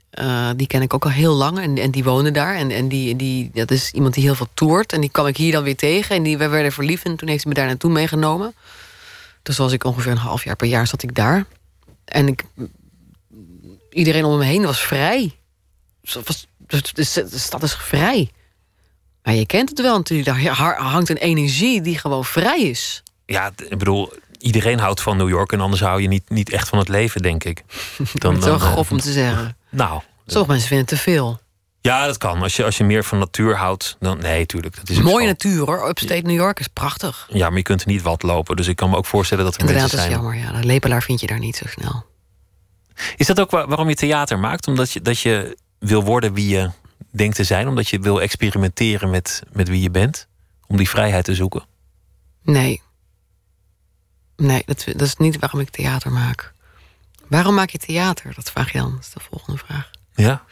Eh, 0.09 0.49
die 0.55 0.67
ken 0.67 0.82
ik 0.82 0.93
ook 0.93 1.03
al 1.03 1.11
heel 1.11 1.34
lang 1.34 1.59
en, 1.59 1.77
en 1.77 1.91
die 1.91 2.03
woonde 2.03 2.32
daar. 2.32 2.55
En, 2.55 2.71
en 2.71 2.88
die, 2.88 3.15
die, 3.15 3.49
dat 3.53 3.71
is 3.71 3.91
iemand 3.91 4.13
die 4.13 4.23
heel 4.23 4.36
veel 4.36 4.49
toert. 4.53 4.93
En 4.93 5.01
die 5.01 5.11
kwam 5.11 5.27
ik 5.27 5.38
hier 5.38 5.51
dan 5.51 5.63
weer 5.63 5.75
tegen. 5.75 6.15
En 6.15 6.23
die, 6.23 6.38
we 6.38 6.47
werden 6.47 6.71
verliefd 6.71 7.05
en 7.05 7.15
toen 7.15 7.27
heeft 7.27 7.41
ze 7.41 7.47
me 7.47 7.53
daar 7.53 7.65
naartoe 7.65 7.91
meegenomen. 7.91 8.53
Dus 9.43 9.57
was 9.57 9.71
ik 9.71 9.84
ongeveer 9.84 10.11
een 10.11 10.17
half 10.17 10.43
jaar 10.43 10.55
per 10.55 10.67
jaar 10.67 10.88
zat 10.88 11.03
ik 11.03 11.15
daar. 11.15 11.45
En 12.05 12.27
ik, 12.27 12.43
iedereen 13.89 14.25
om 14.25 14.38
me 14.38 14.45
heen 14.45 14.65
was 14.65 14.79
vrij. 14.79 15.39
De, 16.01 17.27
stad 17.39 17.63
is 17.63 17.75
vrij. 17.75 18.31
Maar 19.23 19.33
je 19.33 19.45
kent 19.45 19.69
het 19.69 19.81
wel 19.81 19.97
natuurlijk. 19.97 20.43
Daar 20.45 20.75
hangt 20.81 21.09
een 21.09 21.17
energie 21.17 21.81
die 21.81 21.97
gewoon 21.97 22.25
vrij 22.25 22.61
is. 22.61 23.03
Ja, 23.25 23.51
ik 23.69 23.77
bedoel, 23.77 24.13
iedereen 24.39 24.79
houdt 24.79 25.01
van 25.01 25.17
New 25.17 25.29
York... 25.29 25.51
en 25.51 25.59
anders 25.61 25.81
hou 25.81 26.01
je 26.01 26.07
niet, 26.07 26.29
niet 26.29 26.49
echt 26.49 26.69
van 26.69 26.77
het 26.79 26.87
leven, 26.89 27.21
denk 27.21 27.43
ik. 27.43 27.63
Dan, 28.13 28.33
Het 28.33 28.41
is 28.43 28.47
wel 28.49 28.55
eh, 28.59 28.71
grof 28.71 28.91
om 28.91 28.99
te 28.99 29.11
zeggen. 29.11 29.57
Nou, 29.69 30.01
Sommige 30.25 30.51
mensen 30.51 30.67
vinden 30.69 30.87
het 30.87 30.95
te 30.97 31.01
veel. 31.11 31.39
ja, 31.81 32.05
dat 32.05 32.17
kan. 32.17 32.41
Als 32.41 32.55
je, 32.55 32.63
als 32.63 32.77
je 32.77 32.83
meer 32.83 33.03
van 33.03 33.19
natuur 33.19 33.55
houdt, 33.57 33.97
dan... 33.99 34.17
Nee, 34.17 34.45
tuurlijk, 34.45 34.75
dat 34.75 34.89
is 34.89 34.97
Mooie 35.01 35.25
natuur 35.27 35.65
hoor. 35.65 35.87
Upstate 35.89 36.21
New 36.21 36.35
York 36.35 36.59
is 36.59 36.67
prachtig. 36.67 37.27
Ja, 37.31 37.47
maar 37.47 37.57
je 37.57 37.63
kunt 37.63 37.81
er 37.81 37.87
niet 37.87 38.01
wat 38.01 38.23
lopen. 38.23 38.55
Dus 38.55 38.67
ik 38.67 38.75
kan 38.75 38.89
me 38.89 38.95
ook 38.97 39.05
voorstellen 39.05 39.43
dat 39.43 39.53
er 39.55 39.59
Inderdaad, 39.59 39.91
dat 39.91 39.99
mensen 39.99 40.15
is 40.15 40.21
zijn... 40.23 40.35
jammer. 40.35 40.55
Ja, 40.55 40.61
de 40.61 40.67
lepelaar 40.67 41.03
vind 41.03 41.19
je 41.21 41.27
daar 41.27 41.39
niet 41.39 41.55
zo 41.55 41.65
snel. 41.67 42.05
Is 43.15 43.27
dat 43.27 43.39
ook 43.39 43.51
wa- 43.51 43.67
waarom 43.67 43.89
je 43.89 43.95
theater 43.95 44.39
maakt? 44.39 44.67
Omdat 44.67 44.91
je, 44.91 45.01
dat 45.01 45.19
je 45.19 45.57
wil 45.82 46.03
worden 46.03 46.34
wie 46.34 46.47
je 46.47 46.71
denkt 47.09 47.36
te 47.36 47.43
zijn? 47.43 47.67
Omdat 47.67 47.88
je 47.88 47.99
wil 47.99 48.21
experimenteren 48.21 49.09
met, 49.09 49.43
met 49.51 49.67
wie 49.67 49.82
je 49.82 49.91
bent? 49.91 50.27
Om 50.67 50.77
die 50.77 50.89
vrijheid 50.89 51.25
te 51.25 51.36
zoeken? 51.36 51.65
Nee. 52.43 52.82
Nee, 54.36 54.63
dat, 54.65 54.84
dat 54.86 55.01
is 55.01 55.15
niet 55.15 55.39
waarom 55.39 55.59
ik 55.59 55.69
theater 55.69 56.11
maak. 56.11 56.53
Waarom 57.27 57.55
maak 57.55 57.69
je 57.69 57.77
theater? 57.77 58.34
Dat 58.36 58.51
vraag 58.51 58.71
je 58.71 58.77
dan. 58.77 58.91
Dat 58.91 58.99
is 58.99 59.09
de 59.09 59.19
volgende 59.29 59.59
vraag. 59.59 59.91
Ja? 60.15 60.43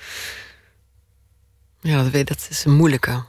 Ja, 1.81 2.03
dat, 2.03 2.27
dat 2.27 2.47
is 2.49 2.65
een 2.65 2.75
moeilijke. 2.75 3.23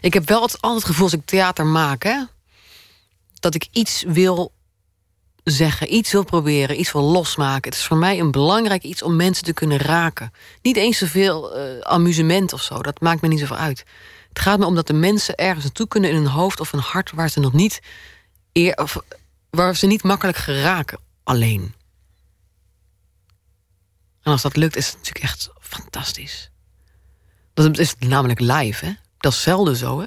Ik 0.00 0.14
heb 0.14 0.28
wel 0.28 0.40
altijd 0.40 0.62
het 0.62 0.84
gevoel 0.84 1.04
als 1.04 1.12
ik 1.12 1.24
theater 1.24 1.66
maak, 1.66 2.02
hè, 2.02 2.24
dat 3.40 3.54
ik 3.54 3.68
iets 3.70 4.04
wil 4.06 4.52
zeggen, 5.44 5.94
iets 5.94 6.12
wil 6.12 6.24
proberen, 6.24 6.80
iets 6.80 6.92
wil 6.92 7.02
losmaken. 7.02 7.70
Het 7.70 7.78
is 7.78 7.86
voor 7.86 7.96
mij 7.96 8.20
een 8.20 8.30
belangrijk 8.30 8.82
iets 8.82 9.02
om 9.02 9.16
mensen 9.16 9.44
te 9.44 9.52
kunnen 9.52 9.78
raken. 9.78 10.32
Niet 10.62 10.76
eens 10.76 10.98
zoveel 10.98 11.56
eh, 11.56 11.78
amusement 11.78 12.52
of 12.52 12.62
zo, 12.62 12.82
dat 12.82 13.00
maakt 13.00 13.20
me 13.20 13.28
niet 13.28 13.40
zoveel 13.40 13.56
uit. 13.56 13.84
Het 14.28 14.38
gaat 14.38 14.58
me 14.58 14.66
om 14.66 14.74
dat 14.74 14.86
de 14.86 14.92
mensen 14.92 15.34
ergens 15.34 15.64
naartoe 15.64 15.88
kunnen 15.88 16.10
in 16.10 16.16
hun 16.16 16.26
hoofd 16.26 16.60
of 16.60 16.72
een 16.72 16.78
hart 16.78 17.10
waar 17.10 17.28
ze 17.28 17.40
nog 17.40 17.52
niet 17.52 17.80
eer, 18.52 18.76
of 18.76 18.96
waar 19.50 19.76
ze 19.76 19.86
niet 19.86 20.02
makkelijk 20.02 20.36
geraken 20.36 20.98
alleen. 21.22 21.74
En 24.22 24.32
als 24.32 24.42
dat 24.42 24.56
lukt, 24.56 24.76
is 24.76 24.86
het 24.86 24.96
natuurlijk 24.96 25.24
echt 25.24 25.50
fantastisch. 25.60 26.50
Dat 27.54 27.78
is 27.78 27.94
namelijk 27.98 28.40
live, 28.40 28.84
hè? 28.84 28.92
Dat 29.18 29.32
is 29.32 29.42
zelden 29.42 29.76
zo, 29.76 30.00
hè? 30.00 30.06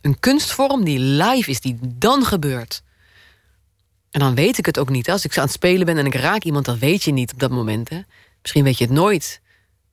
Een 0.00 0.18
kunstvorm 0.20 0.84
die 0.84 0.98
live 0.98 1.50
is, 1.50 1.60
die 1.60 1.78
dan 1.82 2.24
gebeurt. 2.24 2.82
En 4.14 4.20
dan 4.20 4.34
weet 4.34 4.58
ik 4.58 4.66
het 4.66 4.78
ook 4.78 4.88
niet. 4.88 5.10
Als 5.10 5.24
ik 5.24 5.38
aan 5.38 5.44
het 5.44 5.52
spelen 5.52 5.86
ben 5.86 5.98
en 5.98 6.06
ik 6.06 6.14
raak 6.14 6.42
iemand, 6.42 6.64
dan 6.64 6.78
weet 6.78 7.02
je 7.02 7.12
niet 7.12 7.32
op 7.32 7.38
dat 7.38 7.50
moment, 7.50 7.88
hè? 7.88 8.00
Misschien 8.42 8.64
weet 8.64 8.78
je 8.78 8.84
het 8.84 8.92
nooit. 8.92 9.40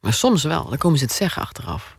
Maar 0.02 0.14
soms 0.14 0.44
wel. 0.44 0.70
Dan 0.70 0.78
komen 0.78 0.98
ze 0.98 1.04
het 1.04 1.14
zeggen 1.14 1.42
achteraf. 1.42 1.98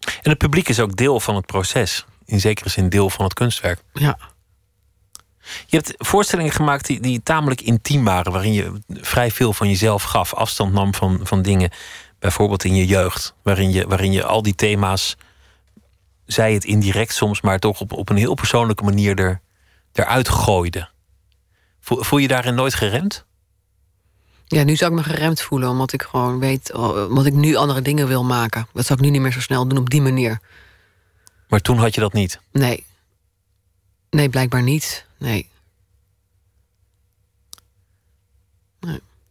En 0.00 0.30
het 0.30 0.38
publiek 0.38 0.68
is 0.68 0.80
ook 0.80 0.96
deel 0.96 1.20
van 1.20 1.36
het 1.36 1.46
proces. 1.46 2.04
In 2.24 2.40
zekere 2.40 2.68
zin 2.68 2.88
deel 2.88 3.10
van 3.10 3.24
het 3.24 3.34
kunstwerk. 3.34 3.80
Ja. 3.92 4.18
Je 5.66 5.76
hebt 5.76 5.94
voorstellingen 5.96 6.52
gemaakt 6.52 6.86
die, 6.86 7.00
die 7.00 7.22
tamelijk 7.22 7.60
intiem 7.60 8.04
waren. 8.04 8.32
Waarin 8.32 8.52
je 8.52 8.80
vrij 8.88 9.30
veel 9.30 9.52
van 9.52 9.68
jezelf 9.68 10.02
gaf. 10.02 10.34
Afstand 10.34 10.72
nam 10.72 10.94
van, 10.94 11.20
van 11.22 11.42
dingen. 11.42 11.70
Bijvoorbeeld 12.18 12.64
in 12.64 12.74
je 12.74 12.86
jeugd. 12.86 13.34
Waarin 13.42 13.72
je, 13.72 13.86
waarin 13.86 14.12
je 14.12 14.24
al 14.24 14.42
die 14.42 14.54
thema's. 14.54 15.16
Zij 16.26 16.52
het 16.52 16.64
indirect 16.64 17.14
soms, 17.14 17.40
maar 17.40 17.58
toch 17.58 17.80
op, 17.80 17.92
op 17.92 18.08
een 18.08 18.16
heel 18.16 18.34
persoonlijke 18.34 18.84
manier 18.84 19.18
er, 19.18 19.40
eruit 19.92 20.28
gooide. 20.28 20.92
Voel, 21.84 22.18
je 22.18 22.28
daarin 22.28 22.54
nooit 22.54 22.74
geremd? 22.74 23.24
Ja, 24.46 24.62
nu 24.62 24.76
zou 24.76 24.90
ik 24.90 24.96
me 24.96 25.04
geremd 25.04 25.40
voelen, 25.40 25.68
omdat 25.68 25.92
ik 25.92 26.02
gewoon 26.02 26.38
weet... 26.38 26.72
oh, 26.72 27.08
omdat 27.08 27.26
ik 27.26 27.32
nu 27.32 27.54
andere 27.54 27.82
dingen 27.82 28.06
wil 28.06 28.24
maken. 28.24 28.66
Dat 28.72 28.86
zou 28.86 28.98
ik 28.98 29.04
nu 29.04 29.10
niet 29.10 29.20
meer 29.20 29.32
zo 29.32 29.40
snel 29.40 29.68
doen 29.68 29.78
op 29.78 29.90
die 29.90 30.02
manier. 30.02 30.40
Maar 31.48 31.60
toen 31.60 31.78
had 31.78 31.94
je 31.94 32.00
dat 32.00 32.12
niet. 32.12 32.40
Nee. 32.52 32.86
Nee, 34.10 34.28
blijkbaar 34.28 34.62
niet. 34.62 35.06
Nee. 35.18 35.48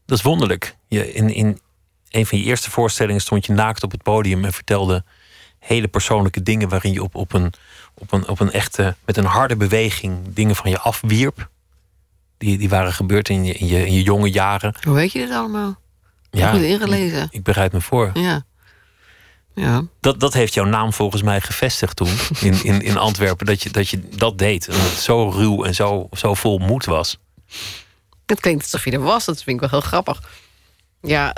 Dat 0.06 0.18
is 0.18 0.22
wonderlijk. 0.22 0.76
Je, 0.88 1.14
in, 1.14 1.30
in 1.30 1.60
een 2.10 2.26
van 2.26 2.38
je 2.38 2.44
eerste 2.44 2.72
voorstellingen 2.72 3.22
stond 3.22 3.46
je 3.46 3.54
naakt 3.54 3.84
op 3.84 3.92
het 3.92 4.04
podium 4.04 4.46
en 4.46 4.54
vertelde 4.54 5.04
hele 5.60 5.88
persoonlijke 5.88 6.44
dingen 6.44 6.70
waarin 6.70 6.94
je 6.94 7.04
op, 7.04 7.16
op, 7.16 7.34
een, 7.34 7.54
op, 7.94 8.12
een, 8.12 8.28
op 8.28 8.40
een 8.40 8.52
echte, 8.52 8.96
met 9.06 9.18
een 9.18 9.26
harde 9.26 9.56
beweging 9.56 10.34
dingen 10.34 10.56
van 10.56 10.70
je 10.70 10.80
afwierp. 10.80 11.52
Die, 12.44 12.58
die 12.58 12.70
waren 12.70 12.94
gebeurd 12.94 13.30
in 13.30 13.46
je, 13.46 13.54
in, 13.54 13.68
je, 13.68 13.86
in 13.86 13.94
je 13.94 14.04
jonge 14.04 14.32
jaren. 14.32 14.76
Hoe 14.84 14.94
weet 14.94 15.12
je 15.12 15.20
dit 15.20 15.32
allemaal? 15.32 15.76
Ja, 16.32 16.52
Goed 16.52 16.62
ingelezen. 16.62 17.28
ik 17.32 17.44
bereid 17.44 17.72
me 17.72 17.82
voor. 17.82 18.12
Ja. 18.14 18.46
Ja. 19.56 19.84
Dat, 20.00 20.20
dat 20.20 20.34
heeft 20.34 20.54
jouw 20.54 20.66
naam 20.66 20.94
volgens 20.94 21.22
mij 21.22 21.42
gevestigd 21.42 21.96
toen 21.96 22.10
in, 22.40 22.64
in, 22.64 22.82
in 22.82 22.98
Antwerpen. 22.98 23.46
Dat 23.46 23.64
je, 23.64 23.70
dat 23.70 23.90
je 23.90 24.10
dat 24.10 24.38
deed. 24.38 24.68
En 24.68 24.74
dat 24.74 24.90
het 24.90 25.00
zo 25.00 25.30
ruw 25.30 25.64
en 25.64 25.76
zo, 25.76 26.08
zo 26.12 26.34
vol 26.34 26.58
moed 26.58 26.86
was. 26.86 27.18
Het 28.26 28.40
klinkt 28.40 28.64
alsof 28.64 28.86
je 28.86 28.92
er 28.92 29.00
was. 29.02 29.26
Dat 29.26 29.44
vind 29.44 29.62
ik 29.62 29.70
wel 29.70 29.80
heel 29.80 29.90
grappig. 29.90 30.22
Ja. 31.02 31.36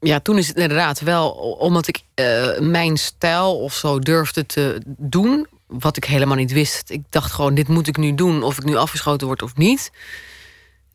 Ja, 0.00 0.20
toen 0.20 0.38
is 0.38 0.48
het 0.48 0.56
inderdaad 0.56 1.00
wel 1.00 1.30
omdat 1.58 1.88
ik 1.88 2.02
eh, 2.14 2.58
mijn 2.58 2.96
stijl 2.96 3.60
of 3.60 3.74
zo 3.74 3.98
durfde 3.98 4.46
te 4.46 4.82
doen. 4.86 5.46
Wat 5.66 5.96
ik 5.96 6.04
helemaal 6.04 6.36
niet 6.36 6.52
wist. 6.52 6.90
Ik 6.90 7.02
dacht 7.10 7.32
gewoon, 7.32 7.54
dit 7.54 7.68
moet 7.68 7.86
ik 7.86 7.96
nu 7.96 8.14
doen. 8.14 8.42
Of 8.42 8.56
ik 8.58 8.64
nu 8.64 8.76
afgeschoten 8.76 9.26
word 9.26 9.42
of 9.42 9.56
niet. 9.56 9.90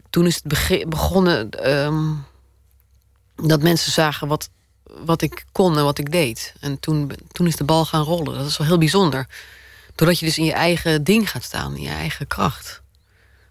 Toen 0.10 0.26
is 0.26 0.36
het 0.44 0.90
begonnen 0.90 1.50
ehm, 1.50 2.14
dat 3.36 3.62
mensen 3.62 3.92
zagen 3.92 4.28
wat, 4.28 4.50
wat 4.84 5.22
ik 5.22 5.46
kon 5.52 5.78
en 5.78 5.84
wat 5.84 5.98
ik 5.98 6.12
deed. 6.12 6.54
En 6.60 6.80
toen, 6.80 7.12
toen 7.32 7.48
is 7.48 7.56
de 7.56 7.64
bal 7.64 7.86
gaan 7.86 8.04
rollen. 8.04 8.38
Dat 8.38 8.48
is 8.48 8.58
wel 8.58 8.68
heel 8.68 8.78
bijzonder. 8.78 9.28
Doordat 9.96 10.20
je 10.20 10.26
dus 10.26 10.38
in 10.38 10.46
je 10.46 10.54
eigen 10.54 11.04
ding 11.04 11.30
gaat 11.30 11.44
staan. 11.44 11.76
In 11.76 11.82
je 11.82 11.90
eigen 11.90 12.28
kracht. 12.28 12.82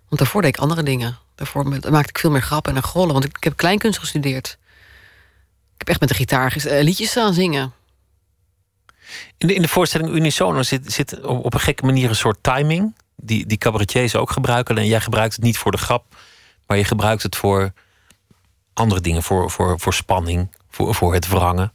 Want 0.08 0.20
daarvoor 0.22 0.42
deed 0.42 0.54
ik 0.54 0.60
andere 0.60 0.82
dingen. 0.82 1.18
Daarvoor 1.34 1.68
ma- 1.68 1.90
maakte 1.90 2.08
ik 2.08 2.18
veel 2.18 2.30
meer 2.30 2.42
grappen 2.42 2.76
en 2.76 2.82
grollen. 2.82 3.12
Want 3.12 3.24
ik, 3.24 3.36
ik 3.36 3.44
heb 3.44 3.56
kleinkunst 3.56 3.98
gestudeerd. 3.98 4.58
Ik 5.74 5.78
heb 5.78 5.88
echt 5.88 6.00
met 6.00 6.08
de 6.08 6.14
gitaar 6.14 6.56
eh, 6.56 6.82
liedjes 6.82 7.16
aan 7.16 7.34
zingen. 7.34 7.72
In 9.36 9.46
de, 9.46 9.54
in 9.54 9.62
de 9.62 9.68
voorstelling 9.68 10.10
Unisono 10.10 10.62
zit, 10.62 10.92
zit 10.92 11.20
op 11.22 11.44
op 11.44 11.54
een 11.54 11.60
gekke 11.60 11.84
manier 11.84 12.08
een 12.08 12.16
soort 12.16 12.42
timing. 12.42 12.94
Die, 13.16 13.46
die 13.46 13.58
cabaretiers 13.58 14.16
ook 14.16 14.30
gebruiken. 14.30 14.78
En 14.78 14.86
jij 14.86 15.00
gebruikt 15.00 15.34
het 15.34 15.44
niet 15.44 15.58
voor 15.58 15.72
de 15.72 15.78
grap, 15.78 16.16
maar 16.66 16.76
je 16.76 16.84
gebruikt 16.84 17.22
het 17.22 17.36
voor 17.36 17.72
andere 18.72 19.00
dingen. 19.00 19.22
Voor, 19.22 19.50
voor, 19.50 19.80
voor 19.80 19.94
spanning, 19.94 20.56
voor, 20.70 20.94
voor 20.94 21.14
het 21.14 21.28
wrangen, 21.28 21.72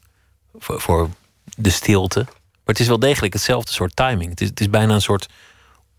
voor, 0.58 0.82
voor 0.82 1.10
de 1.58 1.70
stilte. 1.70 2.24
Maar 2.24 2.74
het 2.76 2.80
is 2.80 2.88
wel 2.88 3.00
degelijk 3.00 3.34
hetzelfde 3.34 3.72
soort 3.72 3.96
timing. 3.96 4.30
Het 4.30 4.42
is, 4.42 4.50
het 4.50 4.60
is 4.60 4.70
bijna 4.70 4.94
een 4.94 5.02
soort 5.02 5.28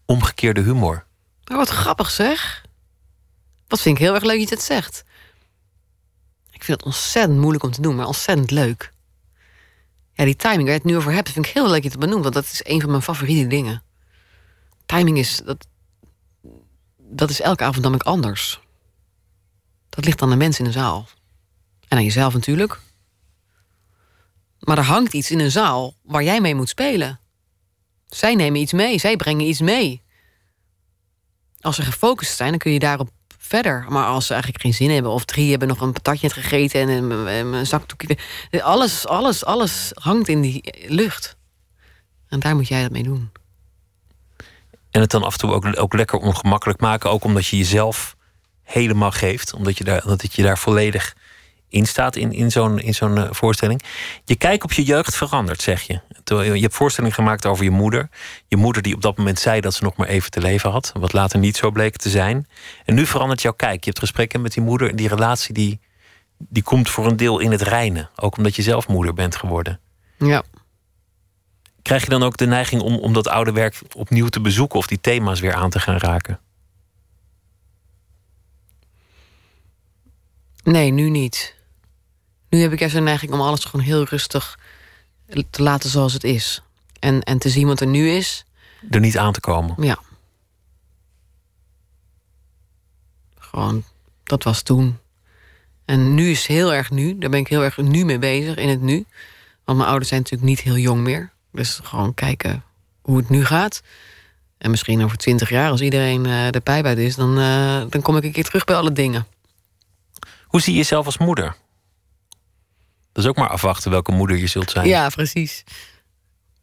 omgekeerde 0.04 0.60
humor. 0.60 1.04
Maar 1.44 1.58
wat 1.58 1.68
grappig 1.68 2.10
zeg. 2.10 2.64
Wat 3.68 3.80
vind 3.80 3.98
ik 3.98 4.04
heel 4.04 4.14
erg 4.14 4.24
leuk 4.24 4.38
dat 4.38 4.48
je 4.48 4.54
het 4.54 4.64
zegt. 4.64 5.04
Ik 6.50 6.64
vind 6.64 6.78
het 6.78 6.86
ontzettend 6.86 7.38
moeilijk 7.38 7.64
om 7.64 7.70
te 7.70 7.80
doen, 7.80 7.96
maar 7.96 8.06
ontzettend 8.06 8.50
leuk. 8.50 8.92
Ja, 10.16 10.24
die 10.24 10.36
timing 10.36 10.62
waar 10.62 10.72
je 10.72 10.78
het 10.78 10.84
nu 10.84 10.96
over 10.96 11.12
hebt, 11.12 11.30
vind 11.30 11.46
ik 11.46 11.52
heel 11.52 11.68
leuk 11.68 11.82
je 11.82 11.88
het 11.88 11.98
benoemt, 11.98 12.22
want 12.22 12.34
dat 12.34 12.44
is 12.44 12.60
een 12.64 12.80
van 12.80 12.90
mijn 12.90 13.02
favoriete 13.02 13.46
dingen. 13.46 13.82
Timing 14.86 15.18
is, 15.18 15.42
dat, 15.44 15.66
dat 16.96 17.30
is 17.30 17.40
elke 17.40 17.64
avond 17.64 17.82
namelijk 17.82 18.08
anders. 18.08 18.60
Dat 19.88 20.04
ligt 20.04 20.22
aan 20.22 20.30
de 20.30 20.36
mensen 20.36 20.64
in 20.64 20.70
de 20.70 20.78
zaal. 20.78 21.08
En 21.88 21.96
aan 21.96 22.04
jezelf 22.04 22.32
natuurlijk. 22.32 22.80
Maar 24.58 24.78
er 24.78 24.84
hangt 24.84 25.12
iets 25.12 25.30
in 25.30 25.38
een 25.38 25.50
zaal 25.50 25.94
waar 26.02 26.22
jij 26.22 26.40
mee 26.40 26.54
moet 26.54 26.68
spelen. 26.68 27.20
Zij 28.06 28.34
nemen 28.34 28.60
iets 28.60 28.72
mee, 28.72 28.98
zij 28.98 29.16
brengen 29.16 29.46
iets 29.46 29.60
mee. 29.60 30.02
Als 31.60 31.76
ze 31.76 31.82
gefocust 31.82 32.36
zijn, 32.36 32.50
dan 32.50 32.58
kun 32.58 32.72
je 32.72 32.78
daarop 32.78 33.10
verder. 33.46 33.86
Maar 33.88 34.06
als 34.06 34.26
ze 34.26 34.32
eigenlijk 34.32 34.62
geen 34.62 34.74
zin 34.74 34.90
hebben, 34.90 35.12
of 35.12 35.24
drie 35.24 35.50
hebben 35.50 35.68
nog 35.68 35.80
een 35.80 35.92
patatje 35.92 36.30
gegeten 36.30 36.80
en 36.80 36.88
een, 36.88 37.54
een 37.54 37.66
zakdoekje. 37.66 38.16
Alles, 38.62 39.06
alles, 39.06 39.44
alles 39.44 39.90
hangt 39.94 40.28
in 40.28 40.40
die 40.40 40.74
lucht. 40.88 41.36
En 42.28 42.40
daar 42.40 42.54
moet 42.54 42.68
jij 42.68 42.82
dat 42.82 42.90
mee 42.90 43.02
doen. 43.02 43.30
En 44.90 45.00
het 45.00 45.10
dan 45.10 45.22
af 45.22 45.32
en 45.32 45.38
toe 45.38 45.52
ook, 45.52 45.78
ook 45.78 45.94
lekker 45.94 46.18
ongemakkelijk 46.18 46.80
maken. 46.80 47.10
Ook 47.10 47.24
omdat 47.24 47.46
je 47.46 47.56
jezelf 47.56 48.16
helemaal 48.62 49.10
geeft. 49.10 49.54
Omdat 49.54 49.78
je 49.78 49.84
daar, 49.84 50.04
omdat 50.04 50.34
je 50.34 50.42
daar 50.42 50.58
volledig 50.58 51.16
in 51.76 51.86
staat 51.86 52.16
in, 52.16 52.32
in 52.32 52.50
zo'n 52.50 52.78
in 52.78 52.94
zo'n 52.94 53.18
eh, 53.18 53.28
voorstelling. 53.30 53.82
Je 54.24 54.36
kijk 54.36 54.64
op 54.64 54.72
je 54.72 54.82
jeugd 54.82 55.16
verandert, 55.16 55.62
zeg 55.62 55.82
je. 55.82 56.00
Je 56.24 56.60
hebt 56.60 56.74
voorstelling 56.74 57.14
gemaakt 57.14 57.46
over 57.46 57.64
je 57.64 57.70
moeder. 57.70 58.08
Je 58.48 58.56
moeder 58.56 58.82
die 58.82 58.94
op 58.94 59.02
dat 59.02 59.16
moment 59.16 59.38
zei 59.38 59.60
dat 59.60 59.74
ze 59.74 59.84
nog 59.84 59.96
maar 59.96 60.08
even 60.08 60.30
te 60.30 60.40
leven 60.40 60.70
had. 60.70 60.92
Wat 60.94 61.12
later 61.12 61.38
niet 61.38 61.56
zo 61.56 61.70
bleek 61.70 61.96
te 61.96 62.10
zijn. 62.10 62.46
En 62.84 62.94
nu 62.94 63.06
verandert 63.06 63.42
jouw 63.42 63.52
kijk. 63.52 63.84
Je 63.84 63.90
hebt 63.90 63.98
gesprekken 63.98 64.40
met 64.40 64.52
die 64.52 64.62
moeder. 64.62 64.90
En 64.90 64.96
die 64.96 65.08
relatie 65.08 65.54
die, 65.54 65.80
die 66.38 66.62
komt 66.62 66.90
voor 66.90 67.06
een 67.06 67.16
deel 67.16 67.38
in 67.38 67.50
het 67.50 67.62
reinen. 67.62 68.10
Ook 68.16 68.36
omdat 68.36 68.56
je 68.56 68.62
zelf 68.62 68.88
moeder 68.88 69.14
bent 69.14 69.36
geworden. 69.36 69.80
Ja. 70.18 70.42
Krijg 71.82 72.02
je 72.02 72.08
dan 72.08 72.22
ook 72.22 72.36
de 72.36 72.46
neiging 72.46 72.82
om, 72.82 72.96
om 72.98 73.12
dat 73.12 73.28
oude 73.28 73.52
werk 73.52 73.80
opnieuw 73.96 74.28
te 74.28 74.40
bezoeken 74.40 74.78
of 74.78 74.86
die 74.86 75.00
thema's 75.00 75.40
weer 75.40 75.54
aan 75.54 75.70
te 75.70 75.80
gaan 75.80 75.96
raken? 75.96 76.40
Nee, 80.62 80.90
nu 80.90 81.10
niet. 81.10 81.55
Nu 82.48 82.60
heb 82.60 82.72
ik 82.72 82.78
juist 82.78 82.94
een 82.94 83.04
neiging 83.04 83.32
om 83.32 83.40
alles 83.40 83.64
gewoon 83.64 83.86
heel 83.86 84.04
rustig 84.04 84.58
te 85.50 85.62
laten 85.62 85.90
zoals 85.90 86.12
het 86.12 86.24
is. 86.24 86.62
En, 86.98 87.22
en 87.22 87.38
te 87.38 87.48
zien 87.48 87.66
wat 87.66 87.80
er 87.80 87.86
nu 87.86 88.10
is. 88.10 88.44
Er 88.90 89.00
niet 89.00 89.18
aan 89.18 89.32
te 89.32 89.40
komen. 89.40 89.74
Ja. 89.84 89.98
Gewoon, 93.38 93.84
dat 94.24 94.42
was 94.42 94.62
toen. 94.62 94.98
En 95.84 96.14
nu 96.14 96.30
is 96.30 96.46
heel 96.46 96.72
erg 96.72 96.90
nu. 96.90 97.18
Daar 97.18 97.30
ben 97.30 97.40
ik 97.40 97.48
heel 97.48 97.64
erg 97.64 97.76
nu 97.76 98.04
mee 98.04 98.18
bezig, 98.18 98.56
in 98.56 98.68
het 98.68 98.80
nu. 98.80 99.04
Want 99.64 99.78
mijn 99.78 99.90
ouders 99.90 100.08
zijn 100.08 100.20
natuurlijk 100.20 100.48
niet 100.50 100.60
heel 100.60 100.76
jong 100.76 101.00
meer. 101.00 101.32
Dus 101.52 101.80
gewoon 101.82 102.14
kijken 102.14 102.64
hoe 103.02 103.16
het 103.16 103.28
nu 103.28 103.44
gaat. 103.44 103.82
En 104.58 104.70
misschien 104.70 105.04
over 105.04 105.16
twintig 105.16 105.48
jaar, 105.48 105.70
als 105.70 105.80
iedereen 105.80 106.26
uh, 106.26 106.50
de 106.50 106.60
pijp 106.60 106.84
uit 106.84 106.98
is... 106.98 107.16
Dan, 107.16 107.38
uh, 107.38 107.82
dan 107.88 108.02
kom 108.02 108.16
ik 108.16 108.24
een 108.24 108.32
keer 108.32 108.44
terug 108.44 108.64
bij 108.64 108.76
alle 108.76 108.92
dingen. 108.92 109.26
Hoe 110.44 110.60
zie 110.60 110.72
je 110.72 110.78
jezelf 110.78 111.06
als 111.06 111.18
moeder? 111.18 111.56
Dat 113.16 113.24
is 113.24 113.30
ook 113.30 113.36
maar 113.36 113.48
afwachten 113.48 113.90
welke 113.90 114.12
moeder 114.12 114.36
je 114.36 114.46
zult 114.46 114.70
zijn. 114.70 114.86
Ja, 114.86 115.08
precies. 115.08 115.64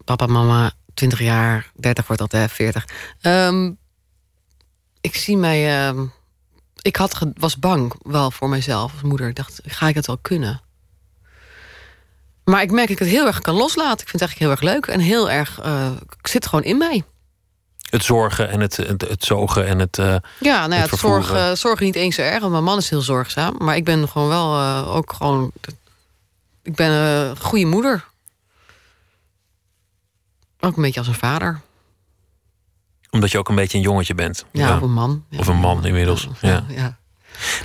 Papa, 0.04 0.26
mama, 0.26 0.72
20 0.94 1.20
jaar, 1.20 1.72
30 1.76 2.08
wordt 2.08 2.22
altijd 2.22 2.52
40. 2.52 2.86
Um, 3.22 3.78
ik 5.02 5.16
zie 5.16 5.38
mij. 5.38 5.90
Uh, 5.92 6.02
ik 6.82 6.96
had, 6.96 7.26
was 7.34 7.60
bang 7.60 7.94
wel 8.02 8.32
voor 8.32 8.50
mezelf 8.50 8.92
als 8.92 9.02
moeder. 9.02 9.28
Ik 9.28 9.36
dacht, 9.36 9.62
ga 9.66 9.88
ik 9.88 9.96
het 9.96 10.08
wel 10.08 10.18
kunnen? 10.22 10.62
Maar 12.44 12.62
ik 12.62 12.72
merk 12.72 12.88
dat 12.88 13.00
ik 13.00 13.04
het 13.04 13.14
heel 13.14 13.26
erg 13.26 13.40
kan 13.40 13.56
loslaten. 13.56 14.02
Ik 14.02 14.10
vind 14.10 14.22
het 14.22 14.22
eigenlijk 14.22 14.40
heel 14.40 14.70
erg 14.70 14.76
leuk 14.76 14.96
en 14.96 15.00
heel 15.00 15.30
erg. 15.30 15.66
Uh, 15.66 15.92
ik 16.20 16.28
zit 16.28 16.48
gewoon 16.48 16.64
in 16.64 16.78
mij. 16.78 17.04
Het 17.90 18.04
zorgen 18.04 18.50
en 18.50 18.60
het, 18.60 18.78
het, 18.78 19.02
het 19.02 19.24
zogen 19.24 19.68
en 19.68 19.80
het. 19.80 19.98
Uh, 19.98 20.06
ja, 20.40 20.60
nou 20.60 20.74
ja, 20.74 20.82
het, 20.82 20.92
het 20.92 21.00
zorgen, 21.00 21.58
zorgen 21.58 21.86
niet 21.86 21.96
eens 21.96 22.16
zo 22.16 22.22
erg. 22.22 22.40
Want 22.40 22.52
mijn 22.52 22.64
man 22.64 22.78
is 22.78 22.90
heel 22.90 23.02
zorgzaam. 23.02 23.56
Maar 23.58 23.76
ik 23.76 23.86
ben 23.86 24.08
gewoon 24.10 24.28
wel 24.28 24.60
uh, 24.60 24.96
ook 24.96 25.14
gewoon 25.14 25.52
ik 26.64 26.76
ben 26.76 26.92
een 26.92 27.38
goede 27.38 27.66
moeder. 27.66 28.06
Ook 30.60 30.76
een 30.76 30.82
beetje 30.82 31.00
als 31.00 31.08
een 31.08 31.14
vader. 31.14 31.62
Omdat 33.10 33.32
je 33.32 33.38
ook 33.38 33.50
een 33.50 33.56
beetje 33.56 33.78
een 33.78 33.84
jongetje 33.84 34.16
bent. 34.16 34.46
Ja, 34.52 34.68
ja. 34.68 34.76
of 34.76 34.82
een 34.82 34.94
man. 34.94 35.26
Of 35.38 35.48
een 35.48 35.58
man 35.58 35.86
inmiddels. 35.86 36.28
Ja. 36.42 36.66
ja. 36.68 36.98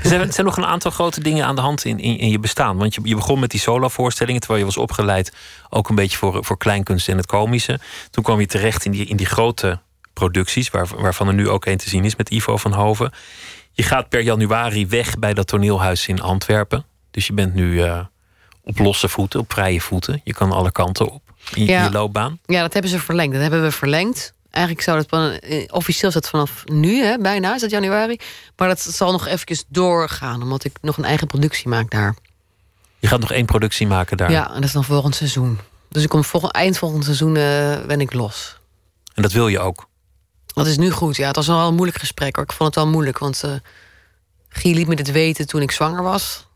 Er 0.02 0.08
zijn, 0.08 0.20
er 0.20 0.32
zijn 0.32 0.46
nog 0.46 0.56
een 0.56 0.66
aantal 0.66 0.90
grote 0.90 1.20
dingen 1.20 1.44
aan 1.44 1.54
de 1.54 1.60
hand 1.60 1.84
in, 1.84 1.98
in, 1.98 2.18
in 2.18 2.30
je 2.30 2.38
bestaan. 2.38 2.76
Want 2.76 2.94
je, 2.94 3.00
je 3.04 3.14
begon 3.14 3.40
met 3.40 3.50
die 3.50 3.60
solo-voorstellingen, 3.60 4.40
terwijl 4.40 4.60
je 4.60 4.66
was 4.66 4.76
opgeleid 4.76 5.32
ook 5.68 5.88
een 5.88 5.94
beetje 5.94 6.16
voor, 6.16 6.44
voor 6.44 6.58
kleinkunst 6.58 7.08
en 7.08 7.16
het 7.16 7.26
komische. 7.26 7.80
Toen 8.10 8.24
kwam 8.24 8.40
je 8.40 8.46
terecht 8.46 8.84
in 8.84 8.90
die, 8.90 9.06
in 9.06 9.16
die 9.16 9.26
grote 9.26 9.80
producties, 10.12 10.70
waar, 10.70 10.86
waarvan 10.96 11.28
er 11.28 11.34
nu 11.34 11.48
ook 11.48 11.66
een 11.66 11.76
te 11.76 11.88
zien 11.88 12.04
is 12.04 12.16
met 12.16 12.30
Ivo 12.30 12.56
van 12.56 12.72
Hoven. 12.72 13.12
Je 13.72 13.82
gaat 13.82 14.08
per 14.08 14.20
januari 14.20 14.86
weg 14.86 15.18
bij 15.18 15.34
dat 15.34 15.46
toneelhuis 15.46 16.08
in 16.08 16.20
Antwerpen. 16.20 16.84
Dus 17.10 17.26
je 17.26 17.32
bent 17.32 17.54
nu 17.54 17.72
uh, 17.72 18.00
op 18.68 18.78
losse 18.78 19.08
voeten, 19.08 19.40
op 19.40 19.52
vrije 19.52 19.80
voeten. 19.80 20.20
Je 20.24 20.34
kan 20.34 20.52
alle 20.52 20.72
kanten 20.72 21.10
op 21.10 21.22
in 21.54 21.64
ja. 21.64 21.84
je 21.84 21.90
loopbaan. 21.90 22.38
Ja, 22.46 22.60
dat 22.60 22.72
hebben 22.72 22.90
ze 22.90 22.98
verlengd. 22.98 23.32
Dat 23.32 23.42
hebben 23.42 23.62
we 23.62 23.70
verlengd. 23.70 24.32
Eigenlijk 24.50 24.84
zou 24.84 25.04
dat 25.08 25.70
officieel 25.70 26.08
is 26.08 26.14
dat 26.14 26.28
vanaf 26.28 26.64
nu, 26.64 27.02
hè, 27.02 27.18
bijna 27.18 27.54
is 27.54 27.60
dat 27.60 27.70
januari. 27.70 28.18
Maar 28.56 28.68
dat 28.68 28.80
zal 28.80 29.12
nog 29.12 29.26
eventjes 29.26 29.64
doorgaan, 29.68 30.42
omdat 30.42 30.64
ik 30.64 30.76
nog 30.80 30.96
een 30.96 31.04
eigen 31.04 31.26
productie 31.26 31.68
maak 31.68 31.90
daar. 31.90 32.16
Je 32.98 33.08
gaat 33.08 33.20
nog 33.20 33.32
één 33.32 33.46
productie 33.46 33.86
maken 33.86 34.16
daar. 34.16 34.30
Ja, 34.30 34.48
en 34.48 34.54
dat 34.54 34.64
is 34.64 34.72
dan 34.72 34.84
volgend 34.84 35.14
seizoen. 35.14 35.58
Dus 35.88 36.02
ik 36.02 36.08
kom 36.08 36.24
volgend, 36.24 36.52
eind 36.52 36.78
volgend 36.78 37.04
seizoen 37.04 37.34
uh, 37.34 37.76
ben 37.86 38.00
ik 38.00 38.12
los. 38.12 38.58
En 39.14 39.22
dat 39.22 39.32
wil 39.32 39.48
je 39.48 39.58
ook? 39.58 39.88
Dat 40.46 40.66
is 40.66 40.76
nu 40.76 40.90
goed. 40.90 41.16
Ja, 41.16 41.26
het 41.26 41.36
was 41.36 41.46
wel 41.46 41.68
een 41.68 41.74
moeilijk 41.74 41.98
gesprek. 41.98 42.36
Hoor. 42.36 42.44
Ik 42.44 42.52
vond 42.52 42.74
het 42.74 42.84
wel 42.84 42.92
moeilijk, 42.92 43.18
want 43.18 43.42
uh, 43.44 43.52
Guy 44.48 44.74
liet 44.74 44.86
me 44.86 44.96
dit 44.96 45.12
weten 45.12 45.46
toen 45.46 45.62
ik 45.62 45.70
zwanger 45.70 46.02
was. 46.02 46.46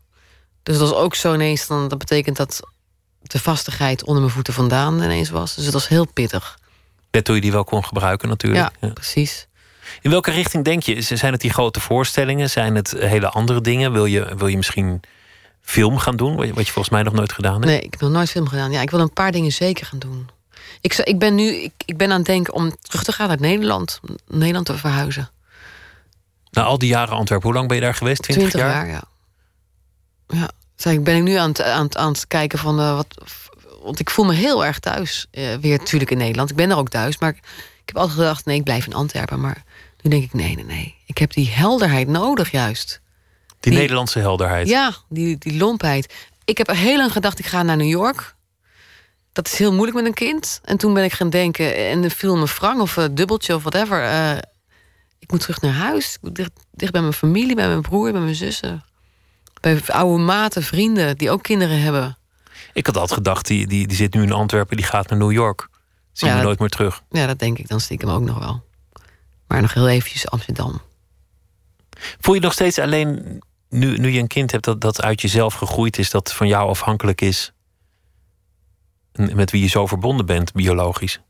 Dus 0.63 0.77
dat 0.77 0.89
was 0.89 0.99
ook 0.99 1.15
zo 1.15 1.33
ineens. 1.33 1.67
Dan, 1.67 1.87
dat 1.87 1.97
betekent 1.97 2.37
dat 2.37 2.59
de 3.21 3.39
vastigheid 3.39 4.03
onder 4.03 4.21
mijn 4.21 4.33
voeten 4.33 4.53
vandaan 4.53 5.01
ineens 5.01 5.29
was. 5.29 5.55
Dus 5.55 5.63
het 5.63 5.73
was 5.73 5.87
heel 5.87 6.07
pittig. 6.13 6.59
Net 7.11 7.25
toen 7.25 7.35
je 7.35 7.41
die 7.41 7.51
wel 7.51 7.63
kon 7.63 7.85
gebruiken 7.85 8.29
natuurlijk. 8.29 8.71
Ja, 8.79 8.87
ja, 8.87 8.93
precies. 8.93 9.47
In 10.01 10.09
welke 10.09 10.31
richting 10.31 10.63
denk 10.63 10.83
je? 10.83 11.01
Zijn 11.01 11.31
het 11.31 11.41
die 11.41 11.53
grote 11.53 11.79
voorstellingen? 11.79 12.49
Zijn 12.49 12.75
het 12.75 12.91
hele 12.97 13.29
andere 13.29 13.61
dingen? 13.61 13.91
Wil 13.91 14.05
je, 14.05 14.35
wil 14.37 14.47
je 14.47 14.57
misschien 14.57 15.01
film 15.61 15.97
gaan 15.97 16.15
doen? 16.15 16.35
Wat 16.35 16.47
je 16.47 16.53
volgens 16.53 16.89
mij 16.89 17.03
nog 17.03 17.13
nooit 17.13 17.33
gedaan 17.33 17.53
hebt? 17.53 17.65
Nee, 17.65 17.81
ik 17.81 17.91
heb 17.91 18.01
nog 18.01 18.11
nooit 18.11 18.29
film 18.29 18.47
gedaan. 18.47 18.71
Ja, 18.71 18.81
ik 18.81 18.89
wil 18.89 18.99
een 18.99 19.13
paar 19.13 19.31
dingen 19.31 19.51
zeker 19.51 19.85
gaan 19.85 19.99
doen. 19.99 20.29
Ik, 20.81 20.95
ik 20.95 21.19
ben 21.19 21.35
nu 21.35 21.53
ik, 21.53 21.73
ik 21.85 21.97
ben 21.97 22.11
aan 22.11 22.17
het 22.17 22.25
denken 22.25 22.53
om 22.53 22.75
terug 22.81 23.03
te 23.03 23.11
gaan 23.11 23.27
naar 23.27 23.39
Nederland. 23.39 23.99
Nederland 24.27 24.65
te 24.65 24.77
verhuizen. 24.77 25.29
Na 26.51 26.63
al 26.63 26.77
die 26.77 26.89
jaren 26.89 27.15
Antwerpen, 27.15 27.47
hoe 27.47 27.57
lang 27.57 27.67
ben 27.67 27.77
je 27.77 27.83
daar 27.83 27.95
geweest? 27.95 28.21
20, 28.21 28.49
20 28.49 28.71
jaar? 28.71 28.85
jaar? 28.85 28.95
ja. 28.95 29.03
Ja, 30.27 30.51
zeg, 30.75 31.01
ben 31.01 31.15
ik 31.15 31.23
nu 31.23 31.35
aan 31.35 31.49
het, 31.49 31.61
aan 31.61 31.83
het, 31.83 31.97
aan 31.97 32.11
het 32.11 32.27
kijken 32.27 32.59
van 32.59 32.79
uh, 32.79 32.95
wat. 32.95 33.07
Want 33.83 33.99
ik 33.99 34.09
voel 34.09 34.25
me 34.25 34.33
heel 34.33 34.65
erg 34.65 34.79
thuis. 34.79 35.27
Uh, 35.31 35.55
weer 35.55 35.77
natuurlijk 35.77 36.11
in 36.11 36.17
Nederland. 36.17 36.49
Ik 36.49 36.55
ben 36.55 36.69
er 36.69 36.77
ook 36.77 36.89
thuis. 36.89 37.17
Maar 37.17 37.29
ik, 37.29 37.37
ik 37.81 37.85
heb 37.85 37.97
altijd 37.97 38.17
gedacht: 38.17 38.45
nee, 38.45 38.57
ik 38.57 38.63
blijf 38.63 38.85
in 38.85 38.93
Antwerpen. 38.93 39.39
Maar 39.39 39.63
nu 40.01 40.09
denk 40.09 40.23
ik: 40.23 40.33
nee, 40.33 40.55
nee, 40.55 40.65
nee. 40.65 40.95
Ik 41.05 41.17
heb 41.17 41.33
die 41.33 41.49
helderheid 41.49 42.07
nodig, 42.07 42.51
juist. 42.51 43.01
Die, 43.47 43.71
die 43.71 43.81
Nederlandse 43.81 44.19
helderheid. 44.19 44.67
Ja, 44.67 44.93
die, 45.09 45.37
die 45.37 45.57
lompheid. 45.57 46.13
Ik 46.45 46.57
heb 46.57 46.67
heel 46.67 46.97
lang 46.97 47.11
gedacht: 47.11 47.39
ik 47.39 47.45
ga 47.45 47.63
naar 47.63 47.77
New 47.77 47.89
York. 47.89 48.35
Dat 49.31 49.47
is 49.47 49.57
heel 49.57 49.73
moeilijk 49.73 49.97
met 49.97 50.05
een 50.05 50.13
kind. 50.13 50.59
En 50.63 50.77
toen 50.77 50.93
ben 50.93 51.03
ik 51.03 51.13
gaan 51.13 51.29
denken: 51.29 51.75
en 51.75 52.01
de 52.01 52.09
film 52.09 52.41
een 52.41 52.47
Frank 52.47 52.81
of 52.81 52.95
een 52.95 53.15
dubbeltje 53.15 53.55
of 53.55 53.63
whatever. 53.63 54.03
Uh, 54.03 54.37
ik 55.19 55.31
moet 55.31 55.39
terug 55.39 55.61
naar 55.61 55.73
huis. 55.73 56.17
Dicht, 56.21 56.51
dicht 56.71 56.91
bij 56.91 57.01
mijn 57.01 57.13
familie, 57.13 57.55
bij 57.55 57.67
mijn 57.67 57.81
broer, 57.81 58.11
bij 58.11 58.21
mijn 58.21 58.35
zussen 58.35 58.83
bij 59.63 59.81
oude 59.87 60.23
maten, 60.23 60.63
vrienden 60.63 61.17
die 61.17 61.31
ook 61.31 61.43
kinderen 61.43 61.81
hebben. 61.81 62.17
Ik 62.73 62.85
had 62.85 62.97
altijd 62.97 63.17
gedacht, 63.17 63.47
die, 63.47 63.67
die, 63.67 63.87
die 63.87 63.97
zit 63.97 64.13
nu 64.13 64.21
in 64.21 64.31
Antwerpen, 64.31 64.77
die 64.77 64.85
gaat 64.85 65.09
naar 65.09 65.19
New 65.19 65.31
York. 65.31 65.67
Zien 66.11 66.29
ja, 66.29 66.37
we 66.37 66.43
nooit 66.43 66.59
meer 66.59 66.69
terug. 66.69 67.03
Ja, 67.09 67.25
dat 67.27 67.39
denk 67.39 67.57
ik 67.57 67.67
dan 67.67 67.79
stiekem 67.79 68.09
ook 68.09 68.21
nog 68.21 68.39
wel. 68.39 68.63
Maar 69.47 69.61
nog 69.61 69.73
heel 69.73 69.89
eventjes 69.89 70.29
Amsterdam. 70.29 70.81
Voel 72.19 72.35
je 72.35 72.41
nog 72.41 72.53
steeds 72.53 72.79
alleen, 72.79 73.41
nu, 73.69 73.97
nu 73.97 74.09
je 74.09 74.19
een 74.19 74.27
kind 74.27 74.51
hebt 74.51 74.63
dat, 74.63 74.81
dat 74.81 75.01
uit 75.01 75.21
jezelf 75.21 75.53
gegroeid 75.53 75.97
is, 75.97 76.09
dat 76.09 76.33
van 76.33 76.47
jou 76.47 76.69
afhankelijk 76.69 77.21
is? 77.21 77.53
Met 79.13 79.51
wie 79.51 79.61
je 79.61 79.67
zo 79.67 79.87
verbonden 79.87 80.25
bent, 80.25 80.53
biologisch. 80.53 81.21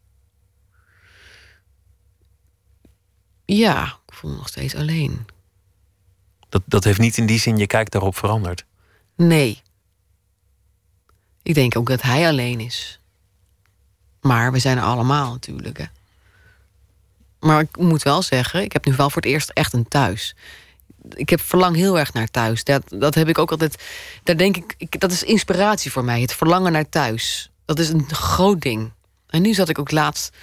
Ja, 3.46 3.84
ik 4.06 4.14
voel 4.14 4.32
me 4.32 4.38
nog 4.38 4.48
steeds 4.48 4.76
alleen. 4.76 5.26
Dat, 6.54 6.62
dat 6.66 6.84
heeft 6.84 7.00
niet 7.00 7.18
in 7.18 7.26
die 7.26 7.40
zin 7.40 7.58
je 7.58 7.68
kijk 7.68 7.92
daarop 7.92 8.18
veranderd. 8.18 8.66
Nee. 9.16 9.62
Ik 11.44 11.54
denk 11.54 11.78
ook 11.78 11.88
dat 11.88 12.02
hij 12.02 12.28
alleen 12.28 12.60
is. 12.60 13.00
Maar 14.22 14.52
we 14.52 14.60
zijn 14.60 14.78
er 14.78 14.84
allemaal 14.84 15.32
natuurlijk. 15.32 15.78
Hè. 15.78 15.86
Maar 17.40 17.62
ik 17.62 17.78
moet 17.78 18.04
wel 18.04 18.22
zeggen, 18.22 18.62
ik 18.62 18.74
heb 18.74 18.86
nu 18.86 18.96
wel 18.96 19.10
voor 19.10 19.22
het 19.22 19.32
eerst 19.32 19.50
echt 19.50 19.74
een 19.74 19.88
thuis. 19.88 20.36
Ik 21.10 21.30
heb 21.30 21.42
verlang 21.42 21.76
heel 21.76 22.00
erg 22.00 22.14
naar 22.14 22.32
thuis. 22.32 22.64
Dat, 22.64 22.84
dat 22.90 23.16
heb 23.16 23.28
ik 23.28 23.38
ook 23.38 23.52
altijd. 23.52 23.84
Daar 24.24 24.38
denk 24.38 24.58
ik, 24.58 24.76
ik, 24.78 25.00
dat 25.00 25.12
is 25.12 25.24
inspiratie 25.24 25.92
voor 25.92 26.04
mij. 26.04 26.22
Het 26.22 26.34
verlangen 26.34 26.72
naar 26.72 26.90
thuis. 26.90 27.52
Dat 27.66 27.80
is 27.80 27.90
een 27.90 28.14
groot 28.14 28.62
ding. 28.62 28.92
En 29.28 29.42
nu 29.42 29.54
zat 29.54 29.70
ik 29.70 29.80
ook 29.80 29.92
laatst 29.92 30.36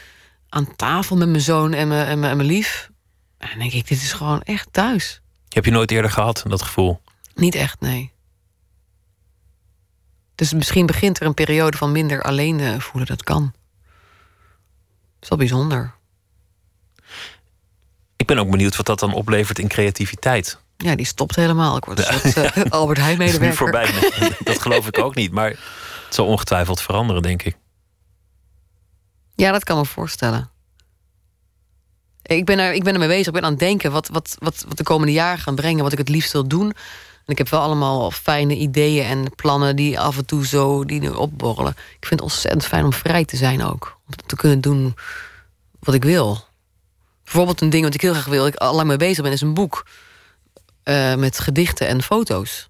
aan 0.48 0.76
tafel 0.76 1.16
met 1.16 1.28
mijn 1.28 1.42
zoon 1.42 1.72
en 1.72 1.88
mijn, 1.88 2.06
en 2.06 2.18
mijn, 2.18 2.30
en 2.30 2.36
mijn 2.36 2.48
lief. 2.48 2.90
En 3.38 3.48
dan 3.48 3.58
denk 3.58 3.72
ik, 3.72 3.88
dit 3.88 4.02
is 4.02 4.12
gewoon 4.12 4.42
echt 4.42 4.68
thuis. 4.72 5.20
Heb 5.54 5.64
je 5.64 5.70
nooit 5.70 5.90
eerder 5.90 6.10
gehad, 6.10 6.42
dat 6.46 6.62
gevoel? 6.62 7.00
Niet 7.34 7.54
echt, 7.54 7.80
nee. 7.80 8.12
Dus 10.34 10.52
misschien 10.52 10.86
begint 10.86 11.20
er 11.20 11.26
een 11.26 11.34
periode 11.34 11.76
van 11.76 11.92
minder 11.92 12.22
alleen 12.22 12.60
eh, 12.60 12.80
voelen. 12.80 13.08
Dat 13.08 13.22
kan. 13.24 13.42
Dat 13.42 15.22
is 15.22 15.28
wel 15.28 15.38
bijzonder. 15.38 15.94
Ik 18.16 18.26
ben 18.26 18.38
ook 18.38 18.50
benieuwd 18.50 18.76
wat 18.76 18.86
dat 18.86 18.98
dan 18.98 19.12
oplevert 19.12 19.58
in 19.58 19.68
creativiteit. 19.68 20.58
Ja, 20.76 20.94
die 20.94 21.06
stopt 21.06 21.36
helemaal. 21.36 21.76
Ik 21.76 21.84
word 21.84 21.98
een 21.98 22.30
soort 22.30 22.36
eh, 22.56 22.62
Albert 22.80 22.98
Heijn 22.98 23.18
medewerker. 23.18 23.56
voorbij. 23.56 23.92
Dat 24.44 24.60
geloof 24.60 24.86
ik 24.86 24.98
ook 24.98 25.14
niet. 25.14 25.32
Maar 25.32 25.48
het 25.48 26.14
zal 26.14 26.26
ongetwijfeld 26.26 26.80
veranderen, 26.82 27.22
denk 27.22 27.42
ik. 27.42 27.56
Ja, 29.34 29.52
dat 29.52 29.64
kan 29.64 29.76
me 29.76 29.84
voorstellen. 29.84 30.50
Ik 32.36 32.44
ben, 32.44 32.58
er, 32.58 32.72
ik 32.72 32.84
ben 32.84 32.92
ermee 32.92 33.08
bezig. 33.08 33.26
Ik 33.26 33.32
ben 33.32 33.42
aan 33.42 33.50
het 33.50 33.58
denken 33.58 33.92
wat, 33.92 34.08
wat, 34.08 34.36
wat, 34.38 34.64
wat 34.68 34.76
de 34.76 34.82
komende 34.82 35.12
jaren 35.12 35.38
gaan 35.38 35.54
brengen. 35.54 35.82
Wat 35.82 35.92
ik 35.92 35.98
het 35.98 36.08
liefst 36.08 36.32
wil 36.32 36.48
doen. 36.48 36.66
En 36.66 37.36
ik 37.36 37.38
heb 37.38 37.48
wel 37.48 37.60
allemaal 37.60 38.10
fijne 38.10 38.54
ideeën 38.56 39.04
en 39.04 39.34
plannen 39.36 39.76
die 39.76 40.00
af 40.00 40.16
en 40.16 40.26
toe 40.26 40.46
zo 40.46 40.84
die 40.84 41.00
nu 41.00 41.08
opborrelen. 41.08 41.72
Ik 41.72 42.06
vind 42.06 42.20
het 42.20 42.20
ontzettend 42.20 42.66
fijn 42.66 42.84
om 42.84 42.92
vrij 42.92 43.24
te 43.24 43.36
zijn 43.36 43.62
ook. 43.64 43.98
Om 44.06 44.14
te 44.26 44.36
kunnen 44.36 44.60
doen 44.60 44.94
wat 45.78 45.94
ik 45.94 46.04
wil. 46.04 46.44
Bijvoorbeeld 47.24 47.60
een 47.60 47.70
ding 47.70 47.84
wat 47.84 47.94
ik 47.94 48.00
heel 48.00 48.12
graag 48.12 48.26
wil, 48.26 48.46
ik 48.46 48.54
al 48.54 48.74
lang 48.74 48.88
mee 48.88 48.96
bezig 48.96 49.22
ben, 49.22 49.32
is 49.32 49.40
een 49.40 49.54
boek. 49.54 49.86
eh, 50.82 51.14
met 51.14 51.38
gedichten 51.38 51.86
en 51.86 52.02
foto's. 52.02 52.68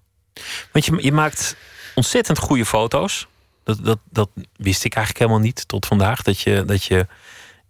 Want 0.71 0.85
je, 0.85 1.03
je 1.03 1.11
maakt 1.11 1.55
ontzettend 1.95 2.37
goede 2.37 2.65
foto's. 2.65 3.27
Dat, 3.63 3.85
dat, 3.85 3.99
dat 4.09 4.29
wist 4.55 4.83
ik 4.83 4.95
eigenlijk 4.95 5.25
helemaal 5.25 5.45
niet 5.47 5.67
tot 5.67 5.85
vandaag. 5.85 6.21
Dat 6.21 6.39
je, 6.39 6.63
dat 6.65 6.83
je 6.83 7.07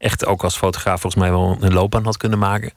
echt 0.02 0.26
ook 0.26 0.44
als 0.44 0.58
fotograaf 0.58 1.02
volgens 1.02 1.22
mij 1.24 1.32
wel 1.32 1.58
een 1.60 1.74
loopbaan 1.74 2.04
had 2.06 2.18
kunnen 2.18 2.40
maken. 2.40 2.72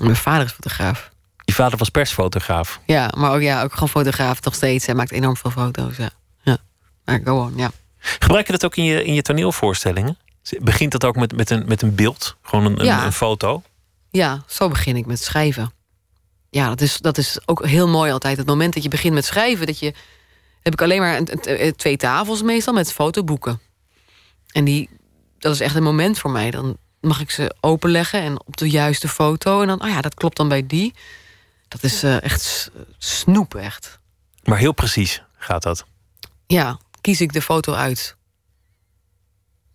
Mijn 0.00 0.16
vader 0.16 0.44
is 0.44 0.52
fotograaf. 0.52 1.10
Je 1.44 1.52
vader 1.52 1.78
was 1.78 1.88
persfotograaf. 1.88 2.80
Ja, 2.86 3.10
maar 3.16 3.32
ook, 3.32 3.40
ja, 3.40 3.62
ook 3.62 3.72
gewoon 3.72 3.88
fotograaf 3.88 4.42
nog 4.42 4.54
steeds. 4.54 4.86
Hij 4.86 4.94
maakt 4.94 5.10
enorm 5.12 5.36
veel 5.36 5.50
foto's. 5.50 5.96
Ja, 5.96 6.10
ja. 6.42 6.58
Maar 7.04 7.20
gewoon, 7.24 7.52
ja. 7.56 7.70
Gebruik 7.98 8.46
je 8.46 8.52
dat 8.52 8.64
ook 8.64 8.76
in 8.76 8.84
je, 8.84 9.04
in 9.04 9.14
je 9.14 9.22
toneelvoorstellingen? 9.22 10.18
Begint 10.60 10.92
dat 10.92 11.04
ook 11.04 11.16
met, 11.16 11.36
met, 11.36 11.50
een, 11.50 11.64
met 11.66 11.82
een 11.82 11.94
beeld? 11.94 12.36
Gewoon 12.42 12.64
een, 12.64 12.78
een, 12.80 12.84
Ja. 12.86 13.04
een 13.04 13.12
foto? 13.12 13.62
Ja, 14.10 14.42
zo 14.46 14.68
begin 14.68 14.96
ik 14.96 15.06
met 15.06 15.22
schrijven. 15.22 15.72
Ja, 16.50 16.68
dat 16.68 16.80
is, 16.80 16.98
dat 16.98 17.18
is 17.18 17.38
ook 17.44 17.66
heel 17.66 17.88
mooi 17.88 18.12
altijd. 18.12 18.36
Het 18.36 18.46
moment 18.46 18.74
dat 18.74 18.82
je 18.82 18.88
begint 18.88 19.14
met 19.14 19.24
schrijven, 19.24 19.66
dat 19.66 19.78
je, 19.78 19.92
heb 20.62 20.72
ik 20.72 20.82
alleen 20.82 21.00
maar 21.00 21.16
een- 21.24 21.76
twee 21.76 21.96
tafels 21.96 22.42
meestal 22.42 22.74
met 22.74 22.92
fotoboeken. 22.92 23.60
En 24.52 24.64
die, 24.64 24.88
dat 25.38 25.54
is 25.54 25.60
echt 25.60 25.74
een 25.74 25.82
moment 25.82 26.18
voor 26.18 26.30
mij. 26.30 26.50
Dan 26.50 26.76
mag 27.00 27.20
ik 27.20 27.30
ze 27.30 27.54
openleggen 27.60 28.20
en 28.20 28.40
op 28.46 28.56
de 28.56 28.70
juiste 28.70 29.08
foto. 29.08 29.60
En 29.60 29.66
dan, 29.66 29.82
oh 29.82 29.88
ja, 29.88 30.00
dat 30.00 30.14
klopt 30.14 30.36
dan 30.36 30.48
bij 30.48 30.66
die. 30.66 30.94
Dat 31.68 31.82
is 31.82 32.02
eh, 32.02 32.22
echt 32.22 32.70
snoep, 32.98 33.54
echt. 33.54 33.98
Maar 34.44 34.58
heel 34.58 34.72
precies 34.72 35.22
gaat 35.36 35.62
dat. 35.62 35.84
Ja, 36.46 36.78
kies 37.00 37.20
ik 37.20 37.32
de 37.32 37.42
foto 37.42 37.72
uit. 37.72 38.16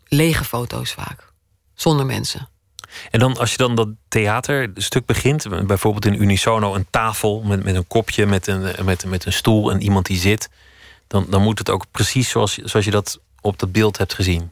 Lege 0.07 0.43
foto's 0.43 0.91
vaak. 0.91 1.33
Zonder 1.73 2.05
mensen. 2.05 2.49
En 3.11 3.19
dan 3.19 3.37
als 3.37 3.51
je 3.51 3.57
dan 3.57 3.75
dat 3.75 3.87
theaterstuk 4.07 5.05
begint, 5.05 5.65
bijvoorbeeld 5.67 6.05
in 6.05 6.21
Unisono, 6.21 6.75
een 6.75 6.87
tafel 6.89 7.41
met, 7.41 7.63
met 7.63 7.75
een 7.75 7.87
kopje, 7.87 8.25
met 8.25 8.47
een, 8.47 8.85
met, 8.85 9.05
met 9.05 9.25
een 9.25 9.33
stoel 9.33 9.71
en 9.71 9.81
iemand 9.81 10.05
die 10.05 10.19
zit, 10.19 10.49
dan, 11.07 11.25
dan 11.29 11.41
moet 11.41 11.59
het 11.59 11.69
ook 11.69 11.85
precies 11.91 12.29
zoals, 12.29 12.57
zoals 12.57 12.85
je 12.85 12.91
dat 12.91 13.19
op 13.41 13.59
dat 13.59 13.71
beeld 13.71 13.97
hebt 13.97 14.13
gezien. 14.13 14.51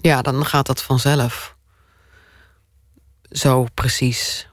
Ja, 0.00 0.22
dan 0.22 0.46
gaat 0.46 0.66
dat 0.66 0.82
vanzelf. 0.82 1.56
Zo 3.30 3.66
precies. 3.74 4.48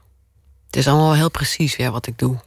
Het 0.66 0.76
is 0.76 0.88
allemaal 0.88 1.14
heel 1.14 1.30
precies 1.30 1.76
weer 1.76 1.90
wat 1.90 2.06
ik 2.06 2.18
doe. 2.18 2.40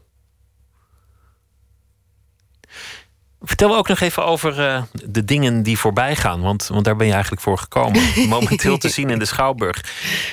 Vertel 3.42 3.76
ook 3.76 3.88
nog 3.88 4.00
even 4.00 4.26
over 4.26 4.68
eh, 4.68 4.84
de 4.92 5.26
dingen 5.26 5.64
die 5.64 5.78
voorbij 5.78 6.16
gaan. 6.16 6.42
Want, 6.42 6.68
want 6.68 6.86
daar 6.86 6.96
ben 6.96 7.06
je 7.06 7.14
eigenlijk 7.14 7.42
voor 7.42 7.58
gekomen. 7.58 8.02
Momenteel 8.28 8.78
te 8.78 8.90
zien 8.90 9.10
in 9.10 9.20
de 9.20 9.26
Schouwburg. 9.26 9.84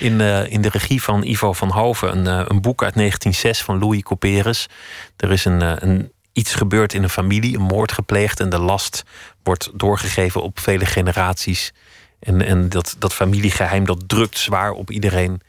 In, 0.01 0.21
eh, 0.21 0.53
in 0.53 0.63
de 0.63 0.69
regie 0.69 1.03
van 1.03 1.23
Ivo 1.23 1.53
van 1.53 1.71
Hoven. 1.71 2.17
Een, 2.17 2.27
eh, 2.27 2.45
een 2.47 2.61
boek 2.61 2.83
uit 2.83 2.95
1906 2.95 3.63
van 3.63 3.79
Louis 3.79 4.03
Couperus. 4.03 4.69
Er 5.17 5.33
is 5.33 5.45
een, 5.45 5.89
een, 5.89 6.13
iets 6.33 6.55
gebeurd 6.55 6.95
in 6.95 7.03
een 7.03 7.11
familie. 7.11 7.57
Een 7.57 7.63
moord 7.63 7.93
gepleegd. 7.93 8.41
En 8.41 8.49
de 8.49 8.59
last 8.59 9.03
wordt 9.43 9.71
doorgegeven 9.75 10.43
op 10.43 10.59
vele 10.59 10.87
generaties. 10.87 11.73
En, 12.19 12.43
en 12.43 12.69
dat, 12.69 12.97
dat 12.99 13.15
familiegeheim 13.15 13.85
dat 13.85 14.09
drukt 14.09 14.39
zwaar 14.39 14.71
op 14.71 14.91
iedereen. 14.91 15.41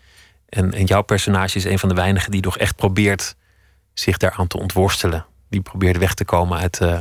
En, 0.49 0.73
en 0.73 0.85
jouw 0.85 1.01
personage 1.01 1.57
is 1.57 1.63
een 1.63 1.79
van 1.79 1.89
de 1.89 1.95
weinigen 1.95 2.31
die 2.31 2.41
nog 2.41 2.57
echt 2.57 2.75
probeert 2.75 3.35
zich 3.93 4.17
daaraan 4.17 4.47
te 4.47 4.59
ontworstelen. 4.59 5.25
Die 5.49 5.61
probeert 5.61 5.97
weg 5.97 6.13
te 6.13 6.25
komen 6.25 6.57
uit... 6.57 6.79
eh, 6.81 6.99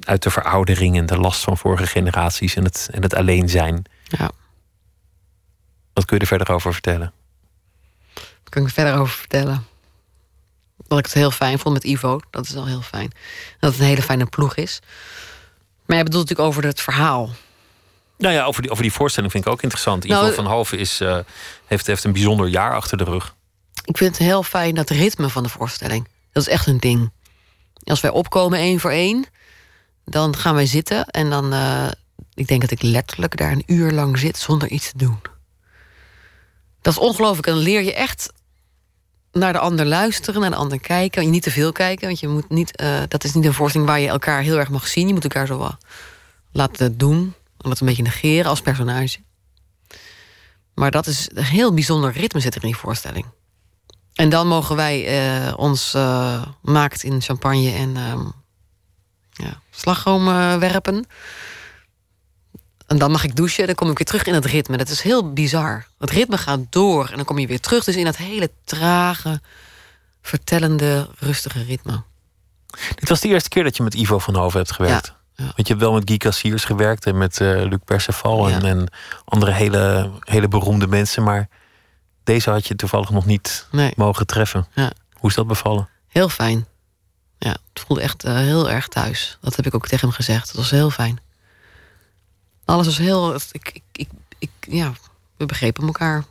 uit 0.00 0.22
de 0.22 0.30
veroudering 0.30 0.96
en 0.96 1.06
de 1.06 1.18
last 1.18 1.40
van 1.40 1.58
vorige 1.58 1.86
generaties 1.86 2.54
en 2.54 2.64
het, 2.64 2.88
en 2.92 3.02
het 3.02 3.14
alleen 3.14 3.48
zijn. 3.48 3.84
Ja. 4.04 4.30
Wat 5.92 6.04
kun 6.04 6.16
je 6.16 6.22
er 6.22 6.28
verder 6.28 6.50
over 6.50 6.72
vertellen? 6.72 7.12
Daar 8.14 8.24
kan 8.50 8.62
ik 8.62 8.68
verder 8.68 8.98
over 8.98 9.14
vertellen. 9.14 9.66
Dat 10.86 10.98
ik 10.98 11.04
het 11.04 11.14
heel 11.14 11.30
fijn 11.30 11.58
vond 11.58 11.74
met 11.74 11.84
Ivo. 11.84 12.20
Dat 12.30 12.44
is 12.44 12.56
al 12.56 12.66
heel 12.66 12.82
fijn. 12.82 13.12
Dat 13.60 13.70
het 13.70 13.80
een 13.80 13.86
hele 13.86 14.02
fijne 14.02 14.26
ploeg 14.26 14.56
is. 14.56 14.80
Maar 15.86 15.96
jij 15.96 16.04
bedoelt 16.04 16.28
natuurlijk 16.28 16.48
over 16.48 16.64
het 16.64 16.80
verhaal. 16.80 17.30
Nou 18.18 18.34
ja, 18.34 18.44
over 18.44 18.62
die, 18.62 18.70
over 18.70 18.82
die 18.82 18.92
voorstelling 18.92 19.32
vind 19.32 19.46
ik 19.46 19.52
ook 19.52 19.62
interessant. 19.62 20.04
Nou, 20.04 20.26
Ivo 20.26 20.34
van 20.34 20.46
Hoven 20.46 20.78
is, 20.78 21.00
eh, 21.00 21.18
heeft, 21.66 21.86
heeft 21.86 22.04
een 22.04 22.12
bijzonder 22.12 22.48
jaar 22.48 22.74
achter 22.74 22.98
de 22.98 23.04
rug. 23.04 23.34
Ik 23.84 23.96
vind 23.96 24.18
het 24.18 24.26
heel 24.26 24.42
fijn 24.42 24.74
dat 24.74 24.90
ritme 24.90 25.28
van 25.28 25.42
de 25.42 25.48
voorstelling. 25.48 26.08
Dat 26.32 26.42
is 26.42 26.48
echt 26.48 26.66
een 26.66 26.78
ding. 26.78 27.12
Als 27.84 28.00
wij 28.00 28.10
opkomen 28.10 28.58
één 28.58 28.80
voor 28.80 28.90
één, 28.90 29.26
dan 30.04 30.36
gaan 30.36 30.54
wij 30.54 30.66
zitten. 30.66 31.06
En 31.06 31.30
dan, 31.30 31.52
eh, 31.52 31.88
ik 32.34 32.46
denk 32.46 32.60
dat 32.60 32.70
ik 32.70 32.82
letterlijk 32.82 33.36
daar 33.36 33.52
een 33.52 33.62
uur 33.66 33.92
lang 33.92 34.18
zit 34.18 34.38
zonder 34.38 34.68
iets 34.68 34.90
te 34.90 34.98
doen. 34.98 35.20
Dat 36.82 36.92
is 36.92 36.98
ongelooflijk. 36.98 37.46
En 37.46 37.54
dan 37.54 37.62
leer 37.62 37.82
je 37.82 37.94
echt 37.94 38.32
naar 39.32 39.52
de 39.52 39.58
ander 39.58 39.86
luisteren, 39.86 40.40
naar 40.40 40.50
de 40.50 40.56
ander 40.56 40.80
kijken. 40.80 41.22
Je 41.22 41.28
niet 41.28 41.42
te 41.42 41.50
veel 41.50 41.72
kijken, 41.72 42.06
want 42.06 42.20
je 42.20 42.28
moet 42.28 42.48
niet, 42.48 42.76
eh, 42.76 43.00
dat 43.08 43.24
is 43.24 43.34
niet 43.34 43.44
een 43.44 43.54
voorstelling 43.54 43.90
waar 43.90 44.00
je 44.00 44.08
elkaar 44.08 44.42
heel 44.42 44.58
erg 44.58 44.68
mag 44.68 44.86
zien. 44.86 45.06
Je 45.06 45.14
moet 45.14 45.22
elkaar 45.22 45.46
zo 45.46 45.58
wel 45.58 45.78
laten 46.52 46.98
doen. 46.98 47.34
Wat 47.58 47.80
een 47.80 47.86
beetje 47.86 48.02
negeren 48.02 48.50
als 48.50 48.60
personage. 48.60 49.18
Maar 50.74 50.90
dat 50.90 51.06
is 51.06 51.28
een 51.34 51.44
heel 51.44 51.74
bijzonder 51.74 52.12
ritme 52.12 52.40
zit 52.40 52.54
er 52.54 52.62
in 52.62 52.68
die 52.68 52.78
voorstelling. 52.78 53.26
En 54.14 54.28
dan 54.28 54.46
mogen 54.46 54.76
wij 54.76 55.06
eh, 55.06 55.58
ons 55.58 55.94
eh, 55.94 56.42
maakt 56.62 57.02
in 57.02 57.20
champagne 57.20 57.70
en 57.70 57.96
ehm, 57.96 58.24
ja, 59.32 59.60
slagroom 59.70 60.28
eh, 60.28 60.56
werpen. 60.56 61.06
En 62.86 62.98
dan 62.98 63.10
mag 63.10 63.24
ik 63.24 63.36
douchen, 63.36 63.66
dan 63.66 63.74
kom 63.74 63.90
ik 63.90 63.96
weer 63.98 64.06
terug 64.06 64.24
in 64.24 64.34
het 64.34 64.44
ritme. 64.44 64.76
Dat 64.76 64.88
is 64.88 65.00
heel 65.00 65.32
bizar. 65.32 65.86
Het 65.98 66.10
ritme 66.10 66.38
gaat 66.38 66.60
door 66.70 67.08
en 67.08 67.16
dan 67.16 67.24
kom 67.24 67.38
je 67.38 67.46
weer 67.46 67.60
terug. 67.60 67.84
Dus 67.84 67.96
in 67.96 68.04
dat 68.04 68.16
hele 68.16 68.50
trage, 68.64 69.40
vertellende, 70.22 71.08
rustige 71.18 71.62
ritme. 71.62 72.02
Dit 72.94 73.08
was 73.08 73.20
de 73.20 73.28
eerste 73.28 73.48
keer 73.48 73.64
dat 73.64 73.76
je 73.76 73.82
met 73.82 73.94
Ivo 73.94 74.18
van 74.18 74.34
Hoven 74.36 74.58
hebt 74.58 74.72
gewerkt. 74.72 75.06
Ja. 75.06 75.17
Want 75.44 75.56
je 75.56 75.72
hebt 75.74 75.80
wel 75.80 75.92
met 75.92 76.02
Guy 76.08 76.16
Cassiers 76.18 76.64
gewerkt 76.64 77.06
en 77.06 77.18
met 77.18 77.40
eh, 77.40 77.48
Luc 77.48 77.78
Perceval 77.84 78.48
en, 78.50 78.62
en 78.64 78.88
andere 79.24 79.52
hele, 79.52 80.10
hele 80.20 80.48
beroemde 80.48 80.86
mensen. 80.86 81.22
Maar 81.22 81.48
deze 82.24 82.50
had 82.50 82.66
je 82.66 82.76
toevallig 82.76 83.10
nog 83.10 83.26
niet 83.26 83.66
Nee. 83.70 83.92
mogen 83.96 84.26
treffen. 84.26 84.66
Ja. 84.74 84.92
Hoe 85.12 85.30
is 85.30 85.36
dat 85.36 85.46
bevallen? 85.46 85.88
Heel 86.08 86.28
fijn. 86.28 86.66
Ja, 87.38 87.50
het 87.72 87.84
voelde 87.86 88.02
echt 88.02 88.24
eh, 88.24 88.34
heel 88.34 88.70
erg 88.70 88.88
thuis. 88.88 89.38
Dat 89.40 89.56
heb 89.56 89.66
ik 89.66 89.74
ook 89.74 89.86
tegen 89.86 90.06
hem 90.06 90.16
gezegd. 90.16 90.46
Het 90.48 90.56
was 90.56 90.70
heel 90.70 90.90
fijn. 90.90 91.18
Alles 92.64 92.86
was 92.86 92.98
heel... 92.98 93.34
Ik, 93.34 93.70
ik, 93.72 93.82
ik, 93.92 94.08
ik- 94.38 94.50
ja, 94.60 94.92
we 95.36 95.46
begrepen 95.46 95.86
elkaar. 95.86 96.24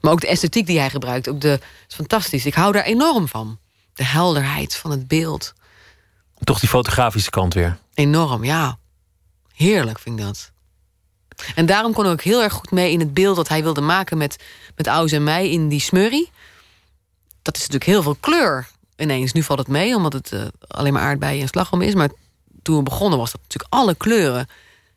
Maar 0.00 0.12
ook 0.12 0.20
de 0.20 0.28
esthetiek 0.28 0.66
die 0.66 0.78
hij 0.78 0.90
gebruikt. 0.90 1.28
Ook 1.28 1.40
de, 1.40 1.60
is 1.88 1.94
fantastisch. 1.94 2.46
Ik 2.46 2.54
hou 2.54 2.72
daar 2.72 2.82
enorm 2.84 3.28
van. 3.28 3.58
De 3.94 4.04
helderheid 4.04 4.76
van 4.76 4.90
het 4.90 5.08
beeld. 5.08 5.52
Toch 6.44 6.60
die 6.60 6.68
fotografische 6.68 7.30
kant 7.30 7.54
weer. 7.54 7.78
Enorm, 7.94 8.44
ja. 8.44 8.78
Heerlijk 9.54 9.98
vind 9.98 10.18
ik 10.18 10.24
dat. 10.24 10.50
En 11.54 11.66
daarom 11.66 11.92
kon 11.92 12.04
ik 12.04 12.10
ook 12.10 12.22
heel 12.22 12.42
erg 12.42 12.52
goed 12.52 12.70
mee 12.70 12.92
in 12.92 13.00
het 13.00 13.14
beeld 13.14 13.36
dat 13.36 13.48
hij 13.48 13.62
wilde 13.62 13.80
maken 13.80 14.18
met, 14.18 14.38
Aus 14.82 15.12
en 15.12 15.24
mij 15.24 15.50
in 15.50 15.68
die 15.68 15.80
smurrie. 15.80 16.30
Dat 17.42 17.54
is 17.56 17.60
natuurlijk 17.60 17.90
heel 17.90 18.02
veel 18.02 18.16
kleur 18.20 18.68
ineens. 18.96 19.32
Nu 19.32 19.42
valt 19.42 19.58
het 19.58 19.68
mee, 19.68 19.96
omdat 19.96 20.12
het 20.12 20.32
uh, 20.32 20.42
alleen 20.66 20.92
maar 20.92 21.02
aardbeien 21.02 21.42
en 21.42 21.48
slagroom 21.48 21.82
is. 21.82 21.94
Maar 21.94 22.10
toen 22.62 22.76
we 22.76 22.82
begonnen 22.82 23.18
was 23.18 23.32
dat 23.32 23.40
natuurlijk 23.40 23.74
alle 23.74 23.94
kleuren. 23.94 24.48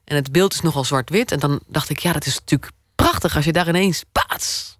En 0.04 0.16
het 0.16 0.32
beeld 0.32 0.54
is 0.54 0.62
nogal 0.62 0.84
zwart-wit. 0.84 1.32
En 1.32 1.40
dan 1.40 1.60
dacht 1.68 1.90
ik, 1.90 2.00
ja, 2.00 2.14
dat 2.14 2.26
is 2.26 2.40
natuurlijk 2.40 2.72
prachtig 2.96 3.36
als 3.36 3.46
je 3.46 3.54
daar 3.54 3.68
ineens 3.68 4.04
paats. 4.12 4.73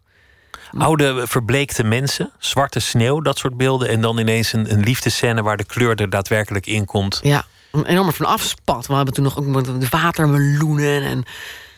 Oude 0.78 1.28
verbleekte 1.28 1.84
mensen, 1.84 2.32
zwarte 2.38 2.80
sneeuw, 2.80 3.22
dat 3.22 3.38
soort 3.38 3.58
beelden. 3.58 3.90
En 3.90 4.02
dan 4.02 4.18
ineens 4.18 4.54
een, 4.54 4.72
een 4.72 4.84
liefdescène 4.84 5.44
waar 5.44 5.58
de 5.58 5.66
kleur 5.66 5.96
er 5.96 6.10
daadwerkelijk 6.10 6.66
in 6.66 6.86
komt. 6.86 7.20
Ja, 7.24 7.46
een 7.72 7.86
enorme 7.86 8.12
van 8.12 8.26
afspat. 8.26 8.88
We 8.88 8.94
hebben 8.94 9.14
toen 9.14 9.24
nog 9.24 9.38
ook 9.38 9.80
de 9.80 9.88
watermeloenen 9.90 11.04
en 11.04 11.26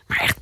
maar 0.07 0.17
echt 0.17 0.37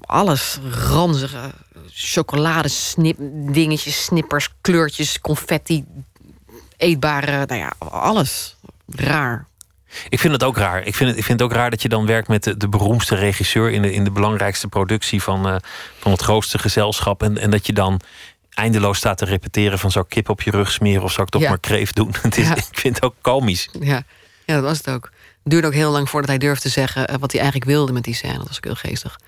alles 0.00 0.58
ranzige 0.70 1.54
chocoladesnip 1.90 3.16
dingetjes, 3.52 4.04
snippers, 4.04 4.48
kleurtjes, 4.60 5.20
confetti, 5.20 5.84
eetbare, 6.76 7.46
nou 7.46 7.60
ja, 7.60 7.72
alles 7.78 8.56
raar. 8.86 9.46
Ik 10.08 10.20
vind 10.20 10.32
het 10.32 10.44
ook 10.44 10.56
raar. 10.56 10.82
Ik 10.82 10.94
vind 10.94 11.10
het, 11.10 11.18
ik 11.18 11.24
vind 11.24 11.40
het 11.40 11.50
ook 11.50 11.56
raar 11.56 11.70
dat 11.70 11.82
je 11.82 11.88
dan 11.88 12.06
werkt 12.06 12.28
met 12.28 12.44
de, 12.44 12.56
de 12.56 12.68
beroemdste 12.68 13.14
regisseur 13.14 13.70
in 13.70 13.82
de, 13.82 13.92
in 13.92 14.04
de 14.04 14.10
belangrijkste 14.10 14.68
productie 14.68 15.22
van, 15.22 15.46
uh, 15.46 15.56
van 15.98 16.12
het 16.12 16.22
grootste 16.22 16.58
gezelschap. 16.58 17.22
En, 17.22 17.38
en 17.38 17.50
dat 17.50 17.66
je 17.66 17.72
dan 17.72 18.00
eindeloos 18.50 18.98
staat 18.98 19.18
te 19.18 19.24
repeteren 19.24 19.78
van 19.78 19.90
zou 19.90 20.04
ik 20.04 20.10
kip 20.10 20.28
op 20.28 20.42
je 20.42 20.50
rug 20.50 20.72
smeren 20.72 21.02
of 21.02 21.12
zou 21.12 21.22
ik 21.22 21.32
toch 21.32 21.48
maar 21.48 21.60
kreeft 21.60 21.96
doen. 21.96 22.14
Het 22.22 22.36
is, 22.36 22.48
Ik 22.48 22.78
vind 22.78 22.94
het 22.94 23.04
ook 23.04 23.14
komisch. 23.20 23.68
Ja. 23.80 24.02
ja, 24.44 24.54
dat 24.54 24.62
was 24.62 24.78
het 24.78 24.90
ook. 24.90 25.10
Het 25.42 25.52
duurde 25.52 25.66
ook 25.66 25.74
heel 25.74 25.90
lang 25.90 26.10
voordat 26.10 26.30
hij 26.30 26.38
durfde 26.38 26.68
zeggen 26.68 27.08
eh, 27.08 27.16
wat 27.16 27.32
hij 27.32 27.40
eigenlijk 27.40 27.70
wilde 27.70 27.92
met 27.92 28.04
die 28.04 28.14
scène. 28.14 28.36
Dat 28.36 28.46
was 28.46 28.56
ook 28.56 28.64
heel 28.64 28.74
geestig. 28.74 29.18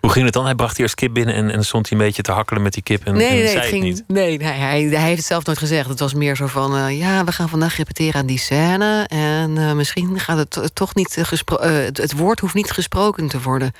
Hoe 0.00 0.10
ging 0.10 0.24
het 0.24 0.34
dan? 0.34 0.44
Hij 0.44 0.54
bracht 0.54 0.78
eerst 0.78 0.94
kip 0.94 1.14
binnen 1.14 1.34
en, 1.34 1.50
en 1.50 1.64
stond 1.64 1.88
hij 1.88 1.98
een 1.98 2.04
beetje 2.04 2.22
te 2.22 2.32
hakkelen 2.32 2.62
met 2.62 2.72
die 2.72 2.82
kip. 2.82 3.04
En, 3.04 3.14
nee, 3.14 3.28
en 3.28 3.34
nee, 3.34 3.46
zei 3.46 3.58
het 3.58 3.68
ging, 3.68 3.82
niet. 3.82 4.04
nee 4.06 4.42
hij, 4.42 4.56
hij, 4.56 4.82
hij, 4.82 5.06
heeft 5.06 5.16
het 5.16 5.26
zelf 5.26 5.44
nooit 5.44 5.58
gezegd. 5.58 5.88
Het 5.88 6.00
was 6.00 6.14
meer 6.14 6.36
zo 6.36 6.46
van: 6.46 6.76
uh, 6.76 6.98
ja, 6.98 7.24
we 7.24 7.32
gaan 7.32 7.48
vandaag 7.48 7.76
repeteren 7.76 8.20
aan 8.20 8.26
die 8.26 8.38
scène. 8.38 9.04
En 9.08 9.56
uh, 9.56 9.72
misschien 9.72 10.20
gaat 10.20 10.38
het 10.38 10.74
toch 10.74 10.94
niet 10.94 11.18
gesproken. 11.22 11.70
Uh, 11.70 11.84
het, 11.84 11.96
het, 11.96 12.12
woord 12.12 12.40
hoeft 12.40 12.54
niet 12.54 12.70
gesproken 12.70 13.28
te 13.28 13.40
worden, 13.40 13.72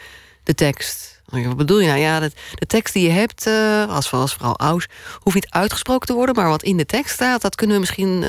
de 0.43 0.55
tekst. 0.55 1.23
Wat 1.29 1.57
bedoel 1.57 1.81
je 1.81 1.87
nou? 1.87 1.99
Ja, 1.99 2.21
de, 2.21 2.31
de 2.55 2.66
tekst 2.66 2.95
die 2.95 3.07
je 3.07 3.11
hebt, 3.11 3.47
als, 3.89 4.12
als 4.12 4.35
vooral 4.35 4.59
Aus, 4.59 4.87
hoeft 5.21 5.35
niet 5.35 5.51
uitgesproken 5.51 6.07
te 6.07 6.12
worden. 6.14 6.35
Maar 6.35 6.49
wat 6.49 6.62
in 6.62 6.77
de 6.77 6.87
tekst 6.87 7.14
staat, 7.14 7.43
dat 7.43 7.55
kunnen 7.55 7.75
we 7.75 7.81
misschien 7.81 8.25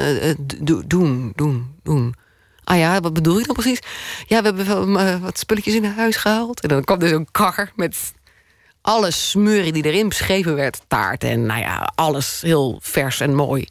doen, 0.83 1.31
doen, 1.35 1.75
doen. 1.83 2.15
Ah 2.71 2.77
ja, 2.77 2.99
wat 2.99 3.13
bedoel 3.13 3.39
je 3.39 3.45
dan 3.45 3.55
precies? 3.55 3.79
Ja, 4.27 4.41
we 4.41 4.63
hebben 4.63 4.89
uh, 4.89 5.15
wat 5.21 5.39
spulletjes 5.39 5.73
in 5.73 5.85
huis 5.85 6.15
gehaald. 6.15 6.59
En 6.59 6.69
dan 6.69 6.83
kwam 6.83 7.01
er 7.01 7.07
zo'n 7.07 7.27
kar 7.31 7.71
met 7.75 8.13
alle 8.81 9.11
smeurie 9.11 9.71
die 9.71 9.85
erin 9.85 10.09
beschreven 10.09 10.55
werd. 10.55 10.81
Taart 10.87 11.23
en 11.23 11.45
nou 11.45 11.59
ja, 11.59 11.91
alles 11.95 12.41
heel 12.41 12.79
vers 12.81 13.19
en 13.19 13.35
mooi. 13.35 13.67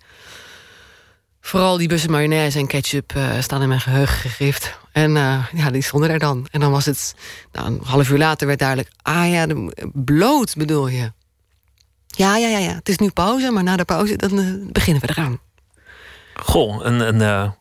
Vooral 1.40 1.76
die 1.76 1.88
bussen 1.88 2.10
mayonaise 2.10 2.58
en 2.58 2.66
ketchup 2.66 3.12
uh, 3.16 3.40
staan 3.40 3.62
in 3.62 3.68
mijn 3.68 3.80
geheugen 3.80 4.16
gegrift. 4.16 4.78
En 4.92 5.16
uh, 5.16 5.46
ja, 5.52 5.70
die 5.70 5.82
stonden 5.82 6.10
er 6.10 6.18
dan. 6.18 6.46
En 6.50 6.60
dan 6.60 6.70
was 6.70 6.84
het, 6.84 7.14
nou, 7.52 7.66
een 7.66 7.80
half 7.84 8.10
uur 8.10 8.18
later 8.18 8.46
werd 8.46 8.58
duidelijk... 8.58 8.90
ah 9.02 9.30
ja, 9.30 9.46
de, 9.46 9.72
bloot 9.94 10.54
bedoel 10.56 10.88
je. 10.88 11.12
Ja, 12.06 12.36
ja, 12.36 12.48
ja, 12.48 12.58
ja, 12.58 12.74
het 12.74 12.88
is 12.88 12.98
nu 12.98 13.10
pauze, 13.10 13.50
maar 13.50 13.62
na 13.62 13.76
de 13.76 13.84
pauze 13.84 14.16
dan 14.16 14.68
beginnen 14.72 15.02
we 15.02 15.08
eraan. 15.08 15.40
Goh, 16.34 16.84
een, 16.84 17.20
een 17.20 17.54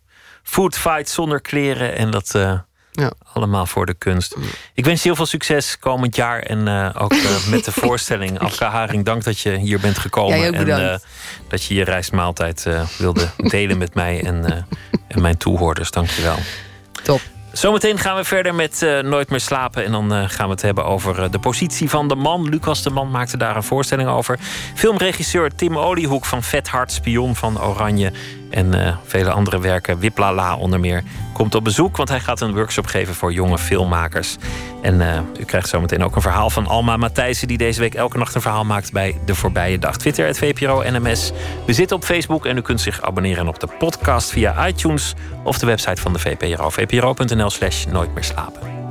food 0.49 0.77
fight 0.77 1.09
zonder 1.09 1.41
kleren 1.41 1.95
en 1.95 2.11
dat 2.11 2.33
uh, 2.35 2.59
ja. 2.91 3.11
allemaal 3.33 3.65
voor 3.65 3.85
de 3.85 3.93
kunst. 3.93 4.35
Ik 4.73 4.85
wens 4.85 5.01
je 5.01 5.07
heel 5.07 5.15
veel 5.15 5.25
succes 5.25 5.79
komend 5.79 6.15
jaar 6.15 6.39
en 6.39 6.67
uh, 6.67 6.89
ook 6.97 7.13
uh, 7.13 7.47
met 7.47 7.65
de 7.65 7.71
voorstelling. 7.81 8.39
Afka 8.39 8.69
Haring, 8.69 9.05
dank 9.05 9.23
dat 9.23 9.39
je 9.39 9.57
hier 9.57 9.79
bent 9.79 9.97
gekomen 9.97 10.53
en 10.53 10.99
dat 11.47 11.63
je 11.63 11.73
je 11.73 11.83
reismaaltijd 11.83 12.67
wilde 12.97 13.29
delen 13.57 13.77
met 13.77 13.93
mij 13.93 14.23
en, 14.23 14.67
en 15.07 15.21
mijn 15.21 15.37
toehoorders. 15.37 15.91
Dank 15.91 16.09
je 16.09 16.21
wel. 16.21 16.37
Top. 17.03 17.21
Zometeen 17.51 17.97
gaan 17.97 18.15
we 18.15 18.23
verder 18.23 18.55
met 18.55 18.81
uh, 18.81 18.99
Nooit 18.99 19.29
meer 19.29 19.39
slapen. 19.39 19.85
En 19.85 19.91
dan 19.91 20.13
uh, 20.13 20.23
gaan 20.27 20.45
we 20.45 20.51
het 20.51 20.61
hebben 20.61 20.85
over 20.85 21.19
uh, 21.19 21.31
de 21.31 21.39
positie 21.39 21.89
van 21.89 22.07
de 22.07 22.15
man. 22.15 22.49
Lucas 22.49 22.83
de 22.83 22.89
Man 22.89 23.11
maakte 23.11 23.37
daar 23.37 23.55
een 23.55 23.63
voorstelling 23.63 24.09
over. 24.09 24.39
Filmregisseur 24.75 25.55
Tim 25.55 25.77
Oliehoek 25.77 26.25
van 26.25 26.43
Vet 26.43 26.67
Hart, 26.67 26.91
Spion 26.91 27.35
van 27.35 27.61
Oranje. 27.61 28.11
En 28.49 28.97
vele 29.05 29.31
andere 29.31 29.59
werken, 29.59 29.99
Wiplala 29.99 30.55
onder 30.55 30.79
meer, 30.79 31.03
komt 31.33 31.55
op 31.55 31.63
bezoek. 31.63 31.97
Want 31.97 32.09
hij 32.09 32.19
gaat 32.19 32.41
een 32.41 32.53
workshop 32.53 32.85
geven 32.85 33.15
voor 33.15 33.33
jonge 33.33 33.57
filmmakers. 33.57 34.37
En 34.81 35.01
u 35.39 35.43
krijgt 35.43 35.69
zometeen 35.69 36.03
ook 36.03 36.15
een 36.15 36.21
verhaal 36.21 36.49
van 36.49 36.67
Alma 36.67 36.97
Matthijssen... 36.97 37.47
die 37.47 37.57
deze 37.57 37.79
week 37.79 37.95
elke 37.95 38.17
nacht 38.17 38.35
een 38.35 38.41
verhaal 38.41 38.65
maakt 38.65 38.91
bij 38.91 39.19
De 39.25 39.35
Voorbije 39.35 39.79
Dag. 39.79 39.97
Twitter, 39.97 40.25
het 40.25 40.37
VPRO 40.37 40.83
NMS. 40.91 41.31
We 41.65 41.73
zitten 41.73 41.95
op 41.95 42.03
Facebook 42.03 42.45
en 42.45 42.57
u 42.57 42.61
kunt 42.61 42.81
zich 42.81 43.01
abonneren 43.01 43.47
op 43.47 43.59
de 43.59 43.67
podcast 43.77 44.29
via 44.29 44.67
iTunes... 44.67 45.13
of 45.43 45.57
de 45.57 45.65
website 45.65 46.01
van 46.01 46.13
de 46.13 46.19
VPRO, 46.19 46.69
vpro.nl 46.69 47.49
slash 47.49 47.85
nooit 47.85 48.13
meer 48.13 48.23
slapen. 48.23 48.88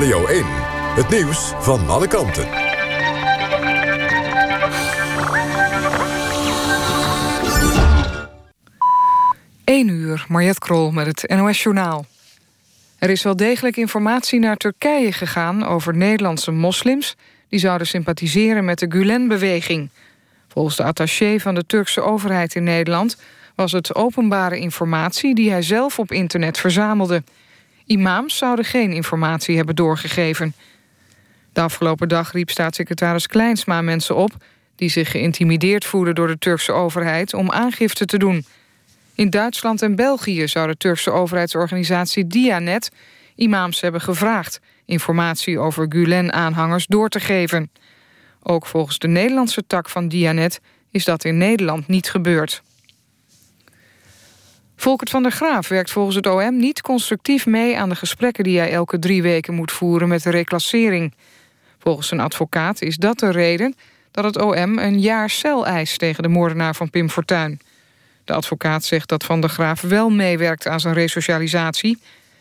Radio 0.00 0.26
1. 0.26 0.44
Het 0.96 1.08
nieuws 1.08 1.52
van 1.58 1.88
alle 1.88 2.08
kanten. 2.08 2.48
1 9.64 9.88
uur, 9.88 10.24
Mariette 10.28 10.58
Krol 10.58 10.90
met 10.90 11.06
het 11.06 11.30
NOS 11.36 11.62
Journaal. 11.62 12.06
Er 12.98 13.10
is 13.10 13.22
wel 13.22 13.36
degelijk 13.36 13.76
informatie 13.76 14.38
naar 14.38 14.56
Turkije 14.56 15.12
gegaan 15.12 15.64
over 15.66 15.96
Nederlandse 15.96 16.50
moslims... 16.50 17.16
die 17.48 17.58
zouden 17.58 17.86
sympathiseren 17.86 18.64
met 18.64 18.78
de 18.78 18.86
Gulen-beweging. 18.90 19.88
Volgens 20.48 20.76
de 20.76 20.82
attaché 20.82 21.38
van 21.38 21.54
de 21.54 21.66
Turkse 21.66 22.00
overheid 22.00 22.54
in 22.54 22.64
Nederland... 22.64 23.16
was 23.54 23.72
het 23.72 23.94
openbare 23.94 24.58
informatie 24.58 25.34
die 25.34 25.50
hij 25.50 25.62
zelf 25.62 25.98
op 25.98 26.12
internet 26.12 26.58
verzamelde... 26.58 27.22
Imams 27.90 28.36
zouden 28.36 28.64
geen 28.64 28.92
informatie 28.92 29.56
hebben 29.56 29.76
doorgegeven. 29.76 30.54
De 31.52 31.60
afgelopen 31.60 32.08
dag 32.08 32.32
riep 32.32 32.50
staatssecretaris 32.50 33.26
Kleinsma 33.26 33.82
mensen 33.82 34.16
op... 34.16 34.32
die 34.76 34.88
zich 34.88 35.10
geïntimideerd 35.10 35.84
voelen 35.84 36.14
door 36.14 36.26
de 36.26 36.38
Turkse 36.38 36.72
overheid... 36.72 37.34
om 37.34 37.50
aangifte 37.50 38.04
te 38.04 38.18
doen. 38.18 38.44
In 39.14 39.30
Duitsland 39.30 39.82
en 39.82 39.94
België 39.94 40.48
zou 40.48 40.66
de 40.66 40.76
Turkse 40.76 41.10
overheidsorganisatie 41.10 42.26
Dianet... 42.26 42.90
imams 43.34 43.80
hebben 43.80 44.00
gevraagd 44.00 44.60
informatie 44.84 45.58
over 45.58 45.86
Gulen-aanhangers 45.88 46.86
door 46.86 47.08
te 47.08 47.20
geven. 47.20 47.70
Ook 48.42 48.66
volgens 48.66 48.98
de 48.98 49.08
Nederlandse 49.08 49.66
tak 49.66 49.88
van 49.88 50.08
Dianet 50.08 50.60
is 50.90 51.04
dat 51.04 51.24
in 51.24 51.38
Nederland 51.38 51.88
niet 51.88 52.10
gebeurd. 52.10 52.62
Volkert 54.80 55.10
van 55.10 55.22
der 55.22 55.32
Graaf 55.32 55.68
werkt 55.68 55.90
volgens 55.90 56.16
het 56.16 56.26
OM 56.26 56.56
niet 56.56 56.80
constructief 56.80 57.46
mee 57.46 57.78
aan 57.78 57.88
de 57.88 57.94
gesprekken 57.94 58.44
die 58.44 58.58
hij 58.58 58.72
elke 58.72 58.98
drie 58.98 59.22
weken 59.22 59.54
moet 59.54 59.72
voeren 59.72 60.08
met 60.08 60.22
de 60.22 60.30
reclassering. 60.30 61.14
Volgens 61.78 62.08
zijn 62.08 62.20
advocaat 62.20 62.82
is 62.82 62.96
dat 62.96 63.18
de 63.18 63.30
reden 63.30 63.74
dat 64.10 64.24
het 64.24 64.42
OM 64.42 64.78
een 64.78 65.00
jaar 65.00 65.30
cel 65.30 65.66
eist 65.66 65.98
tegen 65.98 66.22
de 66.22 66.28
moordenaar 66.28 66.74
van 66.74 66.90
Pim 66.90 67.10
Fortuyn. 67.10 67.60
De 68.24 68.32
advocaat 68.32 68.84
zegt 68.84 69.08
dat 69.08 69.24
Van 69.24 69.40
der 69.40 69.50
Graaf 69.50 69.80
wel 69.80 70.10
meewerkt 70.10 70.66
aan 70.66 70.80
zijn 70.80 70.94
resocialisatie. 70.94 71.98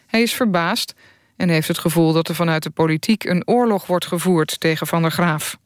Hij 0.07 0.21
is 0.21 0.33
verbaasd 0.33 0.93
en 1.35 1.49
heeft 1.49 1.67
het 1.67 1.77
gevoel 1.77 2.13
dat 2.13 2.27
er 2.27 2.35
vanuit 2.35 2.63
de 2.63 2.69
politiek 2.69 3.23
een 3.23 3.47
oorlog 3.47 3.85
wordt 3.85 4.05
gevoerd 4.05 4.59
tegen 4.59 4.87
Van 4.87 5.01
der 5.01 5.11
Graaf. 5.11 5.57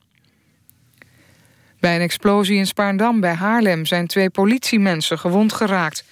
Bij 1.79 1.95
een 1.95 2.01
explosie 2.01 2.57
in 2.57 2.67
Spaarndam 2.67 3.19
bij 3.19 3.33
Haarlem 3.33 3.85
zijn 3.85 4.07
twee 4.07 4.29
politiemensen 4.29 5.19
gewond 5.19 5.53
geraakt. 5.53 6.03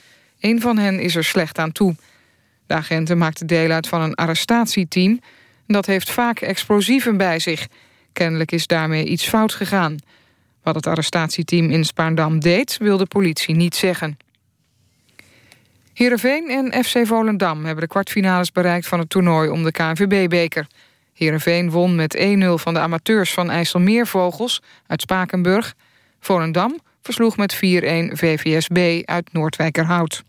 Een 0.41 0.61
van 0.61 0.77
hen 0.77 0.99
is 0.99 1.15
er 1.15 1.23
slecht 1.23 1.57
aan 1.57 1.71
toe. 1.71 1.95
De 2.67 2.73
agenten 2.73 3.17
maakten 3.17 3.47
deel 3.47 3.71
uit 3.71 3.87
van 3.87 4.01
een 4.01 4.15
arrestatieteam. 4.15 5.19
Dat 5.67 5.85
heeft 5.85 6.11
vaak 6.11 6.39
explosieven 6.39 7.17
bij 7.17 7.39
zich. 7.39 7.67
Kennelijk 8.13 8.51
is 8.51 8.67
daarmee 8.67 9.05
iets 9.05 9.27
fout 9.27 9.53
gegaan. 9.53 9.97
Wat 10.63 10.75
het 10.75 10.87
arrestatieteam 10.87 11.69
in 11.69 11.85
Spaandam 11.85 12.39
deed, 12.39 12.77
wil 12.77 12.97
de 12.97 13.05
politie 13.05 13.55
niet 13.55 13.75
zeggen. 13.75 14.17
Heerenveen 15.93 16.49
en 16.49 16.83
FC 16.83 17.07
Volendam 17.07 17.65
hebben 17.65 17.83
de 17.83 17.89
kwartfinales 17.89 18.51
bereikt... 18.51 18.87
van 18.87 18.99
het 18.99 19.09
toernooi 19.09 19.49
om 19.49 19.63
de 19.63 19.71
KNVB-beker. 19.71 20.67
Heerenveen 21.13 21.69
won 21.69 21.95
met 21.95 22.17
1-0 22.17 22.21
van 22.53 22.73
de 22.73 22.79
amateurs 22.79 23.33
van 23.33 23.49
IJsselmeervogels 23.49 24.61
uit 24.87 25.01
Spakenburg. 25.01 25.73
Volendam 26.19 26.79
versloeg 27.01 27.37
met 27.37 27.55
4-1 27.55 27.57
VVSB 27.59 29.01
uit 29.05 29.33
Noordwijkerhout. 29.33 30.23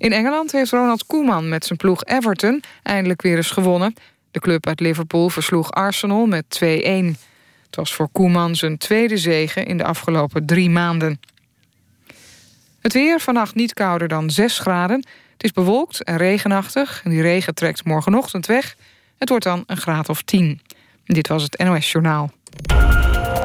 In 0.00 0.12
Engeland 0.12 0.52
heeft 0.52 0.70
Ronald 0.70 1.06
Koeman 1.06 1.48
met 1.48 1.64
zijn 1.64 1.78
ploeg 1.78 2.04
Everton 2.04 2.62
eindelijk 2.82 3.22
weer 3.22 3.36
eens 3.36 3.50
gewonnen. 3.50 3.94
De 4.30 4.40
club 4.40 4.66
uit 4.66 4.80
Liverpool 4.80 5.28
versloeg 5.28 5.70
Arsenal 5.70 6.26
met 6.26 6.44
2-1. 6.64 6.66
Het 7.66 7.76
was 7.76 7.94
voor 7.94 8.08
Koeman 8.12 8.56
zijn 8.56 8.78
tweede 8.78 9.16
zege 9.16 9.62
in 9.64 9.76
de 9.76 9.84
afgelopen 9.84 10.46
drie 10.46 10.70
maanden. 10.70 11.20
Het 12.80 12.92
weer 12.92 13.20
vannacht 13.20 13.54
niet 13.54 13.74
kouder 13.74 14.08
dan 14.08 14.30
6 14.30 14.58
graden. 14.58 15.04
Het 15.32 15.44
is 15.44 15.52
bewolkt 15.52 16.04
en 16.04 16.16
regenachtig. 16.16 17.00
En 17.04 17.10
die 17.10 17.22
regen 17.22 17.54
trekt 17.54 17.84
morgenochtend 17.84 18.46
weg. 18.46 18.76
Het 19.18 19.28
wordt 19.28 19.44
dan 19.44 19.62
een 19.66 19.76
graad 19.76 20.08
of 20.08 20.22
10. 20.22 20.60
Dit 21.04 21.28
was 21.28 21.42
het 21.42 21.58
NOS 21.58 21.92
Journaal. 21.92 22.32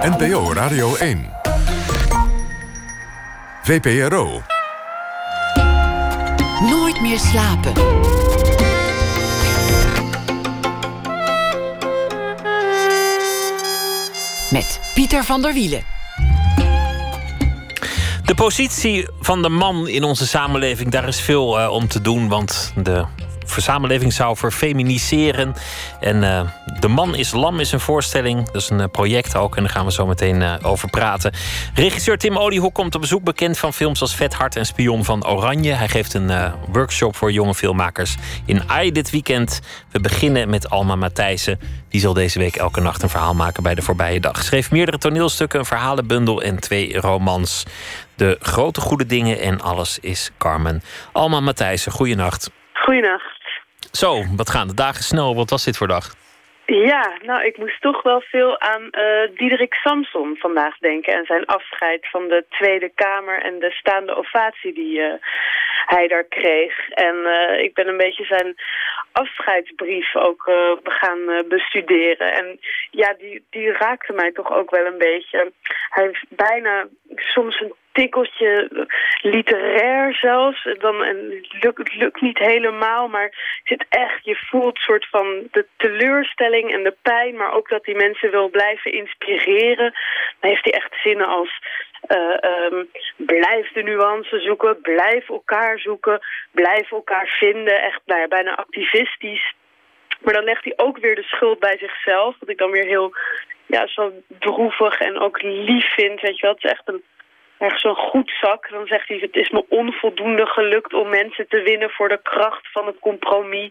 NPO 0.02 0.54
Radio 0.54 0.96
1. 0.96 1.30
VPRO. 3.64 4.55
Nooit 6.62 7.02
meer 7.02 7.20
slapen. 7.20 7.74
Met 14.52 14.80
Pieter 14.94 15.24
van 15.24 15.42
der 15.42 15.54
Wielen. 15.54 15.84
De 18.26 18.36
positie 18.36 19.08
van 19.20 19.42
de 19.42 19.50
man 19.50 19.88
in 19.88 20.04
onze 20.04 20.28
samenleving, 20.28 20.92
daar 20.92 21.08
is 21.08 21.20
veel 21.20 21.60
uh, 21.60 21.70
om 21.70 21.88
te 21.88 22.02
doen. 22.02 22.28
Want 22.28 22.74
de 22.76 23.06
samenleving 23.48 24.14
zou 24.14 24.38
verfeminiseren. 24.38 25.54
En 26.00 26.24
uh, 26.24 26.42
De 26.80 26.88
Man 26.88 27.16
is 27.16 27.32
Lam 27.32 27.60
is 27.60 27.72
een 27.72 27.80
voorstelling. 27.80 28.46
Dat 28.46 28.62
is 28.62 28.70
een 28.70 28.80
uh, 28.80 28.86
project 28.92 29.36
ook. 29.36 29.56
En 29.56 29.64
daar 29.64 29.72
gaan 29.72 29.86
we 29.86 29.92
zo 29.92 30.06
meteen 30.06 30.42
uh, 30.42 30.54
over 30.62 30.90
praten. 30.90 31.32
Regisseur 31.74 32.18
Tim 32.18 32.38
Oliehoek 32.38 32.74
komt 32.74 32.96
op 32.96 33.02
bezoek. 33.02 33.24
Bekend 33.24 33.58
van 33.58 33.74
films 33.74 34.02
als 34.02 34.16
Vet 34.16 34.34
Hart 34.34 34.56
en 34.56 34.66
Spion 34.66 35.04
van 35.04 35.28
Oranje. 35.28 35.72
Hij 35.72 35.88
geeft 35.88 36.14
een 36.14 36.52
workshop 36.72 37.16
voor 37.16 37.32
jonge 37.32 37.56
filmmakers 37.56 38.16
in 38.46 38.70
AI 38.70 38.92
dit 38.92 39.10
weekend. 39.10 39.62
We 39.92 40.00
beginnen 40.00 40.50
met 40.50 40.70
Alma 40.70 40.96
Matthijssen. 40.96 41.60
Die 41.90 42.02
zal 42.02 42.14
deze 42.14 42.40
week 42.40 42.56
elke 42.56 42.82
nacht 42.82 43.04
een 43.04 43.10
verhaal 43.10 43.34
maken 43.34 43.64
bij 43.64 43.76
de 43.76 43.82
voorbije 43.82 44.20
dag. 44.20 44.44
Schreef 44.44 44.72
meerdere 44.72 44.98
toneelstukken, 44.98 45.60
een 45.60 45.66
verhalenbundel 45.66 46.42
en 46.42 46.60
twee 46.60 47.00
romans. 47.00 47.66
De 48.16 48.38
grote 48.40 48.82
goede 48.82 49.06
dingen 49.06 49.40
en 49.40 49.62
alles 49.62 50.00
is 50.00 50.32
Carmen. 50.38 50.82
Alma 51.12 51.40
Matthijssen, 51.40 51.92
goeienacht. 51.92 52.52
Goeienacht. 52.74 53.35
Zo, 53.92 54.24
wat 54.36 54.50
gaan 54.50 54.68
de 54.68 54.74
dagen 54.74 55.04
snel. 55.04 55.36
Wat 55.36 55.50
was 55.50 55.64
dit 55.64 55.78
voor 55.78 55.88
dag? 55.88 56.14
Ja, 56.66 57.18
nou, 57.22 57.46
ik 57.46 57.58
moest 57.58 57.82
toch 57.82 58.02
wel 58.02 58.22
veel 58.22 58.60
aan 58.60 58.82
uh, 58.92 59.38
Diederik 59.38 59.74
Samson 59.74 60.36
vandaag 60.38 60.78
denken... 60.78 61.14
en 61.14 61.26
zijn 61.26 61.46
afscheid 61.46 62.08
van 62.10 62.28
de 62.28 62.46
Tweede 62.50 62.92
Kamer 62.96 63.42
en 63.42 63.60
de 63.60 63.72
staande 63.72 64.16
ovatie 64.16 64.74
die 64.74 65.00
uh, 65.00 65.14
hij 65.86 66.08
daar 66.08 66.24
kreeg. 66.24 66.90
En 66.90 67.16
uh, 67.16 67.64
ik 67.64 67.74
ben 67.74 67.88
een 67.88 67.98
beetje 67.98 68.26
zijn 68.26 68.56
afscheidsbrief 69.12 70.16
ook 70.16 70.52
gaan 70.84 71.48
bestuderen. 71.50 72.34
En 72.34 72.60
ja, 72.92 73.16
die, 73.18 73.46
die 73.50 73.72
raakte 73.72 74.14
mij 74.14 74.32
toch 74.32 74.52
ook 74.52 74.70
wel 74.70 74.86
een 74.86 74.98
beetje. 74.98 75.52
Hij 75.90 76.04
heeft 76.04 76.26
bijna 76.30 76.88
soms 77.16 77.60
een 77.60 77.74
tikkeltje 77.96 78.70
literair 79.22 80.14
zelfs. 80.14 80.68
Dan, 80.78 81.04
het 81.04 81.64
lukt, 81.64 81.96
lukt 81.96 82.22
niet 82.22 82.38
helemaal, 82.38 83.08
maar 83.08 83.60
zit 83.64 83.86
echt, 83.90 84.26
je 84.26 84.36
voelt 84.36 84.78
soort 84.78 85.08
van 85.10 85.48
de 85.52 85.66
teleurstelling 85.78 86.74
en 86.74 86.84
de 86.84 86.96
pijn, 87.02 87.36
maar 87.36 87.54
ook 87.54 87.70
dat 87.70 87.84
die 87.84 87.96
mensen 87.96 88.32
wil 88.32 88.50
blijven 88.50 88.92
inspireren. 88.92 89.94
Dan 90.40 90.50
heeft 90.50 90.64
hij 90.64 90.74
echt 90.74 90.96
zinnen 91.04 91.28
als 91.28 91.52
uh, 92.08 92.38
um, 92.72 92.90
blijf 93.18 93.72
de 93.72 93.84
nuance 93.84 94.40
zoeken, 94.40 94.82
blijf 94.82 95.30
elkaar 95.30 95.80
zoeken, 95.80 96.20
blijf 96.52 96.92
elkaar 96.92 97.28
vinden. 97.28 97.82
Echt 97.82 98.02
nou 98.06 98.28
bijna 98.28 98.56
activistisch. 98.56 99.54
Maar 100.20 100.34
dan 100.34 100.44
legt 100.44 100.64
hij 100.64 100.74
ook 100.76 100.98
weer 100.98 101.16
de 101.16 101.24
schuld 101.24 101.60
bij 101.60 101.78
zichzelf. 101.78 102.36
Wat 102.40 102.50
ik 102.50 102.58
dan 102.58 102.72
weer 102.72 102.86
heel 102.86 103.14
ja, 103.66 103.88
zo 103.88 104.12
droevig 104.40 105.00
en 105.00 105.20
ook 105.20 105.42
lief 105.42 105.94
vind. 105.94 106.22
Weet 106.22 106.36
je 106.36 106.42
wel, 106.42 106.56
het 106.56 106.64
is 106.64 106.72
echt 106.72 106.88
een 106.88 107.04
ergens 107.58 107.82
zo'n 107.82 107.96
goed 107.96 108.32
zak. 108.42 108.70
Dan 108.70 108.86
zegt 108.86 109.08
hij, 109.08 109.18
het 109.18 109.36
is 109.36 109.50
me 109.50 109.66
onvoldoende 109.70 110.46
gelukt 110.46 110.94
om 110.94 111.10
mensen 111.10 111.48
te 111.48 111.62
winnen 111.62 111.90
voor 111.90 112.10
de 112.10 112.20
kracht 112.24 112.72
van 112.72 112.86
het 112.86 113.00
compromis. 113.00 113.70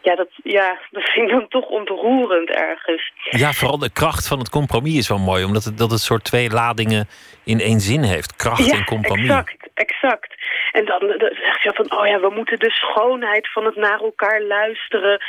Ja, 0.00 0.14
dat, 0.14 0.28
ja, 0.42 0.78
dat 0.90 1.02
vind 1.02 1.30
ik 1.30 1.34
dan 1.34 1.48
toch 1.48 1.68
ontroerend 1.68 2.50
ergens. 2.50 3.12
Ja, 3.30 3.52
vooral 3.52 3.78
de 3.78 3.92
kracht 3.92 4.28
van 4.28 4.38
het 4.38 4.50
compromis 4.50 4.96
is 4.96 5.08
wel 5.08 5.18
mooi. 5.18 5.44
Omdat 5.44 5.64
het, 5.64 5.78
dat 5.78 5.90
het 5.90 6.00
soort 6.00 6.24
twee 6.24 6.50
ladingen 6.50 7.08
in 7.44 7.60
één 7.60 7.80
zin 7.80 8.02
heeft. 8.02 8.36
Kracht 8.36 8.66
ja, 8.66 8.76
en 8.76 8.84
compromis. 8.84 9.28
exact, 9.28 9.68
exact. 9.74 10.34
En 10.72 10.84
dan, 10.84 11.00
dan 11.00 11.30
zegt 11.42 11.62
hij 11.62 11.72
van, 11.72 11.98
oh 11.98 12.06
ja, 12.06 12.20
we 12.20 12.30
moeten 12.30 12.58
de 12.58 12.70
schoonheid 12.70 13.52
van 13.52 13.64
het 13.64 13.76
naar 13.76 14.00
elkaar 14.00 14.42
luisteren, 14.42 15.20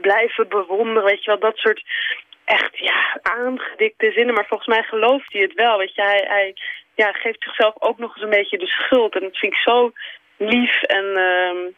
blijven 0.00 0.48
bewonderen, 0.48 1.04
weet 1.04 1.24
je 1.24 1.30
wel, 1.30 1.40
dat 1.40 1.56
soort 1.56 1.82
echt 2.44 2.78
ja, 2.78 3.20
aangedikte 3.22 4.12
zinnen. 4.12 4.34
Maar 4.34 4.46
volgens 4.46 4.68
mij 4.68 4.82
gelooft 4.82 5.32
hij 5.32 5.42
het 5.42 5.54
wel. 5.54 5.78
Weet 5.78 5.94
je, 5.94 6.02
hij, 6.02 6.24
hij 6.28 6.54
ja, 6.94 7.12
geeft 7.12 7.42
zichzelf 7.42 7.74
ook 7.78 7.98
nog 7.98 8.14
eens 8.14 8.24
een 8.24 8.38
beetje 8.38 8.58
de 8.58 8.66
schuld. 8.66 9.14
En 9.14 9.20
dat 9.20 9.36
vind 9.36 9.52
ik 9.52 9.58
zo 9.58 9.92
lief. 10.36 10.82
En 10.82 11.04
uh, 11.04 11.72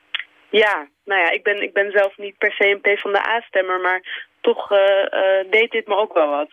ja, 0.50 0.88
nou 1.04 1.20
ja, 1.20 1.30
ik 1.30 1.42
ben, 1.42 1.62
ik 1.62 1.72
ben 1.72 1.90
zelf 1.90 2.16
niet 2.16 2.38
per 2.38 2.52
se 2.52 2.70
een 2.70 2.80
P 2.80 2.98
van 2.98 3.12
de 3.12 3.28
A-stemmer, 3.28 3.80
maar 3.80 4.28
toch 4.40 4.70
uh, 4.72 4.78
uh, 4.78 5.50
deed 5.50 5.70
dit 5.70 5.86
me 5.86 5.96
ook 5.96 6.14
wel 6.14 6.30
wat. 6.30 6.50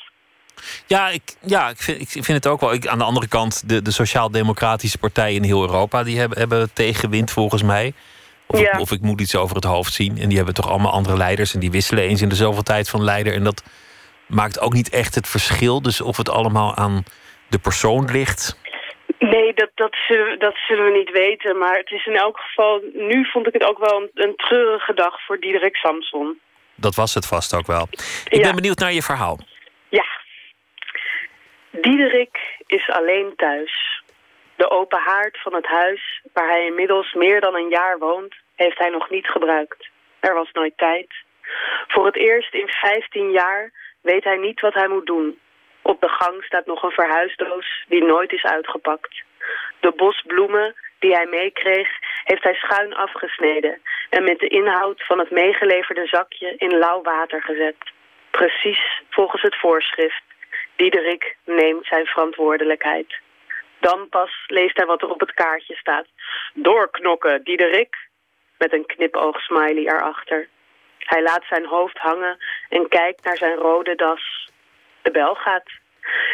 Ja, 0.88 1.10
ik, 1.10 1.22
ja 1.42 1.70
ik, 1.70 1.78
vind, 1.78 2.00
ik 2.02 2.24
vind 2.24 2.44
het 2.44 2.48
ook 2.48 2.60
wel. 2.60 2.74
Ik, 2.74 2.88
aan 2.88 2.98
de 2.98 3.04
andere 3.04 3.28
kant, 3.28 3.70
de, 3.70 3.82
de 3.82 3.92
sociaal-democratische 3.92 4.98
partijen 4.98 5.36
in 5.36 5.44
heel 5.44 5.62
Europa... 5.62 6.04
die 6.04 6.20
hebben, 6.20 6.38
hebben 6.38 6.74
tegenwind 6.74 7.32
volgens 7.32 7.64
mij. 7.64 7.94
Of, 8.48 8.60
ja. 8.60 8.74
ik, 8.74 8.80
of 8.80 8.92
ik 8.92 9.02
moet 9.02 9.22
iets 9.22 9.36
over 9.36 9.56
het 9.56 9.66
hoofd 9.66 9.94
zien. 9.94 10.18
En 10.18 10.28
die 10.28 10.38
hebben 10.38 10.54
toch 10.56 10.70
allemaal 10.70 10.92
andere 10.92 11.18
leiders. 11.18 11.54
En 11.54 11.60
die 11.60 11.72
wisselen 11.72 12.04
eens 12.04 12.22
in 12.22 12.30
de 12.30 12.36
zoveel 12.36 12.64
tijd 12.64 12.90
van 12.90 13.04
leider. 13.04 13.34
En 13.34 13.44
dat 13.44 13.64
maakt 14.28 14.60
ook 14.60 14.74
niet 14.74 14.90
echt 14.90 15.16
het 15.16 15.28
verschil. 15.28 15.82
Dus 15.82 16.02
of 16.02 16.18
het 16.18 16.30
allemaal 16.30 16.76
aan 16.76 17.04
de 17.54 17.60
persoon 17.60 18.12
ligt? 18.12 18.62
Nee, 19.20 19.54
dat, 19.54 19.72
dat, 19.76 19.96
zullen, 20.08 20.40
dat 20.40 20.56
zullen 20.68 20.86
we 20.86 20.98
niet 20.98 21.12
weten. 21.12 21.58
Maar 21.58 21.78
het 21.78 21.92
is 21.92 22.06
in 22.06 22.16
elk 22.16 22.38
geval... 22.38 22.82
Nu 22.94 23.26
vond 23.26 23.48
ik 23.48 23.54
het 23.54 23.64
ook 23.64 23.78
wel 23.78 24.02
een, 24.02 24.10
een 24.14 24.36
treurige 24.36 24.94
dag 24.94 25.26
voor 25.26 25.40
Diederik 25.40 25.76
Samson. 25.76 26.40
Dat 26.76 26.96
was 26.96 27.14
het 27.14 27.28
vast 27.28 27.56
ook 27.56 27.68
wel. 27.68 27.88
Ik 28.26 28.36
ja. 28.36 28.42
ben 28.42 28.56
benieuwd 28.56 28.80
naar 28.80 28.94
je 28.94 29.02
verhaal. 29.02 29.40
Ja. 29.90 30.06
Diederik 31.72 32.38
is 32.66 32.90
alleen 32.90 33.34
thuis. 33.36 34.04
De 34.56 34.70
open 34.70 35.00
haard 35.00 35.42
van 35.42 35.54
het 35.54 35.66
huis, 35.66 36.22
waar 36.34 36.50
hij 36.50 36.66
inmiddels 36.66 37.14
meer 37.14 37.42
dan 37.42 37.56
een 37.56 37.70
jaar 37.70 37.98
woont... 38.00 38.36
heeft 38.56 38.78
hij 38.78 38.90
nog 38.90 39.10
niet 39.10 39.28
gebruikt. 39.28 39.90
Er 40.20 40.34
was 40.34 40.52
nooit 40.52 40.78
tijd. 40.78 41.08
Voor 41.88 42.06
het 42.06 42.18
eerst 42.18 42.54
in 42.54 42.68
15 42.68 43.32
jaar 43.32 43.72
weet 44.02 44.24
hij 44.24 44.38
niet 44.38 44.62
wat 44.62 44.74
hij 44.74 44.88
moet 44.88 45.06
doen. 45.06 45.40
Op 45.84 46.02
de 46.02 46.10
gang 46.10 46.44
staat 46.44 46.66
nog 46.66 46.84
een 46.84 46.92
verhuisdoos 46.92 47.86
die 47.88 48.04
nooit 48.04 48.32
is 48.32 48.44
uitgepakt. 48.44 49.24
De 49.80 49.92
bos 49.92 50.22
bloemen 50.28 50.76
die 51.00 51.14
hij 51.14 51.26
meekreeg 51.26 51.90
heeft 52.24 52.44
hij 52.44 52.54
schuin 52.54 52.96
afgesneden... 52.96 53.82
en 54.10 54.24
met 54.24 54.40
de 54.40 54.48
inhoud 54.48 55.06
van 55.06 55.20
het 55.20 55.32
meegeleverde 55.32 56.06
zakje 56.06 56.54
in 56.58 56.78
lauw 56.78 57.02
water 57.02 57.42
gezet. 57.42 57.76
Precies 58.30 59.02
volgens 59.10 59.42
het 59.42 59.60
voorschrift. 59.60 60.24
Diederik 60.76 61.38
neemt 61.46 61.86
zijn 61.86 62.06
verantwoordelijkheid. 62.06 63.20
Dan 63.80 64.10
pas 64.10 64.32
leest 64.48 64.78
hij 64.78 64.86
wat 64.86 65.02
er 65.02 65.10
op 65.10 65.20
het 65.20 65.34
kaartje 65.34 65.76
staat. 65.76 66.08
Doorknokken, 66.54 67.44
Diederik, 67.44 67.96
met 68.58 68.74
een 68.74 68.86
knipoogsmiley 68.86 69.86
erachter. 69.86 70.48
Hij 70.98 71.22
laat 71.22 71.44
zijn 71.50 71.66
hoofd 71.66 71.98
hangen 71.98 72.38
en 72.70 72.88
kijkt 72.88 73.24
naar 73.24 73.38
zijn 73.38 73.56
rode 73.56 73.96
das. 73.96 74.52
De 75.04 75.12
bel 75.12 75.36
gaat. 75.36 75.70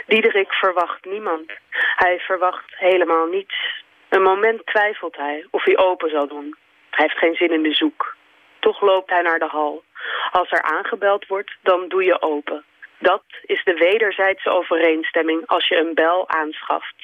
Diederik 0.08 0.54
verwacht 0.54 1.06
niemand. 1.06 1.52
Hij 1.96 2.20
verwacht 2.20 2.78
helemaal 2.78 3.26
niets. 3.26 3.84
Een 4.10 4.22
moment 4.22 4.66
twijfelt 4.66 5.16
hij 5.16 5.46
of 5.52 5.64
hij 5.64 5.78
open 5.78 6.10
zal 6.10 6.28
doen. 6.28 6.56
Hij 6.90 7.06
heeft 7.06 7.18
geen 7.18 7.36
zin 7.36 7.52
in 7.52 7.62
bezoek. 7.62 8.16
Toch 8.60 8.82
loopt 8.82 9.10
hij 9.10 9.22
naar 9.22 9.40
de 9.40 9.48
hal. 9.48 9.84
Als 10.32 10.52
er 10.52 10.62
aangebeld 10.62 11.28
wordt, 11.28 11.52
dan 11.62 11.88
doe 11.88 12.04
je 12.04 12.22
open. 12.22 12.64
Dat 13.00 13.24
is 13.46 13.64
de 13.64 13.74
wederzijdse 13.74 14.50
overeenstemming 14.50 15.48
als 15.48 15.68
je 15.68 15.78
een 15.78 15.94
bel 15.94 16.30
aanschaft. 16.30 16.96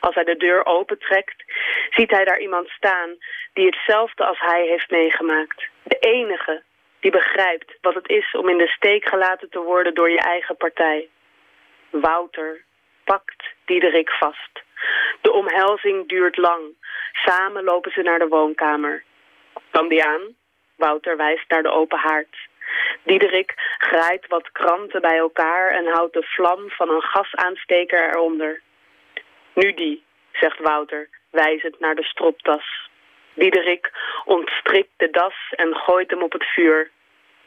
Als 0.00 0.14
hij 0.14 0.24
de 0.24 0.36
deur 0.36 0.66
opentrekt, 0.66 1.44
ziet 1.90 2.10
hij 2.10 2.24
daar 2.24 2.40
iemand 2.40 2.68
staan 2.68 3.16
die 3.52 3.66
hetzelfde 3.66 4.24
als 4.24 4.38
hij 4.40 4.66
heeft 4.66 4.90
meegemaakt. 4.90 5.68
De 5.82 5.96
enige 5.98 6.62
Die 7.00 7.10
begrijpt 7.10 7.78
wat 7.80 7.94
het 7.94 8.08
is 8.08 8.34
om 8.34 8.48
in 8.48 8.58
de 8.58 8.68
steek 8.68 9.08
gelaten 9.08 9.50
te 9.50 9.58
worden 9.58 9.94
door 9.94 10.10
je 10.10 10.20
eigen 10.20 10.56
partij. 10.56 11.08
Wouter 11.90 12.64
pakt 13.04 13.44
Diederik 13.64 14.10
vast. 14.10 14.62
De 15.20 15.32
omhelzing 15.32 16.08
duurt 16.08 16.36
lang. 16.36 16.62
Samen 17.12 17.64
lopen 17.64 17.92
ze 17.92 18.02
naar 18.02 18.18
de 18.18 18.28
woonkamer. 18.28 19.04
Kwam 19.70 19.88
die 19.88 20.04
aan? 20.04 20.36
Wouter 20.76 21.16
wijst 21.16 21.48
naar 21.48 21.62
de 21.62 21.70
open 21.70 21.98
haard. 21.98 22.48
Diederik 23.02 23.54
graait 23.78 24.26
wat 24.26 24.52
kranten 24.52 25.00
bij 25.00 25.16
elkaar 25.16 25.70
en 25.70 25.86
houdt 25.86 26.12
de 26.12 26.22
vlam 26.22 26.70
van 26.70 26.90
een 26.90 27.02
gasaansteker 27.02 28.08
eronder. 28.10 28.60
Nu 29.54 29.74
die, 29.74 30.04
zegt 30.32 30.58
Wouter, 30.58 31.08
wijzend 31.30 31.80
naar 31.80 31.94
de 31.94 32.04
stropdas. 32.04 32.89
Diederik 33.34 33.92
ontstrikt 34.24 34.90
de 34.96 35.08
das 35.10 35.34
en 35.56 35.74
gooit 35.74 36.10
hem 36.10 36.22
op 36.22 36.32
het 36.32 36.44
vuur. 36.44 36.90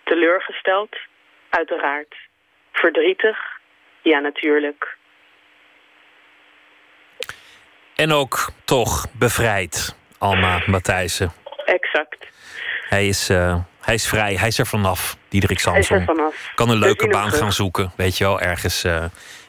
Teleurgesteld? 0.03 0.97
Uiteraard. 1.49 2.15
Verdrietig? 2.71 3.37
Ja, 4.01 4.19
natuurlijk. 4.19 4.97
En 7.95 8.11
ook 8.11 8.49
toch 8.65 9.05
bevrijd, 9.11 9.95
Alma 10.17 10.61
Matthijssen. 10.65 11.31
Exact. 11.65 12.27
Hij 12.89 13.07
is, 13.07 13.29
uh, 13.29 13.55
hij 13.81 13.93
is 13.93 14.07
vrij, 14.07 14.35
hij 14.35 14.47
is 14.47 14.59
er 14.59 14.65
vanaf, 14.65 15.17
Diederik 15.29 15.59
Samson. 15.59 15.95
Hij 15.95 16.03
is 16.03 16.09
er 16.09 16.15
vanaf. 16.15 16.51
Kan 16.55 16.69
een 16.69 16.77
leuke 16.77 17.07
baan 17.07 17.31
gaan 17.31 17.51
zoeken, 17.51 17.91
weet 17.95 18.17
je 18.17 18.23
wel. 18.23 18.39
Ergens, 18.39 18.85
uh, 18.85 19.03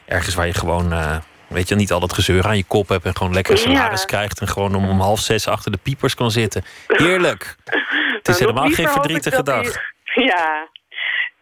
ergens 0.05 0.35
waar 0.35 0.45
je 0.45 0.53
gewoon, 0.53 0.93
uh, 0.93 1.17
weet 1.47 1.69
je, 1.69 1.75
niet 1.75 1.91
al 1.91 1.99
dat 1.99 2.13
gezeur 2.13 2.45
aan 2.45 2.57
je 2.57 2.63
kop 2.67 2.87
hebt... 2.89 3.05
en 3.05 3.15
gewoon 3.15 3.33
lekker 3.33 3.57
salaris 3.57 3.99
ja. 3.99 4.05
krijgt... 4.05 4.39
en 4.39 4.47
gewoon 4.47 4.75
om, 4.75 4.89
om 4.89 4.99
half 4.99 5.19
zes 5.19 5.47
achter 5.47 5.71
de 5.71 5.79
piepers 5.83 6.15
kan 6.15 6.31
zitten. 6.31 6.63
Heerlijk. 6.87 7.55
Het 7.63 8.27
is 8.27 8.39
Nou, 8.39 8.51
helemaal 8.51 8.69
geen 8.69 8.89
verdrietige 8.89 9.43
dag. 9.43 9.63
Hij, 10.03 10.23
ja, 10.23 10.67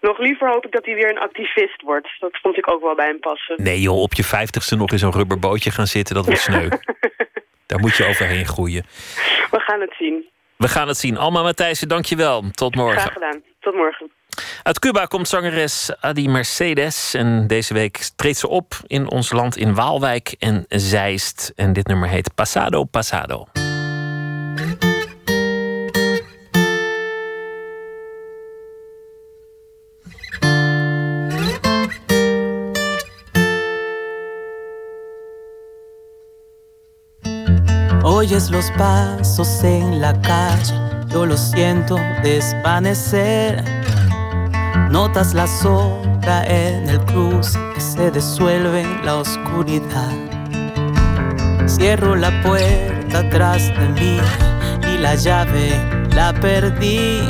nog 0.02 0.18
liever 0.20 0.50
hoop 0.50 0.66
ik 0.66 0.72
dat 0.72 0.86
hij 0.86 0.96
weer 0.96 1.10
een 1.10 1.20
activist 1.20 1.82
wordt. 1.82 2.08
Dat 2.20 2.40
vond 2.42 2.58
ik 2.58 2.72
ook 2.72 2.82
wel 2.82 2.96
bij 2.96 3.08
hem 3.08 3.20
passen. 3.20 3.64
Nee 3.64 3.82
joh, 3.82 4.02
op 4.02 4.14
je 4.14 4.24
vijftigste 4.24 4.76
nog 4.76 4.92
in 4.92 4.98
zo'n 5.00 5.12
rubberbootje 5.12 5.72
gaan 5.72 5.88
zitten, 5.88 6.16
dat 6.16 6.26
wordt 6.26 6.42
sneu. 6.42 6.70
Daar 7.68 7.80
moet 7.80 7.96
je 7.96 8.06
overheen 8.06 8.46
groeien. 8.46 8.86
We 9.52 9.60
gaan 9.60 9.82
het 9.82 9.94
zien. 9.98 10.26
We 10.58 10.68
gaan 10.68 10.88
het 10.88 10.98
zien. 10.98 11.18
Alma 11.18 11.42
Matthijssen, 11.42 11.88
dankjewel. 11.88 12.44
Tot 12.52 12.76
morgen. 12.76 13.00
Graag 13.00 13.14
gedaan. 13.14 13.42
Tot 13.60 13.76
morgen. 13.76 14.12
Uit 14.64 14.80
Cuba 14.80 15.06
komt 15.06 15.28
zangeres 15.28 15.92
Adi 16.00 16.30
Mercedes. 16.30 17.14
En 17.14 17.48
deze 17.48 17.74
week 17.74 18.10
treedt 18.16 18.38
ze 18.38 18.48
op 18.48 18.80
in 18.88 19.10
ons 19.10 19.32
land 19.32 19.58
in 19.58 19.74
Waalwijk 19.74 20.36
en 20.40 20.66
Zeist. 20.68 21.52
En 21.56 21.74
dit 21.74 21.88
nummer 21.88 22.10
heet 22.10 22.36
Pasado 22.36 22.84
Pasado. 22.84 23.48
Oyes 38.04 38.50
los 38.50 38.70
pasos 38.78 39.64
en 39.64 40.00
la 40.00 40.14
calle, 40.22 40.74
yo 41.08 41.26
lo 41.26 41.38
siento 41.38 41.96
desvanecer. 42.22 43.64
Notas 44.90 45.34
la 45.34 45.48
sombra 45.48 46.44
en 46.46 46.90
el 46.90 47.00
cruce 47.06 47.60
que 47.74 47.82
se 47.82 48.12
disuelve 48.12 48.82
en 48.82 49.06
la 49.06 49.18
oscuridad. 49.18 50.12
Cierro 51.68 52.16
la 52.16 52.32
puerta 52.42 53.20
atrás 53.20 53.68
de 53.68 53.88
mí 53.90 54.20
y 54.94 54.98
la 54.98 55.16
llave 55.16 55.80
la 56.16 56.34
perdí. 56.34 57.22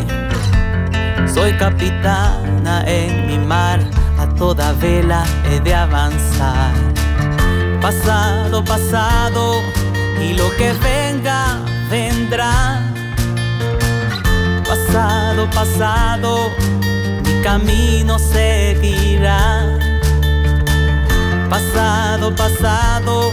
Soy 1.34 1.54
capitana 1.54 2.84
en 2.86 3.28
mi 3.28 3.38
mar, 3.38 3.80
a 4.20 4.28
toda 4.36 4.74
vela 4.74 5.24
he 5.50 5.60
de 5.60 5.74
avanzar. 5.74 6.74
Pasado, 7.82 8.64
pasado 8.64 9.62
y 10.22 10.34
lo 10.34 10.50
que 10.58 10.74
venga 10.74 11.60
vendrá. 11.90 12.82
Pasado, 14.66 15.50
pasado, 15.50 16.52
camino 17.44 18.18
seguirá. 18.18 19.78
Pasado, 21.50 22.34
pasado, 22.34 23.32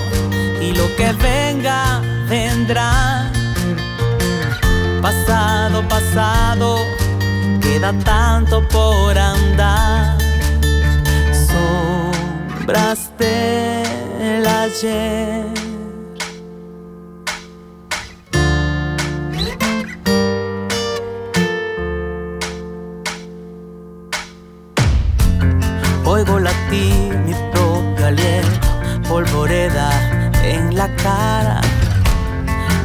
y 0.60 0.72
lo 0.72 0.94
que 0.96 1.12
venga 1.12 2.02
vendrá. 2.28 3.30
Pasado, 5.00 5.82
pasado, 5.88 6.84
queda 7.62 7.92
tanto 8.04 8.66
por 8.68 9.16
andar. 9.16 10.18
Sombras 11.48 13.10
del 13.16 14.46
ayer. 14.46 15.69
Polvoreda 29.08 29.90
en 30.42 30.74
la 30.76 30.88
cara. 30.96 31.60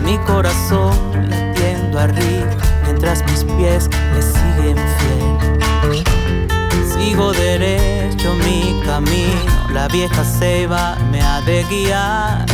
Mi 0.04 0.18
corazón 0.20 0.96
latiendo 1.30 2.00
arriba, 2.00 2.52
mientras 2.84 3.24
mis 3.24 3.44
pies 3.44 3.90
le 4.14 4.22
siguen 4.22 4.78
fiel. 4.98 6.04
Sigo 6.92 7.34
derecho 7.34 8.34
mi 8.36 8.82
camino, 8.86 9.74
la 9.74 9.88
vieja 9.88 10.24
ceiba 10.24 10.96
me 11.12 11.22
ha 11.22 11.42
de 11.42 11.64
guiar. 11.64 12.46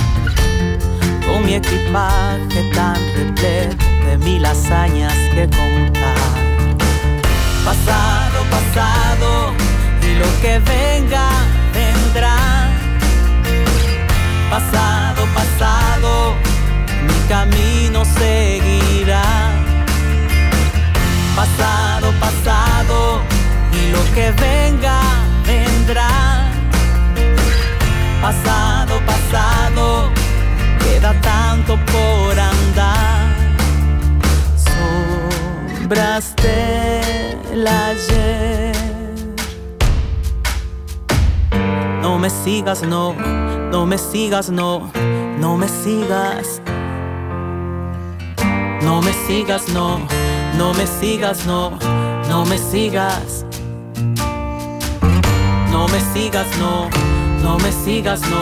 Con 1.26 1.46
mi 1.46 1.56
equipaje 1.56 2.72
tan 2.74 2.96
repleto 3.16 3.86
de 4.06 4.18
mil 4.18 4.46
hazañas 4.46 5.14
que 5.34 5.50
contar. 5.50 6.16
Pasado, 7.66 8.44
pasado 8.50 9.54
y 10.02 10.16
lo 10.16 10.42
que 10.42 10.60
venga 10.60 11.30
vendrá. 11.74 12.61
Pasado, 14.52 15.26
pasado, 15.34 16.36
mi 17.08 17.20
camino 17.30 18.04
seguirá. 18.04 19.24
Pasado, 21.34 22.12
pasado, 22.20 23.22
y 23.72 23.92
lo 23.94 24.04
que 24.14 24.32
venga 24.32 25.00
vendrá. 25.46 26.52
Pasado, 28.22 29.00
pasado, 29.06 30.12
queda 30.80 31.14
tanto 31.22 31.78
por 31.86 32.38
andar. 32.38 33.34
Sombras 35.80 36.36
del 36.36 37.66
ayer. 37.66 38.76
No 42.02 42.20
me 42.20 42.30
sigas, 42.30 42.82
no, 42.82 43.16
no 43.72 43.86
me 43.86 43.98
sigas, 43.98 44.50
no, 44.50 44.92
no 45.40 45.58
me 45.58 45.68
sigas. 45.68 46.62
No 48.82 49.02
me 49.02 49.14
sigas, 49.26 49.70
no, 49.70 50.00
no 50.58 50.74
me 50.74 50.86
sigas, 50.86 51.46
no, 51.46 51.72
no 52.28 52.46
me 52.46 52.58
sigas. 52.58 53.46
No 55.72 55.88
me 55.88 56.00
sigas, 56.14 56.48
no, 56.60 56.90
no 57.42 57.58
me 57.60 57.72
sigas, 57.72 58.22
no, 58.30 58.42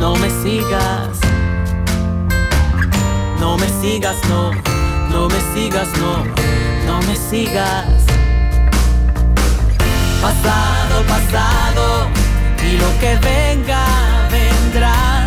no 0.00 0.16
me 0.16 0.30
sigas. 0.30 1.20
No 3.38 3.58
me 3.58 3.68
sigas, 3.68 4.16
no, 4.30 4.52
no 5.10 5.28
me 5.28 5.40
sigas, 5.54 5.88
no, 5.98 6.24
no 6.86 7.02
me 7.06 7.14
sigas. 7.14 8.06
Pasado, 10.22 11.02
pasado 11.06 12.08
y 12.64 12.78
lo 12.78 12.98
que 12.98 13.16
venga 13.16 14.05
vendrá. 14.30 15.26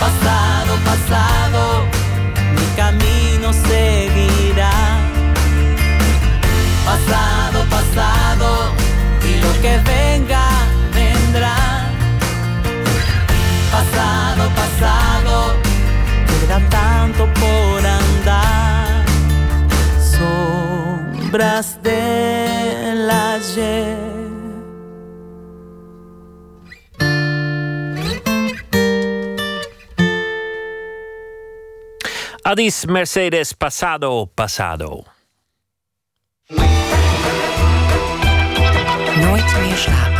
Pasado, 0.00 0.72
pasado, 0.84 1.84
mi 2.56 2.66
camino 2.76 3.52
seguirá. 3.52 4.70
Pasado, 6.84 7.64
pasado, 7.68 8.72
y 9.22 9.40
lo 9.40 9.52
que 9.60 9.78
venga 9.92 10.44
vendrá. 10.94 11.56
Pasado, 13.70 14.50
pasado, 14.60 15.54
queda 16.26 16.60
tanto 16.70 17.26
por 17.34 17.86
andar. 17.86 19.04
Sombras 20.00 21.78
del 21.82 23.10
ayer. 23.10 24.07
Adis 32.50 32.86
Mercedes 32.86 33.52
Pasado 33.52 34.24
Pasado. 34.34 35.04
Nooit 39.20 39.58
meer 39.60 39.76
slapen. 39.76 40.17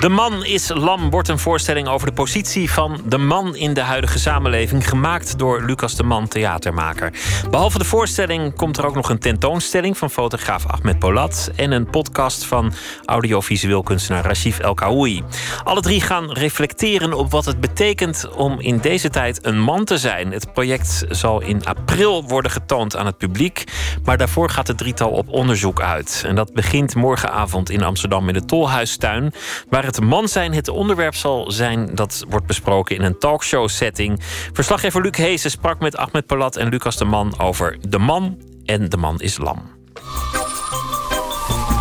De 0.00 0.08
man 0.08 0.44
is 0.44 0.68
lam 0.68 1.10
wordt 1.10 1.28
een 1.28 1.38
voorstelling 1.38 1.88
over 1.88 2.06
de 2.06 2.12
positie 2.12 2.70
van 2.70 3.00
de 3.04 3.18
man 3.18 3.56
in 3.56 3.74
de 3.74 3.80
huidige 3.80 4.18
samenleving, 4.18 4.88
gemaakt 4.88 5.38
door 5.38 5.62
Lucas 5.62 5.94
de 5.96 6.02
Man, 6.02 6.28
theatermaker. 6.28 7.12
Behalve 7.50 7.78
de 7.78 7.84
voorstelling 7.84 8.54
komt 8.54 8.78
er 8.78 8.86
ook 8.86 8.94
nog 8.94 9.08
een 9.08 9.18
tentoonstelling 9.18 9.98
van 9.98 10.10
fotograaf 10.10 10.66
Ahmed 10.66 10.98
Polat 10.98 11.50
en 11.56 11.70
een 11.72 11.90
podcast 11.90 12.44
van 12.44 12.72
audiovisueel 13.04 13.82
kunstenaar 13.82 14.24
Rashif 14.24 14.58
El 14.58 14.74
Kaoui. 14.74 15.22
Alle 15.64 15.80
drie 15.80 16.00
gaan 16.00 16.32
reflecteren 16.32 17.12
op 17.12 17.30
wat 17.30 17.44
het 17.44 17.60
betekent 17.60 18.28
om 18.36 18.60
in 18.60 18.78
deze 18.78 19.10
tijd 19.10 19.46
een 19.46 19.60
man 19.60 19.84
te 19.84 19.98
zijn. 19.98 20.32
Het 20.32 20.52
project 20.52 21.04
zal 21.08 21.40
in 21.40 21.64
april 21.64 22.24
worden 22.28 22.50
getoond 22.50 22.96
aan 22.96 23.06
het 23.06 23.16
publiek, 23.16 23.64
maar 24.04 24.18
daarvoor 24.18 24.50
gaat 24.50 24.68
het 24.68 24.78
drietal 24.78 25.10
op 25.10 25.28
onderzoek 25.28 25.80
uit. 25.80 26.22
En 26.26 26.34
dat 26.34 26.52
begint 26.52 26.94
morgenavond 26.94 27.70
in 27.70 27.82
Amsterdam 27.82 28.28
in 28.28 28.34
de 28.34 28.44
Tolhuistuin, 28.44 29.32
waar 29.68 29.88
het 29.96 30.04
man 30.04 30.28
zijn 30.28 30.52
het 30.52 30.68
onderwerp 30.68 31.14
zal 31.14 31.50
zijn 31.50 31.94
dat 31.94 32.24
wordt 32.28 32.46
besproken 32.46 32.96
in 32.96 33.02
een 33.02 33.18
talkshow-setting. 33.18 34.20
Verslaggever 34.52 35.02
Luc 35.02 35.16
Heesen 35.16 35.50
sprak 35.50 35.80
met 35.80 35.96
Ahmed 35.96 36.26
Palat 36.26 36.56
en 36.56 36.68
Lucas 36.68 36.96
de 36.96 37.04
Man 37.04 37.38
over 37.38 37.76
de 37.88 37.98
man 37.98 38.38
en 38.64 38.88
de 38.88 38.96
man 38.96 39.20
is 39.20 39.38
lam. 39.38 39.62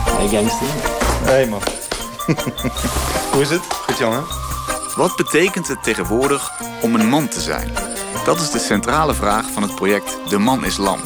Hey 0.06 0.28
gangster. 0.28 0.68
Hey 1.24 1.48
man. 1.48 1.62
Hoe 3.32 3.42
is 3.42 3.50
het? 3.50 3.62
Goed 3.62 3.98
jongen. 3.98 4.24
Wat 4.96 5.16
betekent 5.16 5.68
het 5.68 5.84
tegenwoordig 5.84 6.52
om 6.82 6.96
een 6.96 7.10
man 7.10 7.28
te 7.28 7.42
zijn? 7.42 7.70
Dat 8.26 8.40
is 8.40 8.52
de 8.52 8.60
centrale 8.60 9.14
vraag 9.14 9.52
van 9.52 9.64
het 9.64 9.76
project 9.76 10.18
De 10.30 10.38
Man 10.38 10.66
is 10.66 10.78
Lam. 10.78 11.00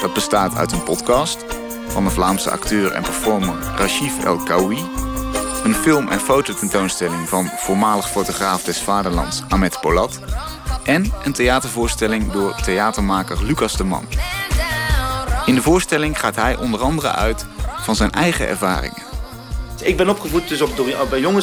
Dat 0.00 0.14
bestaat 0.14 0.56
uit 0.56 0.72
een 0.72 0.82
podcast 0.82 1.44
van 1.88 2.04
de 2.04 2.10
Vlaamse 2.10 2.50
acteur 2.50 2.92
en 2.92 3.02
performer 3.02 3.56
Rashif 3.76 4.24
El 4.24 4.36
Kaoui 4.36 5.03
een 5.64 5.74
film- 5.74 6.08
en 6.08 6.20
fototentoonstelling 6.20 7.28
van 7.28 7.50
voormalig 7.56 8.10
fotograaf 8.10 8.62
des 8.62 8.78
vaderlands 8.78 9.42
Ahmed 9.48 9.80
Polat. 9.80 10.20
En 10.82 11.12
een 11.24 11.32
theatervoorstelling 11.32 12.32
door 12.32 12.54
theatermaker 12.54 13.44
Lucas 13.44 13.76
de 13.76 13.84
Man. 13.84 14.06
In 15.46 15.54
de 15.54 15.62
voorstelling 15.62 16.20
gaat 16.20 16.36
hij 16.36 16.56
onder 16.56 16.80
andere 16.80 17.12
uit 17.12 17.46
van 17.76 17.96
zijn 17.96 18.10
eigen 18.10 18.48
ervaringen. 18.48 19.02
Ik 19.82 19.96
ben 19.96 20.08
opgevoed 20.08 20.48
dus 20.48 20.60
op, 20.60 20.78
op 21.00 21.12
een 21.12 21.42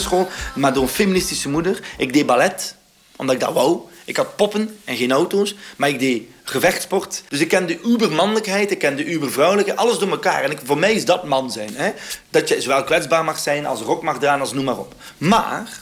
maar 0.56 0.74
door 0.74 0.84
een 0.84 0.90
feministische 0.90 1.50
moeder. 1.50 1.80
Ik 1.98 2.14
deed 2.14 2.26
ballet, 2.26 2.76
omdat 3.16 3.36
ik 3.36 3.42
dat 3.42 3.54
wou. 3.54 3.82
Ik 4.06 4.18
had 4.18 4.36
poppen 4.36 4.78
en 4.86 4.96
geen 4.96 5.12
auto's, 5.12 5.56
maar 5.76 5.90
ik 5.90 6.00
deed 6.00 6.24
gevechtsport. 6.44 7.24
Dus 7.28 7.40
ik 7.40 7.48
ken 7.48 7.66
de 7.66 7.80
ubermannelijkheid, 7.86 8.72
ik 8.72 8.80
ken 8.80 8.96
de 8.96 9.06
ubervrouwelijke, 9.06 9.76
alles 9.76 9.98
door 9.98 10.10
elkaar. 10.10 10.44
En 10.44 10.52
ik, 10.52 10.60
voor 10.64 10.78
mij 10.78 10.94
is 10.94 11.06
dat 11.06 11.24
man 11.24 11.52
zijn. 11.52 11.70
Hè? 11.74 11.92
Dat 12.30 12.48
je 12.48 12.62
zowel 12.62 12.84
kwetsbaar 12.84 13.24
mag 13.24 13.40
zijn, 13.40 13.66
als 13.66 13.82
rok 13.82 14.04
mag 14.04 14.20
dragen, 14.20 14.40
als 14.40 14.54
noem 14.54 14.66
maar 14.66 14.78
op. 14.78 14.96
Maar, 15.18 15.80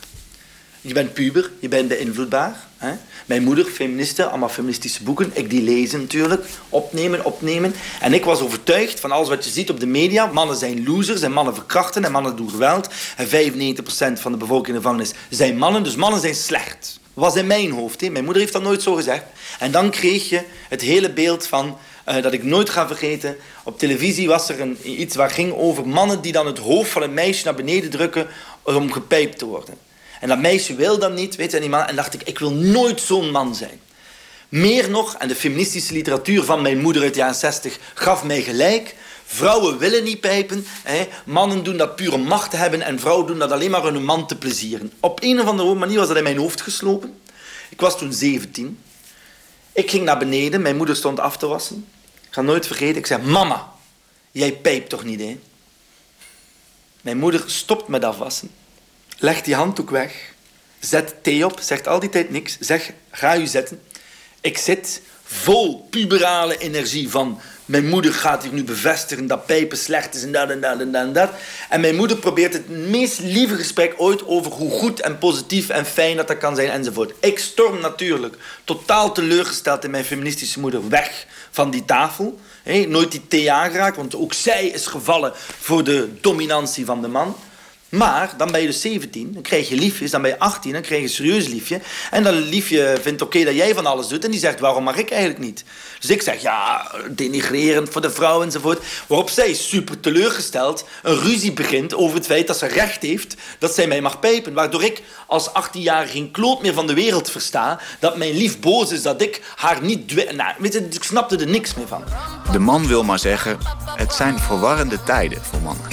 je 0.81 0.93
bent 0.93 1.13
puber, 1.13 1.51
je 1.59 1.67
bent 1.67 1.87
beïnvloedbaar. 1.87 2.67
Hè? 2.77 2.91
Mijn 3.25 3.43
moeder, 3.43 3.65
feministe, 3.65 4.25
allemaal 4.25 4.49
feministische 4.49 5.03
boeken. 5.03 5.31
Ik 5.33 5.49
die 5.49 5.61
lezen 5.61 5.99
natuurlijk, 5.99 6.45
opnemen, 6.69 7.25
opnemen. 7.25 7.73
En 7.99 8.13
ik 8.13 8.25
was 8.25 8.41
overtuigd 8.41 8.99
van 8.99 9.11
alles 9.11 9.29
wat 9.29 9.45
je 9.45 9.51
ziet 9.51 9.69
op 9.69 9.79
de 9.79 9.87
media. 9.87 10.25
Mannen 10.25 10.55
zijn 10.55 10.83
losers 10.83 11.21
en 11.21 11.31
mannen 11.31 11.53
verkrachten 11.55 12.05
en 12.05 12.11
mannen 12.11 12.35
doen 12.35 12.49
geweld. 12.49 12.87
En 13.17 13.27
95% 13.27 13.29
van 14.13 14.31
de 14.31 14.37
bevolking 14.37 14.67
in 14.67 14.73
de 14.73 14.81
gevangenis 14.81 15.13
zijn 15.29 15.57
mannen, 15.57 15.83
dus 15.83 15.95
mannen 15.95 16.19
zijn 16.19 16.35
slecht 16.35 16.99
was 17.19 17.35
in 17.35 17.47
mijn 17.47 17.71
hoofd. 17.71 18.01
Hè. 18.01 18.09
Mijn 18.09 18.23
moeder 18.23 18.41
heeft 18.41 18.53
dat 18.53 18.63
nooit 18.63 18.81
zo 18.81 18.93
gezegd. 18.93 19.23
En 19.59 19.71
dan 19.71 19.89
kreeg 19.89 20.29
je 20.29 20.43
het 20.69 20.81
hele 20.81 21.11
beeld 21.11 21.47
van, 21.47 21.77
uh, 22.09 22.21
dat 22.21 22.33
ik 22.33 22.43
nooit 22.43 22.69
ga 22.69 22.87
vergeten. 22.87 23.37
Op 23.63 23.79
televisie 23.79 24.27
was 24.27 24.49
er 24.49 24.61
een, 24.61 24.77
iets 24.83 25.15
waar 25.15 25.29
ging 25.29 25.53
over 25.53 25.87
mannen 25.87 26.21
die 26.21 26.31
dan 26.31 26.45
het 26.45 26.57
hoofd 26.57 26.91
van 26.91 27.01
een 27.01 27.13
meisje 27.13 27.45
naar 27.45 27.55
beneden 27.55 27.89
drukken 27.89 28.27
om 28.63 28.91
gepijpt 28.91 29.37
te 29.37 29.45
worden. 29.45 29.75
En 30.19 30.27
dat 30.27 30.39
meisje 30.39 30.75
wil 30.75 30.99
dat 30.99 31.13
niet, 31.13 31.35
weet 31.35 31.51
die 31.51 31.69
man, 31.69 31.85
en 31.85 31.95
dacht 31.95 32.13
ik, 32.13 32.23
ik 32.23 32.39
wil 32.39 32.51
nooit 32.51 33.01
zo'n 33.01 33.31
man 33.31 33.55
zijn. 33.55 33.79
Meer 34.49 34.89
nog, 34.89 35.15
en 35.15 35.27
de 35.27 35.35
feministische 35.35 35.93
literatuur 35.93 36.43
van 36.43 36.61
mijn 36.61 36.81
moeder 36.81 37.01
uit 37.01 37.13
de 37.13 37.19
jaren 37.19 37.35
60 37.35 37.79
gaf 37.93 38.23
mij 38.23 38.41
gelijk. 38.41 38.95
Vrouwen 39.31 39.77
willen 39.77 40.03
niet 40.03 40.19
pijpen. 40.19 40.65
Hè. 40.84 41.07
Mannen 41.26 41.64
doen 41.64 41.77
dat 41.77 41.95
puur 41.95 42.14
om 42.14 42.22
macht 42.22 42.51
te 42.51 42.57
hebben. 42.57 42.81
En 42.81 42.99
vrouwen 42.99 43.27
doen 43.27 43.39
dat 43.39 43.51
alleen 43.51 43.72
maar 43.72 43.88
om 43.88 43.93
hun 43.93 44.06
man 44.06 44.27
te 44.27 44.38
plezieren. 44.38 44.91
Op 44.99 45.23
een 45.23 45.39
of 45.39 45.45
andere 45.45 45.73
manier 45.73 45.97
was 45.97 46.07
dat 46.07 46.18
in 46.18 46.23
mijn 46.23 46.38
hoofd 46.38 46.61
geslopen. 46.61 47.19
Ik 47.69 47.81
was 47.81 47.97
toen 47.97 48.14
17. 48.14 48.80
Ik 49.72 49.89
ging 49.89 50.03
naar 50.03 50.18
beneden. 50.18 50.61
Mijn 50.61 50.77
moeder 50.77 50.95
stond 50.95 51.19
af 51.19 51.38
te 51.38 51.47
wassen. 51.47 51.88
Ik 52.27 52.34
ga 52.34 52.41
nooit 52.41 52.68
vergeten. 52.68 52.97
Ik 52.97 53.06
zei, 53.06 53.22
mama, 53.23 53.73
jij 54.31 54.51
pijpt 54.51 54.89
toch 54.89 55.03
niet, 55.03 55.19
hè? 55.19 55.39
Mijn 57.01 57.18
moeder 57.18 57.43
stopt 57.45 57.88
met 57.88 58.03
afwassen. 58.03 58.51
Legt 59.18 59.45
die 59.45 59.56
handdoek 59.56 59.89
weg. 59.89 60.34
Zet 60.80 61.23
thee 61.23 61.45
op. 61.45 61.60
Zegt 61.61 61.88
al 61.88 61.99
die 61.99 62.10
tijd 62.10 62.30
niks. 62.30 62.57
Zeg, 62.60 62.91
ga 63.11 63.38
u 63.38 63.45
zetten. 63.45 63.81
Ik 64.41 64.57
zit 64.57 65.01
vol 65.23 65.88
puberale 65.89 66.57
energie 66.57 67.10
van 67.10 67.41
mijn 67.69 67.87
moeder 67.87 68.13
gaat 68.13 68.43
hier 68.43 68.53
nu 68.53 68.63
bevestigen 68.63 69.27
dat 69.27 69.45
pijpen 69.45 69.77
slecht 69.77 70.15
is 70.15 70.23
en 70.23 70.31
dat 70.31 70.49
en 70.49 70.61
dat 70.61 70.79
en 70.79 71.13
dat 71.13 71.29
en 71.69 71.81
mijn 71.81 71.95
moeder 71.95 72.17
probeert 72.17 72.53
het 72.53 72.69
meest 72.69 73.19
lieve 73.19 73.55
gesprek 73.55 73.93
ooit 73.97 74.27
over 74.27 74.51
hoe 74.51 74.71
goed 74.71 74.99
en 74.99 75.17
positief 75.17 75.69
en 75.69 75.85
fijn 75.85 76.17
dat 76.17 76.27
dat 76.27 76.37
kan 76.37 76.55
zijn 76.55 76.69
enzovoort. 76.69 77.13
Ik 77.19 77.39
storm 77.39 77.79
natuurlijk 77.81 78.35
totaal 78.63 79.11
teleurgesteld 79.11 79.83
in 79.83 79.91
mijn 79.91 80.05
feministische 80.05 80.59
moeder 80.59 80.89
weg 80.89 81.25
van 81.51 81.71
die 81.71 81.85
tafel. 81.85 82.39
nooit 82.87 83.11
die 83.11 83.27
thee 83.27 83.51
aangeraakt, 83.51 83.95
want 83.95 84.15
ook 84.15 84.33
zij 84.33 84.65
is 84.65 84.87
gevallen 84.87 85.31
voor 85.59 85.83
de 85.83 86.09
dominantie 86.21 86.85
van 86.85 87.01
de 87.01 87.07
man. 87.07 87.35
Maar 87.89 88.33
dan 88.37 88.51
ben 88.51 88.61
je 88.61 88.67
dus 88.67 88.81
17, 88.81 89.33
dan 89.33 89.41
krijg 89.41 89.69
je 89.69 89.75
liefjes, 89.75 90.11
dan 90.11 90.21
ben 90.21 90.31
je 90.31 90.39
18, 90.39 90.73
dan 90.73 90.81
krijg 90.81 91.01
je 91.01 91.07
een 91.07 91.13
serieus 91.13 91.47
liefje. 91.47 91.81
En 92.11 92.23
dat 92.23 92.33
liefje 92.33 92.97
vindt 93.01 93.21
oké 93.21 93.43
dat 93.43 93.55
jij 93.55 93.73
van 93.73 93.85
alles 93.85 94.07
doet 94.07 94.25
en 94.25 94.31
die 94.31 94.39
zegt 94.39 94.59
waarom 94.59 94.83
mag 94.83 94.95
ik 94.95 95.09
eigenlijk 95.09 95.41
niet? 95.41 95.63
Dus 95.99 96.09
ik 96.09 96.21
zeg 96.21 96.41
ja, 96.41 96.91
denigrerend 97.09 97.89
voor 97.89 98.01
de 98.01 98.11
vrouw 98.11 98.43
enzovoort. 98.43 98.83
Waarop 99.07 99.29
zij 99.29 99.53
super 99.53 99.99
teleurgesteld 99.99 100.85
een 101.03 101.19
ruzie 101.19 101.51
begint 101.51 101.95
over 101.95 102.17
het 102.17 102.25
feit 102.25 102.47
dat 102.47 102.57
ze 102.57 102.65
recht 102.65 103.01
heeft 103.01 103.35
dat 103.59 103.73
zij 103.73 103.87
mij 103.87 104.01
mag 104.01 104.19
pijpen. 104.19 104.53
Waardoor 104.53 104.83
ik 104.83 105.01
als 105.27 105.49
18-jarige 105.49 106.11
geen 106.11 106.31
kloot 106.31 106.61
meer 106.61 106.73
van 106.73 106.87
de 106.87 106.93
wereld 106.93 107.31
versta 107.31 107.79
dat 107.99 108.17
mijn 108.17 108.37
lief 108.37 108.59
boos 108.59 108.91
is 108.91 109.01
dat 109.01 109.21
ik 109.21 109.41
haar 109.55 109.81
niet... 109.81 110.31
Nou, 110.35 110.53
weet 110.57 110.73
je, 110.73 110.87
ik 110.91 111.03
snapte 111.03 111.37
er 111.37 111.47
niks 111.47 111.73
meer 111.73 111.87
van. 111.87 112.03
De 112.51 112.59
man 112.59 112.87
wil 112.87 113.03
maar 113.03 113.19
zeggen, 113.19 113.57
het 113.95 114.13
zijn 114.13 114.39
verwarrende 114.39 115.03
tijden 115.03 115.41
voor 115.43 115.59
mannen. 115.59 115.85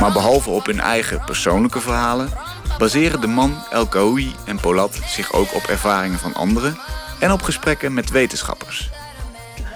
Maar 0.00 0.12
behalve 0.12 0.50
op 0.50 0.66
hun 0.66 0.80
eigen 0.80 1.24
persoonlijke 1.24 1.80
verhalen, 1.80 2.30
baseren 2.78 3.20
de 3.20 3.26
man 3.26 3.64
El 3.70 3.86
Kaoui 3.86 4.34
en 4.46 4.60
Polat 4.60 4.98
zich 5.06 5.32
ook 5.32 5.54
op 5.54 5.62
ervaringen 5.62 6.18
van 6.18 6.34
anderen 6.34 6.78
en 7.20 7.32
op 7.32 7.42
gesprekken 7.42 7.94
met 7.94 8.10
wetenschappers. 8.10 8.90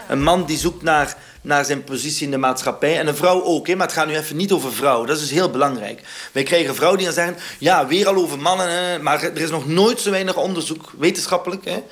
Een 0.09 0.23
man 0.23 0.45
die 0.45 0.59
zoekt 0.59 0.83
naar, 0.83 1.17
naar 1.41 1.65
zijn 1.65 1.85
positie 1.85 2.25
in 2.25 2.31
de 2.31 2.37
maatschappij. 2.37 2.99
En 2.99 3.07
een 3.07 3.17
vrouw 3.17 3.43
ook, 3.43 3.67
hè? 3.67 3.75
maar 3.77 3.87
het 3.87 3.97
gaat 3.97 4.07
nu 4.07 4.17
even 4.17 4.37
niet 4.37 4.53
over 4.53 4.73
vrouwen. 4.73 5.07
Dat 5.07 5.17
is 5.17 5.23
dus 5.23 5.33
heel 5.33 5.51
belangrijk. 5.51 6.03
Wij 6.33 6.43
krijgen 6.43 6.75
vrouwen 6.75 6.99
die 6.99 7.07
dan 7.07 7.17
zeggen... 7.17 7.37
ja, 7.59 7.87
weer 7.87 8.09
al 8.09 8.17
over 8.17 8.39
mannen, 8.39 8.71
hè? 8.71 8.99
maar 8.99 9.23
er 9.23 9.41
is 9.41 9.51
nog 9.51 9.67
nooit 9.67 10.01
zo 10.01 10.11
weinig 10.11 10.37
onderzoek, 10.37 10.93
wetenschappelijk... 10.99 11.65
Hè? 11.65 11.83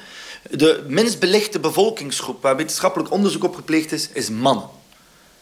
De 0.51 0.85
minst 0.89 1.19
belichte 1.19 1.61
bevolkingsgroep 1.61 2.43
waar 2.43 2.57
wetenschappelijk 2.57 3.11
onderzoek 3.12 3.44
op 3.44 3.55
gepleegd 3.55 3.93
is, 3.93 4.09
is 4.12 4.31
mannen. 4.31 4.80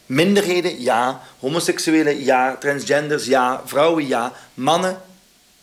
Minderheden, 0.09 0.81
ja. 0.81 1.21
Homoseksuelen, 1.39 2.23
ja. 2.23 2.55
Transgenders, 2.59 3.25
ja. 3.25 3.61
Vrouwen, 3.65 4.07
ja. 4.07 4.33
Mannen, 4.53 5.01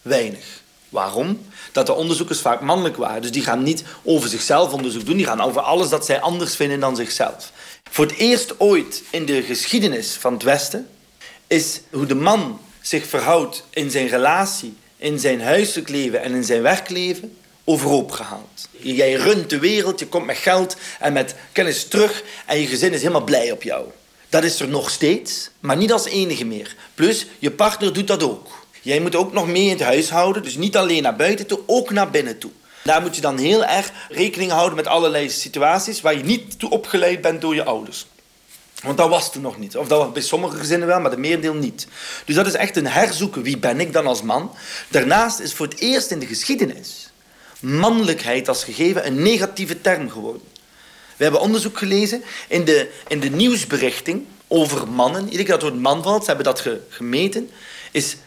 weinig. 0.02 0.62
Waarom? 0.88 1.46
Dat 1.72 1.86
de 1.86 1.92
onderzoekers 1.92 2.40
vaak 2.40 2.60
mannelijk 2.60 2.96
waren. 2.96 3.22
Dus 3.22 3.30
die 3.30 3.42
gaan 3.42 3.62
niet 3.62 3.84
over 4.02 4.28
zichzelf 4.28 4.72
onderzoek 4.72 5.06
doen. 5.06 5.16
Die 5.16 5.26
gaan 5.26 5.40
over 5.40 5.60
alles 5.60 5.88
dat 5.88 6.06
zij 6.06 6.20
anders 6.20 6.56
vinden 6.56 6.80
dan 6.80 6.96
zichzelf. 6.96 7.52
Voor 7.90 8.06
het 8.06 8.16
eerst 8.16 8.60
ooit 8.60 9.02
in 9.10 9.26
de 9.26 9.42
geschiedenis 9.42 10.12
van 10.12 10.32
het 10.32 10.42
Westen... 10.42 10.88
is 11.46 11.80
hoe 11.90 12.06
de 12.06 12.14
man 12.14 12.60
zich 12.80 13.06
verhoudt 13.06 13.64
in 13.70 13.90
zijn 13.90 14.08
relatie, 14.08 14.76
in 14.96 15.18
zijn 15.18 15.40
huiselijk 15.40 15.88
leven 15.88 16.22
en 16.22 16.34
in 16.34 16.44
zijn 16.44 16.62
werkleven 16.62 17.36
overhoop 17.64 18.10
gehaald. 18.10 18.68
Jij 18.70 19.12
runt 19.12 19.50
de 19.50 19.58
wereld, 19.58 19.98
je 19.98 20.06
komt 20.06 20.26
met 20.26 20.36
geld 20.36 20.76
en 21.00 21.12
met 21.12 21.34
kennis 21.52 21.88
terug 21.88 22.22
en 22.46 22.60
je 22.60 22.66
gezin 22.66 22.92
is 22.92 23.00
helemaal 23.00 23.24
blij 23.24 23.50
op 23.50 23.62
jou. 23.62 23.86
Dat 24.28 24.44
is 24.44 24.60
er 24.60 24.68
nog 24.68 24.90
steeds, 24.90 25.50
maar 25.60 25.76
niet 25.76 25.92
als 25.92 26.04
enige 26.04 26.44
meer. 26.44 26.74
Plus, 26.94 27.26
je 27.38 27.50
partner 27.50 27.92
doet 27.92 28.06
dat 28.06 28.22
ook. 28.22 28.64
Jij 28.82 29.00
moet 29.00 29.14
ook 29.14 29.32
nog 29.32 29.46
mee 29.46 29.64
in 29.64 29.70
het 29.70 29.82
huishouden, 29.82 30.42
dus 30.42 30.56
niet 30.56 30.76
alleen 30.76 31.02
naar 31.02 31.16
buiten 31.16 31.46
toe, 31.46 31.60
ook 31.66 31.90
naar 31.90 32.10
binnen 32.10 32.38
toe. 32.38 32.50
Daar 32.82 33.02
moet 33.02 33.14
je 33.14 33.20
dan 33.20 33.38
heel 33.38 33.64
erg 33.64 33.90
rekening 34.08 34.50
houden 34.50 34.76
met 34.76 34.86
allerlei 34.86 35.30
situaties 35.30 36.00
waar 36.00 36.16
je 36.16 36.24
niet 36.24 36.58
toe 36.58 36.70
opgeleid 36.70 37.20
bent 37.20 37.40
door 37.40 37.54
je 37.54 37.64
ouders. 37.64 38.06
Want 38.82 38.96
dat 38.96 39.08
was 39.08 39.32
toen 39.32 39.42
nog 39.42 39.58
niet. 39.58 39.76
Of 39.76 39.88
dat 39.88 39.98
was 39.98 40.12
bij 40.12 40.22
sommige 40.22 40.56
gezinnen 40.56 40.88
wel, 40.88 41.00
maar 41.00 41.10
de 41.10 41.16
merendeel 41.16 41.54
niet. 41.54 41.86
Dus 42.24 42.34
dat 42.34 42.46
is 42.46 42.54
echt 42.54 42.76
een 42.76 42.86
herzoeken. 42.86 43.42
Wie 43.42 43.58
ben 43.58 43.80
ik 43.80 43.92
dan 43.92 44.06
als 44.06 44.22
man? 44.22 44.54
Daarnaast 44.88 45.38
is 45.38 45.52
voor 45.54 45.66
het 45.66 45.80
eerst 45.80 46.10
in 46.10 46.18
de 46.18 46.26
geschiedenis 46.26 47.10
mannelijkheid 47.60 48.48
als 48.48 48.64
gegeven 48.64 49.06
een 49.06 49.22
negatieve 49.22 49.80
term 49.80 50.10
geworden. 50.10 50.42
We 51.16 51.22
hebben 51.22 51.40
onderzoek 51.40 51.78
gelezen 51.78 52.22
in 52.48 52.64
de, 52.64 52.90
in 53.08 53.20
de 53.20 53.28
nieuwsberichting 53.30 54.24
over 54.48 54.88
mannen, 54.88 55.24
iedere 55.24 55.42
keer 55.42 55.52
dat 55.52 55.62
het 55.62 55.70
woord 55.70 55.82
man 55.82 56.02
valt, 56.02 56.20
ze 56.20 56.26
hebben 56.26 56.44
dat 56.44 56.60
ge- 56.60 56.80
gemeten, 56.88 57.50
is 57.90 58.16
12% 58.16 58.18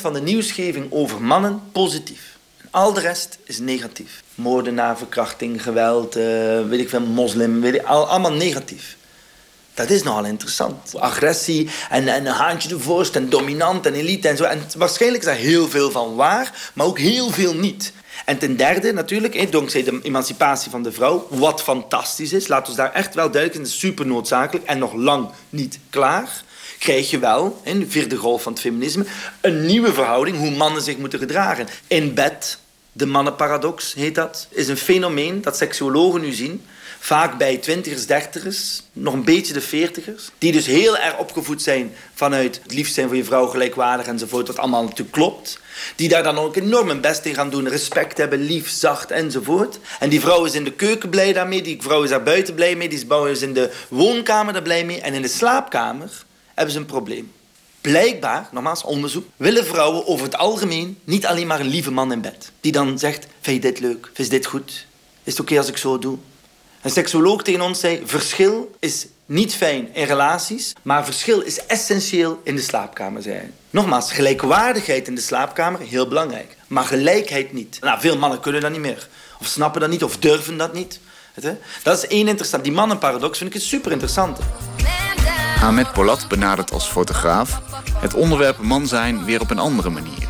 van 0.00 0.12
de 0.12 0.20
nieuwsgeving 0.20 0.86
over 0.90 1.22
mannen 1.22 1.62
positief. 1.72 2.36
En 2.60 2.68
al 2.70 2.92
de 2.92 3.00
rest 3.00 3.38
is 3.44 3.58
negatief. 3.58 4.22
Moordenaar, 4.34 4.98
verkrachting, 4.98 5.62
geweld, 5.62 6.16
eh, 6.16 6.22
weet 6.68 6.80
ik 6.80 6.88
veel, 6.88 7.00
moslim, 7.00 7.60
weet 7.60 7.74
ik, 7.74 7.82
al, 7.82 8.08
allemaal 8.08 8.32
negatief. 8.32 8.96
Dat 9.74 9.90
is 9.90 10.02
nogal 10.02 10.24
interessant. 10.24 10.98
Agressie 10.98 11.68
en, 11.90 12.08
en 12.08 12.26
een 12.26 12.32
haantje 12.32 12.68
de 12.68 12.78
vorst 12.78 13.16
en 13.16 13.28
dominant 13.28 13.86
en 13.86 13.94
elite 13.94 14.28
en 14.28 14.36
zo. 14.36 14.44
En 14.44 14.62
waarschijnlijk 14.76 15.22
is 15.22 15.28
daar 15.28 15.38
heel 15.38 15.68
veel 15.68 15.90
van 15.90 16.14
waar, 16.14 16.70
maar 16.74 16.86
ook 16.86 16.98
heel 16.98 17.30
veel 17.30 17.54
niet. 17.54 17.92
En 18.24 18.38
ten 18.38 18.56
derde 18.56 18.92
natuurlijk, 18.92 19.34
dankzij 19.52 19.82
de 19.84 20.00
emancipatie 20.02 20.70
van 20.70 20.82
de 20.82 20.92
vrouw, 20.92 21.26
wat 21.30 21.62
fantastisch 21.62 22.32
is, 22.32 22.48
laten 22.48 22.72
we 22.72 22.78
daar 22.78 22.92
echt 22.92 23.14
wel 23.14 23.30
is 23.30 23.78
super 23.78 24.06
noodzakelijk 24.06 24.66
en 24.66 24.78
nog 24.78 24.92
lang 24.92 25.28
niet 25.50 25.78
klaar, 25.90 26.42
krijg 26.78 27.10
je 27.10 27.18
wel, 27.18 27.60
in 27.64 27.78
de 27.78 27.90
vierde 27.90 28.16
golf 28.16 28.42
van 28.42 28.52
het 28.52 28.60
feminisme, 28.60 29.04
een 29.40 29.66
nieuwe 29.66 29.92
verhouding 29.92 30.36
hoe 30.36 30.50
mannen 30.50 30.82
zich 30.82 30.96
moeten 30.96 31.18
gedragen. 31.18 31.66
In 31.86 32.14
bed, 32.14 32.58
de 32.92 33.06
mannenparadox 33.06 33.94
heet 33.94 34.14
dat, 34.14 34.46
is 34.50 34.68
een 34.68 34.76
fenomeen 34.76 35.42
dat 35.42 35.56
seksuologen 35.56 36.20
nu 36.20 36.32
zien, 36.32 36.64
vaak 37.02 37.38
bij 37.38 37.56
twintigers, 37.56 38.06
dertigers, 38.06 38.82
nog 38.92 39.14
een 39.14 39.24
beetje 39.24 39.52
de 39.52 39.60
veertigers, 39.60 40.30
die 40.38 40.52
dus 40.52 40.66
heel 40.66 40.96
erg 40.96 41.18
opgevoed 41.18 41.62
zijn 41.62 41.94
vanuit 42.14 42.60
het 42.62 42.72
liefst 42.72 42.94
zijn 42.94 43.06
voor 43.06 43.16
je 43.16 43.24
vrouw 43.24 43.46
gelijkwaardig 43.46 44.06
enzovoort, 44.06 44.46
wat 44.46 44.58
allemaal 44.58 44.82
natuurlijk 44.82 45.10
klopt. 45.10 45.58
Die 45.96 46.08
daar 46.08 46.22
dan 46.22 46.38
ook 46.38 46.56
enorm 46.56 46.88
hun 46.88 47.00
best 47.00 47.24
in 47.24 47.34
gaan 47.34 47.50
doen, 47.50 47.68
respect 47.68 48.18
hebben, 48.18 48.38
lief, 48.38 48.70
zacht 48.70 49.10
enzovoort. 49.10 49.78
En 50.00 50.08
die 50.08 50.20
vrouw 50.20 50.44
is 50.44 50.54
in 50.54 50.64
de 50.64 50.72
keuken 50.72 51.08
blij 51.08 51.32
daarmee, 51.32 51.62
die 51.62 51.82
vrouw 51.82 52.02
is 52.02 52.10
daar 52.10 52.22
buiten 52.22 52.54
blij 52.54 52.76
mee, 52.76 52.88
die 52.88 53.04
vrouw 53.06 53.26
is 53.26 53.42
in 53.42 53.54
de 53.54 53.72
woonkamer 53.88 54.52
daar 54.52 54.62
blij 54.62 54.84
mee. 54.84 55.00
En 55.00 55.14
in 55.14 55.22
de 55.22 55.28
slaapkamer 55.28 56.24
hebben 56.54 56.74
ze 56.74 56.80
een 56.80 56.86
probleem. 56.86 57.32
Blijkbaar, 57.80 58.48
nogmaals 58.52 58.82
onderzoek, 58.82 59.26
willen 59.36 59.66
vrouwen 59.66 60.06
over 60.06 60.24
het 60.24 60.36
algemeen 60.36 60.98
niet 61.04 61.26
alleen 61.26 61.46
maar 61.46 61.60
een 61.60 61.66
lieve 61.66 61.90
man 61.90 62.12
in 62.12 62.20
bed. 62.20 62.52
Die 62.60 62.72
dan 62.72 62.98
zegt, 62.98 63.26
vind 63.40 63.62
je 63.62 63.70
dit 63.70 63.80
leuk? 63.80 64.10
Vind 64.14 64.28
je 64.28 64.34
dit 64.34 64.46
goed? 64.46 64.86
Is 65.22 65.32
het 65.32 65.40
oké 65.40 65.58
als 65.58 65.68
ik 65.68 65.76
zo 65.76 65.98
doe? 65.98 66.18
Een 66.82 66.90
seksuoloog 66.90 67.42
tegen 67.42 67.60
ons 67.60 67.80
zei, 67.80 68.02
verschil 68.04 68.74
is 68.78 69.06
niet 69.26 69.54
fijn 69.54 69.88
in 69.94 70.04
relaties, 70.04 70.72
maar 70.82 71.04
verschil 71.04 71.40
is 71.40 71.66
essentieel 71.66 72.40
in 72.44 72.56
de 72.56 72.62
slaapkamer, 72.62 73.24
hij. 73.24 73.50
Nogmaals, 73.70 74.12
gelijkwaardigheid 74.12 75.08
in 75.08 75.14
de 75.14 75.20
slaapkamer, 75.20 75.80
heel 75.80 76.08
belangrijk. 76.08 76.56
Maar 76.66 76.84
gelijkheid 76.84 77.52
niet. 77.52 77.78
Nou, 77.80 78.00
veel 78.00 78.18
mannen 78.18 78.40
kunnen 78.40 78.60
dat 78.60 78.70
niet 78.70 78.80
meer. 78.80 79.08
Of 79.40 79.46
snappen 79.46 79.80
dat 79.80 79.90
niet, 79.90 80.04
of 80.04 80.16
durven 80.16 80.56
dat 80.56 80.72
niet. 80.72 81.00
Dat 81.82 81.98
is 81.98 82.06
één 82.06 82.28
interessant. 82.28 82.64
Die 82.64 82.72
mannenparadox 82.72 83.38
vind 83.38 83.50
ik 83.50 83.56
het 83.56 83.68
super 83.68 83.92
interessant. 83.92 84.38
Ahmed 85.60 85.92
Polat 85.92 86.28
benadert 86.28 86.72
als 86.72 86.88
fotograaf 86.88 87.60
het 87.96 88.14
onderwerp 88.14 88.58
man 88.58 88.86
zijn 88.86 89.24
weer 89.24 89.40
op 89.40 89.50
een 89.50 89.58
andere 89.58 89.90
manier. 89.90 90.28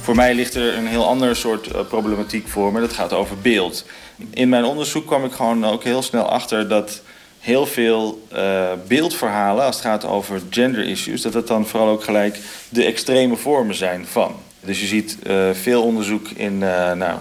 Voor 0.00 0.14
mij 0.14 0.34
ligt 0.34 0.54
er 0.54 0.76
een 0.76 0.86
heel 0.86 1.06
ander 1.06 1.36
soort 1.36 1.66
eh, 1.66 1.86
problematiek 1.88 2.48
voor 2.48 2.72
me. 2.72 2.80
Dat 2.80 2.92
gaat 2.92 3.12
over 3.12 3.38
beeld. 3.38 3.84
In 4.30 4.48
mijn 4.48 4.64
onderzoek 4.64 5.06
kwam 5.06 5.24
ik 5.24 5.32
gewoon 5.32 5.66
ook 5.66 5.84
heel 5.84 6.02
snel 6.02 6.28
achter 6.28 6.68
dat 6.68 7.02
heel 7.42 7.66
veel 7.66 8.26
eh, 8.32 8.70
beeldverhalen, 8.86 9.64
als 9.64 9.76
het 9.76 9.84
gaat 9.84 10.04
over 10.04 10.40
gender 10.50 10.84
issues, 10.84 11.22
dat 11.22 11.34
het 11.34 11.46
dan 11.46 11.66
vooral 11.66 11.88
ook 11.88 12.04
gelijk 12.04 12.38
de 12.68 12.84
extreme 12.84 13.36
vormen 13.36 13.74
zijn 13.74 14.06
van. 14.06 14.34
Dus 14.60 14.80
je 14.80 14.86
ziet 14.86 15.18
eh, 15.22 15.50
veel 15.52 15.82
onderzoek 15.82 16.28
in 16.28 16.62
eh, 16.62 16.92
nou, 16.92 17.18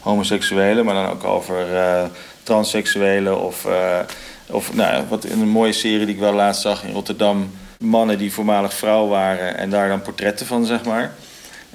homoseksuelen, 0.00 0.84
maar 0.84 0.94
dan 0.94 1.10
ook 1.10 1.24
over 1.24 1.66
transseksuelen 2.42 3.40
of, 3.40 3.66
of 4.46 4.74
nou, 4.74 5.04
wat 5.08 5.24
in 5.24 5.40
een 5.40 5.48
mooie 5.48 5.72
serie 5.72 6.06
die 6.06 6.14
ik 6.14 6.20
wel 6.20 6.32
laatst 6.32 6.62
zag 6.62 6.84
in 6.84 6.92
Rotterdam, 6.92 7.50
mannen 7.78 8.18
die 8.18 8.32
voormalig 8.32 8.74
vrouw 8.74 9.08
waren 9.08 9.56
en 9.56 9.70
daar 9.70 9.88
dan 9.88 10.02
portretten 10.02 10.46
van, 10.46 10.64
zeg 10.64 10.84
maar. 10.84 11.14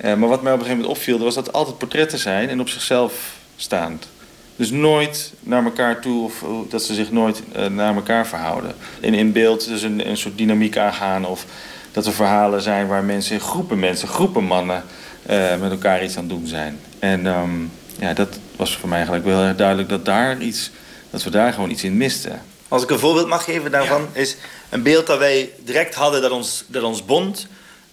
Maar 0.02 0.28
wat 0.28 0.42
mij 0.42 0.54
op 0.54 0.60
een 0.60 0.66
gegeven 0.66 0.78
moment 0.82 0.98
opviel, 0.98 1.20
was 1.20 1.36
dat 1.36 1.54
altijd 1.54 1.78
portretten 1.78 2.20
zijn 2.20 2.50
en 2.50 2.60
op 2.60 2.70
zichzelf 2.70 3.36
staand. 3.56 4.08
Dus 4.58 4.72
nooit 4.72 5.34
naar 5.40 5.64
elkaar 5.64 6.02
toe, 6.02 6.24
of 6.24 6.44
eh, 6.44 6.50
dat 6.70 6.84
ze 6.84 6.94
zich 6.94 7.12
nooit 7.12 7.42
eh, 7.52 7.66
naar 7.66 7.96
elkaar 7.96 8.28
verhouden. 8.28 8.76
En 9.02 9.14
in 9.14 9.32
beeld 9.32 9.68
dus 9.68 9.82
een, 9.82 10.10
een 10.10 10.18
soort 10.18 10.38
dynamiek 10.38 10.78
aangaan. 10.78 11.26
Of 11.26 11.46
dat 11.92 12.06
er 12.06 12.14
verhalen 12.14 12.62
zijn 12.62 12.88
waar 12.88 13.04
mensen, 13.04 13.40
groepen 13.40 13.80
mensen, 13.80 14.08
groepen 14.08 14.44
mannen 14.44 14.84
eh, 15.26 15.58
met 15.60 15.72
elkaar 15.72 16.04
iets 16.04 16.18
aan 16.18 16.24
het 16.24 16.32
doen 16.32 16.48
zijn. 16.48 16.80
En 17.00 17.28
ehm, 17.28 17.62
ja, 18.00 18.14
dat 18.14 18.40
was 18.56 18.78
voor 18.78 18.90
mij 18.90 18.98
eigenlijk 18.98 19.28
wel 19.28 19.38
heel 19.38 19.48
erg 19.48 19.58
duidelijk 19.58 19.90
dat, 19.90 20.06
daar 20.06 20.42
iets, 20.42 20.72
dat 21.10 21.24
we 21.24 21.30
daar 21.30 21.54
gewoon 21.54 21.70
iets 21.70 21.84
in 21.84 21.98
misten. 21.98 22.42
Als 22.68 22.84
ik 22.84 22.90
een 22.90 23.00
voorbeeld 23.00 23.28
mag 23.28 23.44
geven 23.44 23.72
daarvan, 23.72 24.08
is 24.12 24.36
een 24.70 24.84
beeld 24.84 25.08
dat 25.08 25.18
wij 25.18 25.50
direct 25.64 25.96
hadden 25.96 26.22
dat 26.22 26.32
ons, 26.32 26.64
dat 26.68 26.84
ons 26.84 27.06
bond, 27.06 27.48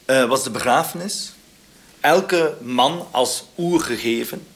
was 0.06 0.44
de 0.44 0.50
begrafenis. 0.50 1.32
Elke 2.00 2.54
man 2.60 3.06
als 3.10 3.44
oergegeven 3.58 4.46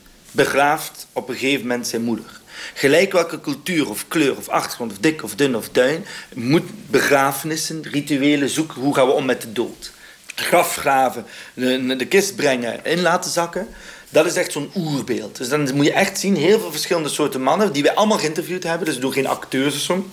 begraaft 0.44 1.06
op 1.12 1.28
een 1.28 1.34
gegeven 1.34 1.66
moment 1.66 1.86
zijn 1.86 2.02
moeder. 2.02 2.40
Gelijk 2.74 3.12
welke 3.12 3.40
cultuur 3.40 3.88
of 3.88 4.08
kleur 4.08 4.36
of 4.36 4.48
achtergrond 4.48 4.92
of 4.92 4.98
dik 4.98 5.22
of 5.22 5.34
dun 5.34 5.56
of 5.56 5.68
duin, 5.68 6.04
moet 6.34 6.90
begrafenissen, 6.90 7.82
rituelen 7.82 8.48
zoeken. 8.48 8.80
Hoe 8.80 8.94
gaan 8.94 9.06
we 9.06 9.12
om 9.12 9.24
met 9.24 9.42
de 9.42 9.52
dood? 9.52 9.92
Grafgraven, 10.34 11.24
de, 11.54 11.96
de 11.96 12.06
kist 12.06 12.36
brengen, 12.36 12.84
in 12.84 13.00
laten 13.00 13.30
zakken. 13.30 13.68
Dat 14.10 14.26
is 14.26 14.34
echt 14.34 14.52
zo'n 14.52 14.70
oerbeeld. 14.74 15.36
Dus 15.36 15.48
dan 15.48 15.74
moet 15.74 15.86
je 15.86 15.92
echt 15.92 16.18
zien, 16.18 16.36
heel 16.36 16.60
veel 16.60 16.70
verschillende 16.70 17.08
soorten 17.08 17.42
mannen, 17.42 17.72
die 17.72 17.82
wij 17.82 17.94
allemaal 17.94 18.18
geïnterviewd 18.18 18.62
hebben. 18.62 18.86
Dus 18.86 18.98
door 18.98 19.12
geen 19.12 19.26
acteurs 19.26 19.74
of 19.74 19.80
zo. 19.80 20.06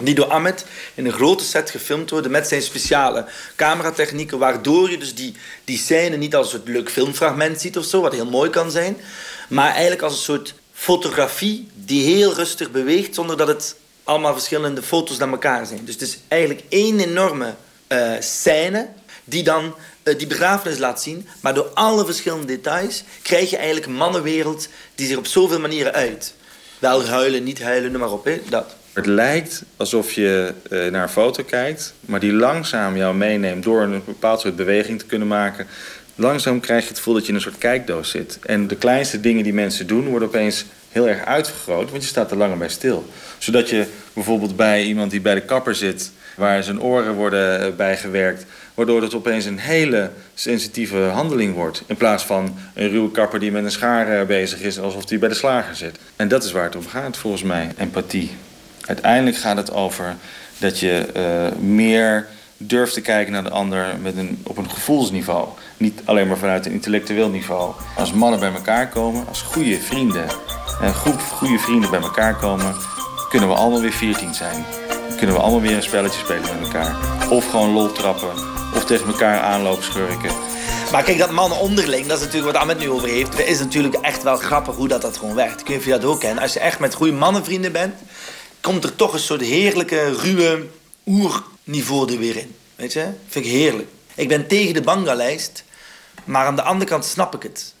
Die 0.00 0.14
door 0.14 0.26
Ahmed 0.26 0.64
in 0.94 1.06
een 1.06 1.12
grote 1.12 1.44
set 1.44 1.70
gefilmd 1.70 2.10
worden 2.10 2.30
met 2.30 2.48
zijn 2.48 2.62
speciale 2.62 3.26
cameratechnieken. 3.56 4.38
Waardoor 4.38 4.90
je 4.90 4.98
dus 4.98 5.14
die, 5.14 5.34
die 5.64 5.78
scène 5.78 6.16
niet 6.16 6.34
als 6.34 6.52
een 6.52 6.62
leuk 6.64 6.90
filmfragment 6.90 7.60
ziet 7.60 7.78
of 7.78 7.84
zo, 7.84 8.00
wat 8.00 8.12
heel 8.12 8.26
mooi 8.26 8.50
kan 8.50 8.70
zijn. 8.70 8.96
Maar 9.48 9.70
eigenlijk 9.70 10.02
als 10.02 10.12
een 10.12 10.22
soort 10.22 10.54
fotografie 10.72 11.68
die 11.74 12.14
heel 12.14 12.34
rustig 12.34 12.70
beweegt 12.70 13.14
zonder 13.14 13.36
dat 13.36 13.48
het 13.48 13.76
allemaal 14.04 14.32
verschillende 14.32 14.82
foto's 14.82 15.18
naar 15.18 15.28
elkaar 15.28 15.66
zijn. 15.66 15.84
Dus 15.84 15.94
het 15.94 16.02
is 16.02 16.18
eigenlijk 16.28 16.62
één 16.68 17.00
enorme 17.00 17.54
eh, 17.86 18.12
scène 18.20 18.88
die 19.24 19.42
dan 19.42 19.74
eh, 20.02 20.18
die 20.18 20.26
begrafenis 20.26 20.78
laat 20.78 21.02
zien. 21.02 21.28
Maar 21.40 21.54
door 21.54 21.70
alle 21.74 22.04
verschillende 22.04 22.46
details 22.46 23.04
krijg 23.22 23.50
je 23.50 23.56
eigenlijk 23.56 23.86
een 23.86 23.92
mannenwereld 23.94 24.68
die 24.94 25.06
zich 25.06 25.16
op 25.16 25.26
zoveel 25.26 25.60
manieren 25.60 25.92
uit. 25.92 26.34
Wel 26.78 27.06
huilen, 27.06 27.44
niet 27.44 27.62
huilen, 27.62 27.90
noem 27.92 28.00
maar 28.00 28.12
op. 28.12 28.24
Hè? 28.24 28.40
Dat. 28.48 28.76
Het 28.92 29.06
lijkt 29.06 29.62
alsof 29.76 30.12
je 30.12 30.52
eh, 30.70 30.86
naar 30.86 31.02
een 31.02 31.08
foto 31.08 31.42
kijkt, 31.42 31.94
maar 32.00 32.20
die 32.20 32.32
langzaam 32.32 32.96
jou 32.96 33.14
meeneemt 33.14 33.62
door 33.62 33.82
een 33.82 34.02
bepaald 34.04 34.40
soort 34.40 34.56
beweging 34.56 34.98
te 34.98 35.06
kunnen 35.06 35.28
maken. 35.28 35.66
Langzaam 36.14 36.60
krijg 36.60 36.82
je 36.82 36.88
het 36.88 36.96
gevoel 36.96 37.14
dat 37.14 37.22
je 37.22 37.28
in 37.28 37.34
een 37.34 37.40
soort 37.40 37.58
kijkdoos 37.58 38.10
zit. 38.10 38.38
En 38.42 38.66
de 38.66 38.76
kleinste 38.76 39.20
dingen 39.20 39.44
die 39.44 39.54
mensen 39.54 39.86
doen 39.86 40.08
worden 40.08 40.28
opeens 40.28 40.64
heel 40.88 41.08
erg 41.08 41.24
uitvergroot, 41.24 41.90
want 41.90 42.02
je 42.02 42.08
staat 42.08 42.30
er 42.30 42.36
langer 42.36 42.58
bij 42.58 42.68
stil. 42.68 43.06
Zodat 43.38 43.68
je 43.68 43.86
bijvoorbeeld 44.12 44.56
bij 44.56 44.82
iemand 44.82 45.10
die 45.10 45.20
bij 45.20 45.34
de 45.34 45.40
kapper 45.40 45.74
zit, 45.74 46.10
waar 46.36 46.62
zijn 46.62 46.80
oren 46.80 47.14
worden 47.14 47.60
eh, 47.60 47.72
bijgewerkt, 47.76 48.44
waardoor 48.74 49.02
het 49.02 49.14
opeens 49.14 49.44
een 49.44 49.58
hele 49.58 50.10
sensitieve 50.34 50.96
handeling 50.96 51.54
wordt. 51.54 51.82
In 51.86 51.96
plaats 51.96 52.24
van 52.24 52.58
een 52.74 52.88
ruwe 52.88 53.10
kapper 53.10 53.40
die 53.40 53.52
met 53.52 53.64
een 53.64 53.70
schaar 53.70 54.20
eh, 54.20 54.26
bezig 54.26 54.60
is, 54.60 54.78
alsof 54.78 55.08
hij 55.08 55.18
bij 55.18 55.28
de 55.28 55.34
slager 55.34 55.76
zit. 55.76 55.98
En 56.16 56.28
dat 56.28 56.44
is 56.44 56.52
waar 56.52 56.64
het 56.64 56.76
om 56.76 56.86
gaat, 56.86 57.16
volgens 57.16 57.42
mij. 57.42 57.70
Empathie. 57.76 58.30
Uiteindelijk 58.90 59.36
gaat 59.36 59.56
het 59.56 59.72
over 59.72 60.16
dat 60.58 60.78
je 60.78 61.06
eh, 61.14 61.58
meer 61.58 62.26
durft 62.56 62.94
te 62.94 63.00
kijken 63.00 63.32
naar 63.32 63.42
de 63.42 63.50
ander 63.50 63.86
met 64.02 64.16
een, 64.16 64.40
op 64.42 64.56
een 64.56 64.70
gevoelsniveau. 64.70 65.48
Niet 65.76 66.00
alleen 66.04 66.28
maar 66.28 66.36
vanuit 66.36 66.66
een 66.66 66.72
intellectueel 66.72 67.28
niveau. 67.28 67.72
Als 67.96 68.12
mannen 68.12 68.40
bij 68.40 68.52
elkaar 68.52 68.88
komen, 68.88 69.26
als 69.28 69.42
goede 69.42 69.80
vrienden, 69.80 70.24
een 70.80 70.94
groep 70.94 71.20
goede 71.20 71.58
vrienden 71.58 71.90
bij 71.90 72.00
elkaar 72.00 72.36
komen, 72.36 72.74
kunnen 73.28 73.48
we 73.48 73.54
allemaal 73.54 73.80
weer 73.80 73.92
14 73.92 74.34
zijn. 74.34 74.64
Kunnen 75.16 75.36
we 75.36 75.42
allemaal 75.42 75.60
weer 75.60 75.76
een 75.76 75.82
spelletje 75.82 76.20
spelen 76.20 76.58
met 76.58 76.62
elkaar. 76.62 76.96
Of 77.30 77.50
gewoon 77.50 77.70
lol 77.70 77.92
trappen, 77.92 78.32
of 78.74 78.84
tegen 78.84 79.06
elkaar 79.06 79.40
aanloopschurken. 79.40 80.30
Maar 80.92 81.02
kijk, 81.02 81.18
dat 81.18 81.30
mannen 81.30 81.58
onderling, 81.58 82.06
dat 82.06 82.18
is 82.18 82.24
natuurlijk 82.24 82.52
wat 82.52 82.62
Ahmed 82.62 82.78
nu 82.78 82.90
over 82.90 83.08
heeft. 83.08 83.38
Is 83.38 83.58
natuurlijk 83.58 83.94
echt 83.94 84.22
wel 84.22 84.36
grappig 84.36 84.74
hoe 84.74 84.88
dat, 84.88 85.02
dat 85.02 85.16
gewoon 85.16 85.34
werkt. 85.34 85.60
Ik 85.60 85.66
weet 85.66 85.84
je 85.84 85.90
dat 85.90 86.04
ook 86.04 86.20
kent. 86.20 86.40
Als 86.40 86.52
je 86.52 86.60
echt 86.60 86.78
met 86.78 86.94
goede 86.94 87.12
mannenvrienden 87.12 87.72
bent, 87.72 87.94
komt 88.60 88.84
er 88.84 88.96
toch 88.96 89.12
een 89.12 89.18
soort 89.18 89.40
heerlijke, 89.40 90.16
ruwe 90.16 90.66
oerniveau 91.06 92.12
er 92.12 92.18
weer 92.18 92.36
in. 92.36 92.54
Weet 92.76 92.92
je? 92.92 93.08
Vind 93.28 93.44
ik 93.44 93.50
heerlijk. 93.50 93.88
Ik 94.14 94.28
ben 94.28 94.46
tegen 94.46 94.74
de 94.74 94.80
banga-lijst, 94.80 95.64
maar 96.24 96.46
aan 96.46 96.56
de 96.56 96.62
andere 96.62 96.90
kant 96.90 97.04
snap 97.04 97.34
ik 97.34 97.42
het. 97.42 97.74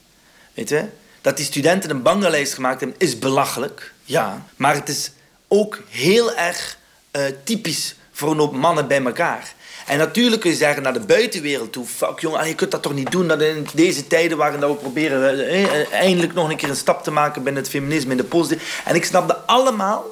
Weet 0.54 0.68
je? 0.68 0.84
Dat 1.20 1.36
die 1.36 1.46
studenten 1.46 1.90
een 1.90 2.02
banga-lijst 2.02 2.54
gemaakt 2.54 2.80
hebben, 2.80 2.98
is 2.98 3.18
belachelijk. 3.18 3.92
Ja. 4.04 4.46
Maar 4.56 4.74
het 4.74 4.88
is 4.88 5.12
ook 5.48 5.78
heel 5.88 6.34
erg 6.34 6.78
eh, 7.10 7.22
typisch 7.44 7.94
voor 8.12 8.30
een 8.30 8.38
hoop 8.38 8.54
mannen 8.54 8.88
bij 8.88 9.04
elkaar. 9.04 9.54
En 9.86 9.98
natuurlijk 9.98 10.40
kun 10.40 10.50
je 10.50 10.56
zeggen 10.56 10.82
naar 10.82 10.92
de 10.92 11.00
buitenwereld 11.00 11.72
toe... 11.72 11.86
fuck 11.86 12.18
jongen, 12.18 12.48
je 12.48 12.54
kunt 12.54 12.70
dat 12.70 12.82
toch 12.82 12.94
niet 12.94 13.10
doen... 13.10 13.28
dat 13.28 13.40
in 13.40 13.66
deze 13.74 14.06
tijden 14.06 14.38
waarin 14.38 14.60
dat 14.60 14.70
we 14.70 14.76
proberen... 14.76 15.48
eh, 15.48 15.80
eh, 15.80 15.92
eindelijk 15.92 16.34
nog 16.34 16.50
een 16.50 16.56
keer 16.56 16.68
een 16.68 16.76
stap 16.76 17.04
te 17.04 17.10
maken 17.10 17.42
binnen 17.42 17.62
het 17.62 17.70
feminisme 17.70 18.10
in 18.10 18.16
de 18.16 18.24
positie. 18.24 18.66
En 18.84 18.94
ik 18.94 19.04
snap 19.04 19.28
dat 19.28 19.38
allemaal... 19.46 20.04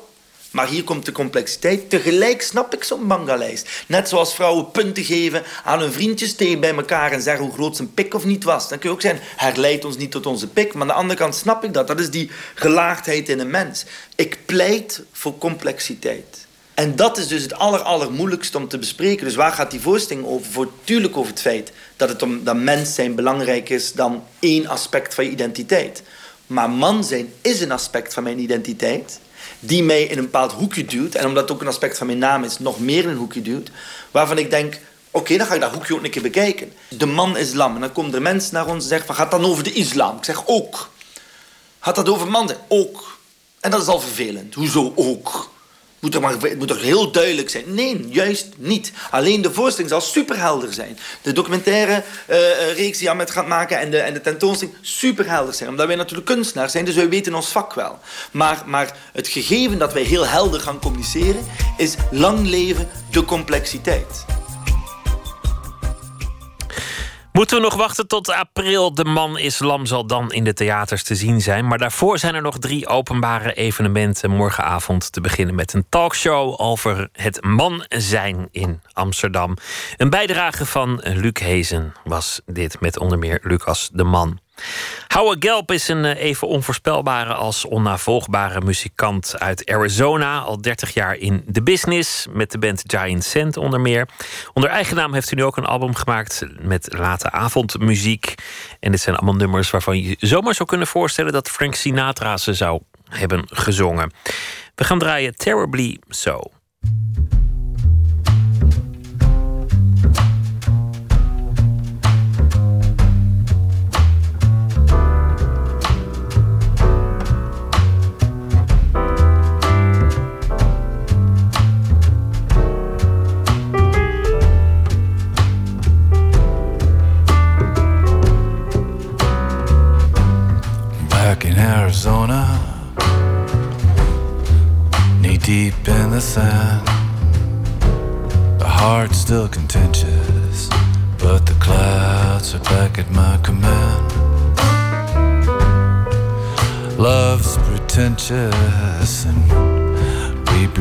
Maar 0.50 0.68
hier 0.68 0.84
komt 0.84 1.04
de 1.04 1.12
complexiteit. 1.12 1.90
Tegelijk 1.90 2.42
snap 2.42 2.74
ik 2.74 2.84
zo'n 2.84 3.02
manga-lijst. 3.02 3.68
Net 3.86 4.08
zoals 4.08 4.34
vrouwen 4.34 4.70
punten 4.70 5.04
geven 5.04 5.42
aan 5.64 5.80
hun 5.80 5.92
vriendjes 5.92 6.34
tegen 6.34 6.60
bij 6.60 6.74
elkaar 6.74 7.12
en 7.12 7.22
zeggen 7.22 7.44
hoe 7.44 7.54
groot 7.54 7.76
zijn 7.76 7.94
pik 7.94 8.14
of 8.14 8.24
niet 8.24 8.44
was. 8.44 8.68
Dan 8.68 8.78
kun 8.78 8.88
je 8.88 8.94
ook 8.94 9.02
zeggen, 9.02 9.20
herleidt 9.36 9.84
ons 9.84 9.96
niet 9.96 10.10
tot 10.10 10.26
onze 10.26 10.48
pik. 10.48 10.72
Maar 10.72 10.82
aan 10.82 10.88
de 10.88 10.92
andere 10.92 11.18
kant 11.18 11.34
snap 11.34 11.64
ik 11.64 11.74
dat. 11.74 11.86
Dat 11.86 12.00
is 12.00 12.10
die 12.10 12.30
gelaagdheid 12.54 13.28
in 13.28 13.38
een 13.38 13.50
mens. 13.50 13.84
Ik 14.14 14.38
pleit 14.46 15.02
voor 15.12 15.38
complexiteit. 15.38 16.46
En 16.74 16.96
dat 16.96 17.18
is 17.18 17.26
dus 17.26 17.42
het 17.42 17.54
aller, 17.54 17.80
allermoeilijkste 17.80 18.58
om 18.58 18.68
te 18.68 18.78
bespreken. 18.78 19.24
Dus 19.24 19.34
waar 19.34 19.52
gaat 19.52 19.70
die 19.70 19.80
voorstelling 19.80 20.26
over? 20.26 20.50
Voortdurend 20.50 21.14
over 21.14 21.30
het 21.30 21.40
feit 21.40 21.72
dat, 21.96 22.08
het 22.08 22.22
om, 22.22 22.44
dat 22.44 22.56
mens 22.56 22.94
zijn 22.94 23.14
belangrijk 23.14 23.68
is 23.68 23.92
dan 23.92 24.24
één 24.38 24.66
aspect 24.66 25.14
van 25.14 25.24
je 25.24 25.30
identiteit. 25.30 26.02
Maar 26.46 26.70
man 26.70 27.04
zijn 27.04 27.32
is 27.40 27.60
een 27.60 27.72
aspect 27.72 28.14
van 28.14 28.22
mijn 28.22 28.38
identiteit 28.38 29.20
die 29.60 29.82
mij 29.82 30.02
in 30.02 30.18
een 30.18 30.24
bepaald 30.24 30.52
hoekje 30.52 30.84
duwt. 30.84 31.14
En 31.14 31.26
omdat 31.26 31.42
het 31.42 31.52
ook 31.52 31.60
een 31.60 31.68
aspect 31.68 31.98
van 31.98 32.06
mijn 32.06 32.18
naam 32.18 32.44
is, 32.44 32.58
nog 32.58 32.80
meer 32.80 33.02
in 33.02 33.08
een 33.08 33.16
hoekje 33.16 33.42
duwt. 33.42 33.70
Waarvan 34.10 34.38
ik 34.38 34.50
denk, 34.50 34.80
oké, 35.10 35.36
dan 35.36 35.46
ga 35.46 35.54
ik 35.54 35.60
dat 35.60 35.72
hoekje 35.72 35.94
ook 35.94 36.04
een 36.04 36.10
keer 36.10 36.22
bekijken. 36.22 36.72
De 36.88 37.06
man 37.06 37.36
islam. 37.36 37.74
En 37.74 37.80
dan 37.80 37.92
komen 37.92 38.14
er 38.14 38.22
mensen 38.22 38.54
naar 38.54 38.66
ons 38.66 38.82
en 38.82 38.88
zeggen, 38.88 39.06
van, 39.06 39.16
gaat 39.16 39.30
dat 39.30 39.42
over 39.42 39.64
de 39.64 39.72
islam? 39.72 40.16
Ik 40.16 40.24
zeg, 40.24 40.42
ook. 40.46 40.90
Gaat 41.80 41.94
dat 41.94 42.08
over 42.08 42.28
mannen? 42.28 42.56
Ook. 42.68 43.18
En 43.60 43.70
dat 43.70 43.82
is 43.82 43.86
al 43.86 44.00
vervelend. 44.00 44.54
Hoezo 44.54 44.92
ook? 44.96 45.50
Moet 46.00 46.14
er 46.14 46.20
maar, 46.20 46.32
het 46.40 46.58
moet 46.58 46.68
toch 46.68 46.80
heel 46.80 47.10
duidelijk 47.10 47.50
zijn? 47.50 47.74
Nee, 47.74 48.08
juist 48.08 48.46
niet. 48.56 48.92
Alleen 49.10 49.42
de 49.42 49.52
voorstelling 49.52 49.90
zal 49.90 50.00
superhelder 50.00 50.72
zijn. 50.72 50.98
De 51.22 51.32
documentaire 51.32 52.02
uh, 52.30 52.36
reeks 52.76 52.98
die 52.98 53.10
Ahmed 53.10 53.30
gaat 53.30 53.46
maken 53.46 53.78
en 53.78 53.90
de, 53.90 53.98
en 53.98 54.12
de 54.12 54.20
tentoonstelling 54.20 54.76
superhelder 54.80 55.54
zijn. 55.54 55.68
Omdat 55.68 55.86
wij 55.86 55.96
natuurlijk 55.96 56.26
kunstenaars 56.26 56.72
zijn, 56.72 56.84
dus 56.84 56.94
wij 56.94 57.08
weten 57.08 57.34
ons 57.34 57.48
vak 57.48 57.74
wel. 57.74 57.98
Maar, 58.30 58.62
maar 58.66 58.96
het 59.12 59.28
gegeven 59.28 59.78
dat 59.78 59.92
wij 59.92 60.02
heel 60.02 60.26
helder 60.26 60.60
gaan 60.60 60.80
communiceren... 60.80 61.46
is 61.76 61.94
lang 62.10 62.46
leven 62.46 62.88
de 63.10 63.24
complexiteit. 63.24 64.24
Moeten 67.38 67.56
we 67.56 67.62
nog 67.62 67.74
wachten 67.74 68.06
tot 68.06 68.28
april? 68.28 68.94
De 68.94 69.04
man 69.04 69.38
islam 69.38 69.86
zal 69.86 70.06
dan 70.06 70.32
in 70.32 70.44
de 70.44 70.52
theaters 70.52 71.02
te 71.02 71.14
zien 71.14 71.40
zijn. 71.40 71.66
Maar 71.66 71.78
daarvoor 71.78 72.18
zijn 72.18 72.34
er 72.34 72.42
nog 72.42 72.58
drie 72.58 72.86
openbare 72.86 73.54
evenementen. 73.54 74.30
Morgenavond 74.30 75.12
te 75.12 75.20
beginnen 75.20 75.54
met 75.54 75.72
een 75.72 75.86
talkshow 75.88 76.60
over 76.60 77.08
het 77.12 77.44
man 77.44 77.84
zijn 77.88 78.48
in 78.50 78.82
Amsterdam. 78.92 79.56
Een 79.96 80.10
bijdrage 80.10 80.66
van 80.66 81.00
Luc 81.02 81.38
Hezen 81.40 81.92
was 82.04 82.40
dit 82.46 82.80
met 82.80 82.98
onder 82.98 83.18
meer 83.18 83.40
Lucas 83.42 83.90
de 83.92 84.04
Man. 84.04 84.38
Howard 85.08 85.44
Gelb 85.44 85.70
is 85.70 85.88
een 85.88 86.04
eh, 86.04 86.22
even 86.24 86.48
onvoorspelbare 86.48 87.34
als 87.34 87.64
onnavolgbare 87.64 88.60
muzikant 88.60 89.38
uit 89.38 89.70
Arizona. 89.70 90.38
Al 90.38 90.60
30 90.60 90.94
jaar 90.94 91.16
in 91.16 91.42
de 91.46 91.62
business 91.62 92.26
met 92.30 92.50
de 92.50 92.58
band 92.58 92.82
Giant 92.86 93.24
Sand 93.24 93.56
onder 93.56 93.80
meer. 93.80 94.08
Onder 94.52 94.70
eigen 94.70 94.96
naam 94.96 95.14
heeft 95.14 95.30
hij 95.30 95.38
nu 95.38 95.44
ook 95.44 95.56
een 95.56 95.64
album 95.64 95.94
gemaakt 95.94 96.44
met 96.60 96.88
late 96.92 97.30
avondmuziek. 97.30 98.34
En 98.80 98.90
dit 98.90 99.00
zijn 99.00 99.16
allemaal 99.16 99.34
nummers 99.34 99.70
waarvan 99.70 100.02
je 100.02 100.16
zomaar 100.18 100.54
zou 100.54 100.68
kunnen 100.68 100.86
voorstellen 100.86 101.32
dat 101.32 101.48
Frank 101.48 101.74
Sinatra 101.74 102.36
ze 102.36 102.54
zou 102.54 102.80
hebben 103.08 103.44
gezongen. 103.46 104.12
We 104.74 104.84
gaan 104.84 104.98
draaien 104.98 105.36
Terribly 105.36 105.98
So. 106.08 106.40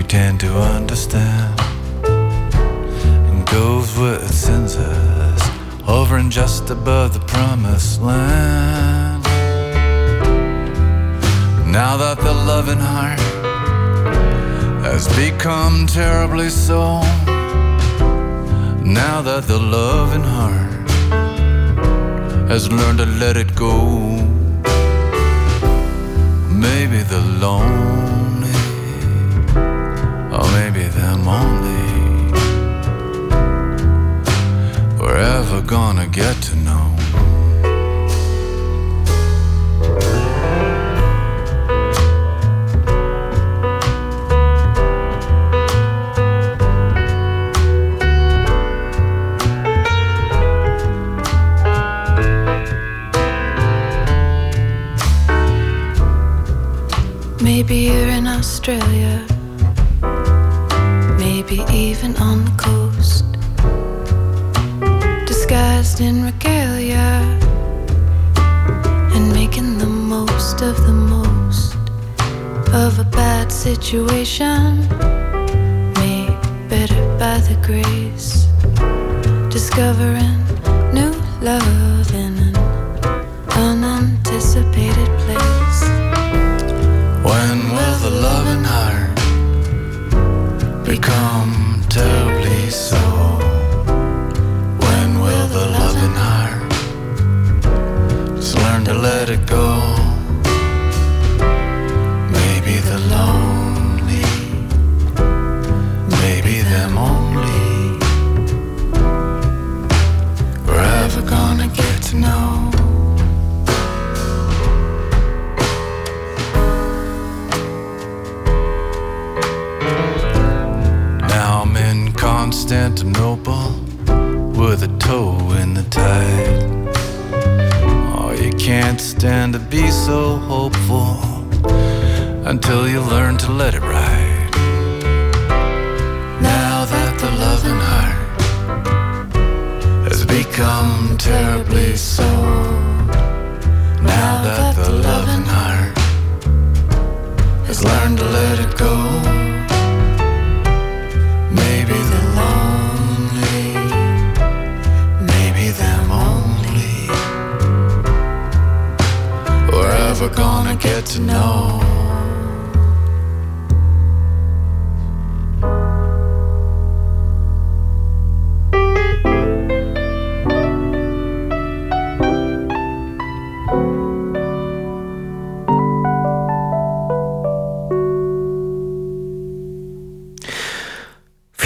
Pretend 0.08 0.40
to 0.40 0.58
understand. 0.58 1.60
And 3.28 3.46
goes 3.48 3.98
where 3.98 4.16
it 4.24 4.30
sends 4.30 4.78
us, 4.78 5.42
over 5.86 6.16
and 6.16 6.32
just 6.32 6.70
above 6.70 7.14
the 7.14 7.20
promised 7.20 8.02
land. 8.02 9.24
Now 11.70 11.98
that 11.98 12.20
the 12.20 12.34
loving 12.34 12.80
heart 12.80 13.20
has 14.86 15.10
become 15.18 15.88
terribly 15.88 16.50
so. 16.52 17.02
Now 19.02 19.22
that 19.30 19.44
the 19.46 19.60
loving 19.60 20.24
heart 20.24 20.90
has 22.50 22.72
learned 22.72 23.00
to 23.00 23.06
let 23.06 23.36
it 23.36 23.54
go. 23.58 23.76
Maybe 26.66 27.00
the 27.04 27.20
lonely, 27.42 28.17
Only 31.30 32.32
we're 34.98 35.18
ever 35.18 35.62
gonna 35.62 36.08
get 36.08 36.37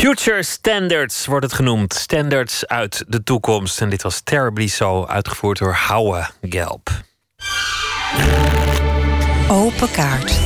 Future 0.01 0.43
Standards 0.43 1.25
wordt 1.25 1.45
het 1.45 1.53
genoemd. 1.53 1.93
Standards 1.93 2.67
uit 2.67 3.03
de 3.07 3.23
toekomst. 3.23 3.81
En 3.81 3.89
dit 3.89 4.01
was 4.01 4.21
Terribly 4.21 4.67
So, 4.67 5.05
uitgevoerd 5.05 5.57
door 5.57 5.73
Houwe 5.73 6.27
Gelb. 6.41 6.89
Open 9.49 9.91
kaart. 9.91 10.39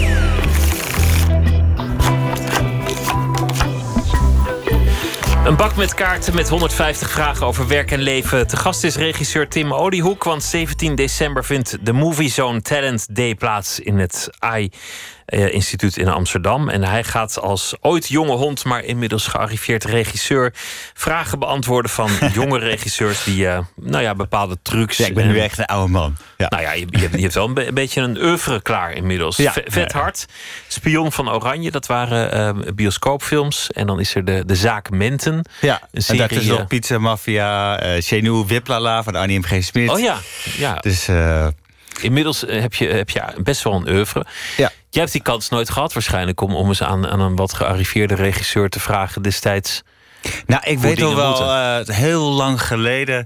Een 5.45 5.55
bak 5.55 5.75
met 5.75 5.93
kaarten 5.93 6.35
met 6.35 6.49
150 6.49 7.11
vragen 7.11 7.45
over 7.45 7.67
werk 7.67 7.91
en 7.91 7.99
leven. 7.99 8.47
Te 8.47 8.57
gast 8.57 8.83
is 8.83 8.95
regisseur 8.95 9.47
Tim 9.47 9.73
Oliehoek, 9.73 10.23
want 10.23 10.43
17 10.43 10.95
december 10.95 11.45
vindt 11.45 11.85
de 11.85 11.93
Movie 11.93 12.29
Zone 12.29 12.61
Talent 12.61 13.15
Day 13.15 13.35
plaats 13.35 13.79
in 13.79 13.99
het 13.99 14.29
AI 14.39 14.71
eh, 15.25 15.53
Instituut 15.53 15.97
in 15.97 16.07
Amsterdam. 16.07 16.69
En 16.69 16.83
hij 16.83 17.03
gaat 17.03 17.39
als 17.39 17.73
ooit 17.81 18.07
jonge 18.07 18.35
hond, 18.35 18.63
maar 18.63 18.83
inmiddels 18.83 19.27
gearriveerd 19.27 19.83
regisseur, 19.83 20.53
vragen 20.93 21.39
beantwoorden 21.39 21.91
van 21.91 22.11
jonge 22.33 22.59
regisseurs 22.59 23.23
die 23.23 23.47
eh, 23.47 23.59
nou 23.75 24.03
ja, 24.03 24.15
bepaalde 24.15 24.57
trucs. 24.61 24.97
Ja, 24.97 25.05
ik 25.05 25.13
ben 25.13 25.27
nu 25.27 25.39
echt 25.39 25.57
een 25.57 25.65
oude 25.65 25.91
man. 25.91 26.17
Ja. 26.37 26.45
Nou 26.49 26.63
ja, 26.63 26.71
je, 26.73 26.85
je, 26.89 26.97
hebt, 26.97 27.15
je 27.15 27.21
hebt 27.21 27.33
wel 27.33 27.47
een, 27.47 27.53
be- 27.53 27.67
een 27.67 27.73
beetje 27.73 28.01
een 28.01 28.17
oeuvre 28.23 28.61
klaar 28.61 28.93
inmiddels. 28.93 29.37
Ja. 29.37 29.53
Vet 29.65 29.91
hard. 29.91 30.25
Spion 30.67 31.11
van 31.11 31.29
Oranje, 31.31 31.71
dat 31.71 31.85
waren 31.85 32.31
eh, 32.31 32.73
bioscoopfilms. 32.73 33.71
En 33.71 33.87
dan 33.87 33.99
is 33.99 34.15
er 34.15 34.25
de, 34.25 34.43
de 34.45 34.55
zaak 34.55 34.89
Menten. 34.89 35.45
Ja, 35.61 35.81
Een 35.91 36.03
en 36.07 36.17
daartussen 36.17 36.51
eh, 36.53 36.57
nog 36.59 36.67
Pizza 36.67 36.97
Mafia, 36.97 37.79
Chenou 38.01 38.45
Wiplala 38.47 39.03
van 39.03 39.15
Annie 39.15 39.39
M. 39.39 39.43
G. 39.43 39.63
Smit. 39.63 39.89
Oh 39.89 39.99
ja, 39.99 40.17
ja. 40.57 40.75
Dus 40.75 41.07
Inmiddels 42.01 42.43
heb 42.47 42.73
je, 42.73 42.87
heb 42.87 43.09
je 43.09 43.21
best 43.43 43.63
wel 43.63 43.73
een 43.73 43.89
oeuvre. 43.89 44.25
Ja. 44.57 44.71
Jij 44.95 45.03
hebt 45.03 45.15
die 45.15 45.25
kans 45.25 45.49
nooit 45.49 45.69
gehad 45.69 45.93
waarschijnlijk... 45.93 46.41
om, 46.41 46.55
om 46.55 46.67
eens 46.67 46.83
aan, 46.83 47.07
aan 47.07 47.19
een 47.19 47.35
wat 47.35 47.53
gearriveerde 47.53 48.15
regisseur 48.15 48.69
te 48.69 48.79
vragen 48.79 49.21
destijds... 49.21 49.83
Nou, 50.45 50.61
ik 50.65 50.79
weet 50.79 50.99
nog 50.99 51.15
wel, 51.15 51.41
eh, 51.41 51.95
heel 51.95 52.31
lang 52.31 52.61
geleden, 52.61 53.25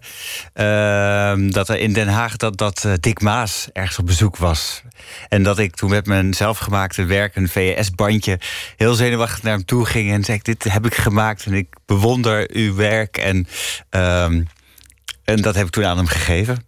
ehm, 0.54 1.50
dat 1.50 1.70
er 1.70 1.78
in 1.78 1.94
Den 1.94 2.08
Haag 2.08 2.36
dat, 2.36 2.58
dat 2.58 2.86
eh, 2.86 2.94
Dick 3.00 3.22
Maas 3.22 3.70
ergens 3.74 4.00
op 4.00 4.06
bezoek 4.06 4.38
was. 4.38 4.82
En 5.28 5.44
dat 5.44 5.60
ik 5.60 5.76
toen 5.76 5.90
met 5.90 6.06
mijn 6.06 6.34
zelfgemaakte 6.34 7.06
werk, 7.06 7.36
een 7.36 7.50
VS-bandje, 7.50 8.40
heel 8.78 8.94
zenuwachtig 8.94 9.44
naar 9.44 9.54
hem 9.54 9.66
toe 9.66 9.86
ging 9.86 10.12
en 10.12 10.24
zei: 10.24 10.40
Dit 10.41 10.64
heb 10.64 10.86
ik 10.86 10.96
gemaakt 10.96 11.46
en 11.46 11.54
ik 11.54 11.68
bewonder 11.86 12.50
uw 12.54 12.76
werk. 12.76 13.18
En, 13.18 13.48
ehm, 13.90 14.44
en 15.24 15.41
dat 15.41 15.56
heb 15.56 15.66
ik 15.66 15.72
toen 15.72 15.86
aan 15.86 15.98
hem 15.98 16.08
gegeven. 16.08 16.66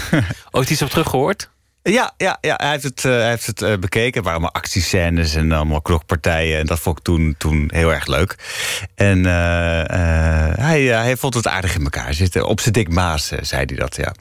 Ooit 0.50 0.70
iets 0.70 0.82
op 0.82 0.90
teruggehoord? 0.90 1.50
Ja, 1.82 2.12
ja, 2.16 2.38
ja 2.40 2.54
hij 2.56 2.70
heeft 2.70 2.82
het, 2.82 3.04
eh, 3.04 3.12
hij 3.12 3.28
heeft 3.28 3.46
het 3.46 3.62
eh, 3.62 3.76
bekeken. 3.76 4.16
Er 4.16 4.22
waren 4.22 4.40
allemaal 4.40 4.62
actiescènes 4.62 5.34
en 5.34 5.52
allemaal 5.52 5.82
klokpartijen. 5.82 6.58
En 6.58 6.66
dat 6.66 6.80
vond 6.80 6.98
ik 6.98 7.04
toen, 7.04 7.34
toen 7.38 7.70
heel 7.72 7.92
erg 7.92 8.06
leuk. 8.06 8.36
En 8.94 9.26
eh, 9.26 9.32
hij, 10.64 10.82
hij 10.82 11.16
vond 11.16 11.34
het 11.34 11.46
aardig 11.46 11.74
in 11.74 11.82
elkaar 11.82 12.14
zitten. 12.14 12.46
Op 12.46 12.60
zijn 12.60 12.72
dik 12.72 12.88
maas, 12.88 13.26
zei 13.26 13.64
hij 13.64 13.76
dat, 13.76 13.96
ja. 13.96 14.14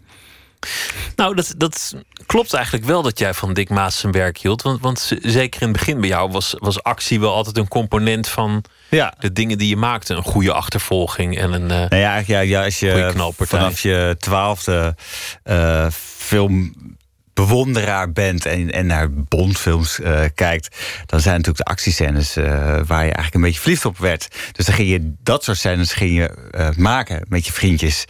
Nou, 1.16 1.36
dat, 1.36 1.54
dat 1.58 1.96
klopt 2.26 2.54
eigenlijk 2.54 2.86
wel 2.86 3.02
dat 3.02 3.20
jij 3.20 3.34
van 3.34 3.54
Dick 3.54 3.70
Maas 3.70 4.00
zijn 4.00 4.12
werk 4.12 4.38
hield. 4.38 4.62
Want, 4.62 4.82
want 4.82 5.12
zeker 5.22 5.62
in 5.62 5.68
het 5.68 5.78
begin 5.78 6.00
bij 6.00 6.10
jou 6.10 6.32
was, 6.32 6.56
was 6.58 6.84
actie 6.84 7.20
wel 7.20 7.34
altijd 7.34 7.58
een 7.58 7.68
component 7.68 8.28
van 8.28 8.64
ja. 8.90 9.14
de 9.20 9.34
dingen 9.34 9.58
die 9.58 9.70
je 9.70 9.78
maakte. 9.78 10.14
Een 10.14 10.24
goede 10.24 10.54
achtervolging 10.54 11.38
en 11.38 11.54
een. 11.54 11.66
Nou 11.66 11.96
ja, 11.96 12.22
ja, 12.26 12.40
ja, 12.40 12.64
als 12.64 12.80
je 12.80 13.32
vanaf 13.38 13.80
je 13.80 14.16
twaalfde 14.20 14.96
eh 15.44 15.88
filmbewonderaar 17.46 18.12
bent 18.12 18.46
en, 18.46 18.72
en 18.72 18.86
naar 18.86 19.12
Bondfilms 19.12 20.00
eh, 20.00 20.22
kijkt, 20.36 20.78
dan 21.06 21.20
zijn 21.20 21.36
natuurlijk 21.36 21.66
de 21.66 21.72
actiescènes 21.72 22.36
eh, 22.36 22.46
waar 22.86 23.06
je 23.06 23.12
eigenlijk 23.14 23.34
een 23.34 23.42
beetje 23.42 23.60
verliefd 23.60 23.86
op 23.86 23.98
werd. 23.98 24.28
Dus 24.52 24.66
dan 24.66 24.76
ging 24.76 24.90
je 24.90 25.14
dat 25.24 25.44
soort 25.44 25.58
scènes 25.58 25.94
ging 25.94 26.16
je, 26.16 26.30
eh, 26.52 26.70
maken 26.76 27.26
met 27.30 27.46
je 27.46 27.52
vriendjes. 27.52 28.06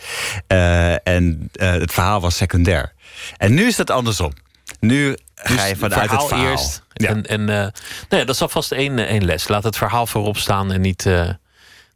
En 1.03 1.49
het 1.51 1.93
verhaal 1.93 2.22
was 2.22 2.35
secundair. 2.35 2.93
En 3.38 3.53
nu 3.53 3.68
is 3.68 3.76
dat 3.76 3.89
andersom. 3.89 4.34
Nu 4.80 5.18
ga 5.35 5.65
je 5.65 5.73
Dus 5.73 5.80
vanuit 5.80 6.11
het 6.11 6.23
verhaal. 6.23 6.49
eerst. 6.49 6.84
En, 6.93 7.26
en 7.26 7.45
nou 7.45 7.72
ja, 8.10 8.23
dat 8.26 8.30
is 8.30 8.41
alvast 8.41 8.72
één, 8.72 9.07
één 9.07 9.26
les. 9.26 9.47
Laat 9.47 9.64
het 9.64 9.77
verhaal 9.77 10.07
voorop 10.07 10.38
staan 10.38 10.72
en 10.72 10.81
niet, 10.81 11.10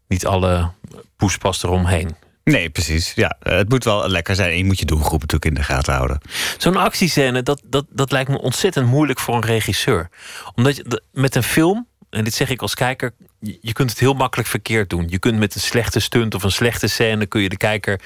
niet 0.07 0.25
alle 0.25 0.71
poespas 1.17 1.63
eromheen. 1.63 2.15
Nee, 2.43 2.69
precies. 2.69 3.13
Ja, 3.15 3.35
eh, 3.39 3.55
het 3.57 3.69
moet 3.69 3.83
wel 3.83 4.09
lekker 4.09 4.35
zijn. 4.35 4.49
En 4.49 4.57
je 4.57 4.65
moet 4.65 4.79
je 4.79 4.85
doelgroep 4.85 5.19
natuurlijk 5.21 5.45
in 5.45 5.53
de 5.53 5.63
gaten 5.63 5.93
houden. 5.93 6.21
Zo'n 6.57 6.75
actiescène, 6.75 7.43
dat, 7.43 7.61
dat, 7.65 7.85
dat 7.89 8.11
lijkt 8.11 8.29
me 8.29 8.41
ontzettend 8.41 8.87
moeilijk 8.87 9.19
voor 9.19 9.35
een 9.35 9.45
regisseur. 9.45 10.09
Omdat 10.55 10.75
je, 10.75 11.01
met 11.11 11.35
een 11.35 11.43
film, 11.43 11.87
en 12.09 12.23
dit 12.23 12.33
zeg 12.33 12.49
ik 12.49 12.61
als 12.61 12.75
kijker, 12.75 13.13
je, 13.39 13.73
kunt 13.73 13.89
het 13.89 13.99
heel 13.99 14.13
makkelijk 14.13 14.49
verkeerd 14.49 14.89
doen. 14.89 15.07
Je 15.09 15.19
kunt 15.19 15.39
met 15.39 15.55
een 15.55 15.61
slechte 15.61 15.99
stunt 15.99 16.35
of 16.35 16.43
een 16.43 16.51
slechte 16.51 16.87
scène, 16.87 17.25
kun 17.25 17.41
je 17.41 17.49
de 17.49 17.57
kijker 17.57 18.01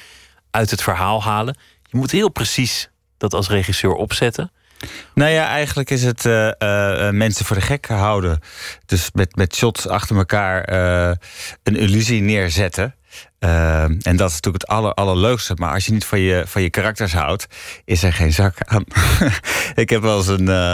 uit 0.51 0.71
het 0.71 0.83
verhaal 0.83 1.23
halen. 1.23 1.57
Je 1.83 1.97
moet 1.97 2.11
heel 2.11 2.29
precies 2.29 2.89
dat 3.17 3.33
als 3.33 3.49
regisseur 3.49 3.93
opzetten. 3.93 4.51
Nou 5.13 5.31
ja, 5.31 5.47
eigenlijk 5.47 5.89
is 5.89 6.03
het 6.03 6.25
eh, 6.25 6.47
eh, 6.47 7.13
mensen 7.13 7.45
voor 7.45 7.55
de 7.55 7.61
gek 7.61 7.87
houden. 7.87 8.39
Dus 8.85 9.09
met, 9.13 9.35
met 9.35 9.55
shots 9.55 9.87
achter 9.87 10.17
elkaar 10.17 10.69
een 11.63 11.75
illusie 11.75 12.21
neerzetten. 12.21 12.95
Eh, 13.39 13.83
en 13.83 14.15
dat 14.15 14.29
is 14.29 14.33
natuurlijk 14.33 14.63
het 14.63 14.67
aller, 14.67 14.93
allerleukste. 14.93 15.53
Maar 15.55 15.73
als 15.73 15.85
je 15.85 15.91
niet 15.91 16.05
van 16.05 16.19
je, 16.19 16.43
van 16.47 16.61
je 16.61 16.69
karakters 16.69 17.13
houdt, 17.13 17.47
is 17.85 18.03
er 18.03 18.13
geen 18.13 18.33
zak 18.33 18.55
aan. 18.65 18.83
ik 19.75 19.89
heb 19.89 20.01
wel 20.01 20.17
eens 20.17 20.27
een, 20.27 20.49
eh, 20.49 20.73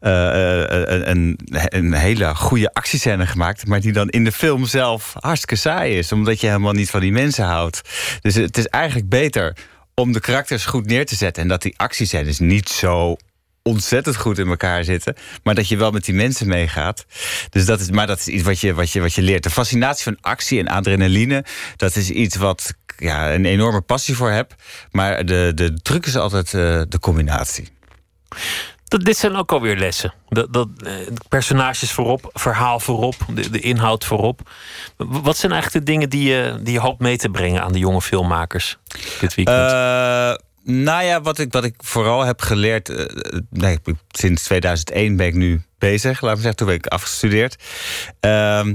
eh, 0.00 0.62
eh, 0.62 0.90
een, 0.90 1.10
een, 1.10 1.38
een 1.68 1.92
hele 1.92 2.34
goede 2.34 2.74
actiescène 2.74 3.26
gemaakt. 3.26 3.66
Maar 3.66 3.80
die 3.80 3.92
dan 3.92 4.08
in 4.08 4.24
de 4.24 4.32
film 4.32 4.64
zelf 4.64 5.14
hartstikke 5.20 5.56
saai 5.56 5.98
is. 5.98 6.12
Omdat 6.12 6.40
je 6.40 6.46
helemaal 6.46 6.72
niet 6.72 6.90
van 6.90 7.00
die 7.00 7.12
mensen 7.12 7.44
houdt. 7.44 7.80
Dus 8.20 8.34
het 8.34 8.58
is 8.58 8.66
eigenlijk 8.66 9.08
beter 9.08 9.56
om 9.94 10.12
de 10.12 10.20
karakters 10.20 10.64
goed 10.64 10.86
neer 10.86 11.06
te 11.06 11.14
zetten. 11.14 11.42
En 11.42 11.48
dat 11.48 11.62
die 11.62 11.74
actiescènes 11.76 12.38
niet 12.38 12.68
zo 12.68 13.16
ontzettend 13.62 14.16
goed 14.16 14.38
in 14.38 14.48
elkaar 14.48 14.84
zitten. 14.84 15.14
Maar 15.42 15.54
dat 15.54 15.68
je 15.68 15.76
wel 15.76 15.90
met 15.90 16.04
die 16.04 16.14
mensen 16.14 16.48
meegaat. 16.48 17.06
Dus 17.50 17.64
dat 17.64 17.80
is, 17.80 17.90
maar 17.90 18.06
dat 18.06 18.18
is 18.18 18.28
iets 18.28 18.42
wat 18.42 18.60
je, 18.60 18.74
wat, 18.74 18.90
je, 18.90 19.00
wat 19.00 19.14
je 19.14 19.22
leert. 19.22 19.42
De 19.42 19.50
fascinatie 19.50 20.04
van 20.04 20.16
actie 20.20 20.58
en 20.58 20.68
adrenaline, 20.68 21.44
dat 21.76 21.96
is 21.96 22.10
iets 22.10 22.36
wat 22.36 22.74
ik 22.86 22.94
ja, 23.02 23.34
een 23.34 23.44
enorme 23.44 23.80
passie 23.80 24.16
voor 24.16 24.30
heb. 24.30 24.54
Maar 24.90 25.24
de, 25.24 25.52
de 25.54 25.82
truc 25.82 26.06
is 26.06 26.16
altijd 26.16 26.46
eh, 26.46 26.82
de 26.88 26.98
combinatie. 27.00 27.68
Dat, 28.84 29.04
dit 29.04 29.16
zijn 29.16 29.36
ook 29.36 29.52
alweer 29.52 29.76
lessen. 29.76 30.14
Dat, 30.28 30.52
dat, 30.52 30.68
eh, 30.76 30.92
personages 31.28 31.92
voorop, 31.92 32.30
verhaal 32.32 32.80
voorop, 32.80 33.14
de, 33.34 33.50
de 33.50 33.60
inhoud 33.60 34.04
voorop. 34.04 34.50
Wat 34.96 35.36
zijn 35.36 35.52
eigenlijk 35.52 35.86
de 35.86 35.92
dingen 35.92 36.10
die 36.10 36.28
je, 36.28 36.58
die 36.62 36.72
je 36.72 36.80
hoopt 36.80 37.00
mee 37.00 37.16
te 37.16 37.28
brengen 37.28 37.62
aan 37.62 37.72
de 37.72 37.78
jonge 37.78 38.02
filmmakers 38.02 38.78
dit 39.20 39.34
weekend? 39.34 39.70
Eh, 39.70 40.34
nou 40.64 41.04
ja, 41.04 41.20
wat 41.20 41.38
ik, 41.38 41.52
wat 41.52 41.64
ik 41.64 41.74
vooral 41.78 42.24
heb 42.24 42.40
geleerd. 42.40 42.88
eh, 42.88 43.38
nee, 43.50 43.78
sinds 44.08 44.42
2001 44.42 45.16
ben 45.16 45.26
ik 45.26 45.34
nu 45.34 45.62
bezig. 45.78 46.20
Laat 46.20 46.34
me 46.34 46.40
zeggen, 46.40 46.56
toen 46.56 46.66
ben 46.66 46.76
ik 46.76 46.86
afgestudeerd. 46.86 47.56
Ehm, 48.20 48.74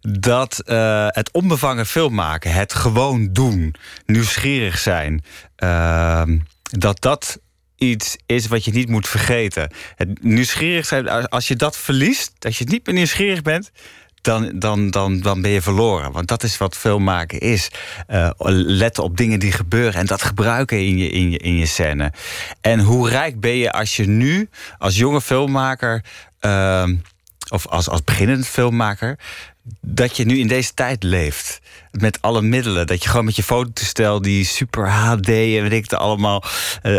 dat 0.00 0.60
eh, 0.60 1.06
het 1.08 1.30
onbevangen 1.32 1.86
film 1.86 2.14
maken, 2.14 2.52
het 2.52 2.74
gewoon 2.74 3.32
doen, 3.32 3.74
nieuwsgierig 4.06 4.78
zijn, 4.78 5.24
ehm, 5.56 6.38
dat 6.62 7.00
dat 7.00 7.40
iets 7.76 8.16
is 8.26 8.46
wat 8.46 8.64
je 8.64 8.70
niet 8.70 8.88
moet 8.88 9.08
vergeten. 9.08 9.72
Het 9.94 10.22
nieuwsgierig 10.22 10.86
zijn, 10.86 11.28
als 11.28 11.48
je 11.48 11.56
dat 11.56 11.76
verliest, 11.76 12.32
als 12.44 12.58
je 12.58 12.64
niet 12.64 12.86
meer 12.86 12.94
nieuwsgierig 12.94 13.42
bent, 13.42 13.70
dan, 14.20 14.58
dan, 14.58 14.90
dan, 14.90 15.20
dan 15.20 15.42
ben 15.42 15.50
je 15.50 15.62
verloren. 15.62 16.12
Want 16.12 16.28
dat 16.28 16.42
is 16.42 16.58
wat 16.58 16.76
filmmaken 16.76 17.38
is. 17.40 17.70
Eh, 18.06 18.30
letten 18.38 19.02
op 19.02 19.16
dingen 19.16 19.38
die 19.40 19.52
gebeuren 19.52 20.00
en 20.00 20.06
dat 20.06 20.22
gebruiken 20.22 20.78
in 20.78 20.98
je, 20.98 21.08
in, 21.08 21.30
je, 21.30 21.38
in 21.38 21.56
je 21.56 21.66
scène. 21.66 22.12
En 22.60 22.80
hoe 22.80 23.08
rijk 23.08 23.40
ben 23.40 23.56
je 23.56 23.72
als 23.72 23.96
je 23.96 24.06
nu 24.06 24.48
als 24.78 24.96
jonge 24.96 25.20
filmmaker. 25.20 26.04
ehm, 26.40 26.94
of 27.50 27.66
als, 27.66 27.88
als 27.88 28.04
beginnend 28.04 28.46
filmmaker. 28.46 29.18
Dat 29.80 30.16
je 30.16 30.24
nu 30.24 30.38
in 30.38 30.48
deze 30.48 30.74
tijd 30.74 31.02
leeft. 31.02 31.60
Met 31.90 32.22
alle 32.22 32.42
middelen. 32.42 32.86
Dat 32.86 33.02
je 33.02 33.08
gewoon 33.08 33.24
met 33.24 33.36
je 33.36 33.42
fototoestel, 33.42 34.22
die 34.22 34.44
super 34.44 34.90
HD 34.90 35.28
en 35.28 35.62
weet 35.62 35.72
ik 35.72 35.82
het 35.90 35.94
allemaal. 35.94 36.44
eh, 36.82 36.92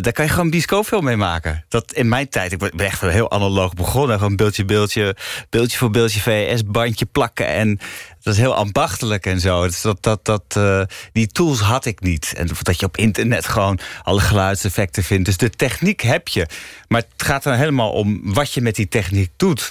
daar 0.00 0.12
kan 0.12 0.24
je 0.24 0.30
gewoon 0.30 0.44
een 0.44 0.50
bioscoopfilm 0.50 1.04
mee 1.04 1.16
maken. 1.16 1.64
Dat 1.68 1.92
in 1.92 2.08
mijn 2.08 2.28
tijd, 2.28 2.52
ik 2.52 2.58
ben 2.58 2.72
echt 2.76 3.00
heel 3.00 3.30
analoog 3.30 3.74
begonnen. 3.74 4.18
Gewoon 4.18 4.36
beeldje, 4.36 4.64
beeldje, 4.64 5.16
beeldje 5.50 5.78
voor 5.78 5.90
beeldje, 5.90 6.20
VS-bandje 6.20 7.06
plakken. 7.06 7.46
En 7.46 7.78
dat 8.22 8.34
is 8.34 8.40
heel 8.40 8.54
ambachtelijk 8.54 9.26
en 9.26 9.40
zo. 9.40 9.62
Dus 9.66 9.80
dat, 9.80 10.02
dat, 10.02 10.24
dat, 10.24 10.44
eh, 10.48 10.82
die 11.12 11.26
tools 11.26 11.60
had 11.60 11.84
ik 11.84 12.00
niet. 12.00 12.32
En 12.36 12.48
dat 12.62 12.80
je 12.80 12.86
op 12.86 12.96
internet 12.96 13.48
gewoon 13.48 13.78
alle 14.02 14.20
geluidseffecten 14.20 15.02
vindt. 15.04 15.24
Dus 15.24 15.36
de 15.36 15.50
techniek 15.50 16.00
heb 16.00 16.28
je. 16.28 16.46
Maar 16.88 17.02
het 17.16 17.26
gaat 17.26 17.42
dan 17.42 17.54
helemaal 17.54 17.90
om 17.90 18.34
wat 18.34 18.52
je 18.52 18.60
met 18.60 18.74
die 18.74 18.88
techniek 18.88 19.30
doet. 19.36 19.70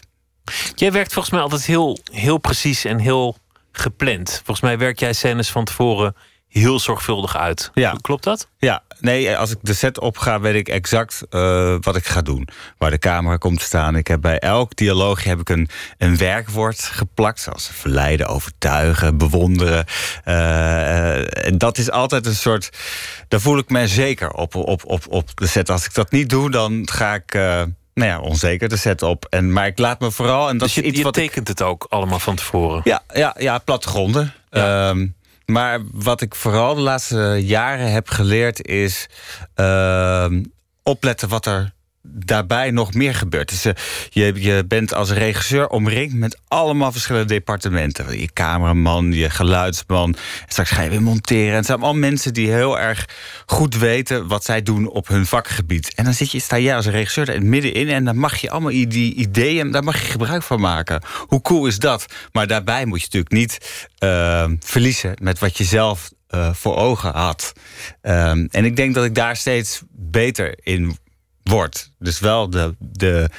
Jij 0.76 0.92
werkt 0.92 1.14
volgens 1.14 1.34
mij 1.34 1.44
altijd 1.44 1.66
heel, 1.66 2.00
heel 2.12 2.38
precies 2.38 2.86
en 2.86 3.00
heel 3.00 3.38
gepland. 3.72 4.30
Volgens 4.36 4.62
mij 4.62 4.78
werk 4.78 5.00
jij 5.00 5.14
scènes 5.14 5.50
van 5.50 5.66
tevoren 5.66 6.16
heel 6.48 6.80
zorgvuldig 6.80 7.38
uit. 7.38 7.72
Ja. 7.74 7.96
Klopt 8.02 8.24
dat? 8.24 8.48
Ja, 8.58 8.84
nee, 9.00 9.38
als 9.38 9.52
ik 9.52 9.58
de 9.62 9.74
set 9.74 10.00
opga, 10.00 10.40
weet 10.40 10.56
ik 10.56 10.68
exact 10.68 11.26
eh, 11.30 11.76
wat 11.82 11.96
ik 11.96 12.06
ga 12.06 12.22
doen. 12.22 12.48
Waar 12.78 12.90
de 12.90 13.00
camera 13.00 13.38
komt 13.38 13.60
te 13.60 13.66
staan. 13.66 13.96
Ik 13.96 14.08
heb 14.08 14.22
bij 14.22 14.40
elk 14.40 14.76
dialoogje 14.76 15.30
heb 15.30 15.40
ik 15.40 15.50
een, 15.50 15.70
een 15.98 16.18
werkwoord 16.18 16.80
geplakt. 16.80 17.40
Zoals 17.40 17.70
verleiden, 17.74 18.28
overtuigen, 18.28 19.18
bewonderen. 19.18 19.86
En 20.24 21.58
dat 21.58 21.78
is 21.78 21.92
altijd 21.92 22.26
een 22.26 22.36
soort... 22.36 22.70
Daar 23.28 23.42
voel 23.42 23.58
ik 23.58 23.70
me 23.70 23.88
zeker 23.88 24.32
op, 24.32 24.56
op, 24.56 24.82
op, 24.86 25.06
op 25.10 25.36
de 25.36 25.48
set. 25.48 25.70
Als 25.70 25.86
ik 25.86 25.94
dat 25.94 26.12
niet 26.12 26.30
doe, 26.30 26.52
dan 26.52 26.88
ga 26.92 27.14
ik... 27.14 27.34
eh, 27.34 27.62
nou 27.94 28.10
ja, 28.10 28.20
onzeker 28.20 28.70
de 28.70 28.78
set 28.78 29.02
op. 29.02 29.26
En, 29.30 29.52
maar 29.54 29.68
ik 29.68 29.80
laat 29.80 30.00
me 30.00 30.12
vooral... 30.12 30.50
En 30.50 30.58
dat 30.58 30.68
dus 30.68 30.76
je, 30.76 30.82
is 30.82 30.88
iets 30.88 30.98
je 30.98 31.04
wat 31.04 31.18
ik- 31.18 31.24
tekent 31.24 31.48
het 31.48 31.62
ook 31.62 31.86
allemaal 31.90 32.20
van 32.20 32.36
tevoren. 32.36 32.82
ja, 32.84 33.02
ja, 33.14 33.36
ja 33.40 33.58
plattegronden. 33.58 34.34
Ehm, 34.50 35.08
maar 35.46 35.80
wat 35.92 36.22
ik 36.22 36.36
vooral 36.36 36.76
de 36.76 36.82
laatste 36.82 37.40
jaren 37.42 37.92
heb 37.92 38.10
geleerd 38.10 38.68
is 38.68 39.10
ehm, 39.56 40.44
opletten 40.84 41.30
wat 41.30 41.46
er 41.46 41.74
daarbij 42.06 42.72
nog 42.72 42.94
meer 42.94 43.16
gebeurt. 43.16 43.50
Dus, 43.50 43.66
eh, 43.66 43.74
je, 44.10 44.34
je 44.36 44.66
bent 44.68 44.94
als 44.94 45.12
regisseur 45.12 45.68
omringd 45.68 46.14
met 46.14 46.40
allemaal 46.48 46.92
verschillende 46.92 47.34
departementen. 47.34 48.20
Je 48.20 48.30
cameraman, 48.34 49.12
je 49.12 49.30
geluidsman. 49.30 50.16
Straks 50.48 50.70
ga 50.70 50.82
je 50.82 50.90
weer 50.90 51.02
monteren. 51.02 51.50
En 51.50 51.56
het 51.56 51.66
zijn 51.66 51.78
allemaal 51.78 52.00
mensen 52.00 52.34
die 52.34 52.52
heel 52.52 52.80
erg 52.80 53.06
goed 53.46 53.78
weten 53.78 54.28
wat 54.28 54.44
zij 54.44 54.62
doen 54.62 54.90
op 54.90 55.08
hun 55.08 55.26
vakgebied. 55.26 55.94
En 55.94 56.04
dan 56.04 56.14
zit 56.14 56.32
je, 56.32 56.40
sta 56.40 56.60
jij 56.60 56.76
als 56.76 56.86
regisseur 56.86 57.30
er 57.30 57.44
middenin 57.44 57.90
en 57.90 58.06
dan 58.06 58.18
mag 58.18 58.38
je 58.38 58.50
allemaal 58.50 58.72
die 58.72 59.14
ideeën, 59.14 59.72
daar 59.72 59.84
mag 59.84 60.02
je 60.02 60.12
gebruik 60.12 60.44
van 60.44 60.60
maken. 60.60 61.02
Hoe 61.28 61.42
cool 61.42 61.68
is 61.68 61.80
dat? 61.80 62.06
Maar 62.32 62.48
daarbij 62.48 62.86
moet 62.86 63.00
je 63.00 63.06
natuurlijk 63.06 63.34
niet 63.34 63.86
eh, 63.98 64.50
verliezen 64.60 65.14
met 65.22 65.40
wat 65.40 65.58
je 65.58 65.64
zelf 65.64 66.12
eh, 66.28 66.54
voor 66.54 66.76
ogen 66.76 67.14
had. 67.14 67.54
Ehm, 68.02 68.48
en 68.52 68.66
ik 68.66 68.76
denk 68.76 68.94
dat 68.96 69.06
ik 69.06 69.16
daar 69.16 69.36
steeds 69.36 69.82
beter 69.92 70.60
in 70.64 70.98
word. 71.44 71.92
Dus 72.00 72.20
wel 72.20 72.50
de, 72.50 72.76
de, 72.80 73.30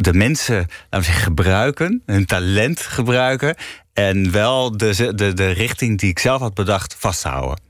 de 0.00 0.12
mensen 0.14 0.56
laten 0.56 0.68
we 0.98 1.02
zeggen, 1.02 1.22
gebruiken, 1.22 2.02
hun 2.06 2.26
talent 2.26 2.80
gebruiken. 2.80 3.56
En 3.92 4.30
wel 4.30 4.76
de, 4.76 5.12
de, 5.14 5.32
de 5.32 5.50
richting 5.50 5.98
die 5.98 6.10
ik 6.10 6.18
zelf 6.18 6.40
had 6.40 6.54
bedacht 6.54 6.94
vasthouden. 6.98 7.60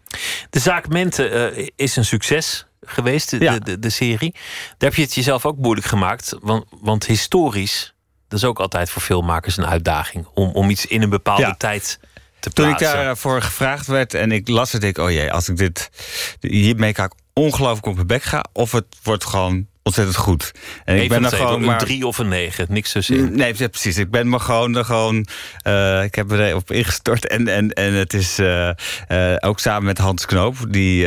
De 0.51 0.59
zaak 0.59 0.89
Mente 0.89 1.29
eh, 1.29 1.67
is 1.77 1.97
een 1.97 2.05
succes 2.05 2.67
geweest, 2.81 3.31
de, 3.31 3.39
de, 3.39 3.61
de, 3.61 3.79
de 3.79 3.91
serie. 3.91 4.33
Daar 4.79 4.89
heb 4.89 4.95
je 4.95 5.03
het 5.03 5.15
jezelf 5.15 5.47
ook 5.47 5.57
moeilijk 5.57 5.87
gemaakt. 5.87 6.35
Want, 6.41 6.65
want 6.81 7.07
historisch, 7.07 7.95
dat 8.29 8.39
is 8.39 8.45
ook 8.45 8.59
altijd 8.61 8.91
voor 8.91 9.03
filmmakers 9.03 9.57
een 9.57 9.67
uitdaging. 9.67 10.27
Om, 10.35 10.51
om 10.51 10.71
iets 10.71 10.87
in 10.87 11.03
een 11.03 11.11
bepaalde 11.11 11.43
Ja. 11.43 11.55
tijd 11.59 11.99
te 12.41 12.51
Toen 12.51 12.69
ik 12.69 12.77
plaatsen. 12.77 13.05
daarvoor 13.05 13.43
gevraagd 13.43 13.87
werd 13.87 14.15
en 14.15 14.33
ik 14.33 14.49
las 14.49 14.73
het, 14.73 14.85
ik, 14.85 14.99
oh 14.99 15.11
jee, 15.11 15.33
als 15.33 15.49
ik 15.49 15.57
dit 15.57 15.91
hiermee 16.41 16.93
kan 16.93 17.05
ik 17.05 17.12
ongelooflijk 17.33 17.87
op 17.87 17.95
mijn 17.95 18.07
bek 18.07 18.23
ga, 18.23 18.45
of 18.53 18.73
het 18.73 18.87
wordt 19.03 19.25
gewoon 19.25 19.67
ontzettend 19.82 20.16
goed. 20.16 20.52
En 20.85 20.94
Even 20.94 21.05
ik 21.05 21.09
ben 21.09 21.24
er 21.24 21.36
gewoon 21.36 21.55
een 21.55 21.65
maar 21.65 21.78
drie 21.78 22.07
of 22.07 22.19
een 22.19 22.28
negen, 22.28 22.66
niks 22.69 22.93
tussenin. 22.93 23.36
Nee, 23.36 23.55
ja, 23.57 23.69
precies. 23.69 23.97
Ik 23.97 24.11
ben 24.11 24.28
me 24.28 24.39
gewoon, 24.39 24.77
er 24.77 24.85
gewoon 24.85 25.27
eh, 25.62 26.02
ik 26.02 26.15
heb 26.15 26.31
er 26.31 26.55
op 26.55 26.70
ingestort. 26.70 27.27
En, 27.27 27.48
en, 27.48 27.73
en 27.73 27.93
het 27.93 28.15
is 28.15 28.39
eh, 28.39 28.69
eh, 29.09 29.36
ook 29.40 29.59
samen 29.59 29.85
met 29.85 29.98
Hans 29.98 30.27
Knoop, 30.27 30.57
die, 30.69 31.07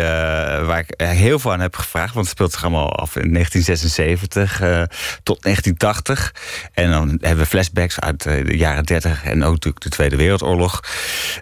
waar 0.66 0.80
ik 0.80 1.02
heel 1.08 1.40
veel 1.40 1.52
aan 1.52 1.60
heb 1.60 1.76
gevraagd. 1.76 2.14
Want 2.14 2.26
het 2.26 2.36
speelt 2.36 2.52
zich 2.52 2.64
allemaal 2.64 2.92
af 2.96 3.16
in 3.16 3.34
1976 3.34 4.62
eh, 4.62 4.84
tot 5.24 5.42
1980. 5.42 6.34
En 6.74 6.92
dan 6.92 7.18
hebben 7.22 7.44
we 7.44 7.50
flashbacks 7.50 8.00
uit 8.00 8.24
de 8.24 8.58
jaren 8.58 8.84
30 8.84 9.24
en 9.24 9.44
ook 9.44 9.52
natuurlijk 9.52 9.84
de 9.84 9.90
Tweede 9.90 10.16
Wereldoorlog. 10.16 10.84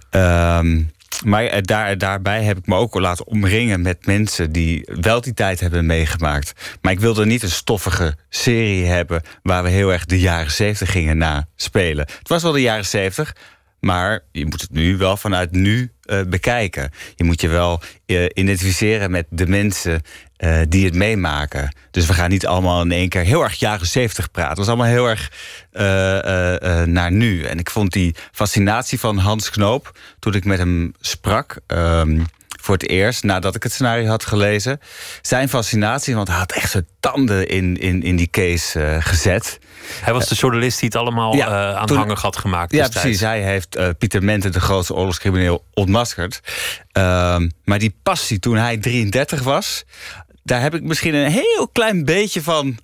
Ehm, 0.09 0.81
maar 1.25 1.45
eh, 1.45 1.61
daar, 1.61 1.97
daarbij 1.97 2.43
heb 2.43 2.57
ik 2.57 2.65
me 2.65 2.75
ook 2.75 2.99
laten 2.99 3.27
omringen 3.27 3.81
met 3.81 4.05
mensen 4.05 4.51
die 4.51 4.89
wel 5.01 5.21
die 5.21 5.33
tijd 5.33 5.59
hebben 5.59 5.85
meegemaakt. 5.85 6.77
Maar 6.81 6.91
ik 6.91 6.99
wilde 6.99 7.25
niet 7.25 7.43
een 7.43 7.49
stoffige 7.49 8.15
serie 8.29 8.85
hebben 8.85 9.21
waar 9.43 9.63
we 9.63 9.69
heel 9.69 9.91
erg 9.91 10.05
de 10.05 10.19
jaren 10.19 10.51
70 10.51 10.91
gingen 10.91 11.17
naspelen. 11.17 12.07
Het 12.19 12.29
was 12.29 12.43
wel 12.43 12.51
de 12.51 12.61
jaren 12.61 12.85
70, 12.85 13.35
maar 13.79 14.23
je 14.31 14.45
moet 14.45 14.61
het 14.61 14.71
nu 14.71 14.97
wel 14.97 15.17
vanuit 15.17 15.51
nu 15.51 15.91
eh, 16.01 16.21
bekijken. 16.27 16.91
Je 17.15 17.23
moet 17.23 17.41
je 17.41 17.47
wel 17.47 17.81
eh, 18.05 18.23
identificeren 18.33 19.11
met 19.11 19.25
de 19.29 19.47
mensen 19.47 20.01
eh, 20.41 20.59
die 20.69 20.85
het 20.85 20.93
meemaken. 20.95 21.75
Dus 21.91 22.05
we 22.05 22.13
gaan 22.13 22.29
niet 22.29 22.47
allemaal 22.47 22.81
in 22.81 22.91
één 22.91 23.09
keer 23.09 23.21
heel 23.21 23.43
erg 23.43 23.59
jaren 23.59 23.87
70 23.87 24.31
praten. 24.31 24.49
Het 24.49 24.57
was 24.57 24.67
allemaal 24.67 24.85
heel 24.85 25.07
erg 25.09 25.31
eh, 25.71 26.81
eh, 26.81 26.87
naar 26.87 27.11
nu. 27.11 27.43
En 27.43 27.59
ik 27.59 27.69
vond 27.69 27.91
die 27.91 28.15
fascinatie 28.31 28.99
van 28.99 29.17
Hans 29.17 29.49
Knoop, 29.49 29.99
toen 30.19 30.33
ik 30.33 30.45
met 30.45 30.57
hem 30.57 30.93
sprak. 30.99 31.55
ehm, 31.67 32.19
voor 32.61 32.73
het 32.73 32.89
eerst, 32.89 33.23
nadat 33.23 33.55
ik 33.55 33.63
het 33.63 33.71
scenario 33.71 34.07
had 34.07 34.25
gelezen. 34.25 34.79
Zijn 35.21 35.49
fascinatie, 35.49 36.15
want 36.15 36.27
hij 36.27 36.37
had 36.37 36.51
echt 36.51 36.71
zijn 36.71 36.87
tanden 36.99 37.47
in, 37.47 37.77
in, 37.77 38.03
in 38.03 38.15
die 38.15 38.29
case 38.29 38.97
gezet. 38.99 39.59
Hij 40.01 40.13
was 40.13 40.27
de 40.27 40.35
journalist 40.35 40.79
die 40.79 40.89
het 40.89 40.97
allemaal 40.97 41.35
Ja, 41.35 41.73
aan 41.73 41.85
toen- 41.87 41.97
hangen 41.97 42.17
had 42.17 42.37
gemaakt. 42.37 42.71
Ja, 42.71 42.87
precies. 42.87 43.19
Hij 43.19 43.41
heeft 43.41 43.97
Pieter 43.97 44.23
Mente, 44.23 44.49
de 44.49 44.59
grootste 44.59 44.93
oorlogscrimineel, 44.93 45.65
ontmaskerd. 45.73 46.39
Ehm, 46.91 47.49
maar 47.63 47.79
die 47.79 47.95
passie 48.03 48.39
toen 48.39 48.55
hij 48.55 48.77
33 48.77 49.41
was... 49.43 49.83
daar 50.43 50.61
heb 50.61 50.75
ik 50.75 50.83
misschien 50.83 51.13
een 51.13 51.31
heel 51.31 51.67
klein 51.71 52.05
beetje 52.05 52.41
van, 52.41 52.77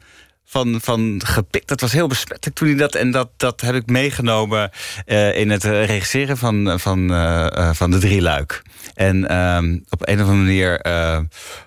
van, 0.46 0.80
van 0.82 1.22
gepikt. 1.26 1.68
Dat 1.68 1.82
was 1.82 1.92
heel 1.92 2.08
besmettelijk 2.08 2.58
toen 2.58 2.68
hij 2.68 2.78
dat... 2.78 2.96
en 2.96 3.12
dat, 3.12 3.30
dat 3.38 3.62
heb 3.62 3.76
ik 3.76 3.86
meegenomen 3.86 4.72
eh, 5.06 5.38
in 5.38 5.50
het 5.50 5.64
eh, 5.64 5.86
regisseren 5.86 6.38
van, 6.38 6.80
van, 6.80 7.14
eh, 7.14 7.58
eh, 7.58 7.74
van 7.74 7.92
de 7.92 7.98
drie 7.98 8.22
luik. 8.22 8.62
En 8.94 9.28
ehm, 9.28 9.78
op 9.90 10.08
een 10.08 10.16
of 10.16 10.28
andere 10.28 10.38
manier 10.38 10.80
eh, 10.80 11.20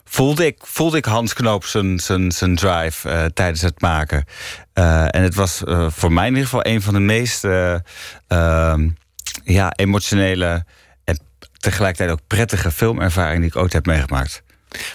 voelde, 0.04 0.46
ik, 0.46 0.58
voelde 0.62 0.96
ik 0.96 1.04
Hans 1.04 1.32
Knoop 1.32 1.64
zijn, 1.64 2.00
zijn, 2.32 2.54
drive 2.54 3.08
eh, 3.08 3.24
tijdens 3.24 3.60
het 3.60 3.80
maken. 3.80 4.24
Eh, 4.72 5.14
en 5.14 5.22
het 5.22 5.34
was 5.34 5.64
eh, 5.64 5.90
voor 5.90 6.12
mij 6.12 6.26
in 6.26 6.32
ieder 6.32 6.48
geval 6.48 6.66
een 6.66 6.82
van 6.82 6.94
de 6.94 7.00
meest 7.00 7.44
eh, 7.44 7.74
ehm, 8.26 8.88
ja, 9.44 9.72
emotionele 9.76 10.64
en 11.04 11.18
tegelijkertijd 11.58 12.10
ook 12.10 12.26
prettige 12.26 12.70
filmervaringen 12.70 13.40
die 13.40 13.50
ik 13.50 13.56
ooit 13.56 13.72
heb 13.72 13.86
meegemaakt. 13.86 14.42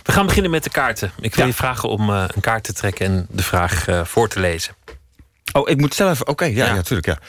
We 0.03 0.11
gaan 0.11 0.25
beginnen 0.25 0.51
met 0.51 0.63
de 0.63 0.69
kaarten. 0.69 1.11
Ik 1.19 1.35
wil 1.35 1.45
je 1.45 1.53
vragen 1.53 1.89
om 1.89 2.09
eh, 2.09 2.23
een 2.27 2.41
kaart 2.41 2.63
te 2.63 2.73
trekken 2.73 3.05
en 3.05 3.27
de 3.29 3.43
vraag 3.43 3.87
eh, 3.87 4.05
voor 4.05 4.29
te 4.29 4.39
lezen. 4.39 4.75
Oh, 5.51 5.69
ik 5.69 5.77
moet 5.77 5.93
zelf. 5.93 6.21
Oké, 6.21 6.45
ja, 6.45 6.65
ja, 6.65 6.73
natuurlijk. 6.73 7.07
Ja. 7.07 7.19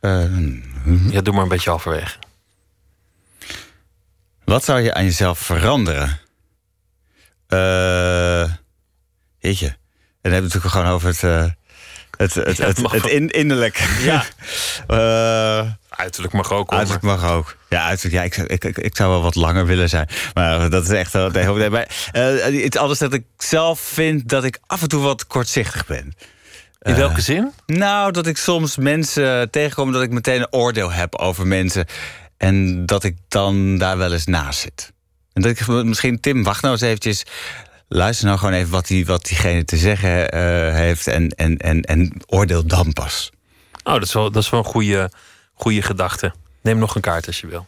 Eh, 0.00 1.10
ja, 1.10 1.20
doe 1.20 1.34
maar 1.34 1.42
een 1.42 1.48
beetje 1.48 1.70
halverwege. 1.70 2.18
Wat 4.44 4.64
zou 4.64 4.80
je 4.80 4.94
aan 4.94 5.04
jezelf 5.04 5.38
veranderen? 5.38 6.20
Eh 7.46 8.50
jeetje. 9.38 9.66
En 9.66 10.32
dan 10.32 10.32
hebben 10.32 10.50
we 10.50 10.58
het 10.58 10.64
natuurlijk 10.64 10.72
gewoon 10.72 10.86
over 10.86 11.08
het, 11.08 11.20
het, 12.16 12.34
het, 12.34 12.56
Ja, 12.56 12.66
het, 12.66 12.92
het 12.92 13.06
in, 13.06 13.28
innerlijk. 13.28 13.76
Ja. 14.00 14.24
Uiterlijk 15.96 16.32
mag 16.32 16.52
ook. 16.52 16.70
hoor, 16.70 16.78
Uiterlijk 16.78 17.04
mag 17.04 17.24
ook. 17.30 17.56
Ja, 17.76 17.96
ja 18.10 18.22
ik, 18.22 18.34
zou- 18.34 18.46
ik, 18.46 18.64
ik, 18.64 18.78
ik 18.78 18.96
zou 18.96 19.10
wel 19.10 19.22
wat 19.22 19.34
langer 19.34 19.66
willen 19.66 19.88
zijn. 19.88 20.08
Maar 20.34 20.70
dat 20.70 20.84
is 20.84 20.90
echt... 20.90 21.12
Nee, 21.12 21.46
nee, 21.46 21.70
maar, 21.70 21.88
het 22.12 22.76
anders 22.76 22.98
dat 22.98 23.12
ik 23.12 23.24
zelf 23.38 23.80
vind 23.80 24.28
dat 24.28 24.44
ik 24.44 24.58
af 24.66 24.82
en 24.82 24.88
toe 24.88 25.02
wat 25.02 25.26
kortzichtig 25.26 25.86
ben. 25.86 26.04
In 26.06 26.92
Eh, 26.92 26.94
welke 26.96 27.20
zin? 27.20 27.52
Nou, 27.66 28.12
dat 28.12 28.26
ik 28.26 28.36
soms 28.36 28.76
mensen 28.76 29.50
tegenkom... 29.50 29.92
dat 29.92 30.02
ik 30.02 30.10
meteen 30.10 30.40
een 30.40 30.52
oordeel 30.52 30.92
heb 30.92 31.14
over 31.14 31.46
mensen... 31.46 31.86
en 32.36 32.86
dat 32.86 33.04
ik 33.04 33.16
dan 33.28 33.78
daar 33.78 33.98
wel 33.98 34.12
eens 34.12 34.26
naast 34.26 34.60
zit. 34.60 34.92
En 35.32 35.42
dat 35.42 35.50
ik 35.50 35.66
misschien... 35.66 36.20
Tim, 36.20 36.42
wacht 36.42 36.62
nou 36.62 36.74
eens 36.74 36.82
eventjes... 36.82 37.24
Luister 37.88 38.26
nou 38.26 38.38
gewoon 38.38 38.54
even 38.54 38.70
wat, 38.70 38.86
die, 38.86 39.06
wat 39.06 39.24
diegene 39.24 39.64
te 39.64 39.76
zeggen 39.76 40.30
eh, 40.30 40.40
heeft... 40.74 41.06
En, 41.06 41.28
en, 41.28 41.56
en, 41.56 41.82
en 41.82 42.12
oordeel 42.26 42.66
dan 42.66 42.92
pas. 42.92 43.30
Oh, 43.84 43.92
dat 43.92 44.02
is 44.02 44.12
wel, 44.12 44.30
dat 44.30 44.42
is 44.42 44.50
wel 44.50 44.60
een 44.60 44.66
goede, 44.66 45.10
goede 45.54 45.82
gedachte. 45.82 46.32
Neem 46.66 46.78
nog 46.78 46.94
een 46.94 47.00
kaart 47.00 47.26
als 47.26 47.40
je 47.40 47.46
wil. 47.46 47.66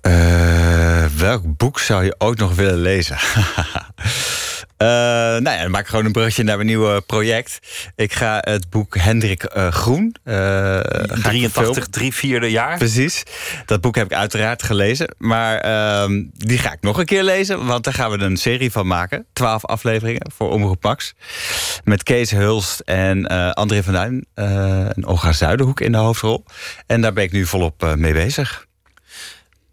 Eh, 0.00 1.04
welk 1.16 1.56
boek 1.56 1.78
zou 1.78 2.04
je 2.04 2.14
ooit 2.18 2.38
nog 2.38 2.54
willen 2.54 2.78
lezen? 2.78 3.16
Uh, 4.82 4.88
nou 4.88 5.50
ja, 5.50 5.62
dan 5.62 5.70
maak 5.70 5.80
ik 5.80 5.88
gewoon 5.88 6.04
een 6.04 6.12
brugje 6.12 6.42
naar 6.42 6.56
mijn 6.56 6.68
nieuwe 6.68 7.00
project. 7.00 7.58
Ik 7.96 8.12
ga 8.12 8.38
het 8.40 8.70
boek 8.70 8.96
Hendrik 8.96 9.54
uh, 9.56 9.68
Groen. 9.68 10.16
Uh, 10.24 10.80
83, 10.80 11.86
drie 11.86 12.14
vierde 12.14 12.50
jaar. 12.50 12.78
Precies. 12.78 13.22
Dat 13.66 13.80
boek 13.80 13.94
heb 13.94 14.06
ik 14.06 14.16
uiteraard 14.16 14.62
gelezen. 14.62 15.14
Maar 15.18 15.66
uh, 15.66 16.22
die 16.32 16.58
ga 16.58 16.72
ik 16.72 16.80
nog 16.80 16.98
een 16.98 17.04
keer 17.04 17.22
lezen. 17.22 17.66
Want 17.66 17.84
daar 17.84 17.94
gaan 17.94 18.10
we 18.10 18.18
een 18.18 18.36
serie 18.36 18.72
van 18.72 18.86
maken. 18.86 19.26
Twaalf 19.32 19.64
afleveringen 19.64 20.30
voor 20.34 20.50
Omroep 20.50 20.82
Max. 20.82 21.14
Met 21.84 22.02
Kees 22.02 22.30
Hulst 22.30 22.80
en 22.80 23.26
André 23.54 23.82
van 23.82 23.92
Duin. 23.92 24.26
en 24.34 25.06
Olga 25.06 25.32
Zuiderhoek 25.32 25.80
in 25.80 25.92
de 25.92 25.98
hoofdrol. 25.98 26.44
En 26.86 27.00
daar 27.00 27.12
ben 27.12 27.24
ik 27.24 27.32
nu 27.32 27.46
volop 27.46 27.94
mee 27.96 28.12
bezig. 28.12 28.67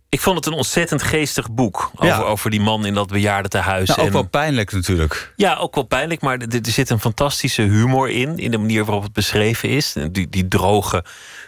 Ik 0.09 0.21
vond 0.21 0.35
het 0.35 0.45
een 0.45 0.53
ontzettend 0.53 1.03
geestig 1.03 1.51
boek. 1.51 1.91
Over, 1.95 2.25
over 2.25 2.49
die 2.49 2.61
man 2.61 2.85
in 2.85 2.93
dat 2.93 3.07
bejaardentehuis. 3.07 3.87
Nou, 3.87 4.01
ook 4.01 4.11
wel 4.11 4.27
pijnlijk 4.27 4.71
natuurlijk. 4.71 5.33
Ja, 5.35 5.55
ook 5.55 5.75
wel 5.75 5.83
pijnlijk. 5.83 6.21
Maar 6.21 6.37
er, 6.37 6.61
er 6.61 6.71
zit 6.71 6.89
een 6.89 6.99
fantastische 6.99 7.61
humor 7.61 8.09
in. 8.09 8.37
In 8.37 8.51
de 8.51 8.57
manier 8.57 8.85
waarop 8.85 9.03
het 9.03 9.13
beschreven 9.13 9.69
is. 9.69 9.95
Die, 10.11 10.29
die 10.29 10.47
droge 10.47 11.03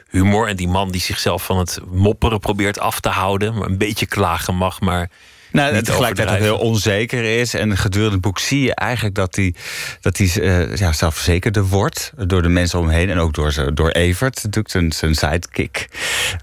humor. 0.09 0.47
En 0.47 0.55
die 0.55 0.67
man 0.67 0.91
die 0.91 1.01
zichzelf 1.01 1.43
van 1.43 1.57
het 1.57 1.79
mopperen 1.91 2.39
probeert 2.39 2.79
af 2.79 2.99
te 2.99 3.09
houden. 3.09 3.57
Maar 3.57 3.67
een 3.67 3.77
beetje 3.77 4.05
klagen 4.05 4.55
mag, 4.55 4.79
maar... 4.79 5.09
Nou, 5.51 5.73
het 5.73 5.85
tegelijkertijd 5.85 6.29
ook 6.29 6.43
heel 6.43 6.57
onzeker 6.57 7.39
is. 7.39 7.53
En 7.53 7.77
gedurende 7.77 8.13
het 8.13 8.21
boek 8.21 8.39
zie 8.39 8.61
je 8.61 8.75
eigenlijk 8.75 9.15
dat 9.15 9.35
hij, 9.35 9.55
dat 10.01 10.19
uh, 10.19 10.75
ja, 10.75 10.91
zelfverzekerder 10.91 11.65
wordt. 11.65 12.11
Door 12.15 12.41
de 12.41 12.49
mensen 12.49 12.79
omheen. 12.79 13.09
En 13.09 13.19
ook 13.19 13.33
door, 13.33 13.73
door 13.73 13.89
Evert, 13.89 14.35
natuurlijk 14.35 14.69
zijn, 14.69 14.91
zijn 14.91 15.15
sidekick. 15.15 15.87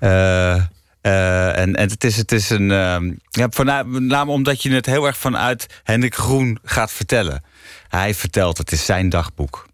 Uh, 0.00 0.62
uh, 1.06 1.58
en, 1.58 1.74
en 1.74 1.88
het 1.88 2.04
is, 2.04 2.16
het 2.16 2.32
is 2.32 2.50
een. 2.50 2.70
Uh, 2.70 2.96
ja, 3.30 3.46
voornamelijk 3.50 4.28
omdat 4.28 4.62
je 4.62 4.70
het 4.70 4.86
heel 4.86 5.06
erg 5.06 5.16
vanuit 5.16 5.66
Hendrik 5.82 6.14
Groen 6.14 6.58
gaat 6.64 6.92
vertellen. 6.92 7.44
Hij 7.88 8.14
vertelt, 8.14 8.58
het 8.58 8.72
is 8.72 8.84
zijn 8.84 9.08
dagboek. 9.08 9.66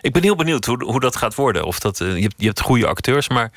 Ik 0.00 0.12
ben 0.12 0.22
heel 0.22 0.36
benieuwd 0.36 0.64
hoe, 0.64 0.84
hoe 0.84 1.00
dat 1.00 1.16
gaat 1.16 1.34
worden. 1.34 1.64
Of 1.64 1.78
dat, 1.78 2.00
uh, 2.00 2.14
je, 2.14 2.22
hebt, 2.22 2.34
je 2.36 2.46
hebt 2.46 2.60
goede 2.60 2.86
acteurs, 2.86 3.28
maar 3.28 3.50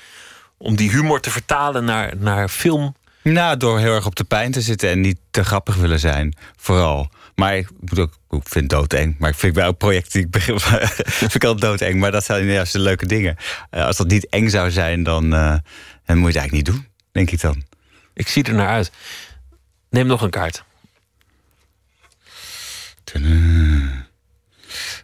om 0.57 0.75
die 0.75 0.89
humor 0.89 1.19
te 1.19 1.31
vertalen 1.31 1.85
naar, 1.85 2.13
naar 2.17 2.49
film. 2.49 2.95
Nou, 3.21 3.57
door 3.57 3.79
heel 3.79 3.93
erg 3.93 4.05
op 4.05 4.15
de 4.15 4.23
pijn 4.23 4.51
te 4.51 4.61
zitten 4.61 4.89
en 4.89 5.01
niet 5.01 5.19
te 5.31 5.43
grappig 5.43 5.75
willen 5.75 5.99
zijn, 5.99 6.35
vooral. 6.55 7.09
Maar 7.35 7.57
ik, 7.57 7.69
moet 7.79 7.99
ook, 7.99 8.13
ik 8.29 8.41
vind 8.43 8.53
het 8.53 8.69
doodeng. 8.69 9.15
Maar 9.19 9.29
ik 9.29 9.35
vind 9.35 9.53
bij 9.53 9.63
elk 9.63 9.77
project 9.77 10.11
die 10.11 10.21
ik 10.21 10.31
begin, 10.31 10.59
vind 11.19 11.35
ik 11.35 11.43
altijd 11.43 11.61
doodeng. 11.61 11.99
Maar 11.99 12.11
dat 12.11 12.23
zijn 12.23 12.45
juist 12.45 12.73
de 12.73 12.79
leuke 12.79 13.05
dingen. 13.05 13.35
Uh, 13.71 13.85
als 13.85 13.97
dat 13.97 14.07
niet 14.07 14.29
eng 14.29 14.47
zou 14.47 14.71
zijn, 14.71 15.03
dan, 15.03 15.61
dan 16.05 16.17
moet 16.17 16.33
je 16.33 16.39
het 16.39 16.49
eigenlijk 16.49 16.51
niet 16.51 16.65
doen, 16.65 16.87
denk 17.11 17.31
ik 17.31 17.41
dan. 17.41 17.63
Ik 18.13 18.27
zie 18.27 18.43
er 18.43 18.53
naar 18.53 18.67
uit. 18.67 18.91
Neem 19.89 20.07
nog 20.07 20.21
een 20.21 20.29
kaart. 20.29 20.63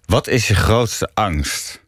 Wat 0.06 0.28
is 0.28 0.48
je 0.48 0.56
grootste 0.56 1.10
angst? 1.14 1.82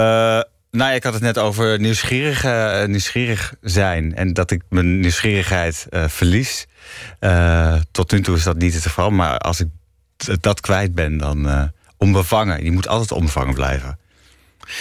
Uh, 0.00 0.40
nou, 0.70 0.94
ik 0.94 1.02
had 1.02 1.12
het 1.12 1.22
net 1.22 1.38
over 1.38 1.80
nieuwsgierig, 1.80 2.44
uh, 2.44 2.84
nieuwsgierig 2.84 3.54
zijn. 3.60 4.14
En 4.14 4.32
dat 4.32 4.50
ik 4.50 4.62
mijn 4.68 5.00
nieuwsgierigheid 5.00 5.86
uh, 5.90 6.08
verlies. 6.08 6.66
Tot 7.90 8.12
nu 8.12 8.20
toe 8.20 8.36
is 8.36 8.42
dat 8.42 8.56
niet 8.56 8.74
het 8.74 8.82
geval. 8.82 9.10
Maar 9.10 9.38
als 9.38 9.60
ik 9.60 9.68
dat 10.40 10.60
kwijt 10.60 10.94
ben, 10.94 11.16
dan 11.16 11.70
onbevangen. 11.96 12.64
Je 12.64 12.72
moet 12.72 12.88
altijd 12.88 13.12
onbevangen 13.12 13.54
blijven. 13.54 13.98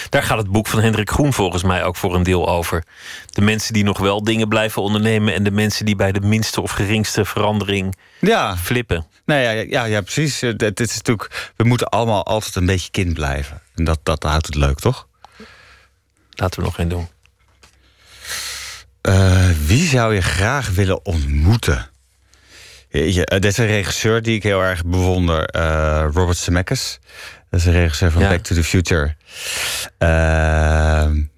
Daar 0.09 0.23
gaat 0.23 0.37
het 0.37 0.51
boek 0.51 0.67
van 0.67 0.79
Hendrik 0.79 1.09
Groen 1.09 1.33
volgens 1.33 1.63
mij 1.63 1.83
ook 1.83 1.95
voor 1.95 2.15
een 2.15 2.23
deel 2.23 2.49
over. 2.49 2.83
De 3.25 3.41
mensen 3.41 3.73
die 3.73 3.83
nog 3.83 3.97
wel 3.97 4.23
dingen 4.23 4.47
blijven 4.47 4.81
ondernemen... 4.81 5.33
en 5.33 5.43
de 5.43 5.51
mensen 5.51 5.85
die 5.85 5.95
bij 5.95 6.11
de 6.11 6.21
minste 6.21 6.61
of 6.61 6.71
geringste 6.71 7.25
verandering 7.25 7.95
ja. 8.19 8.57
flippen. 8.57 9.05
Nou 9.25 9.41
ja, 9.41 9.49
ja, 9.49 9.83
ja, 9.83 10.01
precies. 10.01 10.41
Het 10.41 10.79
is 10.79 10.95
natuurlijk, 10.95 11.51
we 11.55 11.63
moeten 11.63 11.89
allemaal 11.89 12.25
altijd 12.25 12.55
een 12.55 12.65
beetje 12.65 12.91
kind 12.91 13.13
blijven. 13.13 13.61
En 13.75 13.83
dat, 13.83 13.99
dat 14.03 14.23
houdt 14.23 14.45
het 14.45 14.55
leuk, 14.55 14.79
toch? 14.79 15.07
Laten 16.31 16.59
we 16.59 16.65
nog 16.65 16.77
één 16.77 16.89
doen. 16.89 17.07
Uh, 19.01 19.49
wie 19.65 19.87
zou 19.87 20.13
je 20.13 20.21
graag 20.21 20.69
willen 20.69 21.05
ontmoeten? 21.05 21.89
Je, 22.89 23.29
uh, 23.31 23.39
dit 23.39 23.45
is 23.45 23.57
een 23.57 23.65
regisseur 23.65 24.21
die 24.21 24.35
ik 24.35 24.43
heel 24.43 24.61
erg 24.61 24.85
bewonder. 24.85 25.55
Uh, 25.55 26.05
Robert 26.13 26.37
Zemeckis. 26.37 26.99
Dat 27.55 27.63
is 27.63 27.73
een 27.73 27.79
regisseur 27.79 28.11
van 28.11 28.21
ja. 28.21 28.29
Back 28.29 28.39
to 28.39 28.55
the 28.55 28.63
Future. 28.63 29.15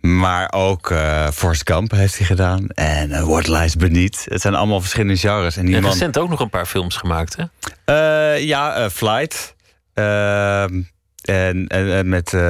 maar 0.02 0.52
ook 0.53 0.94
Forrest 1.34 1.69
Gump 1.69 1.91
heeft 1.91 2.18
hij 2.18 2.26
gedaan. 2.26 2.68
En 2.68 3.27
What 3.27 3.48
Lies 3.48 3.76
Beneath. 3.76 4.26
Het 4.30 4.41
zijn 4.41 4.56
allemaal 4.56 4.80
verschillende 4.80 5.18
genres. 5.18 5.57
En 5.57 5.65
die 5.65 5.81
man... 5.81 5.91
recent 5.91 6.18
ook 6.18 6.30
nog 6.30 6.39
een 6.39 6.49
paar 6.49 6.65
films 6.65 6.95
gemaakt, 6.95 7.38
hè? 7.85 8.34
ja, 8.34 8.89
Flight. 8.89 9.56
Ehm, 9.94 10.81
en, 11.22 11.68
en, 11.68 11.94
en 11.94 12.10
met 12.10 12.34
uh, 12.34 12.41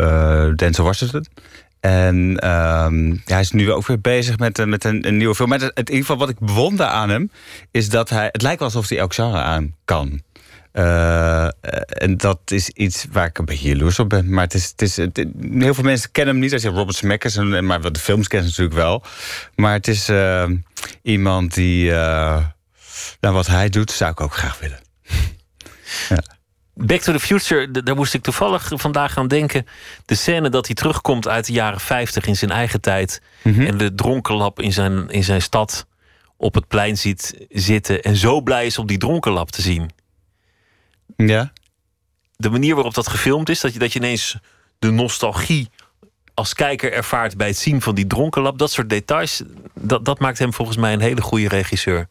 uh, 0.00 0.54
Denzel 0.54 0.84
Washington. 0.84 1.26
En 1.80 2.48
um, 2.50 3.22
hij 3.24 3.40
is 3.40 3.50
nu 3.50 3.72
ook 3.72 3.86
weer 3.86 4.00
bezig 4.00 4.38
met, 4.38 4.66
met 4.66 4.84
een, 4.84 5.06
een 5.06 5.16
nieuwe 5.16 5.34
film. 5.34 5.48
Maar 5.48 5.60
het, 5.60 5.72
in 5.74 5.84
ieder 5.84 6.00
geval 6.00 6.16
wat 6.16 6.28
ik 6.28 6.38
bewonder 6.38 6.86
aan 6.86 7.08
hem... 7.08 7.30
is 7.70 7.88
dat 7.88 8.08
hij... 8.08 8.28
Het 8.32 8.42
lijkt 8.42 8.58
wel 8.58 8.68
alsof 8.68 8.88
hij 8.88 8.98
elk 8.98 9.14
genre 9.14 9.38
aan 9.38 9.74
kan. 9.84 10.20
Uh, 10.78 11.44
en 11.88 12.16
dat 12.16 12.40
is 12.44 12.68
iets 12.68 13.06
waar 13.12 13.26
ik 13.26 13.38
een 13.38 13.44
beetje 13.44 13.68
jaloers 13.68 13.98
op 13.98 14.08
ben. 14.08 14.30
Maar 14.30 14.44
het 14.44 14.54
is, 14.54 14.68
het 14.68 14.82
is, 14.82 14.96
het, 14.96 15.26
heel 15.50 15.74
veel 15.74 15.84
mensen 15.84 16.10
kennen 16.10 16.34
hem 16.34 16.42
niet. 16.42 16.52
Als 16.52 16.62
je 16.62 16.68
Robert 16.68 16.96
Zemeckis, 16.96 17.36
en, 17.36 17.66
maar 17.66 17.92
de 17.92 17.98
films 17.98 18.28
kennen 18.28 18.50
ze 18.50 18.60
natuurlijk 18.60 18.86
wel. 18.86 19.02
Maar 19.54 19.72
het 19.72 19.88
is 19.88 20.08
uh, 20.08 20.44
iemand 21.02 21.54
die... 21.54 21.90
nou, 21.90 22.44
wat 23.20 23.46
hij 23.46 23.68
doet, 23.68 23.90
zou 23.90 24.10
ik 24.10 24.20
ook 24.20 24.34
graag 24.34 24.58
willen. 24.58 24.78
ja. 26.08 26.22
Back 26.78 27.00
to 27.00 27.12
the 27.12 27.20
Future, 27.20 27.70
daar 27.70 27.94
moest 27.94 28.14
ik 28.14 28.22
toevallig 28.22 28.72
vandaag 28.74 29.18
aan 29.18 29.28
denken. 29.28 29.66
De 30.04 30.14
scène 30.14 30.48
dat 30.48 30.66
hij 30.66 30.74
terugkomt 30.74 31.28
uit 31.28 31.46
de 31.46 31.52
jaren 31.52 31.80
50 31.80 32.26
in 32.26 32.36
zijn 32.36 32.50
eigen 32.50 32.80
tijd. 32.80 33.22
Mm 33.42 33.54
-hmm. 33.54 33.66
En 33.66 33.76
de 33.76 33.94
dronkenlap 33.94 34.60
in 34.60 34.72
zijn, 34.72 35.08
in 35.08 35.24
zijn 35.24 35.42
stad 35.42 35.86
op 36.36 36.54
het 36.54 36.68
plein 36.68 36.96
ziet 36.96 37.46
zitten. 37.48 38.02
En 38.02 38.16
zo 38.16 38.40
blij 38.40 38.66
is 38.66 38.78
om 38.78 38.86
die 38.86 38.98
dronkenlap 38.98 39.50
te 39.50 39.62
zien. 39.62 39.90
Ja. 41.16 41.52
De 42.36 42.50
manier 42.50 42.74
waarop 42.74 42.94
dat 42.94 43.08
gefilmd 43.08 43.48
is, 43.48 43.60
dat 43.60 43.72
je, 43.72 43.78
dat 43.78 43.92
je 43.92 43.98
ineens 43.98 44.38
de 44.78 44.90
nostalgie 44.90 45.68
als 46.34 46.54
kijker 46.54 46.92
ervaart 46.92 47.36
bij 47.36 47.46
het 47.46 47.58
zien 47.58 47.82
van 47.82 47.94
die 47.94 48.06
dronkenlap. 48.06 48.58
Dat 48.58 48.70
soort 48.70 48.90
details, 48.90 49.42
dat, 49.74 50.04
dat 50.04 50.18
maakt 50.18 50.38
hem 50.38 50.52
volgens 50.52 50.76
mij 50.76 50.92
een 50.92 51.00
hele 51.00 51.20
goede 51.20 51.48
regisseur. 51.48 52.08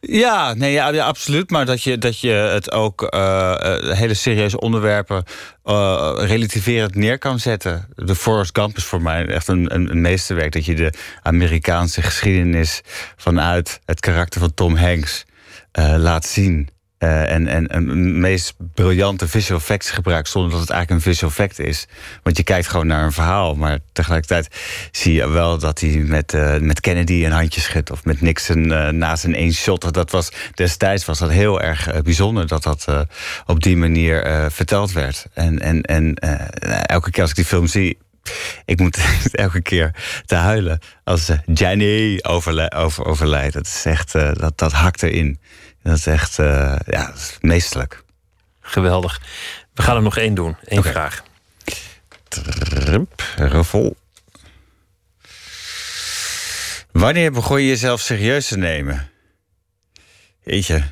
Ja, 0.00 0.54
nee, 0.54 0.72
ja, 0.72 0.88
ja, 0.88 1.06
absoluut. 1.06 1.50
Maar 1.50 1.66
dat 1.66 1.82
je, 1.82 1.98
dat 1.98 2.20
je 2.20 2.30
het 2.30 2.72
ook 2.72 3.14
uh, 3.14 3.54
hele 3.80 4.14
serieuze 4.14 4.60
onderwerpen 4.60 5.24
uh, 5.64 6.12
relativerend 6.16 6.94
neer 6.94 7.18
kan 7.18 7.38
zetten. 7.38 7.88
De 7.94 8.14
Forrest 8.14 8.58
Gump 8.58 8.76
is 8.76 8.84
voor 8.84 9.02
mij 9.02 9.26
echt 9.26 9.48
een, 9.48 9.74
een, 9.74 9.90
een 9.90 10.00
meesterwerk. 10.00 10.52
Dat 10.52 10.64
je 10.64 10.74
de 10.74 10.92
Amerikaanse 11.22 12.02
geschiedenis 12.02 12.80
vanuit 13.16 13.80
het 13.84 14.00
karakter 14.00 14.40
van 14.40 14.54
Tom 14.54 14.76
Hanks 14.76 15.24
laat 15.96 16.26
zien. 16.26 16.68
Uh, 16.98 17.30
en, 17.30 17.48
en 17.48 17.76
een 17.76 18.20
meest 18.20 18.54
briljante 18.74 19.28
visual 19.28 19.58
effects 19.58 19.90
gebruikt 19.90 20.28
zonder 20.28 20.50
dat 20.50 20.60
het 20.60 20.70
eigenlijk 20.70 21.00
een 21.00 21.12
visual 21.12 21.30
effect 21.30 21.58
is. 21.58 21.86
Want 22.22 22.36
je 22.36 22.42
kijkt 22.42 22.68
gewoon 22.68 22.86
naar 22.86 23.04
een 23.04 23.12
verhaal, 23.12 23.54
maar 23.54 23.78
tegelijkertijd 23.92 24.48
zie 24.90 25.12
je 25.12 25.28
wel 25.28 25.58
dat 25.58 25.80
hij 25.80 25.90
met, 25.90 26.32
uh, 26.32 26.56
met 26.56 26.80
Kennedy 26.80 27.24
een 27.24 27.32
handje 27.32 27.60
schudt 27.60 27.90
of 27.90 28.04
met 28.04 28.20
Nixon 28.20 28.64
uh, 28.64 28.88
naast 28.88 29.24
een 29.24 29.34
één 29.34 29.52
shot. 29.52 29.94
Dat 29.94 30.10
was, 30.10 30.28
destijds 30.54 31.04
was 31.04 31.18
dat 31.18 31.30
heel 31.30 31.60
erg 31.60 32.02
bijzonder 32.02 32.46
dat 32.46 32.62
dat 32.62 32.86
op 33.46 33.62
die 33.62 33.76
manier 33.76 34.46
verteld 34.50 34.92
werd. 34.92 35.26
En, 35.34 35.58
en, 35.58 35.82
en 35.82 36.14
elke 36.86 37.10
keer 37.10 37.22
als 37.22 37.30
ik 37.30 37.36
die 37.36 37.44
film 37.44 37.66
zie, 37.66 37.98
ik 38.64 38.80
moet 38.80 38.98
elke 39.32 39.62
keer 39.62 39.94
te 40.26 40.34
huilen 40.34 40.78
als 41.04 41.30
Jenny 41.52 42.18
overlijdt. 42.22 43.54
Dat 43.54 43.66
is 43.66 43.84
echt, 43.84 44.12
dat, 44.12 44.52
dat 44.58 44.72
hakt 44.72 45.02
erin. 45.02 45.38
Dat 45.82 45.96
is 45.96 46.06
echt 46.06 46.38
uh, 46.38 46.76
ja, 46.86 47.12
is 47.14 47.36
meestelijk. 47.40 48.02
Geweldig. 48.60 49.20
We 49.74 49.82
gaan 49.82 49.96
er 49.96 50.02
nog 50.02 50.16
één 50.16 50.34
doen. 50.34 50.56
Eén 50.64 50.78
okay. 50.78 50.92
vraag. 50.92 51.22
Revol. 53.36 53.96
Wanneer 56.92 57.32
begon 57.32 57.60
je 57.60 57.68
jezelf 57.68 58.00
serieus 58.00 58.48
te 58.48 58.58
nemen? 58.58 59.10
Jeetje. 60.42 60.82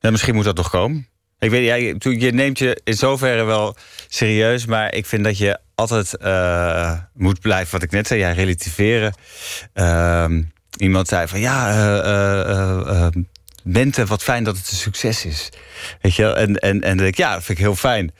Nou, 0.00 0.12
misschien 0.12 0.34
moet 0.34 0.44
dat 0.44 0.56
nog 0.56 0.70
komen. 0.70 1.08
Ik 1.38 1.50
weet, 1.50 1.64
ja, 1.64 1.74
je 2.10 2.32
neemt 2.32 2.58
je 2.58 2.80
in 2.84 2.94
zoverre 2.94 3.44
wel 3.44 3.76
serieus, 4.08 4.66
maar 4.66 4.94
ik 4.94 5.06
vind 5.06 5.24
dat 5.24 5.38
je 5.38 5.58
altijd 5.74 6.16
uh, 6.22 6.98
moet 7.12 7.40
blijven, 7.40 7.72
wat 7.72 7.82
ik 7.82 7.90
net 7.90 8.06
zei, 8.06 8.20
ja, 8.20 8.30
relativeren. 8.30 9.14
Uh, 9.74 10.26
iemand 10.76 11.08
zei 11.08 11.28
van 11.28 11.40
ja, 11.40 11.74
uh, 12.04 13.08
Bente, 13.68 14.06
wat 14.06 14.22
fijn 14.22 14.44
dat 14.44 14.56
het 14.56 14.70
een 14.70 14.76
succes 14.76 15.24
is. 15.24 15.48
Weet 16.00 16.14
je 16.14 16.22
wel? 16.22 16.36
En, 16.36 16.56
en, 16.56 16.82
en 16.82 17.00
ik, 17.00 17.16
ja, 17.16 17.32
dat 17.34 17.44
vind 17.44 17.58
ik 17.58 17.64
heel 17.64 17.76
fijn. 17.76 18.14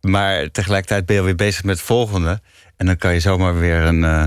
Maar 0.00 0.50
tegelijkertijd 0.50 1.06
ben 1.06 1.16
je 1.16 1.22
weer 1.22 1.34
bezig 1.34 1.64
met 1.64 1.76
het 1.76 1.86
volgende. 1.86 2.40
En 2.76 2.86
dan 2.86 2.96
kan 2.96 3.12
je 3.12 3.20
zomaar 3.20 3.58
weer 3.58 3.80
een 3.80 4.02
uh, 4.02 4.24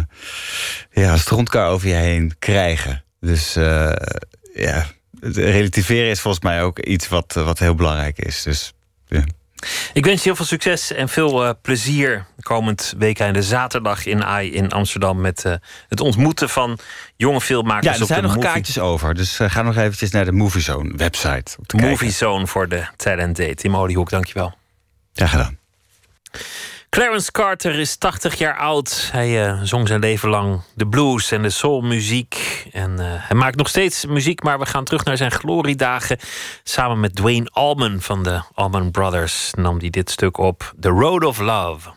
ja, 0.91 1.17
strontkar 1.17 1.69
over 1.69 1.87
je 1.87 1.93
heen 1.93 2.35
krijgen. 2.39 3.03
Dus 3.19 3.57
uh, 3.57 3.91
ja, 4.53 4.85
relativeren 5.21 6.09
is 6.09 6.19
volgens 6.19 6.43
mij 6.43 6.63
ook 6.63 6.79
iets 6.79 7.07
wat, 7.07 7.33
wat 7.33 7.59
heel 7.59 7.75
belangrijk 7.75 8.17
is. 8.17 8.43
Dus, 8.43 8.73
ja. 9.07 9.23
Ik 9.93 10.05
wens 10.05 10.17
je 10.17 10.23
heel 10.23 10.35
veel 10.35 10.45
succes 10.45 10.91
en 10.91 11.09
veel 11.09 11.45
uh, 11.45 11.51
plezier 11.61 12.25
komend 12.41 12.93
weekend 12.97 13.35
de 13.35 13.43
zaterdag 13.43 14.05
in 14.05 14.23
AI 14.23 14.53
in 14.53 14.71
Amsterdam 14.71 15.21
met 15.21 15.45
uh, 15.45 15.53
het 15.89 15.99
ontmoeten 15.99 16.49
van 16.49 16.79
jonge 17.15 17.41
filmmakers. 17.41 17.95
Ja, 17.95 18.01
er 18.01 18.07
zijn 18.07 18.23
nog 18.23 18.35
movie... 18.35 18.49
kaartjes 18.49 18.79
over, 18.79 19.13
dus 19.13 19.39
uh, 19.39 19.49
ga 19.49 19.61
nog 19.61 19.77
eventjes 19.77 20.11
naar 20.11 20.25
de 20.25 20.31
Moviezone 20.31 20.93
website. 20.95 21.57
Moviezone 21.75 22.47
voor 22.47 22.67
de 22.67 22.85
Talent 22.95 23.37
Date. 23.37 23.55
Tim 23.55 23.75
Oliehoek, 23.75 24.09
dankjewel. 24.09 24.53
Ja, 25.13 25.27
gedaan. 25.27 25.57
Clarence 26.97 27.31
Carter 27.31 27.79
is 27.79 27.95
80 27.95 28.35
jaar 28.35 28.57
oud. 28.57 29.09
Hij 29.11 29.47
uh, 29.47 29.59
zong 29.63 29.87
zijn 29.87 29.99
leven 29.99 30.29
lang 30.29 30.61
de 30.73 30.87
blues 30.87 31.31
en 31.31 31.41
de 31.41 31.49
soulmuziek. 31.49 32.65
En 32.71 32.91
uh, 32.91 33.05
hij 33.05 33.37
maakt 33.37 33.55
nog 33.55 33.67
steeds 33.69 34.05
muziek, 34.05 34.43
maar 34.43 34.59
we 34.59 34.65
gaan 34.65 34.83
terug 34.83 35.03
naar 35.03 35.17
zijn 35.17 35.31
gloriedagen. 35.31 36.17
Samen 36.63 36.99
met 36.99 37.15
Dwayne 37.15 37.49
Allman 37.51 38.01
van 38.01 38.23
de 38.23 38.41
Allman 38.53 38.91
Brothers 38.91 39.53
nam 39.53 39.79
hij 39.79 39.89
dit 39.89 40.09
stuk 40.09 40.37
op. 40.37 40.73
The 40.79 40.89
Road 40.89 41.23
of 41.23 41.39
Love. 41.39 41.89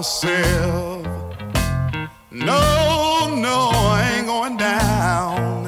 Myself. 0.00 1.04
No, 2.30 2.62
no, 3.36 3.58
I 3.74 4.14
ain't 4.16 4.26
going 4.26 4.56
down 4.56 5.64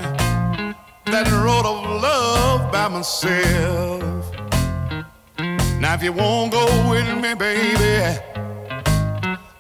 that 1.05 1.31
road 1.45 1.67
of 1.67 2.01
love 2.01 2.73
by 2.73 2.89
myself. 2.89 4.25
Now, 5.79 5.93
if 5.93 6.03
you 6.03 6.15
won't 6.15 6.51
go 6.51 6.65
with 6.89 7.15
me, 7.23 7.35
baby, 7.35 8.19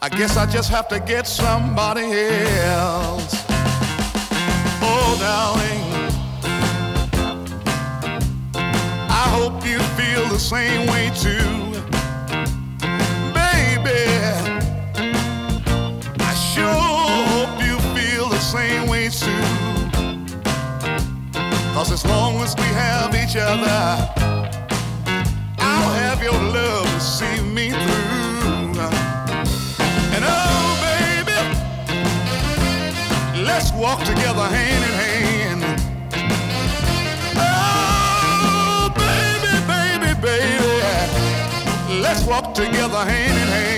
I 0.00 0.08
guess 0.08 0.38
I 0.38 0.46
just 0.46 0.70
have 0.70 0.88
to 0.88 1.00
get 1.00 1.26
somebody 1.26 2.10
else. 2.60 3.44
Oh, 4.80 5.10
darling, 5.20 5.84
I 9.20 9.24
hope 9.36 9.66
you 9.66 9.80
feel 9.98 10.26
the 10.28 10.38
same 10.38 10.86
way 10.86 11.12
too. 11.14 11.71
Same 18.52 18.86
way 18.86 19.08
too. 19.08 19.44
Cause 21.72 21.90
as 21.90 22.04
long 22.04 22.34
as 22.42 22.54
we 22.54 22.68
have 22.84 23.14
each 23.14 23.34
other, 23.34 23.80
I'll 25.58 25.92
have 26.04 26.22
your 26.22 26.38
love 26.58 26.84
to 26.84 27.00
see 27.00 27.40
me 27.56 27.70
through. 27.70 28.76
And 30.14 30.22
oh, 30.36 30.68
baby, 30.88 31.40
let's 33.42 33.72
walk 33.72 34.00
together 34.00 34.46
hand 34.56 34.84
in 34.88 34.94
hand. 35.04 35.62
Oh, 37.36 38.92
baby, 39.06 39.54
baby, 39.72 40.12
baby, 40.20 42.02
let's 42.02 42.22
walk 42.26 42.52
together 42.52 43.02
hand 43.12 43.38
in 43.44 43.48
hand. 43.48 43.71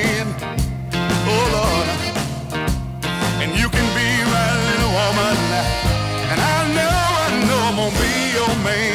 Be 8.64 8.93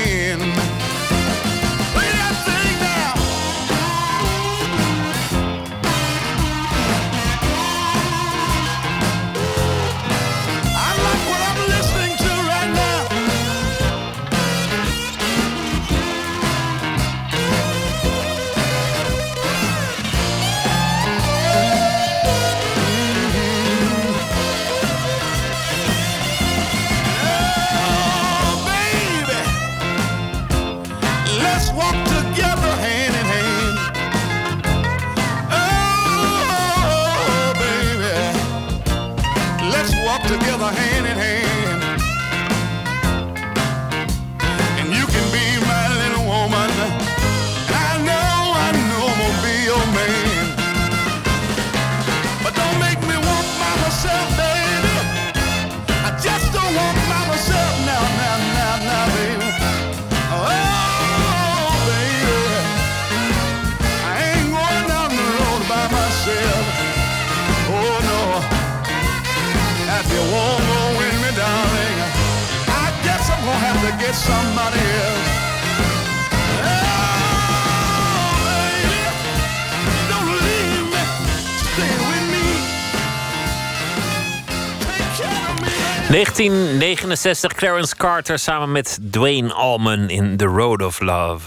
1969 86.10 87.56
Clarence 87.56 87.96
Carter 87.96 88.38
samen 88.38 88.72
met 88.72 88.98
Dwayne 89.02 89.54
Allman 89.54 90.10
in 90.10 90.38
The 90.38 90.46
Road 90.46 90.82
of 90.82 91.00
Love. 91.00 91.40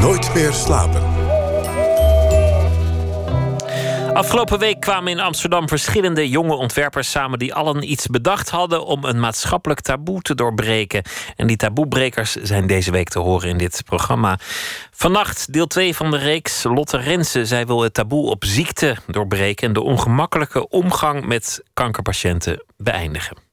Nooit 0.00 0.34
meer 0.34 0.52
slapen. 0.52 1.09
Afgelopen 4.20 4.58
week 4.58 4.80
kwamen 4.80 5.12
in 5.12 5.20
Amsterdam 5.20 5.68
verschillende 5.68 6.28
jonge 6.28 6.54
ontwerpers 6.54 7.10
samen 7.10 7.38
die 7.38 7.54
allen 7.54 7.90
iets 7.90 8.06
bedacht 8.06 8.50
hadden 8.50 8.84
om 8.84 9.04
een 9.04 9.20
maatschappelijk 9.20 9.80
taboe 9.80 10.20
te 10.20 10.34
doorbreken. 10.34 11.02
En 11.36 11.46
die 11.46 11.56
taboebrekers 11.56 12.34
zijn 12.34 12.66
deze 12.66 12.90
week 12.90 13.08
te 13.08 13.18
horen 13.18 13.48
in 13.48 13.58
dit 13.58 13.82
programma. 13.84 14.38
Vannacht 14.90 15.52
deel 15.52 15.66
2 15.66 15.96
van 15.96 16.10
de 16.10 16.16
reeks 16.16 16.62
Lotte 16.62 16.96
Rensen. 16.96 17.46
Zij 17.46 17.66
wil 17.66 17.82
het 17.82 17.94
taboe 17.94 18.30
op 18.30 18.44
ziekte 18.44 18.96
doorbreken 19.06 19.66
en 19.66 19.72
de 19.72 19.82
ongemakkelijke 19.82 20.68
omgang 20.68 21.24
met 21.24 21.62
kankerpatiënten 21.74 22.64
beëindigen. 22.76 23.49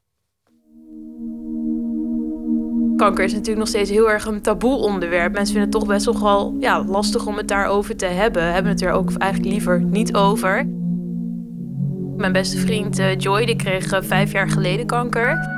Kanker 2.98 3.24
is 3.24 3.32
natuurlijk 3.32 3.60
nog 3.60 3.68
steeds 3.68 3.90
heel 3.90 4.10
erg 4.10 4.26
een 4.26 4.42
taboe 4.42 4.76
onderwerp. 4.76 5.34
Mensen 5.34 5.54
vinden 5.54 5.72
het 5.72 5.72
toch 5.72 5.88
best 5.88 6.22
wel 6.22 6.56
ja, 6.60 6.84
lastig 6.84 7.26
om 7.26 7.38
het 7.38 7.48
daarover 7.48 7.96
te 7.96 8.06
hebben. 8.06 8.54
Hebben 8.54 8.72
het 8.72 8.82
er 8.82 8.92
ook 8.92 9.12
eigenlijk 9.18 9.52
liever 9.52 9.82
niet 9.82 10.16
over. 10.16 10.66
Mijn 12.18 12.32
beste 12.32 12.58
vriend 12.58 13.00
eh, 13.00 13.18
Joy 13.18 13.46
die 13.46 13.56
kreeg 13.56 13.92
eh, 13.92 14.02
vijf 14.02 14.32
jaar 14.32 14.50
geleden 14.50 14.86
kanker. 14.86 15.56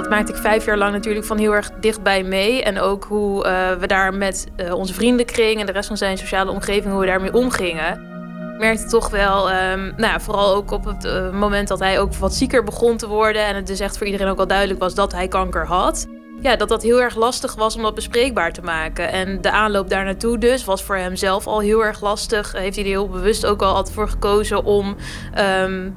Dat 0.00 0.08
maakte 0.08 0.32
ik 0.32 0.38
vijf 0.38 0.64
jaar 0.64 0.78
lang 0.78 0.92
natuurlijk 0.92 1.26
van 1.26 1.38
heel 1.38 1.54
erg 1.54 1.70
dichtbij 1.80 2.22
mee. 2.22 2.62
En 2.62 2.80
ook 2.80 3.04
hoe 3.04 3.44
eh, 3.44 3.72
we 3.72 3.86
daar 3.86 4.14
met 4.14 4.46
eh, 4.56 4.74
onze 4.74 4.94
vriendenkring 4.94 5.60
en 5.60 5.66
de 5.66 5.72
rest 5.72 5.88
van 5.88 5.96
zijn 5.96 6.18
sociale 6.18 6.50
omgeving, 6.50 6.92
hoe 6.92 7.00
we 7.00 7.06
daarmee 7.06 7.34
omgingen. 7.34 8.08
Merkte 8.60 8.86
toch 8.86 9.10
wel, 9.10 9.50
ehm, 9.50 9.92
nou 9.96 10.20
vooral 10.20 10.54
ook 10.54 10.70
op 10.70 10.84
het 10.84 11.04
eh, 11.04 11.30
moment 11.30 11.68
dat 11.68 11.78
hij 11.78 12.00
ook 12.00 12.14
wat 12.14 12.34
zieker 12.34 12.64
begon 12.64 12.96
te 12.96 13.06
worden. 13.06 13.46
En 13.46 13.54
het 13.54 13.66
dus 13.66 13.80
echt 13.80 13.98
voor 13.98 14.06
iedereen 14.06 14.28
ook 14.28 14.38
al 14.38 14.46
duidelijk 14.46 14.80
was 14.80 14.94
dat 14.94 15.12
hij 15.12 15.28
kanker 15.28 15.66
had. 15.66 16.06
Ja, 16.40 16.56
dat 16.56 16.68
dat 16.68 16.82
heel 16.82 17.00
erg 17.00 17.16
lastig 17.16 17.54
was 17.54 17.76
om 17.76 17.82
dat 17.82 17.94
bespreekbaar 17.94 18.52
te 18.52 18.62
maken. 18.62 19.12
En 19.12 19.40
de 19.40 19.50
aanloop 19.50 19.88
daar 19.88 20.04
naartoe 20.04 20.38
dus 20.38 20.64
was 20.64 20.82
voor 20.82 20.96
hem 20.96 21.16
zelf 21.16 21.46
al 21.46 21.60
heel 21.60 21.84
erg 21.84 22.00
lastig. 22.00 22.52
Heeft 22.52 22.76
hij 22.76 22.84
er 22.84 22.90
heel 22.90 23.08
bewust 23.08 23.46
ook 23.46 23.62
al 23.62 23.74
altijd 23.74 23.94
voor 23.94 24.08
gekozen 24.08 24.64
om... 24.64 24.96
ehm, 25.34 25.90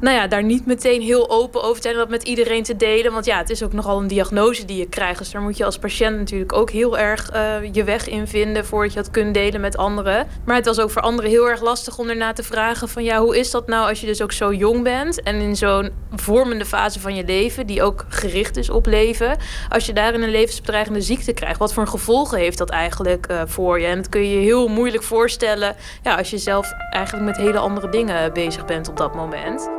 nou 0.00 0.16
ja, 0.16 0.26
daar 0.26 0.44
niet 0.44 0.66
meteen 0.66 1.00
heel 1.00 1.30
open 1.30 1.62
over 1.62 1.82
zijn 1.82 1.94
en 1.94 2.00
dat 2.00 2.08
met 2.08 2.22
iedereen 2.22 2.62
te 2.62 2.76
delen. 2.76 3.12
Want 3.12 3.24
ja, 3.24 3.38
het 3.38 3.50
is 3.50 3.62
ook 3.62 3.72
nogal 3.72 4.00
een 4.00 4.06
diagnose 4.06 4.64
die 4.64 4.76
je 4.76 4.88
krijgt. 4.88 5.18
Dus 5.18 5.30
daar 5.30 5.42
moet 5.42 5.56
je 5.56 5.64
als 5.64 5.78
patiënt 5.78 6.18
natuurlijk 6.18 6.52
ook 6.52 6.70
heel 6.70 6.98
erg 6.98 7.34
uh, 7.34 7.72
je 7.72 7.84
weg 7.84 8.08
in 8.08 8.26
vinden 8.26 8.66
voordat 8.66 8.92
je 8.92 8.98
dat 8.98 9.10
kunt 9.10 9.34
delen 9.34 9.60
met 9.60 9.76
anderen. 9.76 10.26
Maar 10.44 10.56
het 10.56 10.66
was 10.66 10.80
ook 10.80 10.90
voor 10.90 11.02
anderen 11.02 11.30
heel 11.30 11.48
erg 11.48 11.60
lastig 11.60 11.98
om 11.98 12.08
erna 12.08 12.32
te 12.32 12.42
vragen 12.42 12.88
van 12.88 13.04
ja, 13.04 13.20
hoe 13.20 13.38
is 13.38 13.50
dat 13.50 13.66
nou 13.66 13.88
als 13.88 14.00
je 14.00 14.06
dus 14.06 14.22
ook 14.22 14.32
zo 14.32 14.52
jong 14.52 14.82
bent 14.82 15.22
en 15.22 15.34
in 15.34 15.56
zo'n 15.56 15.90
vormende 16.14 16.64
fase 16.64 17.00
van 17.00 17.14
je 17.14 17.24
leven, 17.24 17.66
die 17.66 17.82
ook 17.82 18.04
gericht 18.08 18.56
is 18.56 18.70
op 18.70 18.86
leven. 18.86 19.36
Als 19.68 19.86
je 19.86 19.92
daarin 19.92 20.22
een 20.22 20.30
levensbedreigende 20.30 21.00
ziekte 21.00 21.32
krijgt, 21.32 21.58
wat 21.58 21.72
voor 21.72 21.86
gevolgen 21.86 22.38
heeft 22.38 22.58
dat 22.58 22.70
eigenlijk 22.70 23.26
uh, 23.30 23.42
voor 23.46 23.80
je? 23.80 23.86
En 23.86 23.96
dat 23.96 24.08
kun 24.08 24.20
je 24.20 24.34
je 24.34 24.44
heel 24.44 24.68
moeilijk 24.68 25.02
voorstellen 25.02 25.76
ja, 26.02 26.16
als 26.16 26.30
je 26.30 26.38
zelf 26.38 26.72
eigenlijk 26.90 27.24
met 27.24 27.36
hele 27.36 27.58
andere 27.58 27.88
dingen 27.88 28.32
bezig 28.32 28.64
bent 28.64 28.88
op 28.88 28.96
dat 28.96 29.14
moment. 29.14 29.70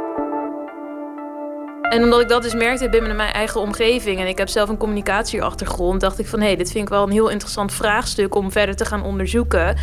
En 1.92 2.04
omdat 2.04 2.22
ik 2.22 2.28
dat 2.28 2.44
dus 2.44 2.54
merkte 2.54 2.90
binnen 2.90 3.16
mijn 3.16 3.34
eigen 3.34 3.62
omgeving 3.62 4.20
en 4.20 4.28
ik 4.28 4.38
heb 4.38 4.50
zelf 4.50 4.70
een 4.70 4.78
communicatieachtergrond, 4.78 6.02
dacht 6.02 6.20
ik 6.20 6.28
van 6.28 6.40
hé, 6.40 6.46
hey, 6.46 6.56
dit 6.56 6.72
vind 6.72 6.84
ik 6.84 6.90
wel 6.90 7.04
een 7.04 7.12
heel 7.12 7.30
interessant 7.30 7.74
vraagstuk 7.74 8.36
om 8.36 8.52
verder 8.52 8.76
te 8.76 8.86
gaan 8.86 9.04
onderzoeken. 9.04 9.76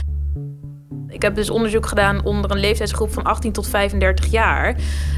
Ik 1.09 1.23
heb 1.23 1.35
dus 1.35 1.51
onderzoek 1.51 1.87
gedaan 1.87 2.25
onder 2.25 2.51
een 2.51 2.59
leeftijdsgroep 2.59 3.13
van 3.13 3.23
18 3.23 3.53
tot 3.53 3.69
35 3.69 4.27
jaar. 4.27 4.77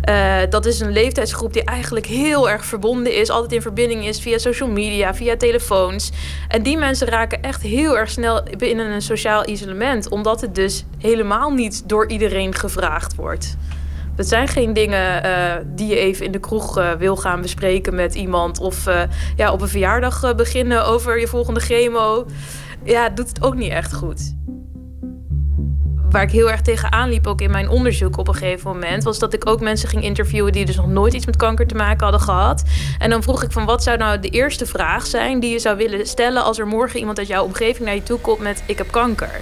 Uh, 0.09 0.37
dat 0.51 0.67
is 0.67 0.81
een 0.81 0.93
leeftijdsgroep 0.93 1.53
die 1.53 1.65
eigenlijk 1.65 2.07
heel 2.07 2.51
erg 2.51 2.65
verbonden 2.65 3.15
is, 3.15 3.31
altijd 3.31 3.53
in 3.53 3.63
verbinding 3.63 4.07
is 4.07 4.21
via 4.21 4.39
social 4.39 4.69
media, 4.69 5.15
via 5.15 5.37
telefoons. 5.37 6.11
En 6.49 6.63
die 6.63 6.77
mensen 6.77 7.07
raken 7.09 7.43
echt 7.43 7.63
heel 7.63 7.99
erg 7.99 8.11
snel 8.11 8.43
binnen 8.57 8.87
een 8.87 9.03
sociaal 9.03 9.49
isolement, 9.49 10.09
omdat 10.09 10.41
het 10.41 10.55
dus 10.55 10.85
helemaal 10.99 11.51
niet 11.51 11.89
door 11.89 12.09
iedereen 12.09 12.55
gevraagd 12.55 13.15
wordt. 13.15 13.57
Het 14.21 14.29
zijn 14.29 14.49
geen 14.49 14.73
dingen 14.73 15.27
uh, 15.27 15.55
die 15.67 15.87
je 15.87 15.97
even 15.97 16.25
in 16.25 16.33
de 16.33 16.41
kroeg 16.41 16.79
uh, 16.79 16.93
wil 16.93 17.17
gaan 17.17 17.41
bespreken 17.41 17.95
met 17.95 18.15
iemand. 18.15 18.59
Of 18.59 18.87
uh, 18.87 19.03
ja, 19.37 19.53
op 19.53 19.61
een 19.61 19.69
verjaardag 19.69 20.35
beginnen 20.35 20.87
over 20.87 21.21
je 21.21 21.27
volgende 21.27 21.61
chemo. 21.61 22.27
Ja, 22.85 23.09
doet 23.09 23.29
het 23.29 23.43
ook 23.43 23.55
niet 23.55 23.71
echt 23.71 23.95
goed. 23.95 24.35
Waar 26.11 26.23
ik 26.23 26.31
heel 26.31 26.51
erg 26.51 26.61
tegenaan 26.61 27.09
liep, 27.09 27.27
ook 27.27 27.41
in 27.41 27.51
mijn 27.51 27.69
onderzoek 27.69 28.17
op 28.17 28.29
een 28.29 28.35
gegeven 28.35 28.71
moment, 28.71 29.05
was 29.05 29.19
dat 29.19 29.33
ik 29.33 29.49
ook 29.49 29.61
mensen 29.61 29.89
ging 29.89 30.03
interviewen 30.03 30.53
die 30.53 30.67
dus 30.67 30.77
nog 30.77 30.89
nooit 30.89 31.13
iets 31.13 31.27
met 31.27 31.37
kanker 31.37 31.67
te 31.67 31.75
maken 31.75 32.03
hadden 32.03 32.21
gehad. 32.21 32.65
En 32.99 33.11
dan 33.11 33.23
vroeg 33.23 33.43
ik 33.43 33.53
van 33.53 33.65
wat 33.65 33.83
zou 33.83 33.99
nou 33.99 34.21
de 34.21 34.29
eerste 34.29 34.67
vraag 34.67 35.07
zijn 35.07 35.41
die 35.41 35.53
je 35.53 35.59
zou 35.59 35.77
willen 35.77 36.07
stellen 36.07 36.45
als 36.45 36.59
er 36.59 36.67
morgen 36.67 36.99
iemand 36.99 37.19
uit 37.19 37.29
jouw 37.29 37.45
omgeving 37.45 37.85
naar 37.85 37.95
je 37.95 38.03
toe 38.03 38.19
komt 38.19 38.41
met 38.41 38.63
ik 38.67 38.79
heb 38.79 38.91
kanker. 38.91 39.41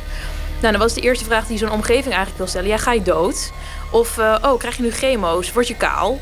Nou, 0.61 0.73
dan 0.73 0.81
was 0.81 0.95
de 0.95 1.01
eerste 1.01 1.25
vraag 1.25 1.47
die 1.47 1.59
zo'n 1.59 1.71
omgeving 1.71 2.15
eigenlijk 2.15 2.37
wil 2.37 2.47
stellen: 2.47 2.69
ja, 2.69 2.77
ga 2.77 2.93
je 2.93 3.03
dood? 3.03 3.53
Of, 3.91 4.19
uh, 4.19 4.37
oh, 4.43 4.59
krijg 4.59 4.77
je 4.77 4.83
nu 4.83 4.91
chemo's? 4.91 5.53
Word 5.53 5.69
je 5.69 5.77
kaal? 5.77 6.19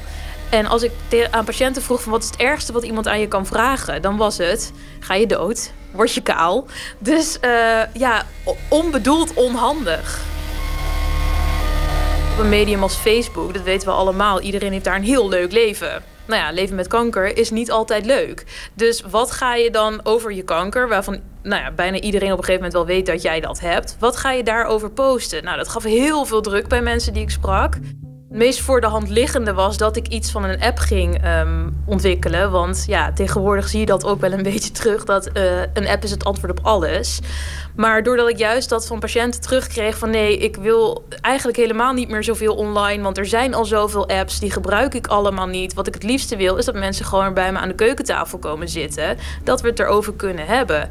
En 0.51 0.66
als 0.66 0.82
ik 0.82 0.93
aan 1.30 1.44
patiënten 1.44 1.82
vroeg 1.82 2.02
van 2.02 2.12
wat 2.12 2.22
is 2.22 2.30
het 2.30 2.40
ergste 2.40 2.72
wat 2.72 2.84
iemand 2.84 3.09
aan 3.09 3.20
je 3.20 3.28
kan 3.28 3.47
vragen, 3.47 4.02
dan 4.02 4.16
was 4.16 4.38
het: 4.38 4.72
ga 5.01 5.14
je 5.14 5.26
dood? 5.26 5.72
Word 5.90 6.12
je 6.12 6.22
kaal? 6.22 6.66
Dus 6.98 7.38
uh, 7.40 7.80
ja, 7.93 8.26
onbedoeld 8.68 9.34
onhandig. 9.34 10.20
Op 12.32 12.43
een 12.43 12.48
medium 12.48 12.82
als 12.82 12.94
Facebook, 12.94 13.55
dat 13.55 13.62
weten 13.62 13.88
we 13.88 13.94
allemaal, 13.94 14.40
iedereen 14.40 14.72
heeft 14.72 14.84
daar 14.84 14.97
een 14.97 15.02
heel 15.02 15.28
leuk 15.28 15.52
leven. 15.52 16.02
Nou 16.27 16.43
ja, 16.43 16.51
leven 16.51 16.77
met 16.77 16.86
kanker 16.86 17.36
is 17.36 17.51
niet 17.51 17.70
altijd 17.70 18.07
leuk. 18.07 18.44
Dus 18.74 19.01
wat 19.01 19.31
ga 19.31 19.55
je 19.55 19.70
dan 19.70 20.01
over 20.03 20.32
je 20.32 20.43
kanker, 20.43 20.89
waarvan 20.89 21.20
nou 21.43 21.62
ja, 21.62 21.70
bijna 21.70 22.01
iedereen 22.01 22.32
op 22.32 22.39
een 22.39 22.44
gegeven 22.44 22.66
moment 22.66 22.73
wel 22.73 22.97
weet 22.97 23.07
dat 23.07 23.23
jij 23.23 23.40
dat 23.40 23.61
hebt. 23.61 23.97
Wat 23.98 24.16
ga 24.16 24.32
je 24.32 24.43
daarover 24.43 24.90
posten? 24.90 25.44
Nou, 25.44 25.57
dat 25.57 25.69
gaf 25.69 25.82
heel 25.82 26.24
veel 26.24 26.40
druk 26.40 26.69
bij 26.69 26.82
mensen 26.82 27.12
die 27.12 27.23
ik 27.23 27.31
sprak. 27.31 27.78
Het 28.28 28.39
meest 28.39 28.61
voor 28.61 28.81
de 28.81 28.86
hand 28.86 29.09
liggende 29.09 29.53
was 29.53 29.77
dat 29.77 29.97
ik 29.97 30.09
iets 30.09 30.31
van 30.31 30.44
een 30.44 30.62
app 30.62 30.78
ging 30.78 31.27
um, 31.27 31.82
ontwikkelen. 31.85 32.51
Want 32.51 32.85
ja, 32.86 33.12
tegenwoordig 33.12 33.69
zie 33.69 33.81
je 33.81 33.86
dat 33.86 34.05
ook 34.05 34.20
wel 34.20 34.32
een 34.32 34.43
beetje 34.53 34.70
terug. 34.70 35.05
Dat 35.05 35.31
uh, 35.36 35.61
een 35.61 35.86
app 35.89 36.03
is 36.03 36.11
het 36.11 36.24
antwoord 36.24 36.59
op 36.59 36.66
alles. 36.66 37.20
Maar 37.77 38.03
doordat 38.03 38.28
ik 38.28 38.39
juist 38.39 38.69
dat 38.69 38.86
van 38.86 38.98
patiënten 38.98 39.40
terugkreeg 39.40 39.98
van 39.98 40.11
nee, 40.11 40.39
ik 40.39 40.57
wil 40.57 41.05
eigenlijk 41.20 41.59
helemaal 41.59 41.93
niet 41.93 42.09
meer 42.09 42.24
zoveel 42.24 42.55
online. 42.55 43.03
Want 43.03 43.19
er 43.19 43.27
zijn 43.27 43.55
al 43.55 43.65
zoveel 43.65 44.09
apps, 44.09 44.39
die 44.39 44.51
gebruik 44.51 44.94
ik 44.94 45.07
allemaal 45.07 45.47
niet. 45.47 45.74
Wat 45.74 45.86
ik 45.86 45.94
het 45.94 46.03
liefste 46.03 46.36
wil, 46.36 46.57
is 46.57 46.65
dat 46.65 46.74
mensen 46.74 47.05
gewoon 47.05 47.35
bij 47.35 47.53
me 47.53 47.59
aan 47.59 47.69
de 47.69 47.74
keukentafel 47.74 48.39
komen 48.39 48.69
zitten. 48.69 49.16
Dat 49.44 49.61
we 49.61 49.69
het 49.69 49.78
erover 49.78 50.15
kunnen 50.15 50.47
hebben. 50.47 50.90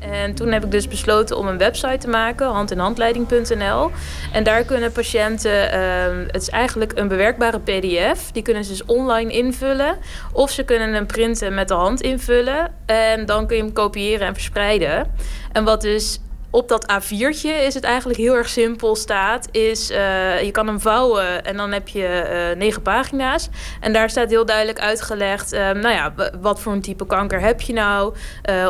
En 0.00 0.34
toen 0.34 0.52
heb 0.52 0.64
ik 0.64 0.70
dus 0.70 0.88
besloten 0.88 1.36
om 1.36 1.46
een 1.46 1.58
website 1.58 1.98
te 1.98 2.08
maken, 2.08 2.46
handinhandleiding.nl. 2.46 3.90
En 4.32 4.44
daar 4.44 4.64
kunnen 4.64 4.92
patiënten, 4.92 5.74
uh, 5.74 6.26
het 6.26 6.42
is 6.42 6.48
eigenlijk 6.48 6.92
een 6.98 7.08
bewerkbare 7.08 7.58
PDF, 7.58 8.30
die 8.32 8.42
kunnen 8.42 8.64
ze 8.64 8.70
dus 8.70 8.84
online 8.84 9.32
invullen. 9.32 9.96
Of 10.32 10.50
ze 10.50 10.62
kunnen 10.62 10.92
hem 10.92 11.06
printen 11.06 11.54
met 11.54 11.68
de 11.68 11.74
hand 11.74 12.00
invullen. 12.00 12.72
En 12.86 13.26
dan 13.26 13.46
kun 13.46 13.56
je 13.56 13.62
hem 13.62 13.72
kopiëren 13.72 14.26
en 14.26 14.34
verspreiden. 14.34 15.14
En 15.52 15.64
wat 15.64 15.80
dus 15.80 16.20
op 16.50 16.68
dat 16.68 16.92
A4'tje 16.92 17.64
is 17.66 17.74
het 17.74 17.84
eigenlijk 17.84 18.18
heel 18.18 18.34
erg 18.34 18.48
simpel 18.48 18.96
staat. 18.96 19.48
Is, 19.50 19.90
uh, 19.90 20.42
je 20.42 20.50
kan 20.50 20.66
hem 20.66 20.80
vouwen 20.80 21.44
en 21.44 21.56
dan 21.56 21.72
heb 21.72 21.88
je 21.88 22.48
uh, 22.52 22.58
negen 22.58 22.82
pagina's. 22.82 23.48
En 23.80 23.92
daar 23.92 24.10
staat 24.10 24.30
heel 24.30 24.46
duidelijk 24.46 24.80
uitgelegd... 24.80 25.52
Uh, 25.52 25.70
nou 25.70 25.94
ja, 25.94 26.14
wat 26.40 26.60
voor 26.60 26.72
een 26.72 26.80
type 26.80 27.06
kanker 27.06 27.40
heb 27.40 27.60
je 27.60 27.72
nou? 27.72 28.14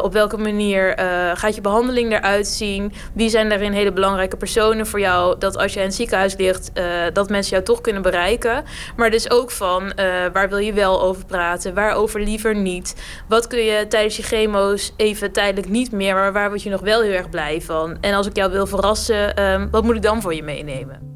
op 0.03 0.13
welke 0.13 0.37
manier 0.37 0.99
gaat 1.35 1.55
je 1.55 1.61
behandeling 1.61 2.13
eruit 2.13 2.47
zien? 2.47 2.93
Wie 3.13 3.29
zijn 3.29 3.49
daarin 3.49 3.73
hele 3.73 3.93
belangrijke 3.93 4.37
personen 4.37 4.87
voor 4.87 5.01
jou? 5.01 5.39
Dat 5.39 5.57
als 5.57 5.73
je 5.73 5.79
in 5.79 5.87
het 5.87 5.95
ziekenhuis 5.95 6.37
ligt, 6.37 6.71
dat 7.13 7.29
mensen 7.29 7.53
jou 7.53 7.65
toch 7.65 7.81
kunnen 7.81 8.03
bereiken. 8.03 8.65
Maar 8.97 9.11
dus 9.11 9.31
ook 9.31 9.51
van, 9.51 9.93
waar 10.33 10.49
wil 10.49 10.59
je 10.59 10.73
wel 10.73 11.03
over 11.03 11.25
praten? 11.25 11.75
Waarover 11.75 12.21
liever 12.21 12.57
niet? 12.57 12.95
Wat 13.29 13.47
kun 13.47 13.65
je 13.65 13.87
tijdens 13.89 14.17
je 14.17 14.23
chemo's 14.23 14.93
even 14.97 15.33
tijdelijk 15.33 15.69
niet 15.69 15.93
meer... 15.93 16.15
maar 16.15 16.33
waar 16.33 16.49
word 16.49 16.63
je 16.63 16.71
nog 16.71 16.81
wel 16.81 17.03
heel 17.03 17.13
erg 17.13 17.31
blij 17.31 17.61
van? 17.61 17.70
En 18.01 18.15
als 18.15 18.27
ik 18.27 18.37
jou 18.37 18.53
wil 18.53 18.67
verrassen, 18.67 19.43
um, 19.43 19.71
wat 19.71 19.85
moet 19.85 19.97
ik 19.97 20.03
dan 20.03 20.23
voor 20.23 20.35
je 20.35 20.43
meenemen? 20.43 21.10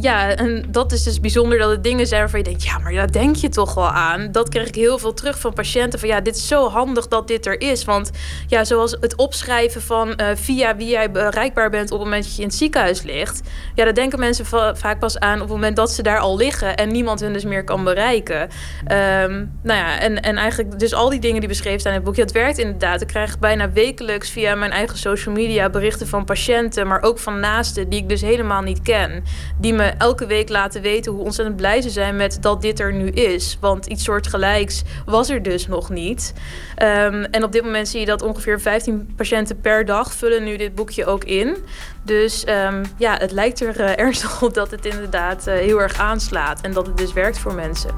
Ja, 0.00 0.34
en 0.34 0.64
dat 0.68 0.92
is 0.92 1.02
dus 1.02 1.20
bijzonder 1.20 1.58
dat 1.58 1.70
het 1.70 1.84
dingen 1.84 2.06
zijn 2.06 2.20
waarvan 2.20 2.38
je 2.38 2.44
denkt... 2.44 2.64
ja, 2.64 2.78
maar 2.78 2.92
daar 2.92 3.12
denk 3.12 3.36
je 3.36 3.48
toch 3.48 3.74
wel 3.74 3.88
aan. 3.88 4.32
Dat 4.32 4.48
krijg 4.48 4.68
ik 4.68 4.74
heel 4.74 4.98
veel 4.98 5.14
terug 5.14 5.38
van 5.38 5.52
patiënten. 5.52 5.98
Van 5.98 6.08
ja, 6.08 6.20
dit 6.20 6.36
is 6.36 6.46
zo 6.46 6.68
handig 6.68 7.08
dat 7.08 7.28
dit 7.28 7.46
er 7.46 7.60
is. 7.60 7.84
Want 7.84 8.10
ja, 8.46 8.64
zoals 8.64 8.96
het 9.00 9.16
opschrijven 9.16 9.82
van 9.82 10.08
uh, 10.08 10.26
via 10.34 10.76
wie 10.76 10.88
jij 10.88 11.10
bereikbaar 11.10 11.70
bent... 11.70 11.90
op 11.90 11.98
het 11.98 12.08
moment 12.08 12.24
dat 12.24 12.34
je 12.34 12.42
in 12.42 12.48
het 12.48 12.56
ziekenhuis 12.56 13.02
ligt. 13.02 13.40
Ja, 13.74 13.84
daar 13.84 13.94
denken 13.94 14.18
mensen 14.18 14.46
vaak 14.76 14.98
pas 14.98 15.18
aan 15.18 15.34
op 15.34 15.40
het 15.40 15.48
moment 15.48 15.76
dat 15.76 15.90
ze 15.90 16.02
daar 16.02 16.18
al 16.18 16.36
liggen... 16.36 16.76
en 16.76 16.92
niemand 16.92 17.20
hun 17.20 17.32
dus 17.32 17.44
meer 17.44 17.64
kan 17.64 17.84
bereiken. 17.84 18.42
Um, 18.42 19.58
nou 19.62 19.78
ja, 19.78 20.00
en, 20.00 20.20
en 20.20 20.36
eigenlijk 20.36 20.78
dus 20.78 20.94
al 20.94 21.10
die 21.10 21.20
dingen 21.20 21.40
die 21.40 21.48
beschreven 21.48 21.80
staan 21.80 21.92
in 21.92 21.98
het 21.98 22.06
boekje... 22.06 22.24
dat 22.24 22.32
werkt 22.32 22.58
inderdaad. 22.58 23.00
Ik 23.00 23.06
krijg 23.06 23.38
bijna 23.38 23.72
wekelijks 23.72 24.30
via 24.30 24.54
mijn 24.54 24.70
eigen 24.70 24.98
social 24.98 25.34
media... 25.34 25.70
berichten 25.70 26.06
van 26.06 26.24
patiënten, 26.24 26.86
maar 26.86 27.02
ook 27.02 27.18
van 27.18 27.40
naasten... 27.40 27.88
die 27.88 28.00
ik 28.00 28.08
dus 28.08 28.20
helemaal 28.20 28.62
niet 28.62 28.82
ken. 28.82 29.24
Die 29.60 29.72
me 29.72 29.87
elke 29.98 30.26
week 30.26 30.48
laten 30.48 30.82
weten 30.82 31.12
hoe 31.12 31.24
ontzettend 31.24 31.56
blij 31.56 31.80
ze 31.80 31.90
zijn 31.90 32.16
met 32.16 32.38
dat 32.40 32.62
dit 32.62 32.80
er 32.80 32.92
nu 32.92 33.08
is. 33.08 33.56
Want 33.60 33.86
iets 33.86 34.04
soortgelijks 34.04 34.82
was 35.06 35.30
er 35.30 35.42
dus 35.42 35.66
nog 35.66 35.90
niet. 35.90 36.34
Um, 36.82 37.24
en 37.24 37.44
op 37.44 37.52
dit 37.52 37.62
moment 37.62 37.88
zie 37.88 38.00
je 38.00 38.06
dat 38.06 38.22
ongeveer 38.22 38.60
15 38.60 39.12
patiënten 39.16 39.60
per 39.60 39.84
dag 39.84 40.12
vullen 40.12 40.44
nu 40.44 40.56
dit 40.56 40.74
boekje 40.74 41.06
ook 41.06 41.24
in. 41.24 41.56
Dus 42.02 42.44
um, 42.48 42.82
ja, 42.96 43.16
het 43.16 43.32
lijkt 43.32 43.60
er 43.60 43.80
uh, 43.80 43.98
ernstig 44.04 44.42
op 44.42 44.54
dat 44.54 44.70
het 44.70 44.86
inderdaad 44.86 45.46
uh, 45.46 45.54
heel 45.54 45.80
erg 45.80 45.98
aanslaat. 45.98 46.60
En 46.60 46.72
dat 46.72 46.86
het 46.86 46.96
dus 46.96 47.12
werkt 47.12 47.38
voor 47.38 47.54
mensen. 47.54 47.90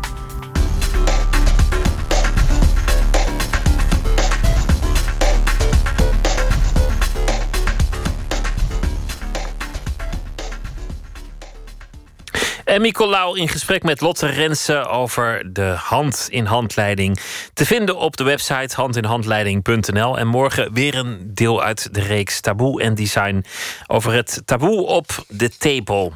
En 12.70 12.80
Nicolaou 12.80 13.38
in 13.38 13.48
gesprek 13.48 13.82
met 13.82 14.01
Lotte 14.01 14.26
Rensen 14.26 14.88
over 14.88 15.52
de 15.52 15.74
hand-in-handleiding. 15.76 17.20
Te 17.52 17.66
vinden 17.66 17.97
op 17.97 18.16
de 18.16 18.24
website 18.24 18.76
handinhandleiding.nl. 18.76 20.18
En 20.18 20.26
morgen 20.26 20.72
weer 20.72 20.94
een 20.94 21.30
deel 21.34 21.62
uit 21.62 21.94
de 21.94 22.01
reeks 22.01 22.40
Taboe 22.40 22.82
en 22.82 22.94
Design 22.94 23.44
over 23.86 24.12
het 24.12 24.42
taboe 24.44 24.82
op 24.86 25.24
de 25.28 25.48
table. 25.48 26.12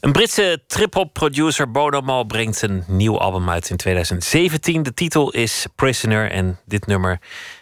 Een 0.00 0.12
Britse 0.12 0.62
trip-hop 0.66 1.12
producer 1.12 1.70
Bonomo 1.70 2.24
brengt 2.24 2.62
een 2.62 2.84
nieuw 2.86 3.18
album 3.18 3.50
uit 3.50 3.70
in 3.70 3.76
2017. 3.76 4.82
De 4.82 4.94
titel 4.94 5.30
is 5.30 5.66
Prisoner 5.74 6.30
en 6.30 6.58
dit 6.64 6.86
nummer 6.86 7.18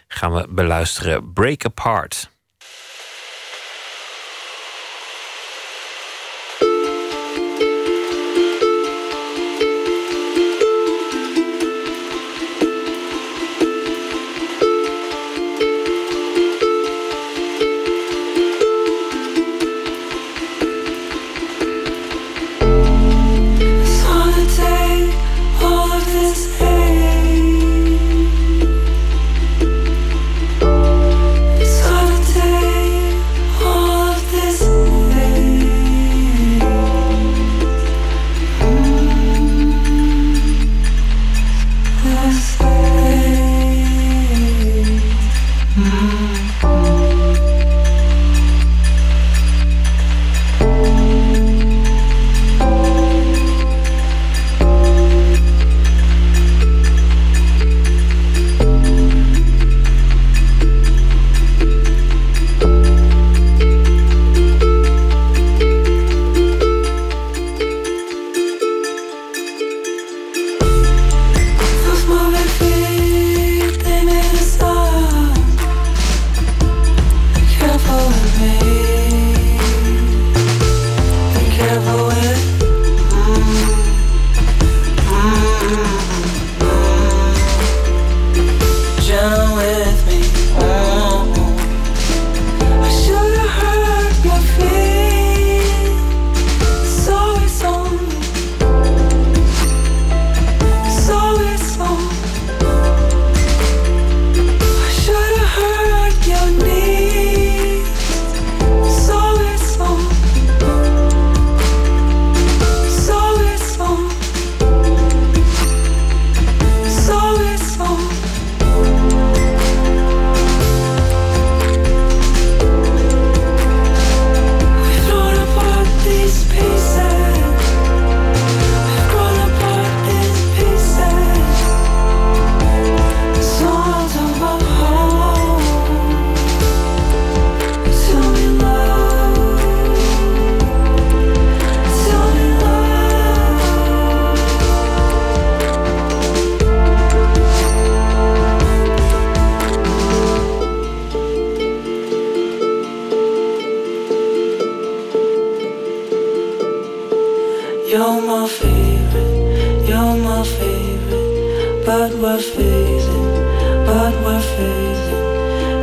gaan 0.07 0.33
we 0.33 0.47
beluisteren: 0.49 1.33
Break 1.33 1.65
Apart. 1.65 2.33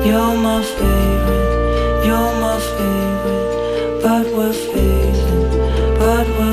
You're 0.04 0.34
my 0.36 0.62
favorite, 0.62 2.06
you're 2.06 2.32
my 2.44 2.58
favorite, 2.76 4.02
but 4.02 4.26
we're 4.36 4.52
fading, 4.52 5.98
but 5.98 6.26
we're. 6.38 6.52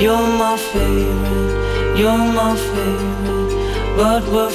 You're 0.00 0.16
my 0.16 0.56
favorite, 0.56 1.98
you're 1.98 2.16
my 2.16 2.56
favorite, 2.56 3.96
but 3.98 4.26
we're 4.32 4.48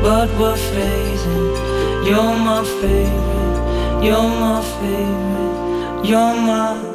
but 0.00 0.28
we're. 0.38 2.06
You're 2.06 2.38
my 2.38 2.62
favorite, 2.80 4.04
you're 4.04 4.30
my 4.44 4.62
favorite, 4.78 6.04
you're 6.08 6.34
my 6.46 6.85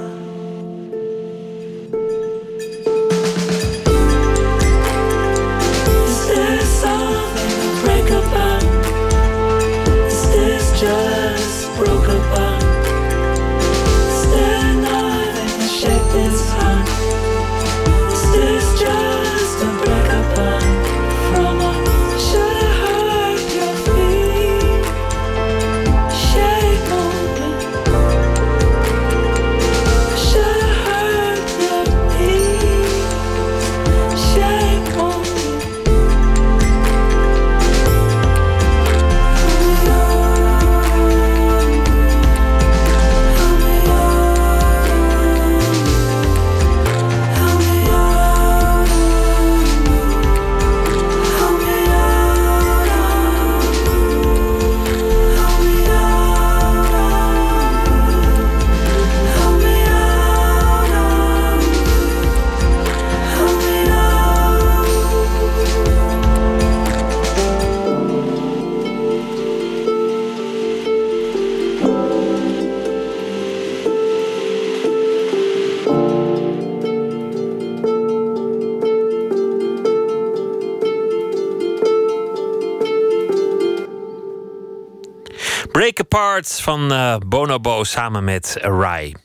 Apart 86.14 86.62
van 86.62 86.92
eh, 86.92 87.16
Bonobo 87.28 87.84
samen 87.84 88.24
met 88.24 88.58
Rai. 88.62 89.16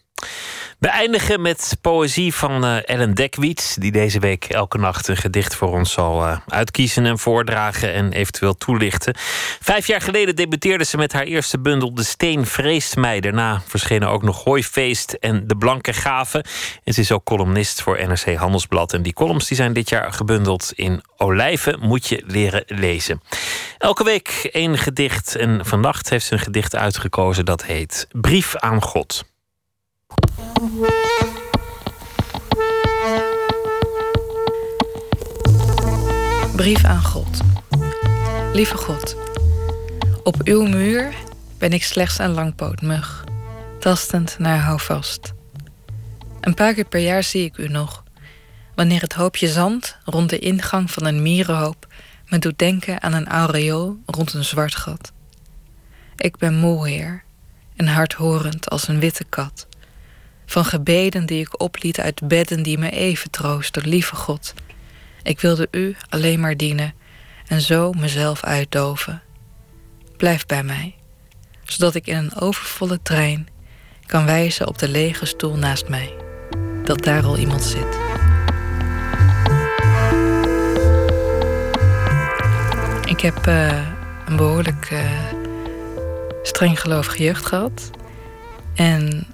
We 0.79 0.89
eindigen 0.89 1.41
met 1.41 1.77
poëzie 1.81 2.35
van 2.35 2.65
eh, 2.65 2.89
Ellen 2.89 3.15
Dekwits, 3.15 3.75
die 3.75 3.93
deze 3.93 4.19
week 4.19 4.45
elke 4.45 4.79
nacht 4.79 5.09
een 5.09 5.17
gedicht 5.17 5.55
voor 5.55 5.73
ons 5.73 5.93
zal 5.93 6.27
eh, 6.27 6.37
uitkiezen 6.47 7.07
en 7.07 7.19
voordragen 7.19 7.93
en 7.93 8.13
eventueel 8.13 8.55
toelichten. 8.55 9.15
Vijf 9.67 9.87
jaar 9.87 10.01
geleden 10.01 10.37
debuteerde 10.37 10.85
ze 10.85 10.97
met 10.97 11.13
haar 11.13 11.25
eerste 11.25 11.59
bundel 11.59 11.95
De 11.95 12.05
Steen 12.05 12.47
Vreest 12.47 12.97
Mij. 12.97 13.21
Daarna 13.21 13.63
verschenen 13.67 14.09
ook 14.09 14.23
nog 14.23 14.45
Hooifeest 14.45 15.13
en 15.13 15.47
De 15.47 15.57
Blanke 15.57 15.93
Gave. 15.93 16.45
En 16.85 16.93
ze 16.95 17.01
is 17.01 17.13
ook 17.13 17.25
columnist 17.25 17.83
voor 17.83 18.07
NRC 18.07 18.35
Handelsblad. 18.35 18.93
En 18.93 19.03
die 19.03 19.13
columns 19.13 19.49
die 19.49 19.57
zijn 19.57 19.73
dit 19.73 19.89
jaar 19.89 20.13
gebundeld 20.13 20.73
in 20.75 21.03
Olijven 21.17 21.81
moet 21.81 22.09
je 22.09 22.23
leren 22.27 22.63
lezen. 22.67 23.23
Elke 23.79 24.05
week 24.05 24.49
één 24.53 24.79
gedicht 24.79 25.37
en 25.37 25.67
vannacht 25.67 26.11
heeft 26.11 26.27
ze 26.27 26.33
een 26.33 26.39
gedicht 26.39 26.75
uitgekozen 26.75 27.45
dat 27.45 27.65
heet 27.65 28.07
Brief 28.13 28.57
aan 28.57 28.83
God. 28.83 29.25
Brief 36.57 36.85
aan 36.85 37.03
God. 37.03 37.41
Lieve 38.53 38.77
God, 38.77 39.17
op 40.27 40.41
uw 40.45 40.67
muur 40.67 41.15
ben 41.59 41.73
ik 41.73 41.85
slechts 41.85 42.19
een 42.19 42.31
langpootmug, 42.31 43.25
tastend 43.81 44.39
naar 44.39 44.59
houvast. 44.59 45.33
Een 46.41 46.55
paar 46.55 46.75
keer 46.75 46.85
per 46.85 47.01
jaar 47.01 47.23
zie 47.23 47.45
ik 47.45 47.57
u 47.57 47.69
nog, 47.69 48.05
wanneer 48.75 49.01
het 49.01 49.13
hoopje 49.13 49.49
zand 49.49 49.97
rond 50.05 50.31
de 50.31 50.39
ingang 50.39 50.91
van 50.91 51.05
een 51.05 51.23
mierenhoop 51.23 51.87
me 52.29 52.39
doet 52.39 52.59
denken 52.59 53.03
aan 53.03 53.13
een 53.13 53.29
aureool 53.29 53.97
rond 54.07 54.33
een 54.33 54.45
zwart 54.45 54.75
gat. 54.75 55.13
Ik 56.17 56.37
ben 56.37 56.55
moe, 56.55 56.89
heer, 56.89 57.23
en 57.77 57.87
hardhorend 57.87 58.71
als 58.71 58.89
een 58.89 59.01
witte 59.01 59.25
kat. 59.25 59.67
Van 60.47 60.65
gebeden 60.65 61.27
die 61.27 61.41
ik 61.41 61.61
opliet 61.61 62.01
uit 62.01 62.29
bedden 62.29 62.63
die 62.63 62.79
me 62.79 62.91
even 62.91 63.31
troosten, 63.31 63.89
lieve 63.89 64.15
God. 64.15 64.55
Ik 65.23 65.41
wilde 65.41 65.69
u 65.71 65.97
alleen 66.09 66.41
maar 66.41 66.57
dienen 66.57 66.95
en 67.47 67.61
zo 67.61 67.93
mezelf 67.93 68.45
uitdoven. 68.45 69.21
Blijf 70.17 70.47
bij 70.47 70.63
mij, 70.63 70.95
zodat 71.65 71.95
ik 71.95 72.07
in 72.07 72.17
een 72.17 72.41
overvolle 72.41 73.03
trein 73.03 73.49
kan 74.07 74.25
wijzen 74.25 74.69
op 74.69 74.79
de 74.79 74.89
lege 74.89 75.27
stoel 75.27 75.57
naast 75.57 75.89
mij, 75.89 76.15
dat 76.85 77.05
daar 77.05 77.25
al 77.25 77.37
iemand 77.37 77.63
zit. 77.63 77.99
Ik 83.09 83.21
heb 83.21 83.47
eh, 83.47 83.87
een 84.27 84.37
behoorlijk 84.37 84.87
eh, 84.91 85.11
streng 86.43 86.81
gelovige 86.81 87.23
jeugd 87.23 87.47
gehad. 87.47 87.91
En 88.75 89.27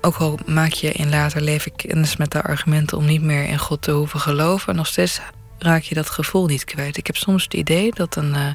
ook 0.00 0.16
al 0.16 0.38
maak 0.46 0.72
je 0.72 0.92
in 0.92 1.08
later 1.08 1.40
leven 1.40 1.76
kennis 1.76 2.16
met 2.16 2.30
de 2.30 2.42
argumenten 2.42 2.98
om 2.98 3.04
niet 3.04 3.22
meer 3.22 3.44
in 3.44 3.58
God 3.58 3.82
te 3.82 3.90
hoeven 3.90 4.20
geloven, 4.20 4.74
nog 4.74 4.86
steeds 4.86 5.20
raak 5.58 5.82
je 5.82 5.94
dat 5.94 6.10
gevoel 6.10 6.46
niet 6.46 6.64
kwijt. 6.64 6.96
Ik 6.96 7.06
heb 7.06 7.16
soms 7.16 7.42
het 7.42 7.54
idee 7.54 7.94
dat 7.94 8.16
een 8.16 8.34
uh, 8.34 8.48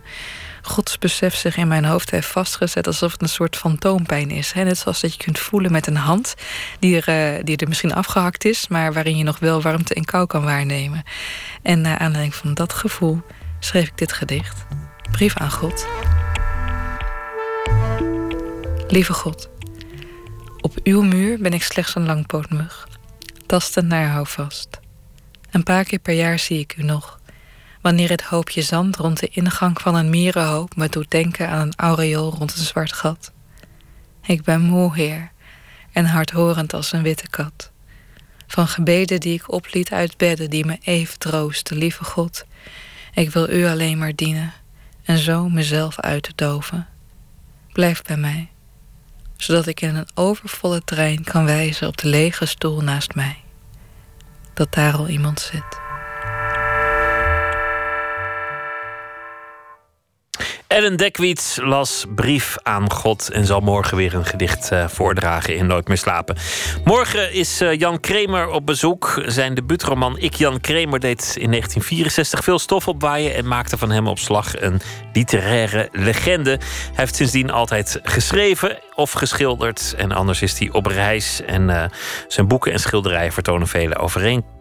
godsbesef 0.62 1.36
zich 1.36 1.58
in 1.58 1.68
mijn 1.68 1.86
hoofd 1.86 2.12
heeft 2.12 2.28
vastgezet 2.28 2.88
alsof 2.88 3.12
het 3.12 3.22
een 3.22 3.30
soort 3.30 3.56
fantoompijn 3.56 4.30
is. 4.30 4.52
Hè? 4.52 4.64
Net 4.64 4.78
zoals 4.78 5.02
dat 5.02 5.14
je 5.14 5.24
kunt 5.24 5.40
voelen 5.40 5.72
met 5.72 5.88
een 5.88 5.96
hand 5.96 6.36
die 6.80 7.02
er, 7.02 7.36
uh, 7.38 7.44
die 7.44 7.58
er 7.58 7.68
misschien 7.68 7.94
afgehakt 7.94 8.46
is, 8.46 8.68
maar 8.68 8.94
waarin 8.94 9.18
je 9.18 9.24
nog 9.24 9.40
wel 9.40 9.62
warmte 9.62 9.94
en 9.94 10.06
kou 10.06 10.26
kan 10.26 10.44
waarnemen. 10.44 11.04
En 11.62 11.82
naar 11.82 11.98
aanleiding 11.98 12.36
van 12.36 12.54
dat 12.54 12.74
gevoel 12.74 13.22
schreef 13.60 13.88
ik 13.88 13.98
dit 13.98 14.14
gedicht. 14.14 14.66
Brief 15.12 15.38
aan 15.38 15.52
God. 15.52 15.88
Lieve 18.88 19.14
God, 19.14 19.50
op 20.62 20.80
uw 20.84 21.02
muur 21.02 21.38
ben 21.40 21.54
ik 21.54 21.64
slechts 21.64 21.96
een 21.96 22.06
langpootmug, 22.06 22.88
tastend 23.46 23.88
naar 23.88 24.08
houvast. 24.08 24.81
Een 25.52 25.64
paar 25.64 25.84
keer 25.84 26.00
per 26.00 26.14
jaar 26.14 26.40
zie 26.40 26.60
ik 26.60 26.78
u 26.78 26.84
nog, 26.84 27.20
wanneer 27.82 28.10
het 28.10 28.22
hoopje 28.22 28.62
zand 28.62 28.96
rond 28.96 29.20
de 29.20 29.28
ingang 29.28 29.82
van 29.82 29.96
een 29.96 30.10
mierenhoop 30.10 30.76
me 30.76 30.90
doet 30.90 31.12
denken 31.12 31.50
aan 31.50 31.68
een 31.68 31.74
aureool 31.76 32.32
rond 32.32 32.58
een 32.58 32.66
zwart 32.66 32.94
gat. 32.94 33.32
Ik 34.24 34.44
ben 34.44 34.62
moe, 34.62 34.96
heer, 34.96 35.32
en 35.92 36.06
hardhorend 36.06 36.74
als 36.74 36.92
een 36.92 37.04
witte 37.04 37.30
kat. 37.30 37.72
Van 38.48 38.68
gebeden 38.68 39.20
die 39.20 39.34
ik 39.34 39.52
opliet 39.52 39.92
uit 39.92 40.18
bedden 40.18 40.50
die 40.50 40.66
me 40.66 40.78
even 40.84 41.20
troosten, 41.20 41.78
lieve 41.78 42.04
God. 42.04 42.46
Ik 43.14 43.32
wil 43.32 43.50
u 43.50 43.66
alleen 43.66 43.98
maar 43.98 44.16
dienen 44.16 44.54
en 45.04 45.18
zo 45.18 45.50
mezelf 45.50 46.00
uit 46.00 46.24
te 46.24 46.34
doven. 46.36 46.88
Blijf 47.72 48.02
bij 48.02 48.18
mij 48.18 48.50
zodat 49.42 49.68
ik 49.68 49.82
in 49.82 49.96
een 49.96 50.10
overvolle 50.14 50.84
trein 50.84 51.24
kan 51.24 51.46
wijzen 51.46 51.88
op 51.88 51.98
de 51.98 52.08
lege 52.08 52.46
stoel 52.46 52.82
naast 52.82 53.16
mij. 53.16 53.38
Dat 54.54 54.74
daar 54.74 54.94
al 54.94 55.08
iemand 55.08 55.40
zit. 55.40 55.91
Ellen 60.72 60.98
Dekwits 60.98 61.60
las 61.62 62.06
Brief 62.16 62.58
aan 62.64 62.92
God 62.92 63.30
en 63.32 63.46
zal 63.46 63.60
morgen 63.60 63.98
weer 63.98 64.14
een 64.14 64.26
gedicht 64.26 64.72
uh, 64.72 64.88
voordragen 64.88 65.56
in 65.56 65.66
Nooit 65.68 65.88
meer 65.88 65.98
slapen. 65.98 66.36
Morgen 66.84 67.34
is 67.34 67.62
uh, 67.62 67.80
Jan 67.80 68.00
Kramer 68.00 68.50
op 68.50 68.66
bezoek. 68.66 69.24
Zijn 69.26 69.54
debuutroman 69.54 70.18
Ik 70.18 70.34
Jan 70.34 70.60
Kramer 70.60 71.00
deed 71.00 71.22
in 71.40 71.50
1964 71.50 72.44
veel 72.44 72.60
stof 72.60 72.88
opwaaien 72.88 73.36
en 73.36 73.48
maakte 73.48 73.78
van 73.78 73.92
hem 73.92 74.08
op 74.08 74.20
slag 74.20 74.62
een 74.62 74.82
literaire 75.14 75.90
legende. 75.92 76.50
Hij 76.50 76.60
heeft 76.94 77.16
sindsdien 77.16 77.52
altijd 77.52 78.00
geschreven 78.04 78.80
of 78.96 79.12
geschilderd 79.12 79.94
en 79.98 80.12
anders 80.12 80.42
is 80.42 80.60
hij 80.60 80.70
op 80.72 80.86
reis 80.86 81.42
en 81.46 81.70
uh, 81.70 81.84
zijn 82.28 82.48
boeken 82.48 82.72
en 82.72 82.80
schilderijen 82.80 83.34
vertonen 83.34 83.68
vele 83.68 83.98
overeenkomsten 83.98 84.61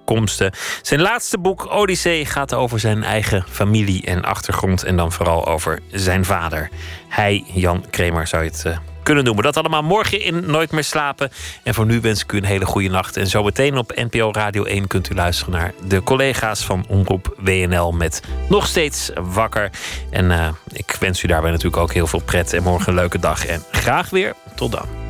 zijn 0.82 1.00
laatste 1.00 1.38
boek, 1.38 1.72
Odyssee, 1.72 2.26
gaat 2.26 2.54
over 2.54 2.80
zijn 2.80 3.04
eigen 3.04 3.44
familie 3.48 4.04
en 4.04 4.22
achtergrond. 4.22 4.82
En 4.82 4.96
dan 4.96 5.12
vooral 5.12 5.46
over 5.46 5.78
zijn 5.90 6.24
vader. 6.24 6.70
Hij, 7.08 7.44
Jan 7.46 7.84
Kramer, 7.90 8.26
zou 8.26 8.44
je 8.44 8.50
het 8.50 8.64
uh, 8.66 8.76
kunnen 9.02 9.24
noemen. 9.24 9.44
Dat 9.44 9.56
allemaal 9.56 9.82
morgen 9.82 10.20
in 10.20 10.50
Nooit 10.50 10.72
meer 10.72 10.84
slapen. 10.84 11.30
En 11.62 11.74
voor 11.74 11.86
nu 11.86 12.00
wens 12.00 12.22
ik 12.22 12.32
u 12.32 12.36
een 12.36 12.44
hele 12.44 12.66
goede 12.66 12.88
nacht. 12.88 13.16
En 13.16 13.26
zometeen 13.26 13.76
op 13.76 13.92
NPO 13.94 14.30
Radio 14.32 14.64
1 14.64 14.86
kunt 14.86 15.10
u 15.10 15.14
luisteren 15.14 15.52
naar 15.52 15.72
de 15.86 16.02
collega's 16.02 16.64
van 16.64 16.84
Omroep 16.88 17.34
WNL 17.38 17.92
met 17.92 18.22
Nog 18.48 18.66
Steeds 18.66 19.10
Wakker. 19.14 19.70
En 20.10 20.30
uh, 20.30 20.48
ik 20.72 20.96
wens 21.00 21.22
u 21.22 21.26
daarbij 21.26 21.50
natuurlijk 21.50 21.82
ook 21.82 21.92
heel 21.92 22.06
veel 22.06 22.22
pret. 22.22 22.52
En 22.52 22.62
morgen 22.62 22.88
een 22.88 22.94
leuke 22.94 23.18
dag. 23.18 23.46
En 23.46 23.62
graag 23.70 24.10
weer. 24.10 24.34
Tot 24.54 24.72
dan. 24.72 25.09